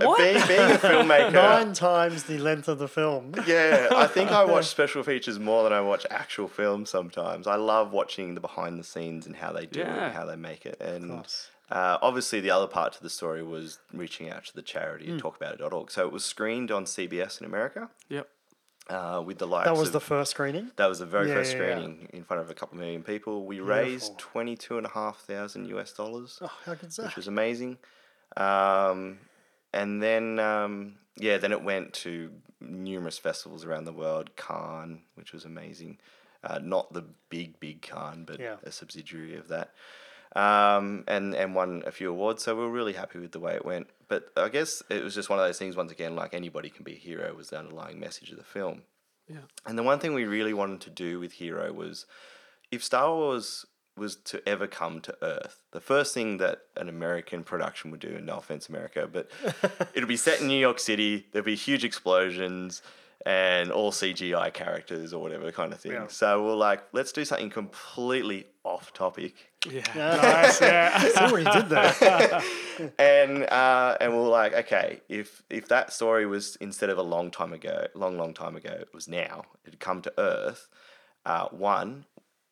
what? 0.00 0.18
being, 0.18 0.34
being 0.46 0.70
a 0.70 0.78
filmmaker. 0.78 1.32
Nine 1.32 1.72
times 1.72 2.24
the 2.24 2.38
length 2.38 2.68
of 2.68 2.78
the 2.78 2.88
film. 2.88 3.34
Yeah, 3.46 3.88
I 3.94 4.06
think 4.06 4.30
I 4.30 4.44
watch 4.44 4.66
special 4.78 5.02
features 5.02 5.38
more 5.38 5.64
than 5.64 5.72
I 5.72 5.80
watch 5.80 6.06
actual 6.10 6.48
films 6.48 6.90
sometimes. 6.90 7.46
I 7.46 7.56
love 7.56 7.92
watching 7.92 8.34
the 8.34 8.40
behind 8.40 8.78
the 8.78 8.84
scenes 8.84 9.26
and 9.26 9.34
how 9.36 9.52
they 9.52 9.66
do 9.66 9.80
it 9.80 9.86
Yeah. 9.86 10.06
and 10.06 10.14
how 10.14 10.24
they 10.24 10.36
make 10.36 10.64
it. 10.66 10.80
And 10.80 11.10
course. 11.10 11.48
uh, 11.70 11.98
obviously, 12.00 12.40
the 12.40 12.50
other 12.50 12.68
part 12.68 12.92
to 12.94 13.02
the 13.02 13.10
story 13.10 13.42
was 13.42 13.78
reaching 13.92 14.30
out 14.30 14.44
to 14.46 14.54
the 14.54 14.62
charity 14.62 15.10
and 15.10 15.20
talkabout.org. 15.20 15.90
So 15.90 16.06
it 16.06 16.12
was 16.12 16.24
screened 16.24 16.70
on 16.70 16.84
CBS 16.84 17.40
in 17.40 17.46
America 17.46 17.90
Yep. 18.08 18.28
Uh, 18.88 19.22
with 19.24 19.38
the 19.38 19.46
likes 19.46 19.66
That 19.66 19.76
was 19.76 19.88
of, 19.88 19.92
the 19.94 20.00
first 20.00 20.30
screening. 20.32 20.70
that 20.76 20.86
was 20.86 20.98
the 21.00 21.06
very 21.06 21.28
Yeah, 21.28 21.34
first 21.34 21.54
yeah, 21.56 21.62
yeah. 21.62 21.74
screening 21.76 22.08
in 22.12 22.24
front 22.24 22.42
of 22.42 22.50
a 22.50 22.54
couple 22.54 22.78
million 22.78 23.02
people. 23.02 23.44
We 23.46 23.60
raised 23.60 24.16
twenty 24.18 24.56
two 24.56 24.76
and 24.78 24.86
a 24.86 24.90
half 24.90 25.18
thousand 25.20 25.66
US 25.68 25.92
dollars 25.92 26.38
Oh, 26.42 26.50
how 26.64 26.74
good's 26.74 26.96
that? 26.96 27.06
which 27.06 27.16
was 27.16 27.28
amazing. 27.28 27.78
Um, 28.36 29.18
and 29.72 30.02
then, 30.02 30.38
um, 30.38 30.94
yeah, 31.16 31.36
then 31.38 31.52
it 31.52 31.62
went 31.62 31.92
to 31.94 32.30
numerous 32.60 33.18
festivals 33.18 33.64
around 33.64 33.84
the 33.84 33.92
world. 33.92 34.36
Cannes, 34.36 35.00
which 35.14 35.32
was 35.32 35.44
amazing. 35.44 35.98
Uh, 36.44 36.58
not 36.62 36.92
the 36.92 37.04
big, 37.28 37.58
big 37.60 37.82
Cannes, 37.82 38.24
but 38.26 38.40
a 38.62 38.70
subsidiary 38.70 39.36
of 39.36 39.48
that. 39.48 39.70
Um, 40.36 41.04
and, 41.08 41.34
and 41.34 41.54
won 41.54 41.82
a 41.86 41.90
few 41.90 42.10
awards. 42.10 42.42
So 42.42 42.54
we 42.54 42.60
were 42.60 42.70
really 42.70 42.92
happy 42.92 43.18
with 43.18 43.32
the 43.32 43.40
way 43.40 43.54
it 43.54 43.64
went. 43.64 43.86
But 44.06 44.28
I 44.36 44.50
guess 44.50 44.82
it 44.90 45.02
was 45.02 45.14
just 45.14 45.30
one 45.30 45.38
of 45.38 45.46
those 45.46 45.58
things, 45.58 45.76
once 45.76 45.90
again, 45.90 46.14
like 46.14 46.34
anybody 46.34 46.68
can 46.68 46.84
be 46.84 46.92
a 46.92 46.98
hero, 46.98 47.34
was 47.34 47.48
the 47.48 47.58
underlying 47.58 47.98
message 47.98 48.30
of 48.30 48.36
the 48.36 48.44
film. 48.44 48.82
Yeah. 49.28 49.38
And 49.64 49.78
the 49.78 49.82
one 49.82 49.98
thing 49.98 50.14
we 50.14 50.24
really 50.24 50.54
wanted 50.54 50.80
to 50.82 50.90
do 50.90 51.18
with 51.18 51.32
Hero 51.32 51.72
was 51.72 52.06
if 52.70 52.84
Star 52.84 53.14
Wars 53.14 53.66
was 53.96 54.16
to 54.16 54.46
ever 54.46 54.66
come 54.66 55.00
to 55.00 55.16
Earth, 55.22 55.62
the 55.72 55.80
first 55.80 56.12
thing 56.12 56.36
that 56.36 56.60
an 56.76 56.88
American 56.88 57.42
production 57.42 57.90
would 57.90 58.00
do, 58.00 58.14
and 58.14 58.26
no 58.26 58.36
offense, 58.36 58.68
America, 58.68 59.08
but 59.10 59.30
it'll 59.94 60.08
be 60.08 60.16
set 60.16 60.40
in 60.40 60.48
New 60.48 60.58
York 60.58 60.78
City, 60.78 61.26
there'll 61.32 61.46
be 61.46 61.56
huge 61.56 61.84
explosions 61.84 62.82
and 63.24 63.72
all 63.72 63.90
CGI 63.90 64.52
characters 64.52 65.12
or 65.12 65.20
whatever 65.20 65.50
kind 65.50 65.72
of 65.72 65.80
thing. 65.80 65.92
Yeah. 65.92 66.06
So 66.08 66.44
we're 66.44 66.54
like, 66.54 66.84
let's 66.92 67.10
do 67.10 67.24
something 67.24 67.50
completely 67.50 68.46
off 68.62 68.92
topic. 68.92 69.34
Yeah. 69.70 69.82
nice. 69.94 70.60
Yeah. 70.60 70.98
See 70.98 71.24
what 71.32 71.38
he 71.38 71.60
did 71.60 71.68
that. 71.70 72.44
and 72.98 73.44
uh, 73.44 73.96
and 74.00 74.12
we 74.12 74.18
we're 74.18 74.28
like, 74.28 74.54
okay, 74.54 75.00
if 75.08 75.42
if 75.50 75.68
that 75.68 75.92
story 75.92 76.26
was 76.26 76.56
instead 76.56 76.90
of 76.90 76.98
a 76.98 77.02
long 77.02 77.30
time 77.30 77.52
ago, 77.52 77.86
long 77.94 78.16
long 78.18 78.34
time 78.34 78.56
ago, 78.56 78.70
it 78.70 78.88
was 78.92 79.08
now, 79.08 79.42
It 79.64 79.70
had 79.70 79.80
come 79.80 80.02
to 80.02 80.12
Earth. 80.18 80.68
Uh, 81.24 81.48
one, 81.48 82.04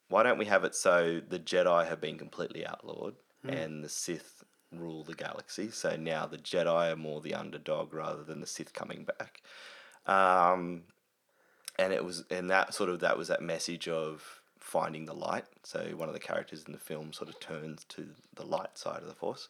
why 0.08 0.22
don't 0.22 0.38
we 0.38 0.46
have 0.46 0.64
it 0.64 0.74
so 0.74 1.20
the 1.26 1.38
Jedi 1.38 1.86
have 1.88 2.00
been 2.00 2.18
completely 2.18 2.66
outlawed 2.66 3.14
and 3.46 3.84
the 3.84 3.88
Sith 3.88 4.42
rule 4.72 5.04
the 5.04 5.14
galaxy? 5.14 5.70
So 5.70 5.96
now 5.96 6.26
the 6.26 6.38
Jedi 6.38 6.92
are 6.92 6.96
more 6.96 7.20
the 7.20 7.34
underdog 7.34 7.94
rather 7.94 8.24
than 8.24 8.40
the 8.40 8.46
Sith 8.46 8.72
coming 8.72 9.04
back. 9.04 9.42
Um, 10.06 10.84
and 11.78 11.92
it 11.92 12.04
was 12.04 12.24
and 12.30 12.50
that 12.50 12.74
sort 12.74 12.90
of 12.90 13.00
that 13.00 13.16
was 13.18 13.28
that 13.28 13.42
message 13.42 13.88
of 13.88 14.40
finding 14.64 15.04
the 15.04 15.14
light. 15.14 15.44
So 15.62 15.80
one 15.94 16.08
of 16.08 16.14
the 16.14 16.20
characters 16.20 16.64
in 16.66 16.72
the 16.72 16.78
film 16.78 17.12
sort 17.12 17.28
of 17.28 17.38
turns 17.38 17.84
to 17.90 18.06
the 18.34 18.44
light 18.46 18.78
side 18.78 19.02
of 19.02 19.06
the 19.06 19.14
force. 19.14 19.48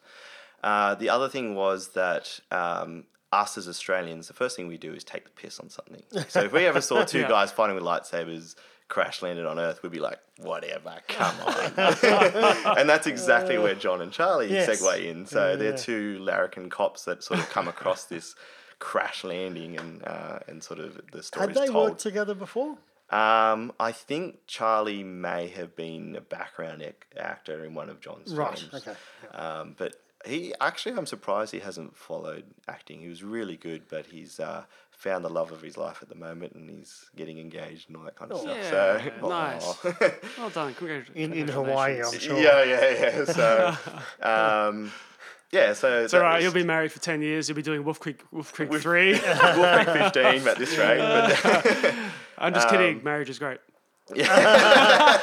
Uh, 0.63 0.93
the 0.95 1.09
other 1.09 1.29
thing 1.29 1.55
was 1.55 1.89
that 1.93 2.39
um, 2.51 3.05
us 3.31 3.57
as 3.57 3.67
Australians, 3.67 4.27
the 4.27 4.33
first 4.33 4.55
thing 4.57 4.67
we 4.67 4.77
do 4.77 4.93
is 4.93 5.03
take 5.03 5.23
the 5.23 5.29
piss 5.31 5.59
on 5.59 5.69
something. 5.69 6.03
So 6.27 6.41
if 6.43 6.51
we 6.51 6.65
ever 6.65 6.81
saw 6.81 7.03
two 7.13 7.19
Yeah. 7.21 7.29
guys 7.29 7.51
fighting 7.51 7.75
with 7.75 7.83
lightsabers 7.85 8.55
crash 8.89 9.21
landed 9.23 9.45
on 9.45 9.57
Earth, 9.57 9.81
we'd 9.83 9.91
be 9.93 9.99
like, 9.99 10.19
whatever, 10.37 10.95
come 11.07 11.35
on. 11.47 11.55
and 12.77 12.89
that's 12.89 13.07
exactly 13.07 13.57
where 13.57 13.73
John 13.75 14.01
and 14.01 14.11
Charlie 14.11 14.51
Yes. 14.51 14.69
segue 14.69 15.05
in. 15.05 15.25
So 15.25 15.51
Yeah, 15.51 15.55
they're 15.55 15.77
two 15.77 16.19
larrikin 16.19 16.69
cops 16.69 17.05
that 17.05 17.23
sort 17.23 17.39
of 17.39 17.49
come 17.49 17.67
across 17.69 18.03
this 18.05 18.35
crash 18.79 19.23
landing 19.23 19.77
and 19.79 20.03
uh, 20.05 20.39
and 20.47 20.61
sort 20.61 20.79
of 20.79 20.99
the 21.13 21.23
story 21.23 21.47
Had 21.47 21.55
they 21.55 21.67
told. 21.67 21.91
worked 21.91 22.01
together 22.01 22.35
before? 22.35 22.77
Um, 23.09 23.71
I 23.79 23.91
think 23.91 24.39
Charlie 24.47 25.03
may 25.03 25.47
have 25.49 25.75
been 25.75 26.15
a 26.15 26.21
background 26.21 26.81
ac- 26.81 26.95
actor 27.17 27.63
in 27.63 27.73
one 27.75 27.89
of 27.89 27.99
John's 28.01 28.33
Right. 28.33 28.57
films. 28.57 28.73
Okay. 28.87 28.97
Um, 29.37 29.75
but 29.77 29.95
he 30.25 30.55
actually, 30.59 30.97
I'm 30.97 31.05
surprised 31.05 31.51
he 31.51 31.59
hasn't 31.59 31.95
followed 31.95 32.45
acting. 32.67 32.99
He 32.99 33.07
was 33.07 33.23
really 33.23 33.57
good, 33.57 33.83
but 33.89 34.07
he's 34.07 34.39
uh, 34.39 34.63
found 34.89 35.23
the 35.23 35.29
love 35.29 35.51
of 35.51 35.61
his 35.61 35.77
life 35.77 35.99
at 36.01 36.09
the 36.09 36.15
moment, 36.15 36.53
and 36.55 36.67
he's 36.67 37.05
getting 37.15 37.37
engaged 37.37 37.89
and 37.89 37.97
all 37.97 38.03
that 38.05 38.15
kind 38.15 38.31
of 38.31 38.39
stuff. 38.39 38.63
So 38.63 39.01
nice. 39.29 39.83
Well 40.39 40.49
done. 40.49 40.73
Congratu- 40.73 41.13
In 41.13 41.31
in 41.31 41.47
Hawaii, 41.47 42.01
I'm 42.01 42.17
sure. 42.19 42.39
yeah, 42.39 42.63
yeah, 42.63 42.89
yeah. 43.19 43.25
So, 43.25 43.77
um, 44.27 44.91
yeah. 45.51 45.73
So 45.73 46.03
It's 46.03 46.13
all 46.13 46.21
right. 46.21 46.41
You'll 46.41 46.51
be 46.53 46.63
married 46.63 46.91
for 46.91 46.99
10 46.99 47.21
years. 47.21 47.47
You'll 47.49 47.55
be 47.55 47.61
doing 47.61 47.83
Wolf 47.83 47.99
Creek, 47.99 48.21
Wolf 48.31 48.53
Creek 48.53 48.73
3. 48.73 49.11
we'll 49.55 49.75
make 49.77 49.87
15 49.87 50.47
at 50.47 50.57
this 50.57 50.77
rate. 50.77 50.97
But 50.99 51.93
I'm 52.37 52.53
just 52.53 52.67
Um, 52.67 52.71
kidding. 52.77 53.03
Marriage 53.03 53.29
is 53.29 53.39
great. 53.39 53.59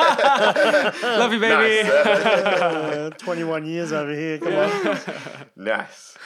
Love 0.03 1.33
you, 1.33 1.39
baby. 1.41 1.89
nice. 1.89 1.91
Uh, 1.93 3.11
21 3.19 3.65
years 3.67 3.93
over 3.93 4.13
here. 4.15 4.39
Come 4.39 4.55
on. 4.55 4.99
Nice. 5.57 6.17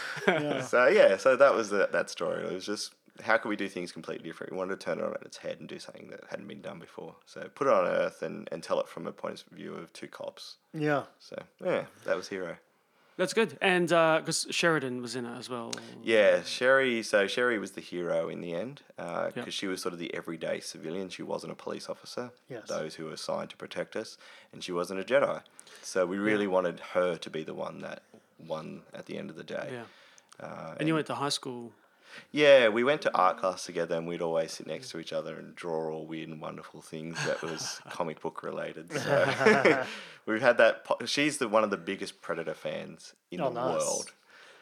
So 0.68 0.86
yeah, 0.86 1.16
so 1.18 1.36
that 1.36 1.55
was 1.55 1.68
the, 1.70 1.88
that 1.92 2.09
story. 2.11 2.44
It 2.47 2.53
was 2.53 2.64
just 2.64 2.94
how 3.22 3.36
could 3.38 3.49
we 3.49 3.57
do 3.57 3.68
things 3.68 3.92
completely 3.92 4.26
different? 4.28 4.53
We 4.53 4.59
wanted 4.59 4.78
to 4.80 4.84
turn 4.84 4.99
it 4.99 5.05
on 5.05 5.14
its 5.22 5.36
head 5.38 5.59
and 5.61 5.68
do 5.68 5.78
something 5.78 6.09
that 6.11 6.20
hadn't 6.30 6.49
been 6.49 6.61
done 6.62 6.78
before. 6.78 7.16
So 7.26 7.49
put 7.55 7.66
it 7.66 7.72
on 7.72 7.86
Earth 7.86 8.22
and, 8.22 8.49
and 8.53 8.62
tell 8.62 8.80
it 8.80 8.88
from 8.88 9.07
a 9.07 9.12
point 9.12 9.42
of 9.51 9.57
view 9.57 9.74
of 9.74 9.92
two 9.92 10.09
cops. 10.09 10.57
Yeah. 10.74 11.05
So 11.18 11.36
yeah, 11.64 11.84
that 12.05 12.16
was 12.16 12.28
Hero. 12.28 12.57
That's 13.17 13.33
good. 13.33 13.57
And 13.62 13.89
because 13.89 14.47
Sheridan 14.51 15.01
was 15.01 15.17
in 15.17 15.25
it 15.25 15.37
as 15.39 15.49
well. 15.49 15.73
Yeah, 16.03 16.43
Sherry. 16.43 17.03
So 17.03 17.27
Sherry 17.27 17.59
was 17.59 17.73
the 17.73 17.81
hero 17.81 18.29
in 18.29 18.41
the 18.43 18.55
end 18.55 18.83
because 18.97 19.33
Yep. 19.37 19.49
she 19.51 19.67
was 19.67 19.81
sort 19.81 19.95
of 19.95 19.99
the 19.99 20.12
everyday 20.14 20.61
civilian. 20.61 21.09
She 21.09 21.23
wasn't 21.23 21.53
a 21.53 21.57
police 21.57 21.89
officer. 21.89 22.31
Yes. 22.49 22.69
Those 22.69 22.95
who 22.97 23.07
were 23.07 23.12
assigned 23.12 23.51
to 23.51 23.57
protect 23.57 23.97
us, 23.97 24.19
and 24.53 24.62
she 24.62 24.73
wasn't 24.73 25.01
a 25.01 25.05
Jedi. 25.05 25.43
So 25.83 26.05
we 26.07 26.19
really 26.19 26.47
wanted 26.47 26.81
her 26.93 27.17
to 27.17 27.31
be 27.31 27.43
the 27.43 27.55
one 27.55 27.81
that 27.81 28.03
won 28.39 28.83
at 28.93 29.07
the 29.07 29.17
end 29.17 29.31
of 29.31 29.37
the 29.37 29.45
day. 29.45 29.71
Yeah. 29.73 30.45
Uh, 30.47 30.75
And 30.79 30.87
you 30.89 30.95
went 30.95 31.07
to 31.07 31.14
high 31.14 31.31
school. 31.31 31.73
Yeah, 32.33 32.69
we 32.69 32.85
went 32.85 33.03
to 33.03 33.14
art 33.17 33.39
class 33.39 33.64
together, 33.64 33.97
and 33.97 34.07
we'd 34.07 34.23
always 34.23 34.53
sit 34.53 34.67
next 34.67 34.91
to 34.91 34.99
each 34.99 35.12
other 35.12 35.37
and 35.37 35.55
draw 35.55 35.91
all 35.93 36.07
weird 36.07 36.29
and 36.29 36.41
wonderful 36.41 36.81
things 36.83 37.17
that 37.27 37.43
was 37.43 37.81
comic 37.91 38.21
book 38.21 38.43
related. 38.43 38.93
So 38.93 39.85
we've 40.27 40.41
had 40.43 40.59
that. 40.59 40.85
Po- 40.85 41.05
she's 41.07 41.39
the 41.39 41.49
one 41.49 41.64
of 41.64 41.71
the 41.71 41.77
biggest 41.77 42.21
Predator 42.23 42.55
fans 42.55 43.14
in 43.31 43.41
Oh, 43.41 43.51
the 43.51 43.55
nice. 43.61 43.81
world. 43.83 44.12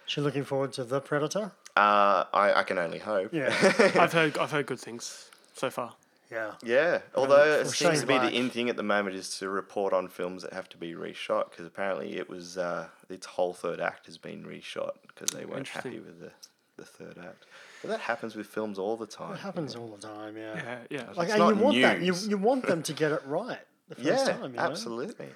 She 0.07 0.21
looking 0.21 0.45
forward 0.45 0.73
to 0.75 0.85
the 0.85 1.01
Predator. 1.01 1.53
Uh, 1.77 2.25
I, 2.33 2.53
I 2.57 2.63
can 2.63 2.79
only 2.79 2.99
hope. 2.99 3.33
Yeah, 3.33 3.49
I've 3.97 4.13
heard 4.13 4.39
I've 4.39 4.51
heard 4.53 4.67
good 4.67 4.79
things 4.79 5.31
so 5.55 5.71
far. 5.71 5.95
yeah. 6.31 6.53
Yeah, 6.63 7.01
although 7.15 7.61
it 7.61 7.65
seems 7.69 7.77
Shane 7.77 8.01
to 8.01 8.07
be 8.07 8.15
Black. 8.19 8.31
the 8.31 8.37
in 8.39 8.51
thing 8.51 8.69
at 8.69 8.77
the 8.77 8.83
moment 8.83 9.17
is 9.17 9.39
to 9.39 9.49
report 9.49 9.93
on 9.93 10.09
films 10.09 10.43
that 10.43 10.53
have 10.53 10.69
to 10.71 10.77
be 10.77 10.93
reshot 10.93 11.51
because 11.51 11.67
apparently 11.67 12.17
it 12.17 12.29
was 12.29 12.59
uh, 12.59 12.87
its 13.09 13.27
whole 13.27 13.55
third 13.55 13.81
act 13.81 14.07
has 14.07 14.19
been 14.19 14.45
reshot 14.45 14.91
because 15.09 15.31
they 15.31 15.45
weren't 15.47 15.69
happy 15.69 15.99
with 16.01 16.21
the, 16.21 16.31
the 16.77 16.85
third 16.85 17.18
act. 17.18 17.45
But 17.83 17.89
that 17.91 18.01
happens 18.01 18.35
with 18.37 18.47
films 18.47 18.79
all 18.79 18.97
the 18.97 19.07
time. 19.07 19.35
It 19.35 19.41
happens 19.41 19.77
all 19.77 19.89
the 19.89 19.99
time. 20.07 20.37
Yeah. 20.37 20.55
Yeah, 20.57 20.79
yeah. 20.91 21.07
Like, 21.14 21.29
It's 21.29 21.35
and 21.35 21.43
you 21.45 21.55
not 21.55 21.57
want 21.57 21.81
that. 21.83 22.01
You 22.03 22.14
you 22.29 22.39
want 22.39 22.66
them 22.66 22.83
to 22.83 22.93
get 22.93 23.12
it 23.12 23.22
right 23.27 23.61
the 23.89 23.95
first 23.97 24.27
Yeah, 24.27 24.33
time. 24.37 24.51
You 24.53 24.57
know? 24.59 24.62
absolutely. 24.70 25.29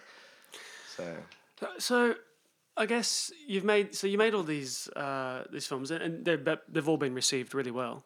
So 0.96 1.04
So, 1.78 2.14
I 2.76 2.86
guess 2.86 3.30
you've 3.46 3.64
made 3.64 3.94
so 3.94 4.06
you 4.06 4.18
made 4.18 4.34
all 4.34 4.42
these 4.44 4.88
uh, 4.96 5.44
these 5.52 5.66
films, 5.66 5.90
and- 5.90 6.02
and 6.02 6.24
they're, 6.24 6.38
but 6.38 6.62
they've 6.68 6.88
all 6.88 6.96
been 6.98 7.14
received 7.14 7.54
really 7.54 7.72
well, 7.72 8.04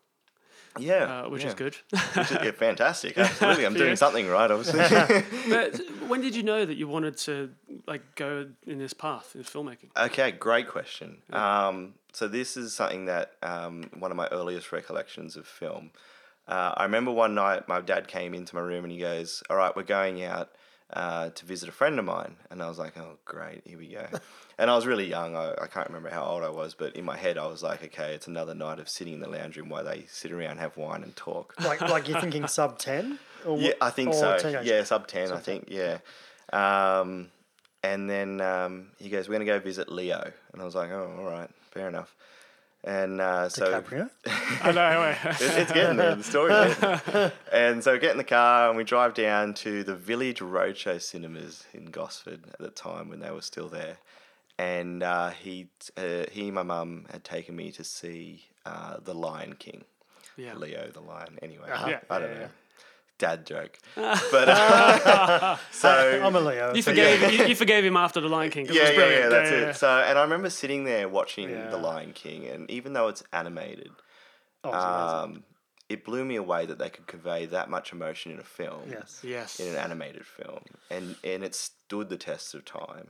yeah, 0.78 1.22
uh, 1.24 1.28
which 1.28 1.42
yeah. 1.42 1.48
is 1.48 1.54
good. 1.54 1.76
Which 1.90 2.30
is- 2.30 2.38
yeah, 2.42 2.50
fantastic. 2.56 3.18
Absolutely, 3.18 3.66
I'm 3.66 3.74
doing 3.74 3.90
Yeah. 3.90 3.94
something 3.94 4.28
right. 4.28 4.50
Obviously. 4.50 4.80
but 5.48 5.80
when 6.08 6.20
did 6.20 6.34
you 6.34 6.42
know 6.42 6.64
that 6.64 6.76
you 6.76 6.88
wanted 6.88 7.16
to 7.18 7.50
like 7.86 8.14
go 8.14 8.48
in 8.66 8.78
this 8.78 8.92
path 8.92 9.34
in 9.34 9.42
filmmaking? 9.42 9.90
Okay, 9.96 10.30
great 10.32 10.68
question. 10.68 11.18
Um, 11.32 11.94
so 12.12 12.28
this 12.28 12.56
is 12.56 12.74
something 12.74 13.06
that 13.06 13.32
um, 13.42 13.90
one 13.98 14.10
of 14.10 14.16
my 14.16 14.28
earliest 14.28 14.72
recollections 14.72 15.36
of 15.36 15.46
film. 15.46 15.90
Uh, 16.48 16.74
I 16.76 16.82
remember 16.84 17.12
one 17.12 17.34
night 17.34 17.68
my 17.68 17.80
dad 17.80 18.08
came 18.08 18.34
into 18.34 18.54
my 18.56 18.60
room 18.62 18.84
and 18.84 18.92
he 18.92 18.98
goes, 18.98 19.42
"All 19.48 19.56
right, 19.56 19.74
we're 19.74 19.84
going 19.84 20.22
out 20.24 20.50
uh, 20.92 21.30
to 21.30 21.46
visit 21.46 21.68
a 21.68 21.72
friend 21.72 21.98
of 21.98 22.04
mine," 22.04 22.36
and 22.50 22.62
I 22.62 22.68
was 22.68 22.78
like, 22.78 22.96
"Oh, 22.96 23.18
great, 23.24 23.62
here 23.64 23.78
we 23.78 23.88
go." 23.88 24.06
and 24.58 24.70
I 24.70 24.76
was 24.76 24.86
really 24.86 25.08
young. 25.08 25.34
I, 25.36 25.52
I 25.60 25.66
can't 25.66 25.88
remember 25.88 26.10
how 26.10 26.24
old 26.24 26.42
I 26.42 26.48
was, 26.50 26.74
but 26.74 26.96
in 26.96 27.04
my 27.04 27.16
head 27.16 27.38
I 27.38 27.46
was 27.46 27.62
like, 27.62 27.82
"Okay, 27.84 28.14
it's 28.14 28.26
another 28.26 28.54
night 28.54 28.78
of 28.78 28.88
sitting 28.88 29.14
in 29.14 29.20
the 29.20 29.28
lounge 29.28 29.56
room 29.56 29.68
while 29.68 29.84
they 29.84 30.04
sit 30.08 30.32
around, 30.32 30.58
have 30.58 30.76
wine, 30.76 31.02
and 31.02 31.14
talk." 31.16 31.54
Like 31.62 31.80
like 31.80 32.08
you're 32.08 32.20
thinking 32.20 32.46
sub 32.58 32.78
ten. 32.78 33.18
Or 33.44 33.58
Yeah, 33.58 33.72
I 33.80 33.90
think 33.90 34.14
so. 34.14 34.38
teenage? 34.38 34.64
Yeah, 34.66 34.84
sub 34.84 35.08
10, 35.08 35.32
I 35.32 35.38
think. 35.38 35.64
Yeah. 35.68 35.98
Um, 36.52 37.28
and 37.82 38.08
then 38.08 38.40
um, 38.40 38.88
he 38.98 39.08
goes, 39.08 39.28
We're 39.28 39.34
going 39.34 39.46
to 39.46 39.52
go 39.52 39.58
visit 39.58 39.90
Leo. 39.90 40.30
And 40.52 40.62
I 40.62 40.64
was 40.64 40.74
like, 40.74 40.90
Oh, 40.90 41.12
all 41.18 41.24
right, 41.24 41.50
fair 41.72 41.88
enough. 41.88 42.14
And 42.84 43.20
uh, 43.20 43.48
so 43.48 43.82
I 44.62 44.72
know. 44.72 45.02
it- 45.02 45.18
it's 45.40 45.72
getting 45.72 45.96
there, 45.98 46.16
the 46.16 46.24
story's 46.24 46.76
there. 46.78 47.32
And 47.52 47.82
so 47.84 47.92
we 47.92 47.98
get 48.00 48.10
in 48.12 48.16
the 48.18 48.24
car 48.24 48.68
and 48.68 48.76
we 48.76 48.82
drive 48.84 49.14
down 49.14 49.54
to 49.54 49.84
the 49.84 49.94
Village 49.94 50.40
Roadshow 50.40 51.00
cinemas 51.00 51.64
in 51.72 51.86
Gosford 51.86 52.40
at 52.52 52.58
the 52.58 52.70
time 52.70 53.08
when 53.08 53.20
they 53.20 53.30
were 53.30 53.42
still 53.42 53.68
there. 53.68 53.98
And 54.58 55.02
uh, 55.02 55.30
he, 55.30 55.68
uh, 55.96 56.24
he 56.32 56.46
and 56.46 56.54
my 56.54 56.62
mum 56.64 57.06
had 57.10 57.22
taken 57.24 57.54
me 57.56 57.70
to 57.72 57.84
see 57.84 58.46
uh, 58.66 58.96
The 59.02 59.14
Lion 59.14 59.54
King. 59.54 59.84
Yeah. 60.36 60.54
Leo 60.54 60.88
the 60.92 61.00
lion. 61.00 61.38
Anyway, 61.42 61.66
Yeah. 61.68 62.00
I 62.10 62.18
don't 62.18 62.30
Yeah, 62.32 62.38
know. 62.38 62.48
Yeah. 63.22 63.28
Dad 63.28 63.46
joke. 63.46 63.78
But 63.96 64.48
uh, 64.48 65.56
so 65.70 65.88
I'm 66.24 66.34
a 66.34 66.40
Leo. 66.40 66.74
You 66.74 66.82
so 66.82 66.90
forgave 66.90 67.32
you, 67.32 67.46
you 67.46 67.54
forgave 67.54 67.84
him 67.84 67.96
after 67.96 68.20
the 68.20 68.28
Lion 68.28 68.50
King. 68.50 68.66
'cause 68.66 68.76
it 68.76 68.78
yeah, 68.78 68.82
was 68.88 68.90
yeah, 68.90 68.96
brilliant. 68.96 69.22
yeah, 69.22 69.28
that's 69.38 69.50
yeah, 69.50 69.68
it. 69.70 69.76
So, 69.76 69.88
and 69.88 70.18
I 70.18 70.22
remember 70.22 70.50
sitting 70.50 70.84
there 70.84 71.08
watching 71.08 71.50
Yeah. 71.50 71.70
The 71.70 71.76
Lion 71.78 72.12
King, 72.12 72.46
and 72.46 72.70
even 72.70 72.92
though 72.92 73.08
it's 73.08 73.22
animated, 73.32 73.90
Oh, 74.64 74.68
it's 74.74 74.84
um, 74.84 75.44
it 75.88 76.04
blew 76.04 76.24
me 76.24 76.36
away 76.36 76.66
that 76.66 76.78
they 76.78 76.88
could 76.88 77.06
convey 77.06 77.46
that 77.46 77.68
much 77.68 77.92
emotion 77.92 78.32
in 78.32 78.38
a 78.38 78.44
film, 78.44 78.84
yes. 78.90 79.20
Yes. 79.22 79.60
in 79.60 79.68
an 79.68 79.76
animated 79.76 80.24
film, 80.26 80.62
and 80.90 81.16
and 81.24 81.42
it 81.44 81.54
stood 81.54 82.08
the 82.08 82.16
test 82.16 82.54
of 82.54 82.64
time. 82.64 83.08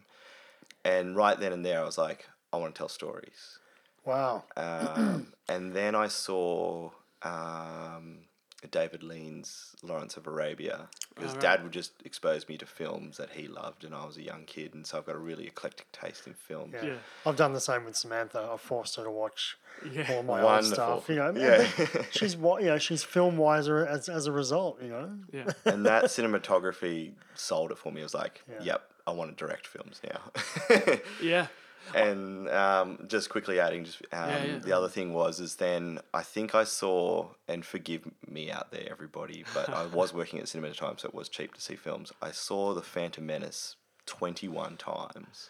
And 0.85 1.15
right 1.15 1.39
then 1.39 1.53
and 1.53 1.65
there, 1.65 1.81
I 1.81 1.85
was 1.85 1.99
like, 1.99 2.29
I 2.53 2.57
want 2.57 2.75
to 2.75 2.79
tell 2.79 2.89
stories. 2.89 3.59
Wow. 4.05 4.43
Um, 4.57 5.33
and 5.49 5.73
then 5.75 5.95
I 5.95 6.09
saw 6.09 6.91
um, 7.23 8.25
David 8.71 9.03
Lean's 9.03 9.75
Lawrence 9.83 10.17
of 10.17 10.27
Arabia 10.27 10.89
because 11.15 11.31
Alright. 11.33 11.43
Dad 11.43 11.63
would 11.65 11.73
just 11.73 11.93
expose 12.05 12.49
me 12.49 12.57
to 12.59 12.67
films 12.67 13.17
that 13.19 13.31
he 13.33 13.49
loved, 13.49 13.85
and 13.85 13.95
I 13.95 14.07
was 14.07 14.17
a 14.17 14.23
young 14.23 14.45
kid, 14.45 14.73
and 14.75 14.87
so 14.87 14.99
I've 14.99 15.07
got 15.07 15.15
a 15.17 15.19
really 15.19 15.47
eclectic 15.47 15.91
taste 15.93 16.27
in 16.27 16.35
films. 16.35 16.75
Yeah. 16.75 16.85
Yeah. 16.91 16.95
I've 17.27 17.37
done 17.37 17.53
the 17.53 17.61
same 17.61 17.85
with 17.85 17.97
Samantha. 17.97 18.49
I've 18.53 18.61
forced 18.61 18.97
her 18.97 19.05
to 19.05 19.11
watch 19.11 19.57
Yeah. 19.93 20.07
all 20.13 20.23
my 20.23 20.41
old 20.43 20.65
stuff. 20.65 21.09
You 21.09 21.17
know, 21.17 21.33
Yeah. 21.37 21.67
she's 22.11 22.37
what 22.37 22.63
you 22.63 22.69
know. 22.69 22.79
She's 22.79 23.03
film 23.03 23.37
wiser 23.37 23.85
as, 23.87 24.09
as 24.09 24.27
a 24.27 24.33
result. 24.33 24.81
You 24.83 24.89
know. 24.91 25.11
Yeah. 25.33 25.51
and 25.65 25.85
that 25.87 26.05
cinematography 26.05 27.13
sold 27.35 27.73
it 27.73 27.79
for 27.79 27.91
me. 27.93 28.01
I 28.01 28.05
was 28.05 28.15
like, 28.15 28.43
Yeah. 28.49 28.63
yep, 28.63 28.83
I 29.07 29.11
want 29.13 29.37
to 29.37 29.45
direct 29.45 29.67
films 29.67 30.01
now. 30.05 30.97
Yeah. 31.23 31.49
And 31.95 32.49
um, 32.49 33.05
just 33.09 33.29
quickly 33.31 33.61
adding, 33.61 33.85
just 33.85 34.03
um, 34.13 34.29
Yeah, 34.31 34.45
yeah. 34.45 34.59
the 34.59 34.73
other 34.73 34.89
thing 34.89 35.13
was 35.13 35.41
is 35.41 35.57
then 35.57 35.99
I 36.15 36.23
think 36.23 36.55
I 36.55 36.65
saw, 36.65 37.29
and 37.49 37.65
forgive 37.65 38.09
me 38.29 38.51
out 38.51 38.71
there, 38.71 38.89
everybody, 38.91 39.45
but 39.55 39.69
I 39.69 39.87
was 39.93 40.15
working 40.15 40.39
at 40.41 40.49
Cinema 40.49 40.69
at 40.69 40.75
the 40.75 40.81
time, 40.81 40.99
so 40.99 41.09
it 41.09 41.15
was 41.15 41.29
cheap 41.29 41.55
to 41.55 41.61
see 41.61 41.77
films. 41.77 42.13
I 42.23 42.31
saw 42.31 42.73
The 42.75 42.83
Phantom 42.83 43.25
Menace 43.27 43.77
twenty 44.07 44.49
one 44.49 44.77
times. 44.77 45.49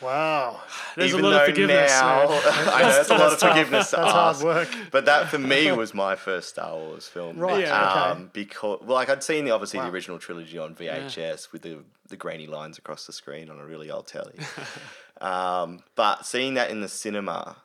Wow. 0.00 0.60
There's 0.94 1.10
Even 1.12 1.24
a 1.24 1.28
lot 1.28 1.40
of 1.40 1.46
forgiveness. 1.48 1.90
now. 1.90 2.26
I 2.28 2.82
know 2.82 3.00
it's 3.00 3.08
a 3.10 3.14
lot 3.14 3.22
of 3.22 3.30
That's 3.30 3.40
tough. 3.40 3.50
forgiveness 3.50 3.90
to 3.90 3.96
That's 3.96 4.12
hard 4.12 4.36
ask, 4.36 4.44
work. 4.44 4.68
but 4.92 5.06
that 5.06 5.28
for 5.28 5.38
me 5.40 5.72
was 5.72 5.92
my 5.92 6.14
first 6.14 6.50
Star 6.50 6.72
Wars 6.76 7.08
film. 7.08 7.36
Right, 7.36 7.62
Yeah. 7.66 7.90
okay. 7.90 7.98
Um, 8.20 8.30
because 8.32 8.78
well, 8.84 8.94
like 8.94 9.08
I'd 9.10 9.24
seen 9.24 9.44
the 9.44 9.50
obviously 9.50 9.80
Wow. 9.80 9.86
the 9.86 9.90
original 9.92 10.20
trilogy 10.20 10.56
on 10.56 10.76
VHS 10.76 11.50
with 11.50 11.62
the 11.62 11.78
the 12.08 12.16
grainy 12.16 12.46
lines 12.46 12.78
across 12.78 13.06
the 13.06 13.12
screen 13.12 13.50
on 13.50 13.58
a 13.58 13.66
really 13.66 13.90
old 13.90 14.06
telly. 14.06 14.38
um, 15.20 15.80
but 15.94 16.24
seeing 16.26 16.54
that 16.54 16.70
in 16.70 16.80
the 16.80 16.88
cinema 16.88 17.56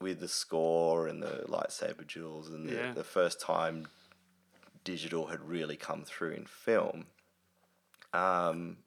with 0.00 0.20
the 0.20 0.28
score 0.28 1.06
and 1.08 1.22
the 1.22 1.44
lightsaber 1.48 2.06
duels 2.06 2.48
and 2.48 2.68
the, 2.68 2.74
Yeah. 2.74 2.92
the 2.92 3.04
first 3.04 3.40
time 3.40 3.88
digital 4.84 5.26
had 5.26 5.40
really 5.46 5.76
come 5.76 6.04
through 6.04 6.30
in 6.32 6.46
film. 6.46 7.06
Um, 8.12 8.78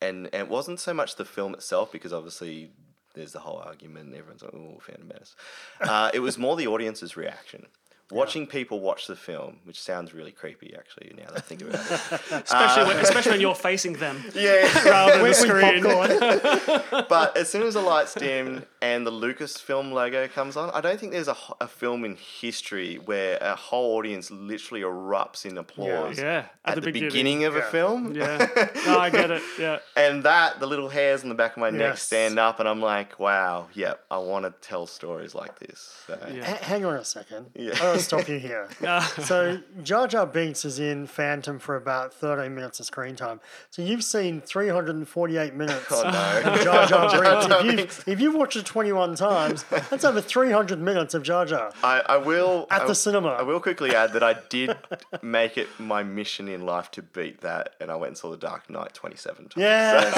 and, 0.00 0.26
and 0.32 0.34
it 0.34 0.48
wasn't 0.48 0.80
so 0.80 0.94
much 0.94 1.16
the 1.16 1.24
film 1.24 1.54
itself 1.54 1.92
because 1.92 2.12
obviously 2.12 2.70
there's 3.14 3.32
the 3.32 3.40
whole 3.40 3.58
argument. 3.58 4.14
Everyone's 4.14 4.42
like, 4.42 4.54
"Oh, 4.54 4.78
Phantom 4.80 5.08
Menace." 5.08 5.34
Uh, 5.80 6.10
it 6.14 6.20
was 6.20 6.38
more 6.38 6.56
the 6.56 6.68
audience's 6.68 7.16
reaction. 7.16 7.66
Watching 8.10 8.46
people 8.46 8.80
watch 8.80 9.06
the 9.06 9.16
film, 9.16 9.58
which 9.64 9.80
sounds 9.80 10.12
really 10.14 10.32
creepy, 10.32 10.74
actually. 10.76 11.12
Now 11.16 11.26
that 11.28 11.36
I 11.36 11.40
think 11.40 11.62
about 11.62 11.74
it. 11.74 11.80
especially, 12.44 12.84
when, 12.84 12.96
uh, 12.96 13.00
especially 13.00 13.32
when 13.32 13.40
you're 13.46 13.54
facing 13.54 13.92
them 13.94 14.24
Yeah. 14.34 14.62
rather 14.88 15.18
than 15.18 15.22
the 15.28 15.34
screen. 15.34 17.04
but 17.08 17.36
as 17.36 17.48
soon 17.48 17.62
as 17.62 17.74
the 17.74 17.80
lights 17.80 18.14
dim 18.14 18.64
and 18.82 19.06
the 19.06 19.12
Lucasfilm 19.12 19.92
logo 19.92 20.26
comes 20.28 20.56
on, 20.56 20.70
I 20.70 20.80
don't 20.80 20.98
think 20.98 21.12
there's 21.12 21.28
a, 21.28 21.36
a 21.60 21.68
film 21.68 22.04
in 22.04 22.16
history 22.16 22.96
where 22.96 23.38
a 23.40 23.54
whole 23.54 23.96
audience 23.96 24.30
literally 24.30 24.82
erupts 24.82 25.44
in 25.46 25.56
applause 25.58 26.18
Yeah, 26.18 26.46
at, 26.64 26.76
the, 26.76 26.92
beginning, 26.92 27.44
of 27.44 27.56
a 27.56 27.62
film. 27.62 28.14
Yeah, 28.14 28.48
no, 28.86 28.98
I 28.98 29.10
get 29.10 29.30
it. 29.30 29.42
Yeah, 29.58 29.78
And 29.96 30.22
that, 30.24 30.60
the 30.60 30.66
little 30.66 30.88
hairs 30.88 31.22
on 31.22 31.28
the 31.28 31.34
back 31.34 31.52
of 31.52 31.58
my 31.58 31.70
neck 31.70 31.98
stand 31.98 32.38
up, 32.38 32.60
and 32.60 32.68
I'm 32.68 32.80
like, 32.80 33.18
wow, 33.18 33.68
yep, 33.74 34.00
I 34.10 34.18
want 34.18 34.44
to 34.44 34.52
tell 34.66 34.86
stories 34.86 35.34
like 35.34 35.58
this. 35.58 35.94
So, 36.06 36.18
Yeah. 36.32 36.54
H- 36.54 36.60
hang 36.60 36.84
on 36.84 36.94
a 36.96 37.04
second. 37.04 37.46
Yeah. 37.54 37.96
I 38.00 38.02
gotta 38.02 38.24
stop 38.24 38.28
you 38.28 38.38
here. 38.38 38.68
So 39.24 39.58
Jar 39.82 40.06
Jar 40.08 40.26
Binks 40.26 40.64
is 40.64 40.78
in 40.78 41.06
Phantom 41.06 41.58
for 41.58 41.76
about 41.76 42.12
13 42.14 42.54
minutes 42.54 42.80
of 42.80 42.86
screen 42.86 43.16
time. 43.16 43.40
So 43.70 43.82
you've 43.82 44.02
seen 44.04 44.40
348 44.40 45.54
minutes 45.54 45.86
Oh, 45.90 46.02
no. 46.02 46.52
of 46.52 46.60
Jar 46.62 46.86
Jar 46.86 47.10
Binks. 47.22 47.46
Jar 47.46 47.66
If 47.66 47.78
you've, 47.78 48.04
if 48.08 48.20
you've 48.20 48.34
watched 48.34 48.56
it 48.56 48.64
21 48.66 49.14
times, 49.16 49.64
that's 49.64 50.04
over 50.04 50.20
300 50.20 50.80
minutes 50.80 51.14
of 51.14 51.22
Jar 51.22 51.44
Jar. 51.46 51.72
I, 51.82 52.02
I 52.06 52.16
will 52.18 52.66
At 52.70 52.82
I- 52.82 52.86
the 52.86 52.94
cinema. 52.94 53.28
I 53.30 53.42
will 53.42 53.60
quickly 53.60 53.94
add 53.94 54.12
that 54.14 54.22
I 54.22 54.36
did 54.48 54.76
make 55.22 55.56
it 55.58 55.68
my 55.78 56.02
mission 56.02 56.48
in 56.48 56.64
life 56.66 56.90
to 56.92 57.02
beat 57.02 57.40
that, 57.42 57.74
and 57.80 57.90
I 57.90 57.96
went 57.96 58.08
and 58.10 58.18
saw 58.18 58.30
The 58.30 58.36
Dark 58.36 58.68
Knight 58.70 58.94
27 58.94 59.48
times. 59.48 59.52
Yes! 59.56 60.14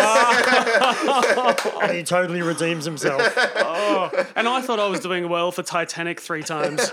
and 1.83 1.93
he 1.97 2.03
totally 2.03 2.43
redeems 2.43 2.85
himself. 2.85 3.23
Oh, 3.57 4.11
and 4.37 4.49
I 4.49 4.61
thought 4.61 4.81
I 4.81 4.87
was 4.89 5.01
doing 5.01 5.29
well 5.29 5.51
for 5.53 5.63
Titanic 5.63 6.21
three 6.21 6.43
times. 6.43 6.91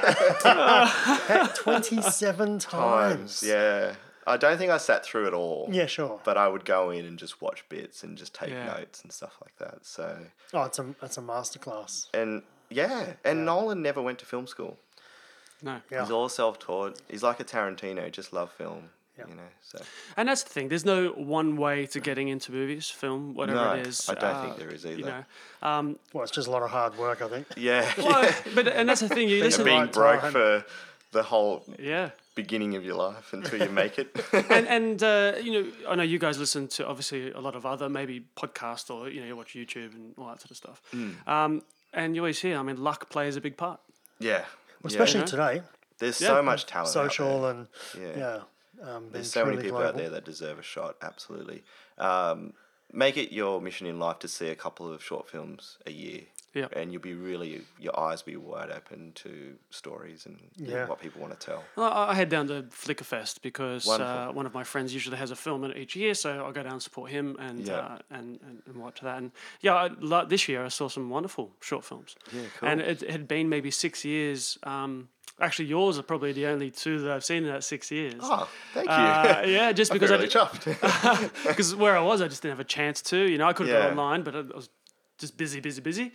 27 1.56 2.60
times. 2.60 2.66
times. 2.66 3.44
Yeah. 3.46 3.96
I 4.28 4.38
don't 4.38 4.58
think 4.58 4.72
I 4.72 4.78
sat 4.78 5.04
through 5.04 5.28
it 5.28 5.34
all. 5.34 5.68
Yeah, 5.72 5.88
sure. 5.88 6.20
But 6.24 6.38
I 6.38 6.48
would 6.48 6.64
go 6.66 6.92
in 6.92 7.06
and 7.06 7.18
just 7.18 7.42
watch 7.42 7.68
bits 7.70 8.04
and 8.04 8.18
just 8.18 8.34
take 8.36 8.50
Yeah. 8.52 8.66
notes 8.78 9.02
and 9.02 9.12
stuff 9.12 9.38
like 9.42 9.56
that. 9.58 9.86
So 9.86 10.18
Oh, 10.54 10.64
it's 10.64 10.78
a 10.80 10.86
it's 11.02 11.18
a 11.18 11.22
masterclass. 11.22 12.08
and 12.14 12.44
yeah, 12.70 13.14
and 13.24 13.46
Nolan 13.46 13.82
never 13.82 14.02
went 14.02 14.20
to 14.20 14.26
film 14.26 14.46
school. 14.46 14.78
No. 15.64 15.82
Yeah. 15.92 16.02
He's 16.02 16.12
all 16.12 16.30
self-taught. 16.30 17.02
He's 17.10 17.24
like 17.24 17.40
a 17.40 17.44
Tarantino, 17.44 18.12
just 18.12 18.32
love 18.32 18.52
film. 18.52 18.92
Yeah. 19.20 19.28
You 19.30 19.36
know, 19.36 19.42
so 19.62 19.80
And 20.18 20.28
that's 20.30 20.44
the 20.44 20.50
thing. 20.50 20.70
There's 20.70 20.86
no 20.86 21.10
one 21.10 21.56
way 21.58 21.86
to 21.88 22.00
getting 22.00 22.28
into 22.30 22.52
movies, 22.52 22.90
film, 22.90 23.34
whatever 23.36 23.60
No, 23.60 23.74
it 23.74 23.88
is. 23.88 24.10
I 24.10 24.14
don't 24.16 24.42
think 24.42 24.54
uh, 24.56 24.58
there 24.58 24.70
is 24.74 24.84
You 24.86 24.92
either. 24.98 25.26
know, 25.62 25.96
Well, 26.14 26.24
it's 26.24 26.32
just 26.32 26.48
a 26.48 26.52
lot 26.52 26.64
of 26.64 26.70
hard 26.72 26.98
work, 26.98 27.22
I 27.22 27.28
think. 27.28 27.48
yeah, 27.58 27.92
Well, 27.98 28.32
but 28.56 28.68
and 28.68 28.88
that's 28.90 29.02
the 29.02 29.10
thing. 29.10 29.30
You 29.30 29.42
Think 29.42 29.52
listen. 29.58 29.66
being 29.66 29.88
broke 29.88 30.22
for 30.32 30.66
the 31.12 31.24
whole 31.24 31.64
Yeah. 31.80 32.10
beginning 32.36 32.76
of 32.76 32.84
your 32.86 32.96
life 32.96 33.34
until 33.34 33.60
you 33.64 33.70
make 33.70 34.00
it. 34.00 34.08
and 34.50 34.68
and 34.68 35.04
uh, 35.04 35.34
you 35.42 35.52
know, 35.56 35.72
I 35.92 35.96
know 35.96 36.04
you 36.04 36.20
guys 36.20 36.38
listen 36.40 36.68
to 36.70 36.88
obviously 36.88 37.32
a 37.32 37.40
lot 37.42 37.56
of 37.56 37.66
other 37.66 37.90
maybe 37.90 38.26
podcasts 38.42 38.90
or 38.94 39.10
you 39.10 39.20
know 39.22 39.28
you 39.28 39.36
watch 39.36 39.54
YouTube 39.56 39.94
and 39.96 40.14
all 40.18 40.28
that 40.28 40.40
sort 40.42 40.52
of 40.52 40.58
stuff. 40.58 40.82
Hmm. 40.92 41.12
Um, 41.28 41.62
and 41.94 42.16
you 42.16 42.22
always 42.22 42.40
hear, 42.40 42.56
I 42.58 42.62
mean, 42.62 42.78
luck 42.84 43.10
plays 43.10 43.36
a 43.36 43.42
big 43.42 43.58
part. 43.58 43.80
yeah, 44.20 44.46
Well, 44.84 44.92
especially 44.94 45.22
Yeah. 45.22 45.26
today, 45.26 45.62
There's 45.98 46.22
Yeah. 46.22 46.28
so 46.28 46.44
much 46.44 46.66
talent. 46.68 46.88
out 46.90 46.94
social 46.94 47.42
there. 47.42 47.52
and 47.52 47.68
Yeah. 48.00 48.18
yeah, 48.18 48.40
um, 48.84 49.08
There's 49.12 49.32
so 49.32 49.46
many 49.46 49.58
people 49.58 49.78
global. 49.80 49.88
out 49.90 49.98
there 49.98 50.10
that 50.10 50.26
deserve 50.26 50.60
a 50.60 50.64
shot. 50.64 50.96
Absolutely. 51.02 51.64
Um, 51.98 52.54
make 52.92 53.18
it 53.18 53.32
your 53.32 53.62
mission 53.62 53.88
in 53.88 54.00
life 54.00 54.20
to 54.20 54.28
see 54.28 54.48
a 54.50 54.56
couple 54.56 54.92
of 54.92 55.04
short 55.04 55.30
films 55.30 55.78
a 55.86 55.92
year. 55.92 56.22
Yeah. 56.54 56.68
And 56.74 56.92
you'll 56.92 57.02
be 57.02 57.14
really, 57.14 57.62
your 57.80 57.98
eyes 58.00 58.26
will 58.26 58.32
be 58.34 58.38
wide 58.38 58.72
open 58.72 59.12
to 59.16 59.56
stories 59.70 60.26
and 60.26 60.40
you 60.58 60.72
Yeah. 60.74 60.88
what 60.88 61.00
people 61.00 61.22
want 61.22 61.40
to 61.40 61.46
tell. 61.46 61.64
Well, 61.76 61.92
I 61.92 62.10
I 62.12 62.14
head 62.16 62.30
down 62.30 62.48
to 62.48 62.64
Flickerfest 62.64 63.42
because 63.42 63.88
uh, 63.88 64.32
one 64.34 64.46
of 64.46 64.54
my 64.54 64.64
friends 64.64 64.94
usually 64.94 65.18
has 65.18 65.32
a 65.32 65.36
film 65.36 65.64
in 65.64 65.72
it 65.72 65.78
each 65.78 65.96
year, 65.96 66.14
so 66.16 66.30
I 66.48 66.52
go 66.52 66.64
down 66.64 66.74
and 66.74 66.82
support 66.82 67.12
him 67.12 67.36
and 67.40 67.60
Yeah. 67.68 67.76
uh, 67.78 67.98
and, 68.10 68.40
and 68.48 68.62
and 68.66 68.76
watch 68.78 69.00
that. 69.02 69.18
And 69.20 69.32
yeah, 69.62 69.76
I, 69.76 69.90
lo- 70.00 70.26
this 70.26 70.48
year 70.50 70.66
I 70.66 70.70
saw 70.70 70.88
some 70.90 71.10
wonderful 71.10 71.52
short 71.62 71.84
films. 71.86 72.16
Yeah, 72.34 72.42
cool. 72.60 72.70
And 72.70 72.82
it 72.82 73.02
had 73.10 73.28
been 73.28 73.48
maybe 73.50 73.70
six 73.72 74.04
years. 74.04 74.58
Um, 74.64 75.10
actually, 75.40 75.68
yours 75.70 75.98
are 76.00 76.04
probably 76.04 76.34
the 76.34 76.48
only 76.48 76.72
two 76.72 77.00
that 77.02 77.12
I've 77.12 77.24
seen 77.24 77.44
in 77.46 77.52
that 77.54 77.64
six 77.64 77.92
years. 77.92 78.16
Oh, 78.22 78.50
thank 78.74 78.88
you. 78.88 78.94
Uh, 78.94 79.44
yeah, 79.46 79.72
just 79.72 79.92
I 79.92 79.94
because 79.96 80.10
feel 80.10 80.18
I 80.18 80.22
really 80.22 80.30
did, 80.30 80.78
chuffed. 80.78 81.48
because 81.48 81.76
where 81.84 81.96
I 81.98 82.02
was, 82.02 82.22
I 82.22 82.28
just 82.28 82.42
didn't 82.42 82.54
have 82.58 82.60
a 82.60 82.72
chance 82.78 83.02
to. 83.04 83.18
You 83.18 83.38
know, 83.38 83.48
I 83.48 83.54
could 83.54 83.68
have 83.68 83.76
Yeah. 83.76 83.90
gone 83.90 84.00
online, 84.00 84.24
but 84.24 84.36
I 84.36 84.40
I 84.40 84.56
was 84.56 84.70
just 85.20 85.38
busy, 85.38 85.60
busy, 85.60 85.82
busy. 85.82 86.12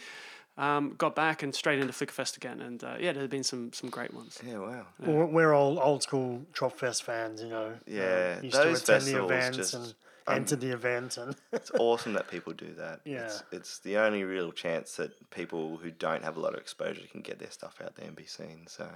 Um, 0.56 0.94
got 0.96 1.16
back 1.16 1.42
and 1.42 1.52
straight 1.52 1.80
into 1.80 1.92
Flickerfest 1.92 2.36
again, 2.36 2.60
and 2.60 2.82
uh, 2.84 2.94
yeah, 3.00 3.12
there 3.12 3.22
have 3.22 3.30
been 3.30 3.42
some 3.42 3.72
some 3.72 3.90
great 3.90 4.14
ones. 4.14 4.38
yeah, 4.46 4.58
wow. 4.58 4.86
Well, 5.00 5.26
we're 5.26 5.52
all 5.52 5.80
old 5.80 6.02
school 6.04 6.42
Tropfest 6.52 7.02
fans, 7.02 7.42
you 7.42 7.48
know. 7.48 7.72
Yeah, 7.86 8.36
um, 8.38 8.44
used 8.44 8.56
those 8.56 8.82
to 8.82 8.92
attend 8.94 9.06
the 9.06 9.12
festivals 9.12 9.30
events 9.30 9.56
just- 9.56 9.74
and 9.74 9.94
um, 10.28 10.36
enter 10.36 10.56
the 10.56 10.70
event, 10.70 11.18
and 11.18 11.34
It's 11.52 11.72
awesome 11.78 12.12
that 12.14 12.28
people 12.30 12.52
do 12.52 12.72
that. 12.74 13.00
Yeah. 13.04 13.24
It's, 13.24 13.42
it's 13.50 13.78
the 13.80 13.96
only 13.98 14.22
real 14.22 14.52
chance 14.52 14.94
that 14.96 15.10
people 15.30 15.76
who 15.76 15.90
don't 15.90 16.22
have 16.22 16.36
a 16.36 16.40
lot 16.40 16.54
of 16.54 16.60
exposure 16.60 17.02
can 17.10 17.20
get 17.20 17.40
their 17.40 17.50
stuff 17.50 17.80
out 17.84 17.96
there 17.96 18.06
and 18.06 18.14
be 18.16 18.24
seen. 18.26 18.66
So, 18.68 18.88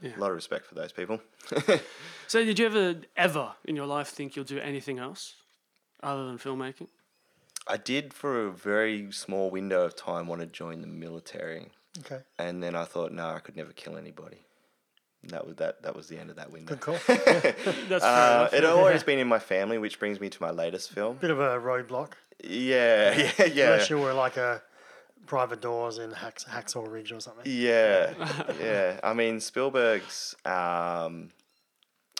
Yeah. 0.00 0.16
a 0.16 0.18
lot 0.18 0.30
of 0.30 0.34
respect 0.34 0.66
for 0.66 0.74
those 0.74 0.92
people. 0.92 1.20
So, 2.26 2.42
did 2.44 2.58
you 2.58 2.64
ever, 2.66 2.96
ever 3.16 3.52
in 3.66 3.76
your 3.76 3.86
life 3.86 4.08
think 4.08 4.34
you'll 4.34 4.44
do 4.46 4.58
anything 4.58 4.98
else 4.98 5.34
other 6.02 6.24
than 6.26 6.38
filmmaking? 6.38 6.88
I 7.66 7.76
did 7.76 8.12
for 8.12 8.46
a 8.46 8.50
very 8.50 9.12
small 9.12 9.50
window 9.50 9.84
of 9.84 9.94
time 9.96 10.26
want 10.26 10.40
to 10.40 10.46
join 10.46 10.80
the 10.80 10.86
military, 10.86 11.68
okay, 12.00 12.22
and 12.38 12.62
then 12.62 12.74
I 12.74 12.84
thought, 12.84 13.12
no, 13.12 13.28
I 13.28 13.38
could 13.38 13.56
never 13.56 13.72
kill 13.72 13.96
anybody. 13.96 14.38
And 15.22 15.30
that 15.30 15.46
was 15.46 15.54
that. 15.56 15.82
That 15.82 15.94
was 15.94 16.08
the 16.08 16.18
end 16.18 16.30
of 16.30 16.36
that 16.36 16.50
window. 16.50 16.74
good 16.74 16.80
call. 16.80 16.98
That's 17.06 18.02
Uh, 18.04 18.48
enough. 18.50 18.52
it 18.52 18.64
had 18.64 18.64
always 18.72 19.04
been 19.04 19.20
in 19.20 19.28
my 19.28 19.38
family, 19.38 19.78
which 19.78 20.00
brings 20.00 20.18
me 20.20 20.28
to 20.28 20.42
my 20.42 20.50
latest 20.50 20.90
film. 20.90 21.16
Bit 21.18 21.30
of 21.30 21.38
a 21.38 21.60
roadblock, 21.60 22.14
Yeah, 22.42 23.30
yeah, 23.38 23.44
yeah. 23.46 23.64
unless 23.72 23.88
you 23.90 23.98
were 24.00 24.12
like 24.14 24.36
a 24.36 24.60
private 25.26 25.60
doors 25.60 25.98
in 25.98 26.10
Hacks, 26.10 26.44
Hacksaw 26.44 26.90
Ridge 26.90 27.12
or 27.12 27.20
something. 27.20 27.44
Yeah, 27.46 28.12
yeah. 28.60 28.98
I 29.04 29.14
mean, 29.14 29.38
Spielberg's 29.38 30.34
um, 30.44 31.30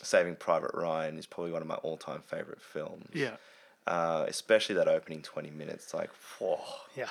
Saving 0.03 0.37
Private 0.37 0.71
Ryan 0.73 1.19
is 1.19 1.27
probably 1.27 1.51
one 1.51 1.63
of 1.63 1.67
my 1.69 1.75
all-time 1.77 2.21
favorite 2.21 2.63
films. 2.63 3.07
Yeah. 3.13 3.35
Uh, 3.87 4.25
especially 4.29 4.77
that 4.77 4.89
opening 4.89 5.23
twenty 5.23 5.51
minutes, 5.51 5.93
like, 5.93 6.11
whoa. 6.39 6.61
Yeah, 6.97 7.09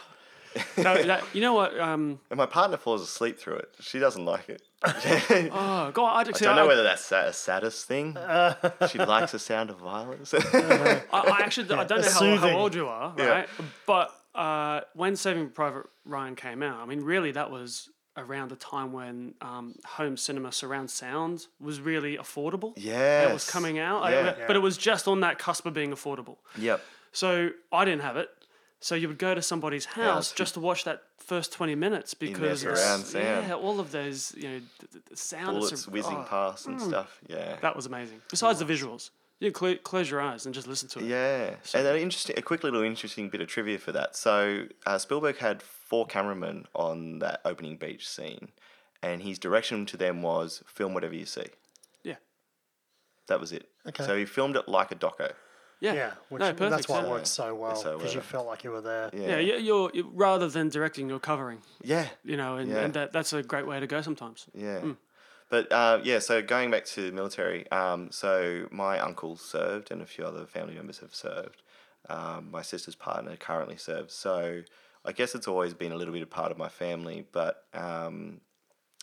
No, 0.78 1.02
that, 1.04 1.24
you 1.34 1.42
know 1.42 1.54
what? 1.54 1.80
Um, 1.80 2.20
And 2.30 2.38
my 2.38 2.46
partner 2.46 2.78
falls 2.78 3.02
asleep 3.02 3.40
through 3.40 3.56
it. 3.58 3.70
She 3.80 4.00
doesn't 4.00 4.26
like 4.26 4.50
it. 4.50 4.62
oh, 4.84 5.92
go 5.94 6.06
on. 6.06 6.16
I, 6.16 6.20
I 6.20 6.24
don't 6.24 6.56
know 6.56 6.64
I, 6.64 6.68
whether 6.68 6.84
that's 6.84 7.12
a 7.12 7.32
saddest 7.32 7.88
thing. 7.88 8.18
she 8.90 8.98
likes 8.98 9.32
the 9.32 9.40
sound 9.40 9.70
of 9.70 9.78
violence. 9.78 10.34
I, 10.34 11.02
I 11.14 11.42
actually 11.44 11.72
I 11.74 11.84
don't 11.84 12.02
know 12.02 12.38
how, 12.38 12.38
how 12.38 12.58
old 12.58 12.76
you 12.76 12.88
are, 12.88 13.14
Yeah. 13.18 13.46
But 13.86 14.12
uh, 14.34 14.82
when 14.94 15.16
Saving 15.16 15.50
Private 15.50 15.86
Ryan 16.06 16.36
came 16.36 16.64
out, 16.64 16.80
I 16.80 16.86
mean, 16.86 17.02
really, 17.02 17.32
that 17.32 17.52
was 17.52 17.90
around 18.18 18.50
the 18.52 18.56
time 18.58 18.92
when 18.92 19.34
um, 19.42 19.76
home 19.86 20.18
cinema 20.18 20.52
surround 20.52 20.90
sound 20.90 21.48
was 21.60 21.80
really 21.80 22.18
affordable. 22.18 22.74
Yeah, 22.76 23.30
It 23.30 23.34
was 23.34 23.50
coming 23.50 23.80
out, 23.80 24.04
I- 24.04 24.12
Yeah. 24.12 24.36
but 24.48 24.56
it 24.56 24.60
was 24.60 24.78
just 24.78 25.08
on 25.08 25.22
that 25.22 25.40
cusp 25.40 25.66
of 25.66 25.74
being 25.74 25.92
affordable. 25.92 26.38
Yep. 26.58 26.82
So 27.14 27.50
I 27.72 27.86
didn't 27.86 28.02
have 28.02 28.18
it. 28.18 28.30
So 28.82 28.96
you 28.96 29.08
would 29.08 29.20
go 29.20 29.36
to 29.36 29.42
somebody's 29.42 29.86
house 29.86 30.32
who- 30.32 30.38
just 30.38 30.56
to 30.56 30.60
watch 30.60 30.84
that 30.86 31.04
first 31.20 31.54
twenty 31.54 31.76
minutes 31.76 32.14
because 32.16 32.62
surround 32.62 33.06
sound. 33.06 33.48
yeah, 33.48 33.54
all 33.54 33.80
of 33.80 33.92
those 33.92 34.34
you 34.36 34.50
know 34.50 34.62
the, 34.80 35.02
the- 35.12 35.16
sound 35.18 35.58
Bullets 35.60 35.84
sur- 35.86 35.92
whizzing 35.92 36.18
oh, 36.18 36.24
past 36.28 36.66
and 36.68 36.82
stuff. 36.82 37.20
Yeah. 37.28 37.58
That 37.62 37.76
was 37.76 37.86
amazing. 37.86 38.22
Besides 38.30 38.58
the 38.60 38.66
visuals, 38.66 39.12
you 39.40 39.52
cl- 39.58 39.78
close 39.78 40.10
your 40.10 40.20
eyes 40.20 40.46
and 40.48 40.54
just 40.56 40.68
listen 40.68 40.90
to 40.90 41.00
it. 41.00 41.06
Yeah, 41.06 41.52
and 41.76 41.88
an 41.88 41.96
interesting, 41.98 42.38
a 42.38 42.42
quick 42.42 42.64
little 42.64 42.82
interesting 42.82 43.30
bit 43.30 43.40
of 43.40 43.48
trivia 43.48 43.78
for 43.78 43.92
that. 43.92 44.16
So 44.16 44.66
uh, 44.86 44.98
Spielberg 44.98 45.38
had 45.38 45.62
four 45.92 46.06
cameramen 46.06 46.66
on 46.74 47.20
that 47.20 47.42
opening 47.44 47.76
beach 47.76 48.08
scene, 48.08 48.48
and 49.04 49.22
his 49.22 49.38
direction 49.38 49.86
to 49.88 49.98
them 49.98 50.22
was 50.22 50.64
film 50.66 50.94
whatever 50.94 51.14
you 51.14 51.26
see. 51.26 51.48
Yeah. 52.02 52.16
That 53.28 53.42
was 53.42 53.52
it. 53.52 53.68
Okay. 53.90 54.06
So 54.06 54.16
he 54.18 54.24
filmed 54.26 54.56
it 54.56 54.70
like 54.70 54.92
a 54.92 54.96
doco. 54.96 55.34
Yeah. 55.82 55.94
yeah. 55.94 56.12
Which, 56.30 56.40
no, 56.40 56.54
perfect. 56.54 56.72
that's 56.72 56.88
why 56.88 57.04
it 57.04 57.10
works 57.10 57.30
so 57.30 57.54
well 57.56 57.76
so 57.76 57.98
because 57.98 58.14
you 58.16 58.22
felt 58.22 58.48
like 58.48 58.64
you 58.64 58.72
were 58.72 58.82
there. 58.82 59.10
Yeah. 59.12 59.28
Yeah, 59.32 59.40
you- 59.40 59.58
you're, 59.68 59.92
you 59.94 60.10
rather 60.14 60.48
than 60.48 60.70
directing, 60.70 61.10
you're 61.10 61.20
covering. 61.20 61.60
Yeah. 61.84 62.08
You 62.24 62.38
know, 62.38 62.56
and, 62.56 62.70
Yeah. 62.72 62.84
and 62.86 62.94
that, 62.94 63.12
that's 63.12 63.34
a 63.34 63.44
great 63.44 63.68
way 63.68 63.80
to 63.82 63.88
go 63.88 64.02
sometimes. 64.02 64.46
Yeah. 64.54 64.80
But 65.50 65.70
uh, 65.74 66.00
yeah, 66.04 66.20
so 66.20 66.42
going 66.42 66.72
back 66.72 66.86
to 66.86 67.02
the 67.10 67.12
military, 67.12 67.70
um, 67.72 68.12
so 68.12 68.68
my 68.72 68.98
uncle 69.00 69.36
served 69.36 69.92
and 69.92 70.02
a 70.02 70.06
few 70.06 70.24
other 70.24 70.46
family 70.46 70.76
members 70.76 71.00
have 71.00 71.14
served. 71.14 71.62
Um, 72.08 72.50
my 72.52 72.62
sister's 72.62 72.96
partner 72.96 73.36
currently 73.36 73.76
serves. 73.76 74.14
So 74.14 74.62
I 75.06 75.12
guess 75.12 75.36
it's 75.36 75.48
always 75.48 75.74
been 75.74 75.92
a 75.92 75.96
little 75.96 76.14
bit 76.14 76.24
a 76.24 76.28
part 76.28 76.52
of 76.52 76.58
my 76.58 76.70
family. 76.70 77.26
But 77.32 77.66
um, 77.74 78.42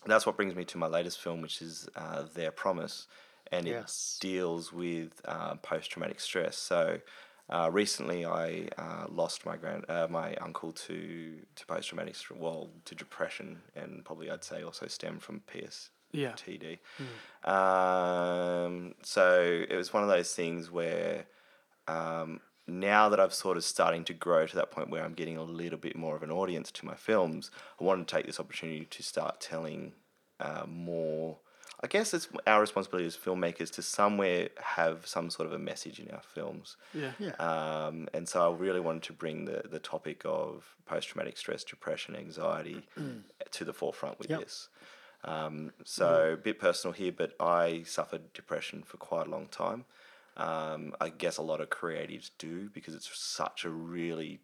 that's 0.06 0.26
what 0.26 0.36
brings 0.36 0.54
me 0.54 0.64
to 0.66 0.78
my 0.78 0.86
latest 0.86 1.20
film, 1.20 1.40
which 1.42 1.62
is 1.62 1.88
uh, 1.96 2.22
Their 2.34 2.50
Promise. 2.50 3.06
And 3.50 3.66
it 3.68 3.80
Yes. 3.80 4.18
deals 4.20 4.72
with 4.72 5.20
uh, 5.24 5.56
post 5.56 5.90
traumatic 5.90 6.20
stress. 6.20 6.56
So 6.56 7.00
uh, 7.50 7.70
recently, 7.72 8.26
I 8.26 8.68
uh, 8.76 9.06
lost 9.08 9.46
my 9.46 9.56
grand 9.56 9.86
uh, 9.88 10.06
my 10.10 10.34
uncle 10.36 10.72
to 10.72 11.40
to 11.54 11.66
post 11.66 11.88
traumatic 11.88 12.14
stress, 12.14 12.38
well, 12.38 12.70
to 12.84 12.94
depression, 12.94 13.62
and 13.74 14.04
probably 14.04 14.30
I'd 14.30 14.44
say 14.44 14.62
also 14.62 14.86
stem 14.86 15.18
from 15.18 15.40
PS 15.40 15.90
Yeah. 16.12 16.36
TD. 16.36 16.78
Um, 17.44 18.94
so 19.02 19.64
it 19.68 19.76
was 19.76 19.92
one 19.92 20.02
of 20.02 20.08
those 20.10 20.34
things 20.34 20.70
where 20.70 21.26
um, 21.86 22.40
now 22.68 23.08
that 23.08 23.18
I've 23.20 23.34
sort 23.34 23.56
of 23.56 23.64
starting 23.64 24.04
to 24.04 24.14
grow 24.14 24.46
to 24.46 24.56
that 24.56 24.70
point 24.70 24.90
where 24.90 25.04
I'm 25.04 25.14
getting 25.14 25.36
a 25.36 25.42
little 25.42 25.78
bit 25.78 25.96
more 25.96 26.14
of 26.16 26.22
an 26.22 26.30
audience 26.30 26.70
to 26.72 26.86
my 26.86 26.94
films, 26.94 27.50
I 27.80 27.84
wanted 27.84 28.06
to 28.08 28.14
take 28.16 28.26
this 28.26 28.38
opportunity 28.40 28.84
to 28.84 29.02
start 29.02 29.40
telling 29.40 29.92
uh, 30.40 30.64
more. 30.68 31.38
I 31.80 31.86
guess 31.86 32.12
it's 32.12 32.28
our 32.46 32.60
responsibility 32.60 33.06
as 33.06 33.16
filmmakers 33.16 33.70
to 33.74 33.82
somewhere 33.82 34.48
have 34.60 35.06
some 35.06 35.30
sort 35.30 35.46
of 35.46 35.52
a 35.52 35.58
message 35.60 36.00
in 36.00 36.10
our 36.10 36.22
films. 36.22 36.76
Yeah. 36.92 37.12
Yeah. 37.20 37.34
Um, 37.36 38.08
and 38.12 38.28
so 38.28 38.50
I 38.52 38.56
really 38.56 38.80
wanted 38.80 39.04
to 39.04 39.12
bring 39.12 39.44
the, 39.44 39.62
the 39.70 39.78
topic 39.78 40.22
of 40.24 40.74
post 40.86 41.08
traumatic 41.08 41.36
stress, 41.38 41.62
depression, 41.62 42.16
anxiety 42.16 42.82
to 43.52 43.64
the 43.64 43.72
forefront 43.72 44.18
with 44.18 44.28
Yep. 44.28 44.40
this. 44.40 44.68
Um, 45.24 45.72
so 45.84 46.32
a 46.32 46.36
bit 46.36 46.58
personal 46.58 46.92
here, 46.94 47.12
but 47.12 47.34
I 47.40 47.82
suffered 47.86 48.32
depression 48.32 48.82
for 48.84 48.96
quite 48.96 49.26
a 49.26 49.30
long 49.30 49.46
time. 49.46 49.84
Um, 50.38 50.94
I 51.00 51.08
guess 51.08 51.36
a 51.38 51.42
lot 51.42 51.60
of 51.60 51.68
creatives 51.68 52.30
do 52.38 52.70
because 52.72 52.94
it's 52.94 53.10
such 53.18 53.64
a 53.64 53.70
really 53.70 54.38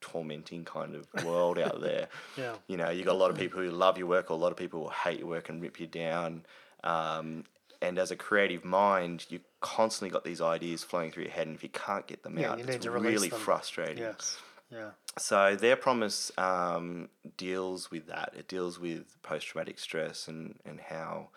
tormenting 0.00 0.64
kind 0.64 0.94
of 0.94 1.06
world 1.24 1.58
out 1.58 1.80
there. 1.80 2.08
Yeah. 2.36 2.54
You 2.68 2.76
know, 2.76 2.90
you 2.90 3.04
got 3.04 3.14
a 3.14 3.18
lot 3.18 3.30
of 3.30 3.36
people 3.36 3.60
who 3.60 3.70
love 3.70 3.98
your 3.98 4.06
work, 4.06 4.30
or 4.30 4.34
a 4.34 4.36
lot 4.36 4.52
of 4.52 4.56
people 4.58 4.84
who 4.84 4.90
hate 4.90 5.18
your 5.18 5.28
work 5.28 5.48
and 5.48 5.60
rip 5.60 5.80
you 5.80 5.86
down. 5.86 6.44
Um, 6.84 7.44
and 7.82 7.98
as 7.98 8.10
a 8.10 8.16
creative 8.16 8.64
mind, 8.64 9.26
you 9.28 9.40
constantly 9.60 10.10
got 10.12 10.24
these 10.24 10.40
ideas 10.40 10.82
flowing 10.84 11.10
through 11.10 11.24
your 11.24 11.32
head, 11.32 11.46
and 11.46 11.56
if 11.56 11.62
you 11.62 11.68
can't 11.70 12.06
get 12.06 12.22
them 12.22 12.38
Yeah, 12.38 12.52
out, 12.52 12.60
it's 12.60 12.68
need 12.68 12.82
to 12.82 12.90
release 12.90 13.10
really 13.12 13.28
them. 13.28 13.40
frustrating. 13.40 13.98
Yes. 13.98 14.38
Yeah. 14.70 14.90
So 15.18 15.56
their 15.56 15.76
promise 15.76 16.30
um, 16.38 17.08
deals 17.36 17.90
with 17.90 18.06
that. 18.08 18.34
It 18.36 18.48
deals 18.48 18.78
with 18.78 19.20
post 19.22 19.46
traumatic 19.48 19.78
stress 19.78 20.28
and, 20.28 20.58
and 20.64 20.80
how 20.80 21.28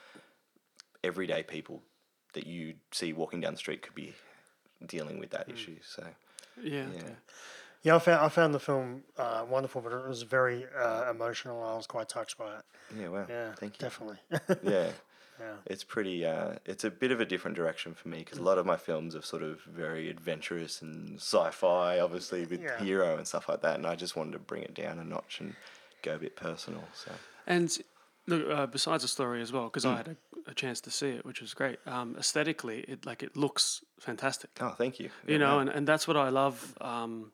everyday 1.04 1.44
people 1.44 1.84
that 2.34 2.46
you 2.48 2.76
see 2.92 3.14
walking 3.14 3.42
down 3.42 3.54
the 3.54 3.58
street 3.60 3.82
could 3.82 3.96
be 3.96 4.14
dealing 4.86 5.20
with 5.20 5.32
that 5.32 5.50
issue. 5.50 5.78
So 5.84 6.06
Yeah. 6.62 6.86
yeah. 6.96 7.02
Yeah, 7.82 7.96
I 7.96 8.00
found 8.00 8.22
I 8.26 8.30
found 8.30 8.54
the 8.54 8.60
film 8.60 9.04
uh, 9.18 9.46
wonderful, 9.50 9.82
but 9.82 9.94
it 9.94 10.06
was 10.08 10.24
very 10.24 10.66
uh, 10.78 11.10
emotional. 11.10 11.64
I 11.64 11.76
was 11.78 11.88
quite 11.88 12.10
touched 12.10 12.38
by 12.38 12.58
it. 12.58 12.62
yeah, 13.00 13.08
wow, 13.08 13.26
Yeah, 13.30 13.54
thank 13.56 13.80
you. 13.80 13.88
definitely. 13.88 14.18
Yeah. 14.70 14.92
Yeah. 15.40 15.54
It's 15.68 15.86
pretty. 15.86 16.26
Uh, 16.26 16.56
it's 16.66 16.84
a 16.84 16.92
bit 16.92 17.12
of 17.12 17.22
a 17.22 17.26
different 17.26 17.56
direction 17.56 17.94
for 17.94 18.10
me 18.10 18.18
because 18.20 18.40
a 18.40 18.42
lot 18.44 18.58
of 18.58 18.66
my 18.66 18.76
films 18.76 19.16
are 19.16 19.22
sort 19.22 19.42
of 19.42 19.62
very 19.62 20.10
adventurous 20.10 20.82
and 20.82 21.16
sci-fi, 21.16 22.00
obviously 22.00 22.46
with 22.46 22.62
Yeah. 22.62 22.78
hero 22.84 23.16
and 23.16 23.26
stuff 23.26 23.48
like 23.48 23.62
that. 23.62 23.76
And 23.76 23.88
I 23.88 23.96
just 23.96 24.18
wanted 24.18 24.34
to 24.34 24.40
bring 24.40 24.64
it 24.64 24.74
down 24.74 25.00
a 25.00 25.04
notch 25.06 25.40
and 25.40 25.56
go 26.02 26.16
a 26.16 26.18
bit 26.18 26.36
personal. 26.36 26.84
So 26.94 27.12
And 27.48 27.72
look, 28.30 28.50
uh, 28.50 28.66
besides 28.68 29.04
the 29.04 29.08
story 29.10 29.42
as 29.42 29.52
well, 29.52 29.66
because 29.66 29.84
Hmm. 29.84 29.90
I 29.94 29.98
had 29.98 30.08
a, 30.08 30.18
a 30.52 30.54
chance 30.54 30.80
to 30.82 30.92
see 30.92 31.10
it, 31.10 31.26
which 31.26 31.42
was 31.42 31.54
great. 31.54 31.80
Um, 31.86 32.16
aesthetically, 32.18 32.80
it 32.88 33.06
like 33.06 33.22
it 33.24 33.36
looks 33.36 33.84
fantastic. 34.00 34.50
oh, 34.62 34.70
thank 34.78 35.00
you. 35.00 35.10
You 35.28 35.38
know, 35.40 35.60
and, 35.60 35.70
and 35.70 35.88
that's 35.88 36.08
what 36.08 36.18
I 36.18 36.30
love. 36.30 36.56
Um, 36.82 37.32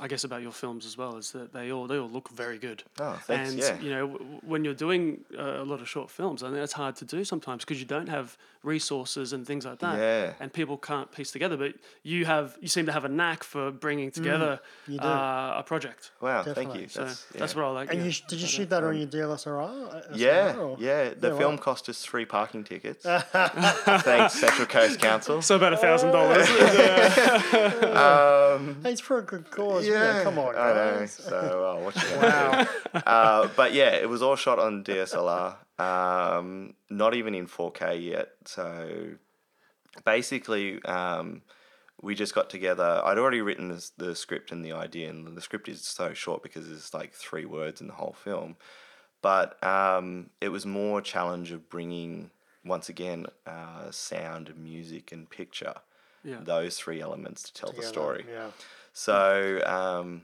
I 0.00 0.08
guess 0.08 0.24
about 0.24 0.42
your 0.42 0.50
films 0.50 0.86
as 0.86 0.98
well 0.98 1.16
is 1.16 1.30
that 1.32 1.52
they 1.52 1.70
all 1.70 1.86
they 1.86 1.98
all 1.98 2.08
look 2.08 2.28
very 2.30 2.58
good. 2.58 2.82
Oh, 2.98 3.12
thanks. 3.26 3.50
and 3.50 3.58
yeah. 3.60 3.78
you 3.80 3.90
know, 3.90 4.00
w- 4.08 4.18
w- 4.18 4.40
when 4.44 4.64
you're 4.64 4.74
doing 4.74 5.20
uh, 5.38 5.62
a 5.62 5.64
lot 5.64 5.80
of 5.80 5.88
short 5.88 6.10
films, 6.10 6.42
I 6.42 6.46
think 6.46 6.58
that's 6.58 6.72
hard 6.72 6.96
to 6.96 7.04
do 7.04 7.22
sometimes 7.24 7.64
because 7.64 7.78
you 7.78 7.86
don't 7.86 8.08
have 8.08 8.36
resources 8.64 9.32
and 9.32 9.46
things 9.46 9.64
like 9.64 9.78
that. 9.78 9.96
Yeah. 9.98 10.32
And 10.40 10.52
people 10.52 10.78
can't 10.78 11.12
piece 11.12 11.30
together. 11.30 11.56
But 11.56 11.74
you 12.02 12.24
have, 12.24 12.56
you 12.60 12.66
seem 12.66 12.86
to 12.86 12.92
have 12.92 13.04
a 13.04 13.08
knack 13.08 13.44
for 13.44 13.70
bringing 13.70 14.10
together 14.10 14.58
Mm, 14.88 14.94
you 14.94 14.98
uh, 15.00 15.54
a 15.58 15.62
project. 15.64 16.10
wow, 16.20 16.42
thank 16.42 16.56
definitely. 16.56 16.82
you. 16.82 16.88
So 16.88 17.04
That's, 17.04 17.24
that's 17.26 17.54
what 17.54 17.64
I 17.66 17.70
like. 17.70 17.90
And 17.90 18.00
yeah. 18.00 18.06
you 18.06 18.10
sh- 18.10 18.22
did 18.26 18.40
you 18.40 18.46
shoot 18.48 18.70
that 18.70 18.82
on 18.82 18.96
your 18.96 19.06
DLSLR? 19.06 19.94
uh, 19.94 20.00
Yeah, 20.16 20.56
or- 20.56 20.76
yeah. 20.80 21.10
The 21.16 21.28
Yeah, 21.28 21.38
film 21.38 21.54
wow. 21.56 21.60
cost 21.62 21.88
us 21.88 22.02
three 22.04 22.24
parking 22.24 22.64
tickets. 22.64 23.04
Thanks, 23.06 24.34
Central 24.40 24.66
Coast 24.66 24.98
Council. 24.98 25.40
so 25.40 25.54
about 25.54 25.72
a 25.74 25.76
thousand 25.76 26.10
dollars. 26.10 26.48
Um, 27.84 28.76
Hey, 28.82 28.92
it's 28.92 29.00
for 29.00 29.18
a 29.18 29.22
good 29.22 29.50
cause. 29.50 29.83
Yeah, 29.86 30.22
come 30.22 30.38
on, 30.38 30.56
I 30.56 30.68
know. 30.72 30.98
guys. 30.98 31.12
So, 31.12 31.76
oh, 31.78 31.84
what 31.84 31.94
you 31.96 32.02
gonna 32.14 32.68
do? 32.92 32.98
uh, 32.98 33.48
but 33.56 33.72
yeah, 33.72 33.90
it 33.90 34.08
was 34.08 34.22
all 34.22 34.36
shot 34.36 34.58
on 34.58 34.84
DSLR. 34.84 35.56
Um, 35.78 36.74
not 36.90 37.14
even 37.14 37.34
in 37.34 37.46
4K 37.46 38.02
yet. 38.02 38.30
So 38.44 39.14
basically, 40.04 40.82
um, 40.84 41.42
we 42.00 42.14
just 42.14 42.34
got 42.34 42.50
together. 42.50 43.00
I'd 43.04 43.18
already 43.18 43.40
written 43.40 43.68
this, 43.68 43.90
the 43.96 44.14
script 44.14 44.52
and 44.52 44.64
the 44.64 44.72
idea, 44.72 45.10
and 45.10 45.36
the 45.36 45.40
script 45.40 45.68
is 45.68 45.82
so 45.84 46.12
short 46.12 46.42
because 46.42 46.68
there's 46.68 46.94
like 46.94 47.12
three 47.14 47.44
words 47.44 47.80
in 47.80 47.86
the 47.86 47.94
whole 47.94 48.16
film. 48.24 48.56
But 49.22 49.62
um, 49.64 50.30
it 50.40 50.50
was 50.50 50.66
more 50.66 50.98
a 50.98 51.02
challenge 51.02 51.50
of 51.50 51.70
bringing 51.70 52.30
once 52.64 52.88
again 52.88 53.26
uh, 53.46 53.90
sound, 53.90 54.54
music, 54.56 55.12
and 55.12 55.28
picture. 55.28 55.74
Yeah. 56.22 56.38
Those 56.42 56.78
three 56.78 57.00
elements 57.00 57.42
to 57.44 57.54
tell 57.54 57.72
the 57.72 57.82
story. 57.82 58.24
Yeah. 58.30 58.48
So, 58.94 59.60
um, 59.66 60.22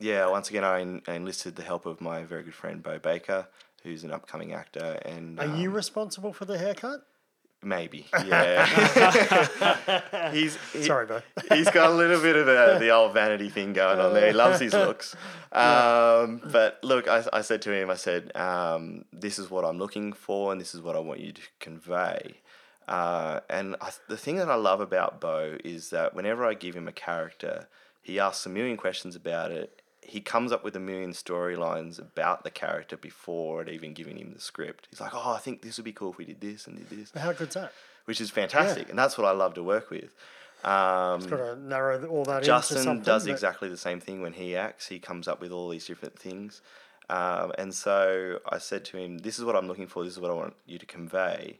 yeah, 0.00 0.28
once 0.28 0.50
again, 0.50 0.64
I, 0.64 0.80
en- 0.80 1.02
I 1.06 1.14
enlisted 1.14 1.54
the 1.56 1.62
help 1.62 1.86
of 1.86 2.00
my 2.00 2.24
very 2.24 2.42
good 2.42 2.54
friend 2.54 2.82
Bo 2.82 2.98
Baker, 2.98 3.46
who's 3.84 4.02
an 4.04 4.10
upcoming 4.10 4.52
actor, 4.52 4.98
and 5.04 5.38
Are 5.38 5.46
you 5.46 5.70
um, 5.70 5.76
responsible 5.76 6.32
for 6.32 6.44
the 6.44 6.58
haircut? 6.58 7.00
maybe, 7.62 8.06
yeah. 8.26 8.66
he's 10.32 10.58
he, 10.72 10.82
Sorry, 10.82 11.06
Bo. 11.06 11.20
he's 11.52 11.70
got 11.70 11.90
a 11.90 11.94
little 11.94 12.20
bit 12.20 12.34
of 12.34 12.48
a, 12.48 12.78
the 12.80 12.90
old 12.90 13.12
vanity 13.12 13.50
thing 13.50 13.74
going 13.74 14.00
on 14.00 14.14
there. 14.14 14.28
He 14.28 14.32
loves 14.32 14.58
his 14.58 14.72
looks. 14.72 15.14
Um, 15.52 16.40
but 16.50 16.80
look, 16.82 17.06
I, 17.06 17.22
I 17.32 17.42
said 17.42 17.62
to 17.62 17.72
him, 17.72 17.90
I 17.90 17.96
said, 17.96 18.34
um, 18.34 19.04
this 19.12 19.38
is 19.38 19.50
what 19.50 19.64
I'm 19.64 19.78
looking 19.78 20.14
for, 20.14 20.50
and 20.52 20.60
this 20.60 20.74
is 20.74 20.80
what 20.80 20.96
I 20.96 21.00
want 21.00 21.20
you 21.20 21.32
to 21.32 21.42
convey. 21.60 22.40
Uh, 22.88 23.40
and 23.48 23.76
I, 23.80 23.90
the 24.08 24.16
thing 24.16 24.36
that 24.36 24.50
I 24.50 24.56
love 24.56 24.80
about 24.80 25.20
Bo 25.20 25.58
is 25.62 25.90
that 25.90 26.14
whenever 26.14 26.44
I 26.46 26.54
give 26.54 26.74
him 26.74 26.88
a 26.88 26.92
character, 26.92 27.68
he 28.02 28.18
asks 28.18 28.46
a 28.46 28.48
million 28.48 28.76
questions 28.76 29.16
about 29.16 29.50
it. 29.50 29.82
He 30.02 30.20
comes 30.20 30.50
up 30.50 30.64
with 30.64 30.74
a 30.74 30.80
million 30.80 31.12
storylines 31.12 31.98
about 31.98 32.42
the 32.42 32.50
character 32.50 32.96
before 32.96 33.62
it 33.62 33.68
even 33.68 33.92
giving 33.94 34.16
him 34.16 34.32
the 34.32 34.40
script. 34.40 34.88
He's 34.90 35.00
like, 35.00 35.14
"Oh, 35.14 35.32
I 35.34 35.38
think 35.38 35.62
this 35.62 35.76
would 35.76 35.84
be 35.84 35.92
cool 35.92 36.10
if 36.12 36.18
we 36.18 36.24
did 36.24 36.40
this 36.40 36.66
and 36.66 36.76
did 36.76 36.90
this," 36.90 37.12
How 37.14 37.32
good's 37.32 37.54
that? 37.54 37.72
which 38.06 38.20
is 38.20 38.30
fantastic, 38.30 38.88
and 38.88 38.98
that's 38.98 39.16
what 39.16 39.26
I 39.26 39.30
love 39.32 39.54
to 39.54 39.62
work 39.62 39.90
with. 39.90 40.14
Um, 40.64 41.20
Got 41.26 41.36
to 41.36 41.56
narrow 41.56 42.04
all 42.06 42.24
that 42.24 42.42
Justin 42.42 43.02
does 43.02 43.24
that- 43.24 43.30
exactly 43.30 43.68
the 43.68 43.76
same 43.78 44.00
thing 44.00 44.20
when 44.20 44.34
he 44.34 44.56
acts. 44.56 44.88
He 44.88 44.98
comes 44.98 45.26
up 45.28 45.40
with 45.40 45.52
all 45.52 45.68
these 45.68 45.86
different 45.86 46.18
things. 46.18 46.60
Um, 47.08 47.52
and 47.58 47.74
so 47.74 48.40
I 48.48 48.58
said 48.58 48.84
to 48.86 48.96
him, 48.98 49.18
This 49.18 49.38
is 49.38 49.44
what 49.44 49.56
I'm 49.56 49.66
looking 49.66 49.86
for. 49.86 50.04
This 50.04 50.12
is 50.14 50.20
what 50.20 50.30
I 50.30 50.34
want 50.34 50.54
you 50.66 50.78
to 50.78 50.86
convey. 50.86 51.58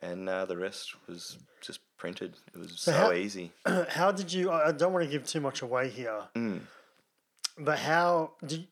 And 0.00 0.28
uh, 0.28 0.44
the 0.44 0.56
rest 0.56 0.94
was 1.08 1.38
just 1.60 1.80
printed. 1.96 2.34
It 2.54 2.58
was 2.58 2.72
so, 2.78 2.92
how- 2.92 3.12
easy. 3.12 3.50
How 3.88 4.12
did 4.12 4.32
you? 4.32 4.50
I 4.50 4.68
I 4.68 4.72
don't 4.72 4.92
want 4.92 5.04
to 5.04 5.10
give 5.10 5.26
too 5.26 5.40
much 5.40 5.62
away 5.62 5.88
here, 5.88 6.22
Mm. 6.36 6.60
but 7.58 7.78
how 7.78 8.32
did? 8.46 8.68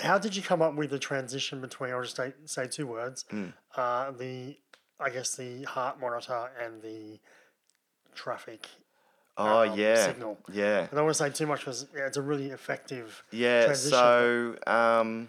How 0.00 0.18
did 0.18 0.34
you 0.36 0.42
come 0.42 0.62
up 0.62 0.74
with 0.74 0.90
the 0.90 0.98
transition 0.98 1.60
between? 1.60 1.92
I'll 1.92 2.02
just 2.02 2.16
say, 2.16 2.32
say 2.46 2.66
two 2.66 2.86
words. 2.86 3.24
Mm. 3.30 3.52
Uh, 3.76 4.12
the, 4.12 4.56
I 4.98 5.10
guess 5.10 5.34
the 5.36 5.64
heart 5.64 6.00
monitor 6.00 6.48
and 6.64 6.80
the 6.80 7.18
traffic. 8.14 8.68
Oh, 9.36 9.68
um, 9.70 9.78
yeah. 9.78 10.06
signal. 10.06 10.38
Yeah. 10.50 10.86
I 10.90 10.94
don't 10.94 11.04
want 11.04 11.16
to 11.16 11.22
say 11.24 11.30
too 11.30 11.46
much 11.46 11.60
because 11.60 11.86
yeah, 11.94 12.06
it's 12.06 12.16
a 12.16 12.22
really 12.22 12.46
effective. 12.50 13.22
Yeah, 13.32 13.64
transition. 13.66 13.90
so 13.90 14.56
um, 14.66 15.28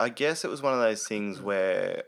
I 0.00 0.08
guess 0.08 0.44
it 0.44 0.48
was 0.50 0.62
one 0.62 0.72
of 0.74 0.80
those 0.80 1.06
things 1.06 1.40
where 1.40 2.04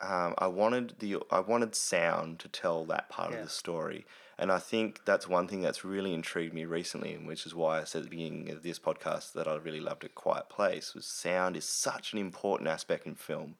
um, 0.00 0.34
I 0.38 0.46
wanted 0.46 0.94
the 0.98 1.16
I 1.30 1.40
wanted 1.40 1.74
sound 1.74 2.38
to 2.40 2.48
tell 2.48 2.84
that 2.86 3.08
part 3.08 3.30
Yeah. 3.32 3.38
of 3.38 3.44
the 3.44 3.50
story, 3.50 4.06
and 4.38 4.52
I 4.52 4.58
think 4.58 5.04
that's 5.04 5.26
one 5.28 5.48
thing 5.48 5.60
that's 5.60 5.84
really 5.84 6.14
intrigued 6.14 6.54
me 6.54 6.64
recently, 6.64 7.14
and 7.14 7.26
which 7.26 7.46
is 7.46 7.54
why 7.54 7.80
I 7.80 7.84
said 7.84 8.00
at 8.00 8.04
the 8.04 8.10
beginning 8.10 8.50
of 8.50 8.62
this 8.62 8.78
podcast 8.78 9.32
that 9.32 9.48
I 9.48 9.56
really 9.56 9.80
loved 9.80 10.04
a 10.04 10.08
Quiet 10.08 10.48
Place. 10.48 10.94
Was 10.94 11.06
sound 11.06 11.56
is 11.56 11.64
such 11.64 12.12
an 12.12 12.18
important 12.18 12.68
aspect 12.68 13.06
in 13.06 13.14
film. 13.14 13.56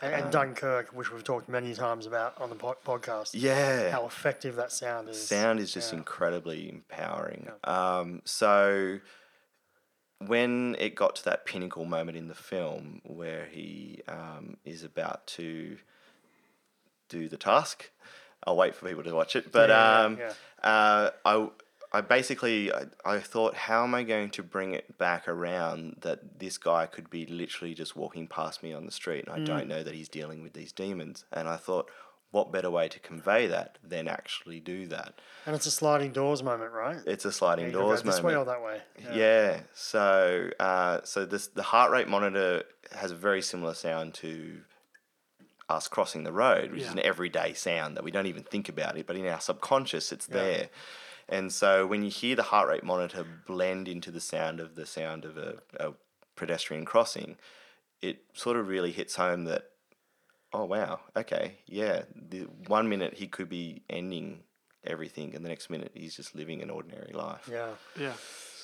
And, 0.00 0.14
and 0.14 0.30
Dunkirk, 0.32 0.90
which 0.92 1.10
we've 1.12 1.24
talked 1.24 1.48
many 1.48 1.74
times 1.74 2.06
about 2.06 2.40
on 2.40 2.50
the 2.50 2.54
po- 2.54 2.76
podcast, 2.86 3.30
Yeah, 3.32 3.90
how 3.90 4.06
effective 4.06 4.54
that 4.54 4.70
sound 4.70 5.08
is. 5.08 5.26
sound 5.26 5.58
is 5.58 5.72
just 5.72 5.92
Yeah. 5.92 5.98
incredibly 5.98 6.68
empowering. 6.68 7.50
Um, 7.64 8.22
so 8.24 9.00
when 10.26 10.76
it 10.78 10.94
got 10.94 11.16
to 11.16 11.24
that 11.26 11.46
pinnacle 11.46 11.84
moment 11.84 12.16
in 12.16 12.28
the 12.28 12.34
film 12.34 13.00
where 13.04 13.46
he 13.46 14.00
um, 14.08 14.56
is 14.64 14.82
about 14.82 15.26
to 15.28 15.78
do 17.08 17.28
the 17.28 17.36
task, 17.36 17.90
I'll 18.44 18.56
wait 18.56 18.74
for 18.74 18.88
people 18.88 19.04
to 19.04 19.14
watch 19.14 19.36
it. 19.36 19.50
But 19.52 19.70
Yeah, 19.70 20.04
um, 20.04 20.18
yeah. 20.18 20.32
Uh, 20.62 21.10
I. 21.24 21.48
I 21.90 22.02
basically 22.02 22.70
I, 22.70 22.82
I 23.02 23.18
thought 23.18 23.54
how 23.54 23.82
am 23.82 23.94
I 23.94 24.02
going 24.02 24.28
to 24.32 24.42
bring 24.42 24.74
it 24.74 24.98
back 24.98 25.26
around 25.26 25.96
that 26.02 26.38
this 26.38 26.58
guy 26.58 26.84
could 26.84 27.08
be 27.08 27.24
literally 27.24 27.72
just 27.72 27.96
walking 27.96 28.26
past 28.26 28.62
me 28.62 28.74
on 28.74 28.84
the 28.84 28.92
street 28.92 29.24
and 29.24 29.34
I 29.34 29.38
Mm. 29.38 29.46
don't 29.46 29.68
know 29.68 29.82
that 29.82 29.94
he's 29.94 30.10
dealing 30.10 30.42
with 30.42 30.52
these 30.52 30.70
demons 30.70 31.24
and 31.32 31.48
I 31.48 31.56
thought 31.56 31.90
what 32.30 32.52
better 32.52 32.70
way 32.70 32.88
to 32.88 32.98
convey 33.00 33.46
that 33.46 33.78
than 33.82 34.06
actually 34.08 34.60
do 34.60 34.86
that 34.86 35.18
And 35.46 35.56
it's 35.56 35.66
a 35.66 35.70
sliding 35.70 36.12
doors 36.12 36.42
moment, 36.42 36.72
right? 36.72 36.98
it's 37.06 37.24
a 37.24 37.32
sliding 37.32 37.66
You 37.66 37.70
can 37.72 37.80
go 37.80 37.86
doors 37.86 38.02
this 38.02 38.22
way 38.22 38.36
or 38.36 38.44
that 38.44 38.62
way. 38.62 38.80
yeah. 39.14 39.60
so 39.74 40.50
uh, 40.60 41.00
so 41.04 41.24
this 41.24 41.46
the 41.48 41.62
heart 41.62 41.90
rate 41.90 42.08
monitor 42.08 42.64
has 42.92 43.10
a 43.10 43.16
very 43.16 43.40
similar 43.42 43.74
sound 43.74 44.14
to 44.14 44.60
us 45.68 45.86
crossing 45.88 46.24
the 46.24 46.32
road 46.32 46.70
which 46.72 46.82
is 46.82 46.92
an 46.92 46.98
everyday 47.00 47.52
sound 47.52 47.94
that 47.96 48.02
we 48.04 48.10
don't 48.10 48.26
even 48.26 48.42
think 48.42 48.68
about 48.70 48.96
it 48.96 49.06
but 49.06 49.16
in 49.16 49.26
our 49.26 49.40
subconscious 49.40 50.12
it's 50.12 50.26
there 50.26 50.68
and 51.28 51.52
so 51.52 51.86
when 51.86 52.02
you 52.02 52.10
hear 52.10 52.34
the 52.34 52.42
heart 52.44 52.68
rate 52.68 52.82
monitor 52.82 53.22
blend 53.46 53.86
into 53.86 54.10
the 54.10 54.20
sound 54.20 54.60
of 54.60 54.76
the 54.76 54.86
sound 54.86 55.26
of 55.26 55.36
a, 55.36 55.56
a 55.78 55.92
pedestrian 56.36 56.86
crossing 56.86 57.36
it 58.00 58.20
sort 58.32 58.56
of 58.56 58.66
really 58.68 58.92
hits 58.92 59.16
home 59.16 59.44
that 59.44 59.64
oh 60.52 60.64
wow 60.64 61.00
okay 61.16 61.58
yeah 61.66 62.02
the 62.30 62.40
one 62.66 62.88
minute 62.88 63.14
he 63.14 63.26
could 63.26 63.48
be 63.48 63.82
ending 63.90 64.40
everything 64.84 65.34
and 65.34 65.44
the 65.44 65.48
next 65.48 65.68
minute 65.70 65.90
he's 65.94 66.14
just 66.16 66.34
living 66.34 66.62
an 66.62 66.70
ordinary 66.70 67.12
life 67.12 67.48
Yeah. 67.50 67.68
Yeah. 67.98 68.12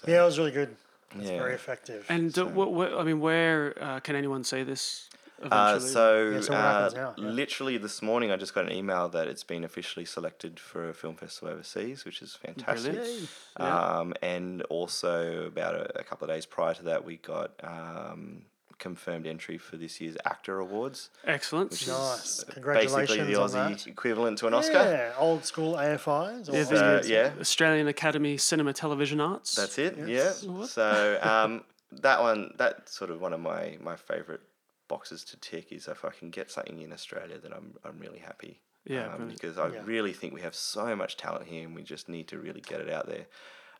Yeah, 0.06 0.22
it 0.22 0.26
was 0.26 0.38
really 0.38 0.50
good. 0.50 0.76
It's 1.16 1.30
Yeah. 1.30 1.38
very 1.38 1.54
effective. 1.54 2.04
And 2.08 2.36
uh, 2.38 2.46
what, 2.46 2.72
what, 2.72 2.92
I 2.92 3.04
mean, 3.04 3.20
where 3.20 3.74
uh, 3.80 4.00
can 4.00 4.16
anyone 4.16 4.44
see 4.44 4.62
this? 4.64 5.08
Uh, 5.40 5.46
Eventually? 5.46 5.90
so, 5.90 6.30
Yeah, 6.30 6.40
so 6.40 6.52
what 6.52 6.60
uh, 6.60 6.72
happens 6.72 6.94
now? 6.94 7.14
Yeah. 7.16 7.24
literally 7.30 7.78
this 7.78 8.02
morning, 8.02 8.30
I 8.30 8.36
just 8.36 8.54
got 8.54 8.64
an 8.66 8.72
email 8.72 9.08
that 9.10 9.28
it's 9.28 9.44
been 9.44 9.64
officially 9.64 10.04
selected 10.04 10.60
for 10.60 10.88
a 10.90 10.94
film 10.94 11.16
festival 11.16 11.54
overseas, 11.54 12.04
which 12.04 12.20
is 12.22 12.34
fantastic. 12.34 12.94
Brilliant. 12.94 13.28
Um, 13.56 14.14
and 14.22 14.62
also, 14.62 15.46
about 15.46 15.74
a, 15.76 16.00
a 16.00 16.04
couple 16.04 16.28
of 16.28 16.34
days 16.34 16.46
prior 16.46 16.74
to 16.74 16.82
that, 16.84 17.04
we 17.04 17.16
got 17.16 17.52
um, 17.62 18.44
confirmed 18.78 19.26
entry 19.26 19.58
for 19.58 19.76
this 19.76 20.00
year's 20.00 20.16
AACTA 20.26 20.60
Awards, 20.60 21.10
Excellent. 21.24 21.70
which 21.70 21.86
Nice. 21.88 22.24
is 22.24 22.44
basically 22.44 22.46
the 22.46 22.52
Congratulations 22.54 23.36
on 23.36 23.50
Aussie 23.50 23.84
that. 23.84 23.86
equivalent 23.86 24.38
to 24.38 24.46
an 24.46 24.54
Oscar. 24.54 24.72
Yeah, 24.74 25.12
old 25.18 25.44
school 25.44 25.74
AFIs. 25.74 26.48
Or 26.48 26.56
Yeah, 26.56 26.80
Uh, 26.80 27.02
yeah, 27.04 27.32
Australian 27.40 27.88
Academy 27.88 28.36
Cinema 28.36 28.72
Television 28.72 29.20
Arts. 29.20 29.54
that's 29.54 29.78
it. 29.78 29.96
Yes. 30.06 30.42
Yeah. 30.46 30.64
So 30.66 31.18
um, 31.22 31.64
that 31.92 32.20
one, 32.20 32.54
that's 32.58 32.94
sort 32.96 33.10
of 33.10 33.20
one 33.20 33.32
of 33.32 33.40
my 33.40 33.78
my 33.80 33.96
favorite 33.96 34.40
boxes 34.88 35.24
to 35.24 35.36
tick 35.38 35.72
is 35.72 35.88
if 35.88 36.04
I 36.04 36.10
can 36.10 36.30
get 36.30 36.50
something 36.50 36.80
in 36.80 36.92
Australia, 36.92 37.38
then 37.38 37.52
I'm 37.52 37.74
I'm 37.84 37.98
really 37.98 38.18
happy. 38.18 38.60
Yeah, 38.86 39.14
um, 39.14 39.28
because 39.28 39.56
I 39.56 39.68
Yeah. 39.68 39.80
really 39.86 40.12
think 40.12 40.34
we 40.34 40.42
have 40.42 40.54
so 40.54 40.94
much 40.94 41.16
talent 41.16 41.46
here, 41.46 41.64
and 41.64 41.74
we 41.74 41.82
just 41.82 42.06
need 42.08 42.28
to 42.28 42.38
really 42.38 42.60
get 42.60 42.80
it 42.80 42.90
out 42.90 43.06
there. 43.06 43.26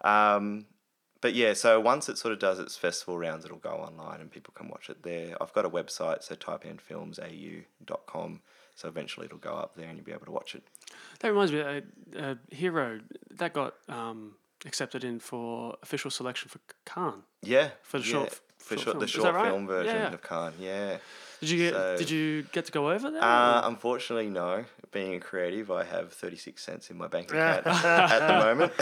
Um, 0.00 0.66
but 1.24 1.34
yeah, 1.34 1.54
so 1.54 1.80
once 1.80 2.10
it 2.10 2.18
sort 2.18 2.34
of 2.34 2.38
does 2.38 2.58
its 2.58 2.76
festival 2.76 3.16
rounds, 3.16 3.46
it'll 3.46 3.56
go 3.56 3.70
online 3.70 4.20
and 4.20 4.30
people 4.30 4.52
can 4.54 4.68
watch 4.68 4.90
it 4.90 5.02
there. 5.04 5.34
I've 5.40 5.54
got 5.54 5.64
a 5.64 5.70
website, 5.70 6.22
so 6.22 6.34
type 6.34 6.66
in 6.66 6.76
filmsau.com. 6.76 8.42
So 8.74 8.88
eventually 8.88 9.24
it'll 9.24 9.38
go 9.38 9.54
up 9.54 9.74
there 9.74 9.88
and 9.88 9.96
you'll 9.96 10.04
be 10.04 10.12
able 10.12 10.26
to 10.26 10.32
watch 10.32 10.54
it. 10.54 10.62
That 11.20 11.30
reminds 11.30 11.50
me, 11.50 11.62
uh, 11.62 11.80
uh, 12.18 12.34
Hero 12.50 13.00
that 13.30 13.54
got 13.54 13.72
um, 13.88 14.32
accepted 14.66 15.02
in 15.02 15.18
for 15.18 15.78
official 15.82 16.10
selection 16.10 16.50
for 16.50 16.58
Cannes. 16.84 17.22
Yeah. 17.42 17.70
For 17.80 18.00
the 18.00 18.04
yeah, 18.04 18.12
short 18.12 18.40
for 18.64 18.76
short 18.76 18.84
short, 18.84 18.92
film. 18.94 18.98
the 19.00 19.06
short 19.06 19.34
right? 19.34 19.50
film 19.50 19.66
version 19.66 19.94
Yeah. 19.96 20.12
of 20.12 20.22
Cannes. 20.22 20.54
Yeah. 20.58 20.96
Did 21.40 21.50
you 21.50 21.58
get 21.58 21.74
So- 21.74 21.96
Did 21.98 22.10
you 22.10 22.42
get 22.52 22.64
to 22.66 22.72
go 22.72 22.90
over 22.90 23.10
there? 23.10 23.22
Uh, 23.22 23.68
unfortunately, 23.68 24.28
no. 24.30 24.64
Being 24.92 25.14
a 25.14 25.20
creative, 25.20 25.70
I 25.72 25.82
have 25.84 26.12
36 26.12 26.62
cents 26.62 26.88
in 26.88 26.96
my 26.96 27.08
bank 27.08 27.30
account 27.30 27.66
at 27.66 28.20
the 28.28 28.44
moment. 28.44 28.72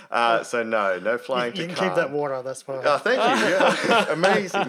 uh, 0.10 0.42
so, 0.42 0.62
no, 0.64 0.98
no 0.98 1.12
You, 1.12 1.18
flying 1.18 1.54
you 1.56 1.68
to 1.68 1.74
can 1.74 1.76
keep 1.76 1.94
that 1.94 2.10
water. 2.10 2.42
That's 2.42 2.62
fine. 2.62 2.80
Oh, 2.84 2.98
thank 2.98 3.18
you. 3.18 3.22
Yeah. 3.52 4.12
Amazing. 4.12 4.62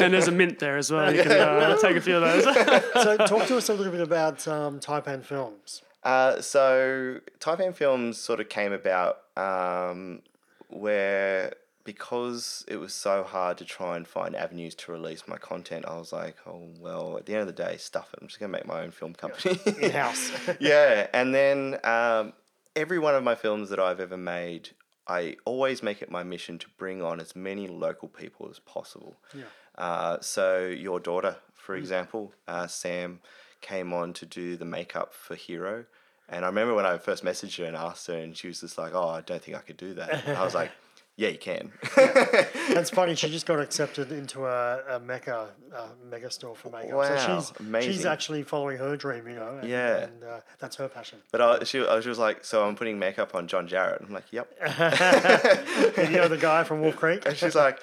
and 0.00 0.12
there's 0.12 0.28
a 0.28 0.32
mint 0.32 0.58
there 0.58 0.76
as 0.76 0.92
well. 0.92 1.12
You 1.14 1.22
can 1.22 1.32
uh, 1.32 1.76
take 1.78 1.96
a 1.96 2.00
few 2.00 2.16
of 2.18 2.22
those. 2.22 2.44
so 3.02 3.16
talk 3.16 3.46
to 3.48 3.56
us 3.56 3.68
a 3.70 3.74
little 3.74 3.92
bit 3.92 4.02
about 4.02 4.46
um, 4.46 4.80
Taipan 4.80 5.24
Films. 5.24 5.82
Uh, 6.04 6.40
so 6.40 7.18
Taipan 7.40 7.74
Films 7.74 8.18
sort 8.18 8.38
of 8.40 8.48
came 8.48 8.72
about 8.72 9.22
um, 9.36 10.20
where 10.68 11.54
because 11.86 12.64
it 12.68 12.76
was 12.76 12.92
so 12.92 13.22
hard 13.22 13.56
to 13.58 13.64
try 13.64 13.96
and 13.96 14.06
find 14.06 14.36
avenues 14.36 14.74
to 14.74 14.92
release 14.92 15.22
my 15.26 15.38
content, 15.38 15.86
I 15.86 15.96
was 15.96 16.12
like, 16.12 16.36
oh 16.46 16.68
well, 16.78 17.16
at 17.16 17.24
the 17.24 17.32
end 17.32 17.42
of 17.42 17.46
the 17.46 17.52
day, 17.64 17.78
stuff 17.78 18.12
it. 18.12 18.18
I'm 18.20 18.26
just 18.26 18.38
gonna 18.38 18.52
make 18.52 18.66
my 18.66 18.82
own 18.82 18.90
film 18.90 19.14
company. 19.14 19.58
In 19.80 19.92
house. 19.92 20.30
yeah, 20.60 21.06
and 21.14 21.34
then 21.34 21.78
um, 21.84 22.34
every 22.74 22.98
one 22.98 23.14
of 23.14 23.22
my 23.24 23.36
films 23.36 23.70
that 23.70 23.78
I've 23.78 24.00
ever 24.00 24.16
made, 24.16 24.70
I 25.06 25.36
always 25.44 25.82
make 25.82 26.02
it 26.02 26.10
my 26.10 26.24
mission 26.24 26.58
to 26.58 26.66
bring 26.76 27.00
on 27.00 27.20
as 27.20 27.34
many 27.34 27.68
local 27.68 28.08
people 28.08 28.48
as 28.50 28.58
possible. 28.58 29.16
Yeah. 29.32 29.44
Uh, 29.78 30.18
so 30.20 30.66
your 30.66 30.98
daughter, 30.98 31.36
for 31.54 31.76
example, 31.76 32.32
uh, 32.48 32.66
Sam, 32.66 33.20
came 33.60 33.92
on 33.92 34.12
to 34.14 34.26
do 34.26 34.56
the 34.56 34.64
makeup 34.64 35.14
for 35.14 35.36
Hero, 35.36 35.84
and 36.28 36.44
I 36.44 36.48
remember 36.48 36.74
when 36.74 36.84
I 36.84 36.98
first 36.98 37.24
messaged 37.24 37.58
her 37.58 37.64
and 37.64 37.76
asked 37.76 38.08
her, 38.08 38.18
and 38.18 38.36
she 38.36 38.48
was 38.48 38.60
just 38.60 38.76
like, 38.76 38.92
"Oh, 38.92 39.08
I 39.08 39.20
don't 39.20 39.40
think 39.40 39.56
I 39.56 39.60
could 39.60 39.76
do 39.76 39.94
that." 39.94 40.26
And 40.26 40.36
I 40.36 40.44
was 40.44 40.54
like. 40.54 40.72
Yeah, 41.18 41.28
you 41.30 41.38
can. 41.38 41.72
That's 41.96 42.90
funny. 42.90 43.14
She 43.14 43.30
just 43.30 43.46
got 43.46 43.58
accepted 43.58 44.12
into 44.12 44.44
a, 44.44 44.82
a 44.96 45.00
Mecca 45.00 45.48
uh, 45.74 45.86
mega 46.10 46.30
store 46.30 46.54
for 46.54 46.68
makeup. 46.70 46.92
Wow, 46.98 47.16
so 47.40 47.52
she's 47.80 47.84
she's 47.84 48.04
actually 48.04 48.42
following 48.42 48.76
her 48.76 48.98
dream, 48.98 49.26
you 49.26 49.36
know. 49.36 49.56
And, 49.62 49.68
Yeah. 49.68 49.96
and 50.04 50.22
uh, 50.24 50.40
that's 50.58 50.76
her 50.76 50.88
passion. 50.88 51.18
But 51.32 51.40
I, 51.40 51.64
she, 51.64 51.80
I, 51.86 52.00
she 52.00 52.10
was 52.10 52.18
like, 52.18 52.44
"So 52.44 52.66
I'm 52.66 52.76
putting 52.76 52.98
makeup 52.98 53.34
on 53.34 53.48
John 53.48 53.66
Jarratt." 53.66 54.02
I'm 54.06 54.12
like, 54.12 54.30
"Yep." 54.30 54.52
You 56.10 56.16
know 56.16 56.28
the 56.28 56.38
guy 56.38 56.64
from 56.64 56.82
Wolf 56.82 56.96
Creek. 56.96 57.24
And 57.24 57.34
she's 57.36 57.54
like, 57.54 57.80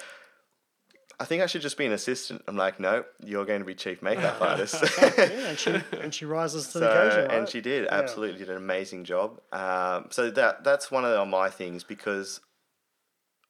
I 1.20 1.26
think 1.26 1.42
I 1.42 1.48
should 1.48 1.62
just 1.62 1.78
be 1.78 1.86
an 1.88 1.92
assistant. 1.92 2.44
I'm 2.48 2.56
like, 2.58 2.80
no, 2.80 3.04
you're 3.24 3.46
going 3.46 3.60
to 3.62 3.66
be 3.66 3.74
chief 3.76 4.02
makeup 4.04 4.40
artist. 4.42 4.76
yeah, 5.02 5.24
and 5.50 5.58
she 5.58 5.82
and 6.02 6.14
she 6.14 6.26
rises 6.26 6.68
to 6.74 6.80
the 6.80 6.92
occasion. 6.92 7.26
Right? 7.30 7.38
and 7.40 7.50
she 7.50 7.62
did 7.62 7.88
absolutely 7.88 8.38
did 8.40 8.50
an 8.50 8.58
amazing 8.58 9.06
job. 9.06 9.40
Um, 9.52 10.08
so 10.12 10.30
that 10.30 10.64
that's 10.64 10.92
one 10.92 11.04
of 11.04 11.28
my 11.28 11.50
things 11.50 11.84
because 11.84 12.40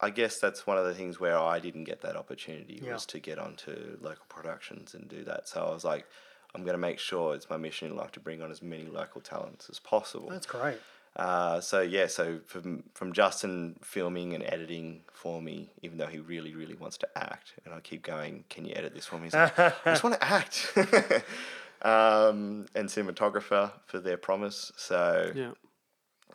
I 0.04 0.10
guess 0.10 0.40
that's 0.40 0.68
one 0.68 0.78
of 0.78 0.86
the 0.86 0.94
things 0.94 1.20
where 1.20 1.38
I 1.38 1.60
didn't 1.60 1.86
get 1.86 2.02
that 2.02 2.16
opportunity 2.16 2.80
Yeah. 2.84 2.94
was 2.94 3.06
to 3.08 3.20
get 3.20 3.40
onto 3.40 3.98
local 4.02 4.26
productions 4.30 4.94
and 4.94 5.08
do 5.08 5.24
that. 5.24 5.48
So 5.48 5.64
I 5.66 5.72
was 5.74 5.84
like, 5.86 6.06
I'm 6.54 6.64
going 6.64 6.74
to 6.74 6.86
make 6.90 7.00
sure 7.00 7.34
it's 7.36 7.50
my 7.50 7.58
mission 7.58 7.90
in 7.90 7.96
life 7.96 8.12
to 8.12 8.20
bring 8.20 8.42
on 8.42 8.52
as 8.52 8.62
many 8.62 8.86
local 8.86 9.22
talents 9.22 9.70
as 9.70 9.80
possible. 9.80 10.30
That's 10.30 10.46
great. 10.46 10.78
Uh, 11.16 11.62
so 11.62 11.82
yeah, 11.82 12.08
so 12.08 12.40
from 12.48 12.84
from 12.96 13.14
Justin 13.14 13.76
filming 13.84 14.34
and 14.34 14.44
editing 14.44 15.02
for 15.12 15.42
me, 15.42 15.70
even 15.84 15.98
though 16.00 16.08
he 16.08 16.18
really 16.20 16.56
really 16.56 16.74
wants 16.76 16.98
to 16.98 17.08
act, 17.16 17.54
and 17.66 17.74
I 17.74 17.80
keep 17.82 18.02
going, 18.02 18.44
can 18.50 18.66
you 18.66 18.74
edit 18.76 18.96
this 18.96 19.06
for 19.06 19.18
me? 19.18 19.26
He's 19.26 19.36
like, 19.36 19.58
I 19.60 19.74
just 19.86 20.04
want 20.04 20.16
to 20.20 20.24
act. 20.24 20.74
um, 21.84 22.66
and 22.76 22.90
cinematographer 22.90 23.72
for 23.86 24.00
their 24.00 24.18
promise. 24.18 24.72
So 24.76 25.32
yeah. 25.36 25.52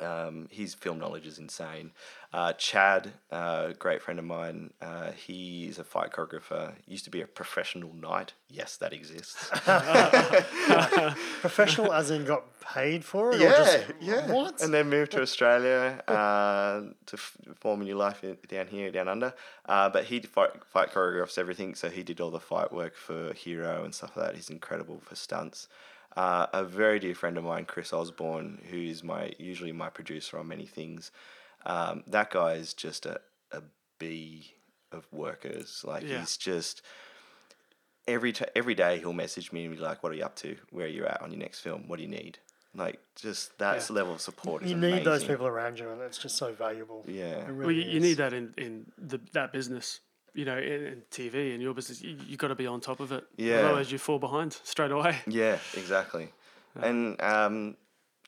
Um, 0.01 0.49
his 0.51 0.75
film 0.75 0.99
knowledge 0.99 1.27
is 1.27 1.39
insane. 1.39 1.93
Uh, 2.33 2.53
Chad, 2.55 3.13
uh, 3.33 3.73
great 3.79 4.03
friend 4.03 4.19
of 4.19 4.25
mine, 4.25 4.71
uh, 4.83 5.13
he's 5.13 5.79
a 5.79 5.85
fight 5.85 6.13
choreographer. 6.13 6.75
Used 6.87 7.05
to 7.05 7.11
be 7.11 7.23
a 7.23 7.27
professional 7.27 7.95
knight. 7.95 8.35
Yes, 8.51 8.77
that 8.77 8.93
exists. 8.93 9.49
Professional, 11.41 11.93
as 11.93 12.11
in 12.11 12.25
got 12.25 12.45
paid 12.61 13.05
for 13.05 13.33
it. 13.33 13.37
or 13.37 13.39
yeah, 13.45 13.57
just, 13.57 13.85
yeah. 14.01 14.31
What? 14.31 14.61
And 14.61 14.75
then 14.75 14.91
moved 14.91 15.13
to 15.13 15.23
Australia 15.23 16.03
uh, 16.07 16.81
to 17.07 17.15
f- 17.15 17.37
form 17.57 17.81
a 17.81 17.85
new 17.85 17.97
life 17.97 18.23
in, 18.23 18.37
down 18.49 18.67
here, 18.67 18.91
down 18.91 19.09
under. 19.09 19.33
Uh, 19.67 19.89
but 19.89 20.05
he 20.05 20.21
fight, 20.21 20.51
fight 20.67 20.93
choreographs 20.93 21.39
everything, 21.39 21.75
so 21.75 21.89
he 21.89 22.03
did 22.03 22.21
all 22.21 22.31
the 22.31 22.41
fight 22.41 22.73
work 22.73 22.95
for 22.95 23.33
Hero 23.33 23.85
and 23.85 23.95
stuff 23.95 24.17
like 24.17 24.27
that. 24.27 24.35
He's 24.37 24.51
incredible 24.51 25.01
for 25.01 25.15
stunts. 25.15 25.69
Uh, 26.19 26.47
a 26.53 26.64
very 26.64 26.99
dear 26.99 27.14
friend 27.14 27.39
of 27.39 27.45
mine, 27.45 27.64
Chris 27.64 27.93
Osborne, 27.93 28.61
who 28.71 28.77
is 28.77 29.05
my 29.05 29.31
usually 29.39 29.71
my 29.71 29.89
producer 29.89 30.37
on 30.37 30.49
many 30.49 30.66
things. 30.66 31.12
Um, 31.64 32.03
that 32.09 32.31
guy 32.31 32.55
is 32.55 32.75
just 32.75 33.07
a, 33.07 33.21
a 33.53 33.62
bee 34.01 34.55
of 34.91 35.07
workers. 35.12 35.85
Like 35.87 36.03
Yeah. 36.03 36.19
he's 36.19 36.37
just 36.37 36.83
every 38.09 38.33
t- 38.33 38.47
every 38.57 38.75
day 38.75 38.99
he'll 38.99 39.12
message 39.12 39.53
me 39.53 39.64
and 39.66 39.77
be 39.77 39.81
like, 39.81 40.03
"What 40.03 40.11
are 40.11 40.16
you 40.16 40.25
up 40.25 40.35
to? 40.37 40.57
Where 40.71 40.87
are 40.87 40.95
you 40.99 41.05
at 41.07 41.23
on 41.23 41.31
your 41.31 41.39
next 41.39 41.61
film? 41.61 41.87
What 41.87 41.99
do 41.99 42.03
you 42.03 42.09
need?" 42.09 42.41
Like 42.75 42.99
just 43.14 43.57
that 43.59 43.77
Yeah. 43.89 43.95
level 43.95 44.14
of 44.14 44.21
support 44.21 44.64
is 44.64 44.71
you 44.73 44.77
need 44.77 45.05
those 45.05 45.23
people 45.23 45.47
around 45.47 45.79
you, 45.79 45.89
and 45.89 46.01
it's 46.03 46.19
just 46.19 46.37
so 46.37 46.53
valuable. 46.53 47.05
Yeah. 47.07 47.49
It 47.49 47.55
Well, 47.55 47.71
you, 47.71 47.83
you 47.83 48.01
need 48.01 48.14
that 48.14 48.33
in, 48.33 48.55
in 48.59 48.91
the, 48.99 49.21
that 49.35 49.53
business. 49.53 50.01
You 50.35 50.45
know, 50.45 50.59
in, 50.59 50.87
in 50.87 51.03
TV 51.11 51.53
and 51.53 51.62
your 51.62 51.74
business, 51.74 52.01
you, 52.03 52.16
you 52.26 52.37
got 52.37 52.49
to 52.49 52.55
be 52.55 52.66
on 52.66 52.81
top 52.81 53.01
of 53.01 53.12
it. 53.12 53.24
Yeah. 53.37 53.61
Otherwise, 53.61 53.91
you 53.91 53.99
fall 53.99 54.18
behind 54.18 54.59
straight 54.64 54.91
away. 54.91 55.16
Yeah, 55.26 55.59
exactly. 55.74 56.29
And 56.81 57.20
um, 57.20 57.76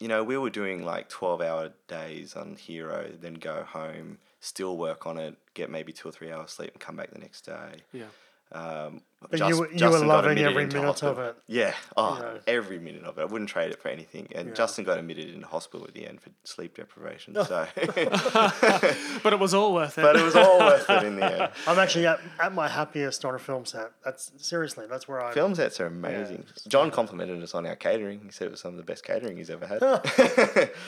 you 0.01 0.09
know, 0.09 0.25
we 0.25 0.37
were 0.37 0.51
doing 0.51 0.85
like 0.85 1.09
twelve 1.09 1.41
hour 1.41 1.73
days 1.87 2.35
on 2.35 2.57
Hero, 2.57 3.11
then 3.21 3.35
go 3.35 3.63
home, 3.63 4.19
still 4.41 4.77
work 4.77 5.07
on 5.07 5.19
it, 5.19 5.37
get 5.55 5.71
maybe 5.71 5.93
two 5.93 6.09
or 6.09 6.13
three 6.13 6.33
hours 6.33 6.51
sleep, 6.51 6.73
and 6.73 6.81
come 6.81 6.97
back 6.97 7.11
the 7.13 7.19
next 7.19 7.43
day. 7.43 7.83
Yeah. 7.93 8.07
Um, 8.53 9.03
But 9.29 9.39
Just- 9.39 9.51
you, 9.51 9.59
were- 9.61 9.71
you 9.71 9.77
Justin 9.77 10.01
were 10.01 10.07
loving 10.15 10.31
admitted 10.31 10.51
every 10.51 10.67
minute 10.67 10.83
hospital. 10.87 11.11
of 11.13 11.19
it. 11.19 11.37
Yeah, 11.47 11.75
oh, 11.95 12.15
You 12.15 12.21
know. 12.23 12.39
every 12.47 12.79
minute 12.79 13.05
of 13.05 13.19
it. 13.19 13.21
I 13.21 13.25
wouldn't 13.27 13.51
trade 13.51 13.71
it 13.71 13.79
for 13.81 13.89
anything. 13.89 14.29
And 14.35 14.49
Yeah. 14.49 14.55
Justin 14.55 14.85
got 14.85 14.99
admitted 14.99 15.29
into 15.35 15.47
hospital 15.47 15.87
at 15.87 15.93
the 15.93 16.07
end 16.07 16.23
for 16.23 16.31
sleep 16.45 16.75
deprivation. 16.77 17.35
Oh. 17.37 17.45
So, 17.45 17.67
But 19.23 19.33
it 19.35 19.39
was 19.39 19.53
all 19.53 19.75
worth 19.75 19.99
it. 19.99 20.03
but 20.03 20.17
it 20.17 20.23
was 20.25 20.35
all 20.37 20.59
worth 20.59 20.89
it 20.89 21.03
in 21.03 21.17
the 21.17 21.43
end. 21.43 21.53
I'm 21.67 21.79
actually 21.79 22.07
at, 22.07 22.21
at 22.41 22.55
my 22.55 22.67
happiest 22.69 23.25
on 23.27 23.35
a 23.35 23.39
film 23.39 23.67
set. 23.67 23.91
That's 24.05 24.33
seriously, 24.39 24.87
that's 24.89 25.07
where 25.07 25.23
I. 25.23 25.33
Film 25.35 25.55
sets 25.55 25.81
are 25.81 25.87
amazing. 25.87 26.45
John 26.69 26.91
complimented 26.91 27.43
us 27.43 27.55
on 27.55 27.67
our 27.67 27.77
catering. 27.77 28.21
He 28.25 28.31
said 28.31 28.47
it 28.47 28.53
was 28.53 28.61
some 28.61 28.71
of 28.73 28.79
the 28.79 28.83
best 28.85 29.05
catering 29.05 29.37
he's 29.37 29.51
ever 29.51 29.67
had. 29.67 29.81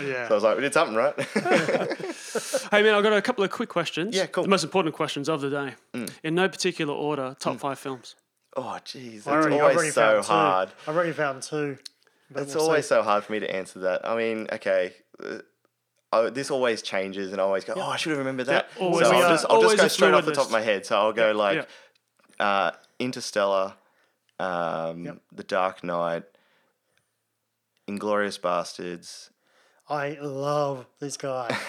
yeah. 0.01 0.27
So 0.29 0.31
I 0.31 0.35
was 0.35 0.43
like, 0.43 0.57
we 0.57 0.63
did 0.63 0.73
something 0.73 0.97
right. 0.97 1.15
Hey 2.71 2.83
man, 2.83 2.95
I've 2.95 3.03
got 3.03 3.13
a 3.13 3.21
couple 3.23 3.45
of 3.45 3.51
quick 3.51 3.69
questions. 3.69 4.17
Yeah, 4.17 4.27
cool. 4.27 4.43
Mm. 4.45 4.47
The 4.47 4.51
most 4.51 4.65
important 4.65 4.95
questions 4.95 5.29
of 5.29 5.41
the 5.43 5.51
day. 5.51 6.07
In 6.25 6.35
no 6.35 6.49
particular 6.49 6.95
order, 6.95 7.37
top 7.39 7.59
five 7.59 7.79
films. 7.79 8.15
Oh, 8.57 8.79
jeez, 8.85 9.13
I 9.13 9.13
that's 9.15 9.27
already, 9.29 9.61
always 9.61 9.95
so 9.95 10.23
hard. 10.23 10.71
I've 10.87 10.95
already 10.95 11.13
found 11.13 11.43
two. 11.43 11.79
but 12.31 12.43
It's 12.43 12.55
we'll 12.55 12.65
always 12.65 12.85
see. 12.85 12.89
so 12.91 13.03
hard 13.03 13.25
for 13.25 13.33
me 13.33 13.41
to 13.41 13.51
answer 13.55 13.79
that. 13.81 14.07
I 14.07 14.17
mean, 14.17 14.47
okay. 14.53 14.93
Uh, 15.23 15.39
I, 16.13 16.29
this 16.29 16.51
always 16.51 16.83
changes, 16.83 17.33
and 17.33 17.41
I 17.41 17.45
always 17.45 17.65
go, 17.65 17.73
"Oh, 17.77 17.81
I 17.83 17.97
should 17.97 18.11
have 18.11 18.19
remembered 18.19 18.47
that." 18.47 18.69
Yeah, 18.79 18.85
always 18.85 19.07
so 19.07 19.15
I'll 19.15 19.29
just, 19.31 19.47
I'll 19.49 19.63
just 19.63 19.77
go 19.79 19.89
straight 19.89 20.13
off 20.13 20.27
the 20.27 20.33
top 20.33 20.47
of 20.47 20.53
my 20.53 20.61
head. 20.61 20.85
So 20.85 20.97
I'll 20.99 21.13
go 21.15 21.33
like 21.33 21.67
uh, 22.39 22.73
Interstellar, 22.99 23.73
um, 24.39 25.05
Yep. 25.07 25.19
The 25.33 25.45
Dark 25.45 25.83
Knight, 25.83 26.25
Inglourious 27.89 28.39
Basterds. 28.39 29.31
I 29.89 30.19
love 30.21 30.87
this 31.01 31.17
guy. 31.17 31.49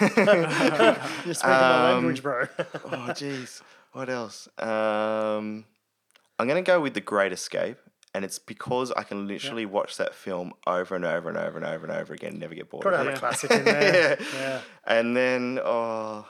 You're 1.24 1.34
speaking 1.34 1.50
my 1.50 1.88
Um, 1.88 1.94
language, 1.94 2.22
bro. 2.22 2.46
Oh, 2.58 3.12
jeez. 3.12 3.60
what 3.92 4.08
else? 4.08 4.48
Um, 4.58 5.64
I'm 6.38 6.48
gonna 6.48 6.62
go 6.62 6.80
with 6.80 6.94
The 6.94 7.00
Great 7.00 7.32
Escape, 7.32 7.78
and 8.14 8.24
it's 8.24 8.38
because 8.38 8.90
I 8.92 9.02
can 9.04 9.26
literally 9.28 9.66
watch 9.66 9.96
that 9.98 10.14
film 10.14 10.52
over 10.66 10.94
and 10.96 11.04
over 11.04 11.28
and 11.28 11.38
over 11.38 11.56
and 11.58 11.66
over 11.66 11.86
and 11.86 11.94
over 11.94 12.12
again, 12.14 12.32
and 12.32 12.40
never 12.40 12.54
get 12.54 12.70
bored. 12.70 12.84
Gotta 12.84 12.96
of 12.96 13.06
have 13.06 13.14
it. 13.14 13.16
a 13.16 13.20
classic 13.20 13.50
in 13.50 13.64
there. 13.64 14.18
Yeah. 14.20 14.26
yeah. 14.34 14.60
And 14.86 15.16
then, 15.16 15.60
oh, 15.64 16.26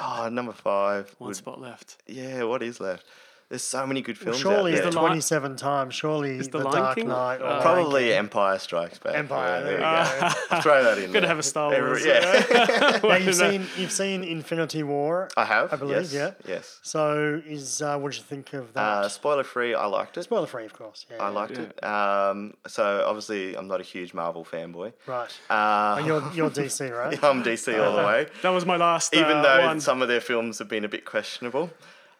oh, 0.00 0.28
number 0.32 0.52
five. 0.52 1.14
One 1.18 1.28
would- 1.28 1.36
spot 1.36 1.60
left. 1.60 2.02
yeah, 2.06 2.42
what 2.44 2.62
is 2.62 2.80
left? 2.80 3.04
There's 3.48 3.62
so 3.62 3.86
many 3.86 4.00
good 4.02 4.18
films 4.18 4.38
Surely 4.40 4.72
out 4.72 4.78
it's 4.78 4.80
there. 4.82 4.90
The 4.90 4.96
Lion- 4.96 5.06
27 5.10 5.54
times. 5.56 5.94
Surely 5.94 6.38
the 6.38 6.48
the, 6.48 6.58
Lion 6.58 6.72
Dark 6.82 6.96
King? 6.96 7.06
Knight. 7.08 7.40
Or 7.40 7.46
Uh, 7.46 7.62
Probably 7.62 8.12
Empire 8.12 8.58
Strikes 8.58 8.98
Back. 8.98 9.14
Empire, 9.14 9.58
Yeah, 9.58 9.60
there 9.60 9.64
there 9.78 10.18
you 10.18 10.24
you 10.24 10.34
go. 10.50 10.60
Throw 10.62 10.82
that 10.82 10.98
in. 10.98 11.12
Gotta 11.12 11.28
have 11.28 11.38
a 11.38 11.42
Star 11.44 11.72
Every- 11.72 11.90
Wars. 11.90 12.04
yeah, 12.04 12.98
Now 13.04 13.14
you've 13.16 13.36
seen 13.36 13.64
you've 13.76 13.92
seen 13.92 14.24
Infinity 14.24 14.82
War. 14.82 15.28
I 15.36 15.44
have. 15.44 15.72
I 15.72 15.76
believe, 15.76 15.96
yes, 15.96 16.12
yeah. 16.12 16.32
Yes. 16.46 16.80
So 16.82 17.40
is 17.46 17.80
uh, 17.82 17.96
what 17.98 18.10
did 18.12 18.18
you 18.18 18.24
think 18.24 18.52
of 18.52 18.72
that? 18.72 18.80
Uh, 18.82 19.08
spoiler 19.08 19.44
free. 19.44 19.74
I 19.76 19.86
liked 19.86 20.16
it. 20.18 20.24
Spoiler 20.24 20.48
free, 20.48 20.64
of 20.64 20.72
course. 20.72 21.06
Yeah, 21.08 21.22
I 21.22 21.28
yeah. 21.28 21.34
liked 21.34 21.58
it. 21.58 21.84
Um, 21.84 22.54
so 22.66 23.04
obviously, 23.06 23.56
I'm 23.56 23.68
not 23.68 23.80
a 23.80 23.84
huge 23.84 24.12
Marvel 24.12 24.44
fanboy. 24.44 24.92
Right. 25.06 25.30
Uh, 25.48 25.98
Oh, 26.00 26.04
you're 26.04 26.32
you're 26.34 26.50
DC, 26.50 26.90
right? 26.90 27.22
I'm 27.22 27.44
DC 27.44 27.80
all 27.80 27.96
the 27.96 28.02
way. 28.04 28.26
That 28.42 28.50
was 28.50 28.66
my 28.66 28.76
last. 28.76 29.14
Even 29.14 29.36
uh, 29.36 29.42
though 29.42 29.66
one. 29.66 29.80
some 29.80 30.02
of 30.02 30.08
their 30.08 30.20
films 30.20 30.58
have 30.58 30.68
been 30.68 30.84
a 30.84 30.88
bit 30.88 31.04
questionable, 31.04 31.70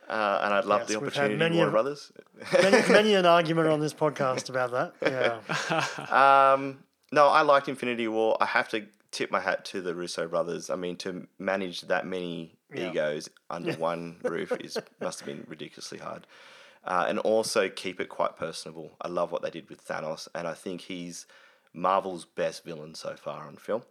uh, 0.08 0.40
and 0.44 0.54
I'd 0.54 0.64
love 0.64 0.80
Yes, 0.82 0.88
the 0.90 0.96
opportunity, 0.98 1.36
many 1.36 1.56
Warner 1.56 1.70
Brothers. 1.72 2.12
many, 2.62 2.88
many 2.92 3.14
an 3.14 3.26
argument 3.26 3.68
on 3.68 3.80
this 3.80 3.92
podcast 3.94 4.48
about 4.50 4.70
that. 4.72 4.94
Yeah. 5.02 6.52
Um, 6.54 6.84
no, 7.12 7.28
I 7.28 7.42
liked 7.42 7.68
Infinity 7.68 8.08
War. 8.08 8.36
I 8.40 8.46
have 8.46 8.68
to 8.70 8.86
tip 9.12 9.30
my 9.30 9.40
hat 9.40 9.64
to 9.66 9.80
the 9.80 9.94
Russo 9.94 10.26
brothers. 10.28 10.70
I 10.70 10.76
mean, 10.76 10.96
to 10.98 11.26
manage 11.38 11.82
that 11.82 12.06
many 12.06 12.56
Yeah. 12.74 12.90
egos 12.90 13.28
under 13.48 13.72
one 13.74 14.16
roof 14.22 14.52
is 14.60 14.76
must 15.00 15.20
have 15.20 15.26
been 15.26 15.44
ridiculously 15.48 15.98
hard. 15.98 16.26
Uh, 16.84 17.06
and 17.08 17.18
also 17.20 17.68
keep 17.68 18.00
it 18.00 18.08
quite 18.08 18.36
personable. 18.36 18.96
I 19.00 19.08
love 19.08 19.32
what 19.32 19.42
they 19.42 19.50
did 19.50 19.68
with 19.68 19.84
Thanos, 19.86 20.28
and 20.34 20.46
I 20.46 20.54
think 20.54 20.82
he's 20.82 21.26
Marvel's 21.74 22.24
best 22.24 22.64
villain 22.64 22.94
so 22.94 23.16
far 23.16 23.46
on 23.46 23.56
film. 23.56 23.82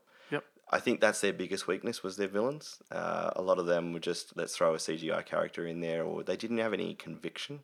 Yep. 0.71 0.81
I 0.81 0.83
think 0.83 1.01
that's 1.01 1.21
their 1.21 1.33
biggest 1.33 1.67
weakness 1.67 2.03
was 2.03 2.17
their 2.17 2.27
villains. 2.27 2.79
Uh, 2.91 3.31
a 3.35 3.41
lot 3.41 3.59
of 3.59 3.65
them 3.65 3.93
were 3.93 3.99
just 3.99 4.35
let's 4.35 4.55
throw 4.55 4.73
a 4.73 4.77
CGI 4.77 5.25
character 5.25 5.65
in 5.67 5.79
there, 5.79 6.03
or 6.03 6.23
they 6.23 6.35
didn't 6.37 6.57
have 6.57 6.73
any 6.73 6.93
conviction. 6.95 7.61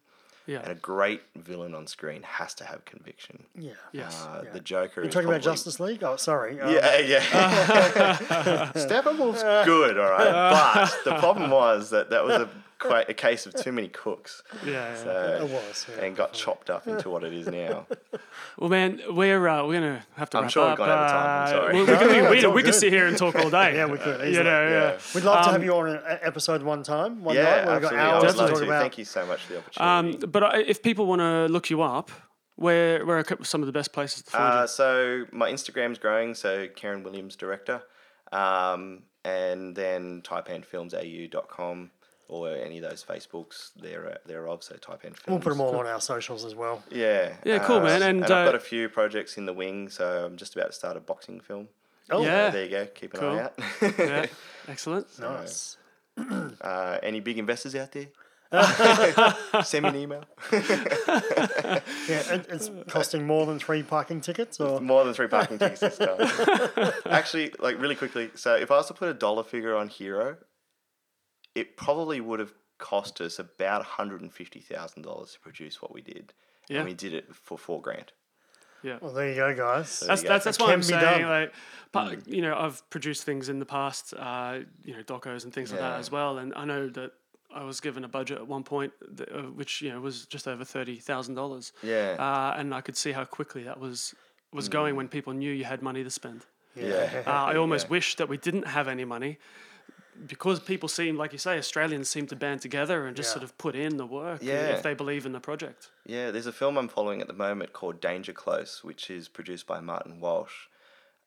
Yeah. 0.48 0.60
And 0.64 0.72
a 0.72 0.76
great 0.76 1.22
villain 1.36 1.76
on 1.76 1.86
screen 1.88 2.24
has 2.24 2.54
to 2.56 2.66
have 2.66 2.84
conviction. 2.86 3.44
Yeah. 3.56 3.74
Yes. 3.92 4.24
Uh, 4.26 4.44
The 4.52 4.60
Joker. 4.60 5.02
You're 5.02 5.08
is 5.10 5.14
talking 5.14 5.30
about 5.30 5.42
Justice 5.42 5.80
League? 5.80 6.04
Oh, 6.04 6.16
sorry. 6.16 6.60
Um, 6.62 6.74
Yeah, 6.74 6.98
yeah. 6.98 8.72
Steppenwolf's 8.76 9.44
good, 9.66 9.98
all 10.00 10.10
right. 10.10 10.32
But 10.32 11.04
the 11.06 11.20
problem 11.20 11.52
was 11.52 11.92
that 11.92 12.10
that 12.10 12.24
was 12.26 12.36
a 12.42 12.50
quite 12.82 13.10
a 13.10 13.14
case 13.14 13.46
of 13.46 13.54
too 13.56 13.72
many 13.72 13.88
cooks. 13.88 14.44
yeah. 14.66 14.72
yeah. 14.74 14.96
So, 15.04 15.40
It 15.46 15.50
was. 15.50 15.86
Yeah. 15.90 16.04
and 16.06 16.16
got 16.16 16.34
chopped 16.34 16.70
up 16.70 16.86
into 16.88 17.10
what 17.10 17.24
it 17.24 17.34
is 17.34 17.48
now. 17.48 17.86
Well, 18.58 18.70
man, 18.70 19.02
we're 19.10 19.48
uh, 19.48 19.66
we're 19.66 19.74
gonna 19.80 20.06
have 20.18 20.30
to 20.32 20.38
I'm 20.38 20.44
wrap 20.44 20.52
sure 20.52 20.64
we've 20.64 20.72
up. 20.74 20.78
gone 20.78 20.90
over 20.90 21.08
time, 21.08 21.28
I'm 21.30 21.44
uh, 21.44 21.48
sorry. 21.52 21.74
we, 21.74 21.80
we, 21.82 21.86
No, 21.88 21.98
could, 22.00 22.08
no, 22.24 22.30
we, 22.30 22.38
it's 22.38 22.48
we 22.48 22.64
could 22.64 22.76
sit 22.76 22.92
here 22.92 23.08
and 23.08 23.18
talk 23.18 23.36
all 23.36 23.50
day. 23.50 23.76
Yeah, 23.76 23.86
we 23.86 23.98
could 23.98 24.20
You 24.34 24.44
know, 24.44 24.68
yeah. 24.68 24.70
Yeah. 24.92 24.98
We'd 25.16 25.24
love 25.24 25.44
to 25.44 25.48
Um, 25.50 25.54
have 25.56 25.64
you 25.64 25.74
on 25.76 25.90
an 25.90 25.96
e- 25.98 26.18
episode 26.22 26.62
one 26.62 26.84
time, 26.84 27.24
one 27.24 27.36
yeah, 27.36 27.44
night. 27.44 27.58
We've 27.60 27.82
got 27.82 27.94
absolutely. 27.94 28.00
I 28.00 28.10
hours 28.12 28.24
would 28.24 28.32
to 28.32 28.38
talk 28.52 28.58
to. 28.60 28.64
about. 28.66 28.82
Thank 28.82 28.98
you 28.98 29.06
so 29.06 29.26
much 29.26 29.42
for 29.44 29.54
the 29.54 29.60
opportunity. 29.60 30.24
Um, 30.26 30.30
but 30.32 30.44
I- 30.44 30.62
if 30.62 30.82
people 30.84 31.06
want 31.08 31.22
to 31.22 31.46
look 31.48 31.70
you 31.70 31.82
up, 31.82 32.12
where 32.56 33.06
where 33.06 33.18
are 33.20 33.24
cou- 33.24 33.44
some 33.44 33.62
of 33.62 33.68
the 33.68 33.74
best 33.74 33.94
places 33.94 34.24
to 34.24 34.32
find 34.32 34.44
Uh, 34.60 34.62
you? 34.64 34.68
so 34.68 35.26
my 35.32 35.50
Instagram's 35.52 35.98
growing, 35.98 36.36
so 36.36 36.68
Karen 36.76 37.04
Williams 37.04 37.36
director, 37.36 37.82
um, 38.32 39.04
and 39.24 39.76
then 39.76 40.22
taipanfilmsau.com 40.24 41.92
or 42.32 42.50
any 42.50 42.78
of 42.78 42.90
those 42.90 43.04
Facebooks 43.04 43.72
there 43.76 44.18
thereof. 44.26 44.64
So 44.64 44.76
Taipan 44.76 45.02
Films. 45.02 45.20
We'll 45.28 45.40
put 45.40 45.50
them 45.50 45.60
all 45.60 45.76
on 45.76 45.86
our 45.86 46.00
socials 46.00 46.46
as 46.46 46.56
well. 46.56 46.82
Yeah. 46.90 47.34
Yeah, 47.44 47.60
cool, 47.60 47.82
man, 47.82 48.02
and, 48.02 48.24
I've 48.24 48.32
uh, 48.32 48.46
got 48.46 48.56
a 48.56 48.60
few 48.60 48.88
projects 48.88 49.38
in 49.38 49.46
the 49.46 49.54
wing, 49.54 49.90
so 49.90 50.26
I'm 50.26 50.38
just 50.38 50.56
about 50.56 50.68
to 50.68 50.74
start 50.74 50.96
a 50.96 51.02
boxing 51.02 51.42
film. 51.42 51.68
Oh, 52.10 52.24
Yeah. 52.24 52.50
So 52.50 52.54
there 52.58 52.64
you 52.66 52.72
go. 52.72 52.86
Keep 52.88 53.14
an 53.16 53.20
Cool. 53.20 53.30
eye 53.32 53.42
out. 53.42 53.54
yeah, 54.00 54.26
excellent. 54.70 55.08
Nice. 55.20 55.78
uh, 56.62 56.98
any 57.04 57.20
big 57.20 57.38
investors 57.38 57.76
out 57.76 57.92
there? 57.92 58.08
Send 59.64 59.84
me 59.84 59.90
an 59.90 59.96
email. 59.96 60.24
Yeah, 60.52 62.34
it, 62.34 62.46
it's 62.50 62.70
costing 62.88 63.26
more 63.26 63.46
than 63.46 63.58
three 63.60 63.84
parking 63.84 64.20
tickets, 64.22 64.60
or 64.60 64.82
More 64.82 65.06
than 65.06 65.14
three 65.14 65.28
parking 65.28 65.58
tickets 65.58 65.80
this 65.80 65.98
time. 65.98 66.92
Actually, 67.10 67.54
like 67.60 67.80
really 67.80 67.96
quickly. 67.96 68.30
So 68.36 68.56
if 68.56 68.70
I 68.72 68.76
was 68.76 68.88
to 68.88 68.94
put 68.94 69.08
a 69.08 69.14
dollar 69.14 69.44
figure 69.44 69.76
on 69.76 69.88
Hero, 69.88 70.36
it 71.56 71.78
probably 71.78 72.22
would 72.22 72.40
have 72.40 72.54
cost 72.78 73.22
us 73.22 73.38
about 73.40 73.84
hundred 73.84 74.22
and 74.22 74.34
fifty 74.34 74.60
thousand 74.60 75.04
dollars 75.04 75.34
to 75.34 75.40
produce 75.40 75.82
what 75.82 75.94
we 75.94 76.02
did. 76.02 76.34
Yeah. 76.70 76.78
And 76.80 76.88
we 76.88 76.94
did 76.94 77.14
it 77.14 77.34
for 77.36 77.58
four 77.58 77.82
grand. 77.82 78.12
Yeah. 78.84 78.98
well, 79.00 79.14
there 79.14 79.30
you 79.30 79.36
go, 79.36 79.54
guys. 79.56 80.00
That's, 80.00 80.24
you 80.24 80.30
that's, 80.30 80.46
go. 80.46 80.50
that's 80.50 80.58
It 80.58 80.64
why 80.64 80.74
I'm 80.74 80.82
saying, 80.82 81.28
like, 81.28 81.54
but, 81.92 82.28
you 82.28 82.42
know, 82.42 82.58
I've 82.58 82.88
produced 82.90 83.24
things 83.26 83.48
in 83.48 83.60
the 83.60 83.66
past, 83.66 84.12
uh, 84.18 84.60
you 84.84 84.96
know, 84.96 85.04
docos 85.04 85.44
and 85.44 85.54
things 85.54 85.72
like 85.72 85.82
that 85.82 86.00
as 86.00 86.12
well. 86.12 86.40
And 86.40 86.52
I 86.56 86.66
know 86.66 86.88
that 86.90 87.12
I 87.54 87.64
was 87.64 87.80
given 87.80 88.04
a 88.04 88.08
budget 88.08 88.40
at 88.40 88.48
one 88.48 88.64
point, 88.64 88.92
that, 89.18 89.32
uh, 89.32 89.42
which, 89.44 89.84
you 89.84 89.90
know, 89.92 90.00
was 90.02 90.26
just 90.26 90.48
over 90.48 90.64
$30,000. 90.64 91.72
Yeah. 91.84 92.16
Uh, 92.18 92.56
and 92.58 92.74
I 92.74 92.82
could 92.82 92.98
see 92.98 93.12
how 93.12 93.24
quickly 93.26 93.62
that 93.64 93.80
was 93.80 94.16
was 94.54 94.68
going 94.68 94.96
when 94.98 95.08
people 95.08 95.32
knew 95.34 95.52
you 95.52 95.64
had 95.64 95.82
money 95.84 96.04
to 96.04 96.10
spend. 96.10 96.46
yeah. 96.76 97.24
Uh, 97.26 97.30
I 97.30 97.56
almost 97.58 97.86
Yeah. 97.86 97.92
wish 97.92 98.16
that 98.16 98.28
we 98.30 98.38
didn't 98.38 98.68
have 98.68 98.88
any 98.88 99.06
money 99.06 99.38
because 100.28 100.60
people 100.60 100.90
seem, 100.90 101.18
like 101.18 101.32
you 101.32 101.40
say, 101.40 101.58
Australians 101.58 102.10
seem 102.10 102.28
to 102.28 102.36
band 102.36 102.62
together 102.62 103.06
and 103.08 103.16
just 103.16 103.30
Yeah. 103.30 103.34
sort 103.34 103.44
of 103.44 103.58
put 103.58 103.76
in 103.76 103.98
the 103.98 104.06
work 104.06 104.42
Yeah. 104.44 104.68
if 104.76 104.84
they 104.84 104.94
believe 104.94 105.26
in 105.26 105.32
the 105.32 105.40
project. 105.40 105.90
Yeah, 106.06 106.32
there's 106.32 106.48
a 106.48 106.52
film 106.54 106.78
I'm 106.78 106.88
following 106.88 107.22
at 107.22 107.28
the 107.28 107.34
moment 107.34 107.74
called 107.74 108.00
Danger 108.02 108.34
Close, 108.34 108.84
which 108.84 109.10
is 109.10 109.28
produced 109.28 109.66
by 109.68 109.80
Martin 109.80 110.20
Walsh. 110.20 110.68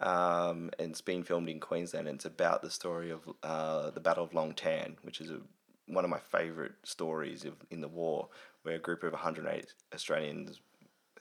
Um, 0.01 0.71
and 0.79 0.91
it's 0.91 1.01
been 1.01 1.23
filmed 1.23 1.49
in 1.49 1.61
Queensland. 1.61 2.09
And 2.09 2.17
it's 2.17 2.25
about 2.25 2.63
the 2.63 2.71
story 2.71 3.11
of 3.11 3.21
uh, 3.43 3.91
the 3.91 4.01
Battle 4.01 4.25
of 4.25 4.35
Long 4.35 4.53
Tan, 4.55 4.97
which 5.03 5.21
is 5.21 5.31
a, 5.31 5.41
one 5.87 6.05
of 6.05 6.11
my 6.11 6.19
favourite 6.19 6.73
stories 6.83 7.45
of, 7.45 7.55
in 7.71 7.81
the 7.81 7.89
war, 7.89 8.29
where 8.63 8.75
a 8.75 8.79
group 8.79 9.03
of 9.03 9.13
108 9.13 9.73
Australians 9.95 10.61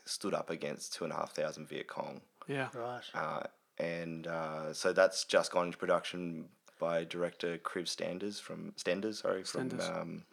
stood 0.05 0.34
up 0.34 0.49
against 0.49 0.93
2,500 0.95 1.68
Viet 1.68 1.88
Cong. 1.88 2.22
Yeah. 2.47 2.70
Right. 2.74 3.03
Uh, 3.14 3.43
and 3.78 4.28
uh, 4.28 4.74
so 4.74 4.91
that's 4.91 5.24
just 5.24 5.51
gone 5.51 5.68
into 5.68 5.78
production 5.78 6.49
by 6.84 7.03
director 7.05 7.57
Kriv 7.57 7.88
Stenders 7.88 8.39
from 8.39 8.73
Stenders, 8.75 9.19
sorry, 9.19 9.43
from 9.43 9.69
Stenders. 9.69 9.89
um, 9.89 10.23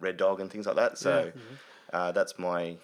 Red 0.00 0.16
Dog 0.16 0.40
and 0.40 0.50
things 0.50 0.66
like 0.66 0.76
that. 0.76 0.98
So 0.98 1.32
uh, 1.92 2.12
that's 2.12 2.38
my 2.38 2.76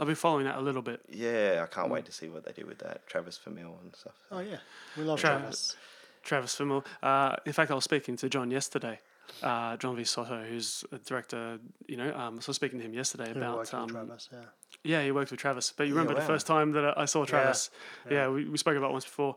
I've 0.00 0.06
been 0.06 0.14
following 0.16 0.44
that 0.44 0.56
a 0.56 0.60
little 0.60 0.82
bit. 0.82 1.00
yeah. 1.08 1.60
I 1.64 1.66
can't 1.74 1.90
wait 1.90 2.04
to 2.06 2.12
see 2.12 2.28
what 2.28 2.44
they 2.44 2.52
do 2.52 2.66
with 2.66 2.78
that 2.78 3.06
Travis 3.06 3.38
Fimmel 3.42 3.80
and 3.82 3.94
stuff. 3.96 4.14
Oh 4.30 4.38
yeah, 4.40 4.58
we 4.96 5.02
love 5.04 5.18
Tra- 5.18 5.30
Travis. 5.30 5.76
Travis 6.22 6.54
Fimmel. 6.58 6.84
Uh, 7.02 7.34
in 7.46 7.52
fact, 7.52 7.70
I 7.70 7.74
was 7.74 7.84
speaking 7.84 8.16
to 8.18 8.28
John 8.28 8.50
yesterday, 8.50 9.00
uh, 9.42 9.76
John 9.76 9.96
V. 9.96 10.04
Soto, 10.04 10.42
who's 10.44 10.84
a 10.92 10.98
director. 10.98 11.58
You 11.88 11.96
know, 11.96 12.10
um, 12.14 12.40
so 12.40 12.48
I 12.48 12.50
was 12.50 12.56
speaking 12.56 12.78
to 12.80 12.84
him 12.84 12.94
yesterday 12.94 13.32
Who 13.32 13.38
about. 13.40 13.56
worked 13.56 13.72
with 13.72 13.82
Um, 13.82 13.88
Travis? 13.88 14.28
Yeah. 14.32 14.38
yeah, 14.84 15.02
he 15.04 15.10
worked 15.10 15.30
with 15.32 15.40
Travis. 15.40 15.72
But 15.76 15.84
you 15.88 15.94
remember 15.94 16.14
wow. 16.14 16.20
the 16.20 16.26
first 16.26 16.46
time 16.46 16.72
that 16.72 16.84
I 16.84 17.02
I 17.02 17.06
saw 17.06 17.24
Travis? 17.24 17.70
Yeah, 18.10 18.12
yeah. 18.16 18.28
we, 18.28 18.44
we 18.48 18.58
spoke 18.58 18.76
about 18.76 18.90
it 18.90 18.92
once 18.92 19.04
before. 19.04 19.34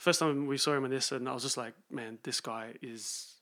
First 0.00 0.18
time 0.20 0.46
we 0.46 0.56
saw 0.56 0.72
him 0.74 0.86
in 0.86 0.90
this, 0.90 1.12
and 1.12 1.28
I 1.28 1.34
was 1.34 1.42
just 1.42 1.58
like, 1.58 1.74
man, 1.90 2.16
this 2.22 2.40
guy 2.40 2.72
is 2.80 3.34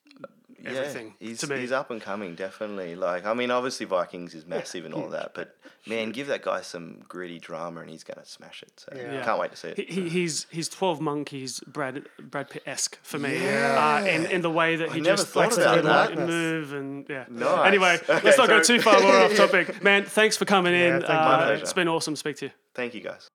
everything 0.64 1.14
yeah, 1.20 1.28
he's, 1.28 1.38
to 1.38 1.46
me. 1.46 1.60
he's 1.60 1.70
up 1.70 1.92
and 1.92 2.02
coming, 2.02 2.34
definitely. 2.34 2.96
Like, 2.96 3.24
I 3.24 3.32
mean, 3.32 3.52
obviously 3.52 3.86
Vikings 3.86 4.34
is 4.34 4.44
massive 4.44 4.84
and 4.84 4.92
all 4.92 5.08
that, 5.10 5.34
but 5.34 5.56
man, 5.86 6.10
give 6.10 6.26
that 6.26 6.42
guy 6.42 6.62
some 6.62 7.04
gritty 7.06 7.38
drama 7.38 7.82
and 7.82 7.88
he's 7.88 8.02
gonna 8.02 8.24
smash 8.26 8.64
it. 8.64 8.72
So 8.74 8.88
Yeah. 8.96 9.24
can't 9.24 9.38
wait 9.38 9.52
to 9.52 9.56
see 9.56 9.68
it. 9.68 9.78
He, 9.78 9.84
he, 10.02 10.08
he's 10.08 10.46
he's 10.50 10.68
Twelve 10.68 11.00
Monkeys 11.00 11.60
Brad 11.60 12.04
Brad 12.18 12.50
Pitt 12.50 12.64
esque 12.66 12.98
for 13.04 13.20
me. 13.20 13.40
Yeah. 13.40 14.00
Uh, 14.02 14.04
in 14.06 14.26
in 14.26 14.40
the 14.40 14.50
way 14.50 14.74
that 14.74 14.90
he 14.90 15.00
never 15.00 15.16
just 15.18 15.28
thought 15.28 15.40
likes 15.40 15.56
to 15.56 15.64
like, 15.64 15.82
that. 16.16 16.26
move 16.26 16.72
and 16.72 17.06
yeah. 17.08 17.26
Nice. 17.30 17.66
Anyway, 17.68 18.00
Okay, 18.08 18.20
let's 18.24 18.38
not 18.38 18.48
go 18.48 18.60
too 18.60 18.80
far 18.80 19.00
more 19.00 19.14
off 19.16 19.36
topic. 19.44 19.80
Man, 19.80 20.06
thanks 20.06 20.36
for 20.36 20.44
coming 20.44 20.74
in. 20.74 21.02
thank 21.02 21.08
you. 21.08 21.14
My 21.14 21.44
Uh, 21.52 21.58
it's 21.62 21.72
been 21.72 21.86
awesome 21.86 22.14
to 22.14 22.18
speak 22.18 22.34
to 22.38 22.46
you. 22.46 22.52
Thank 22.74 22.94
you 22.94 23.00
guys. 23.00 23.28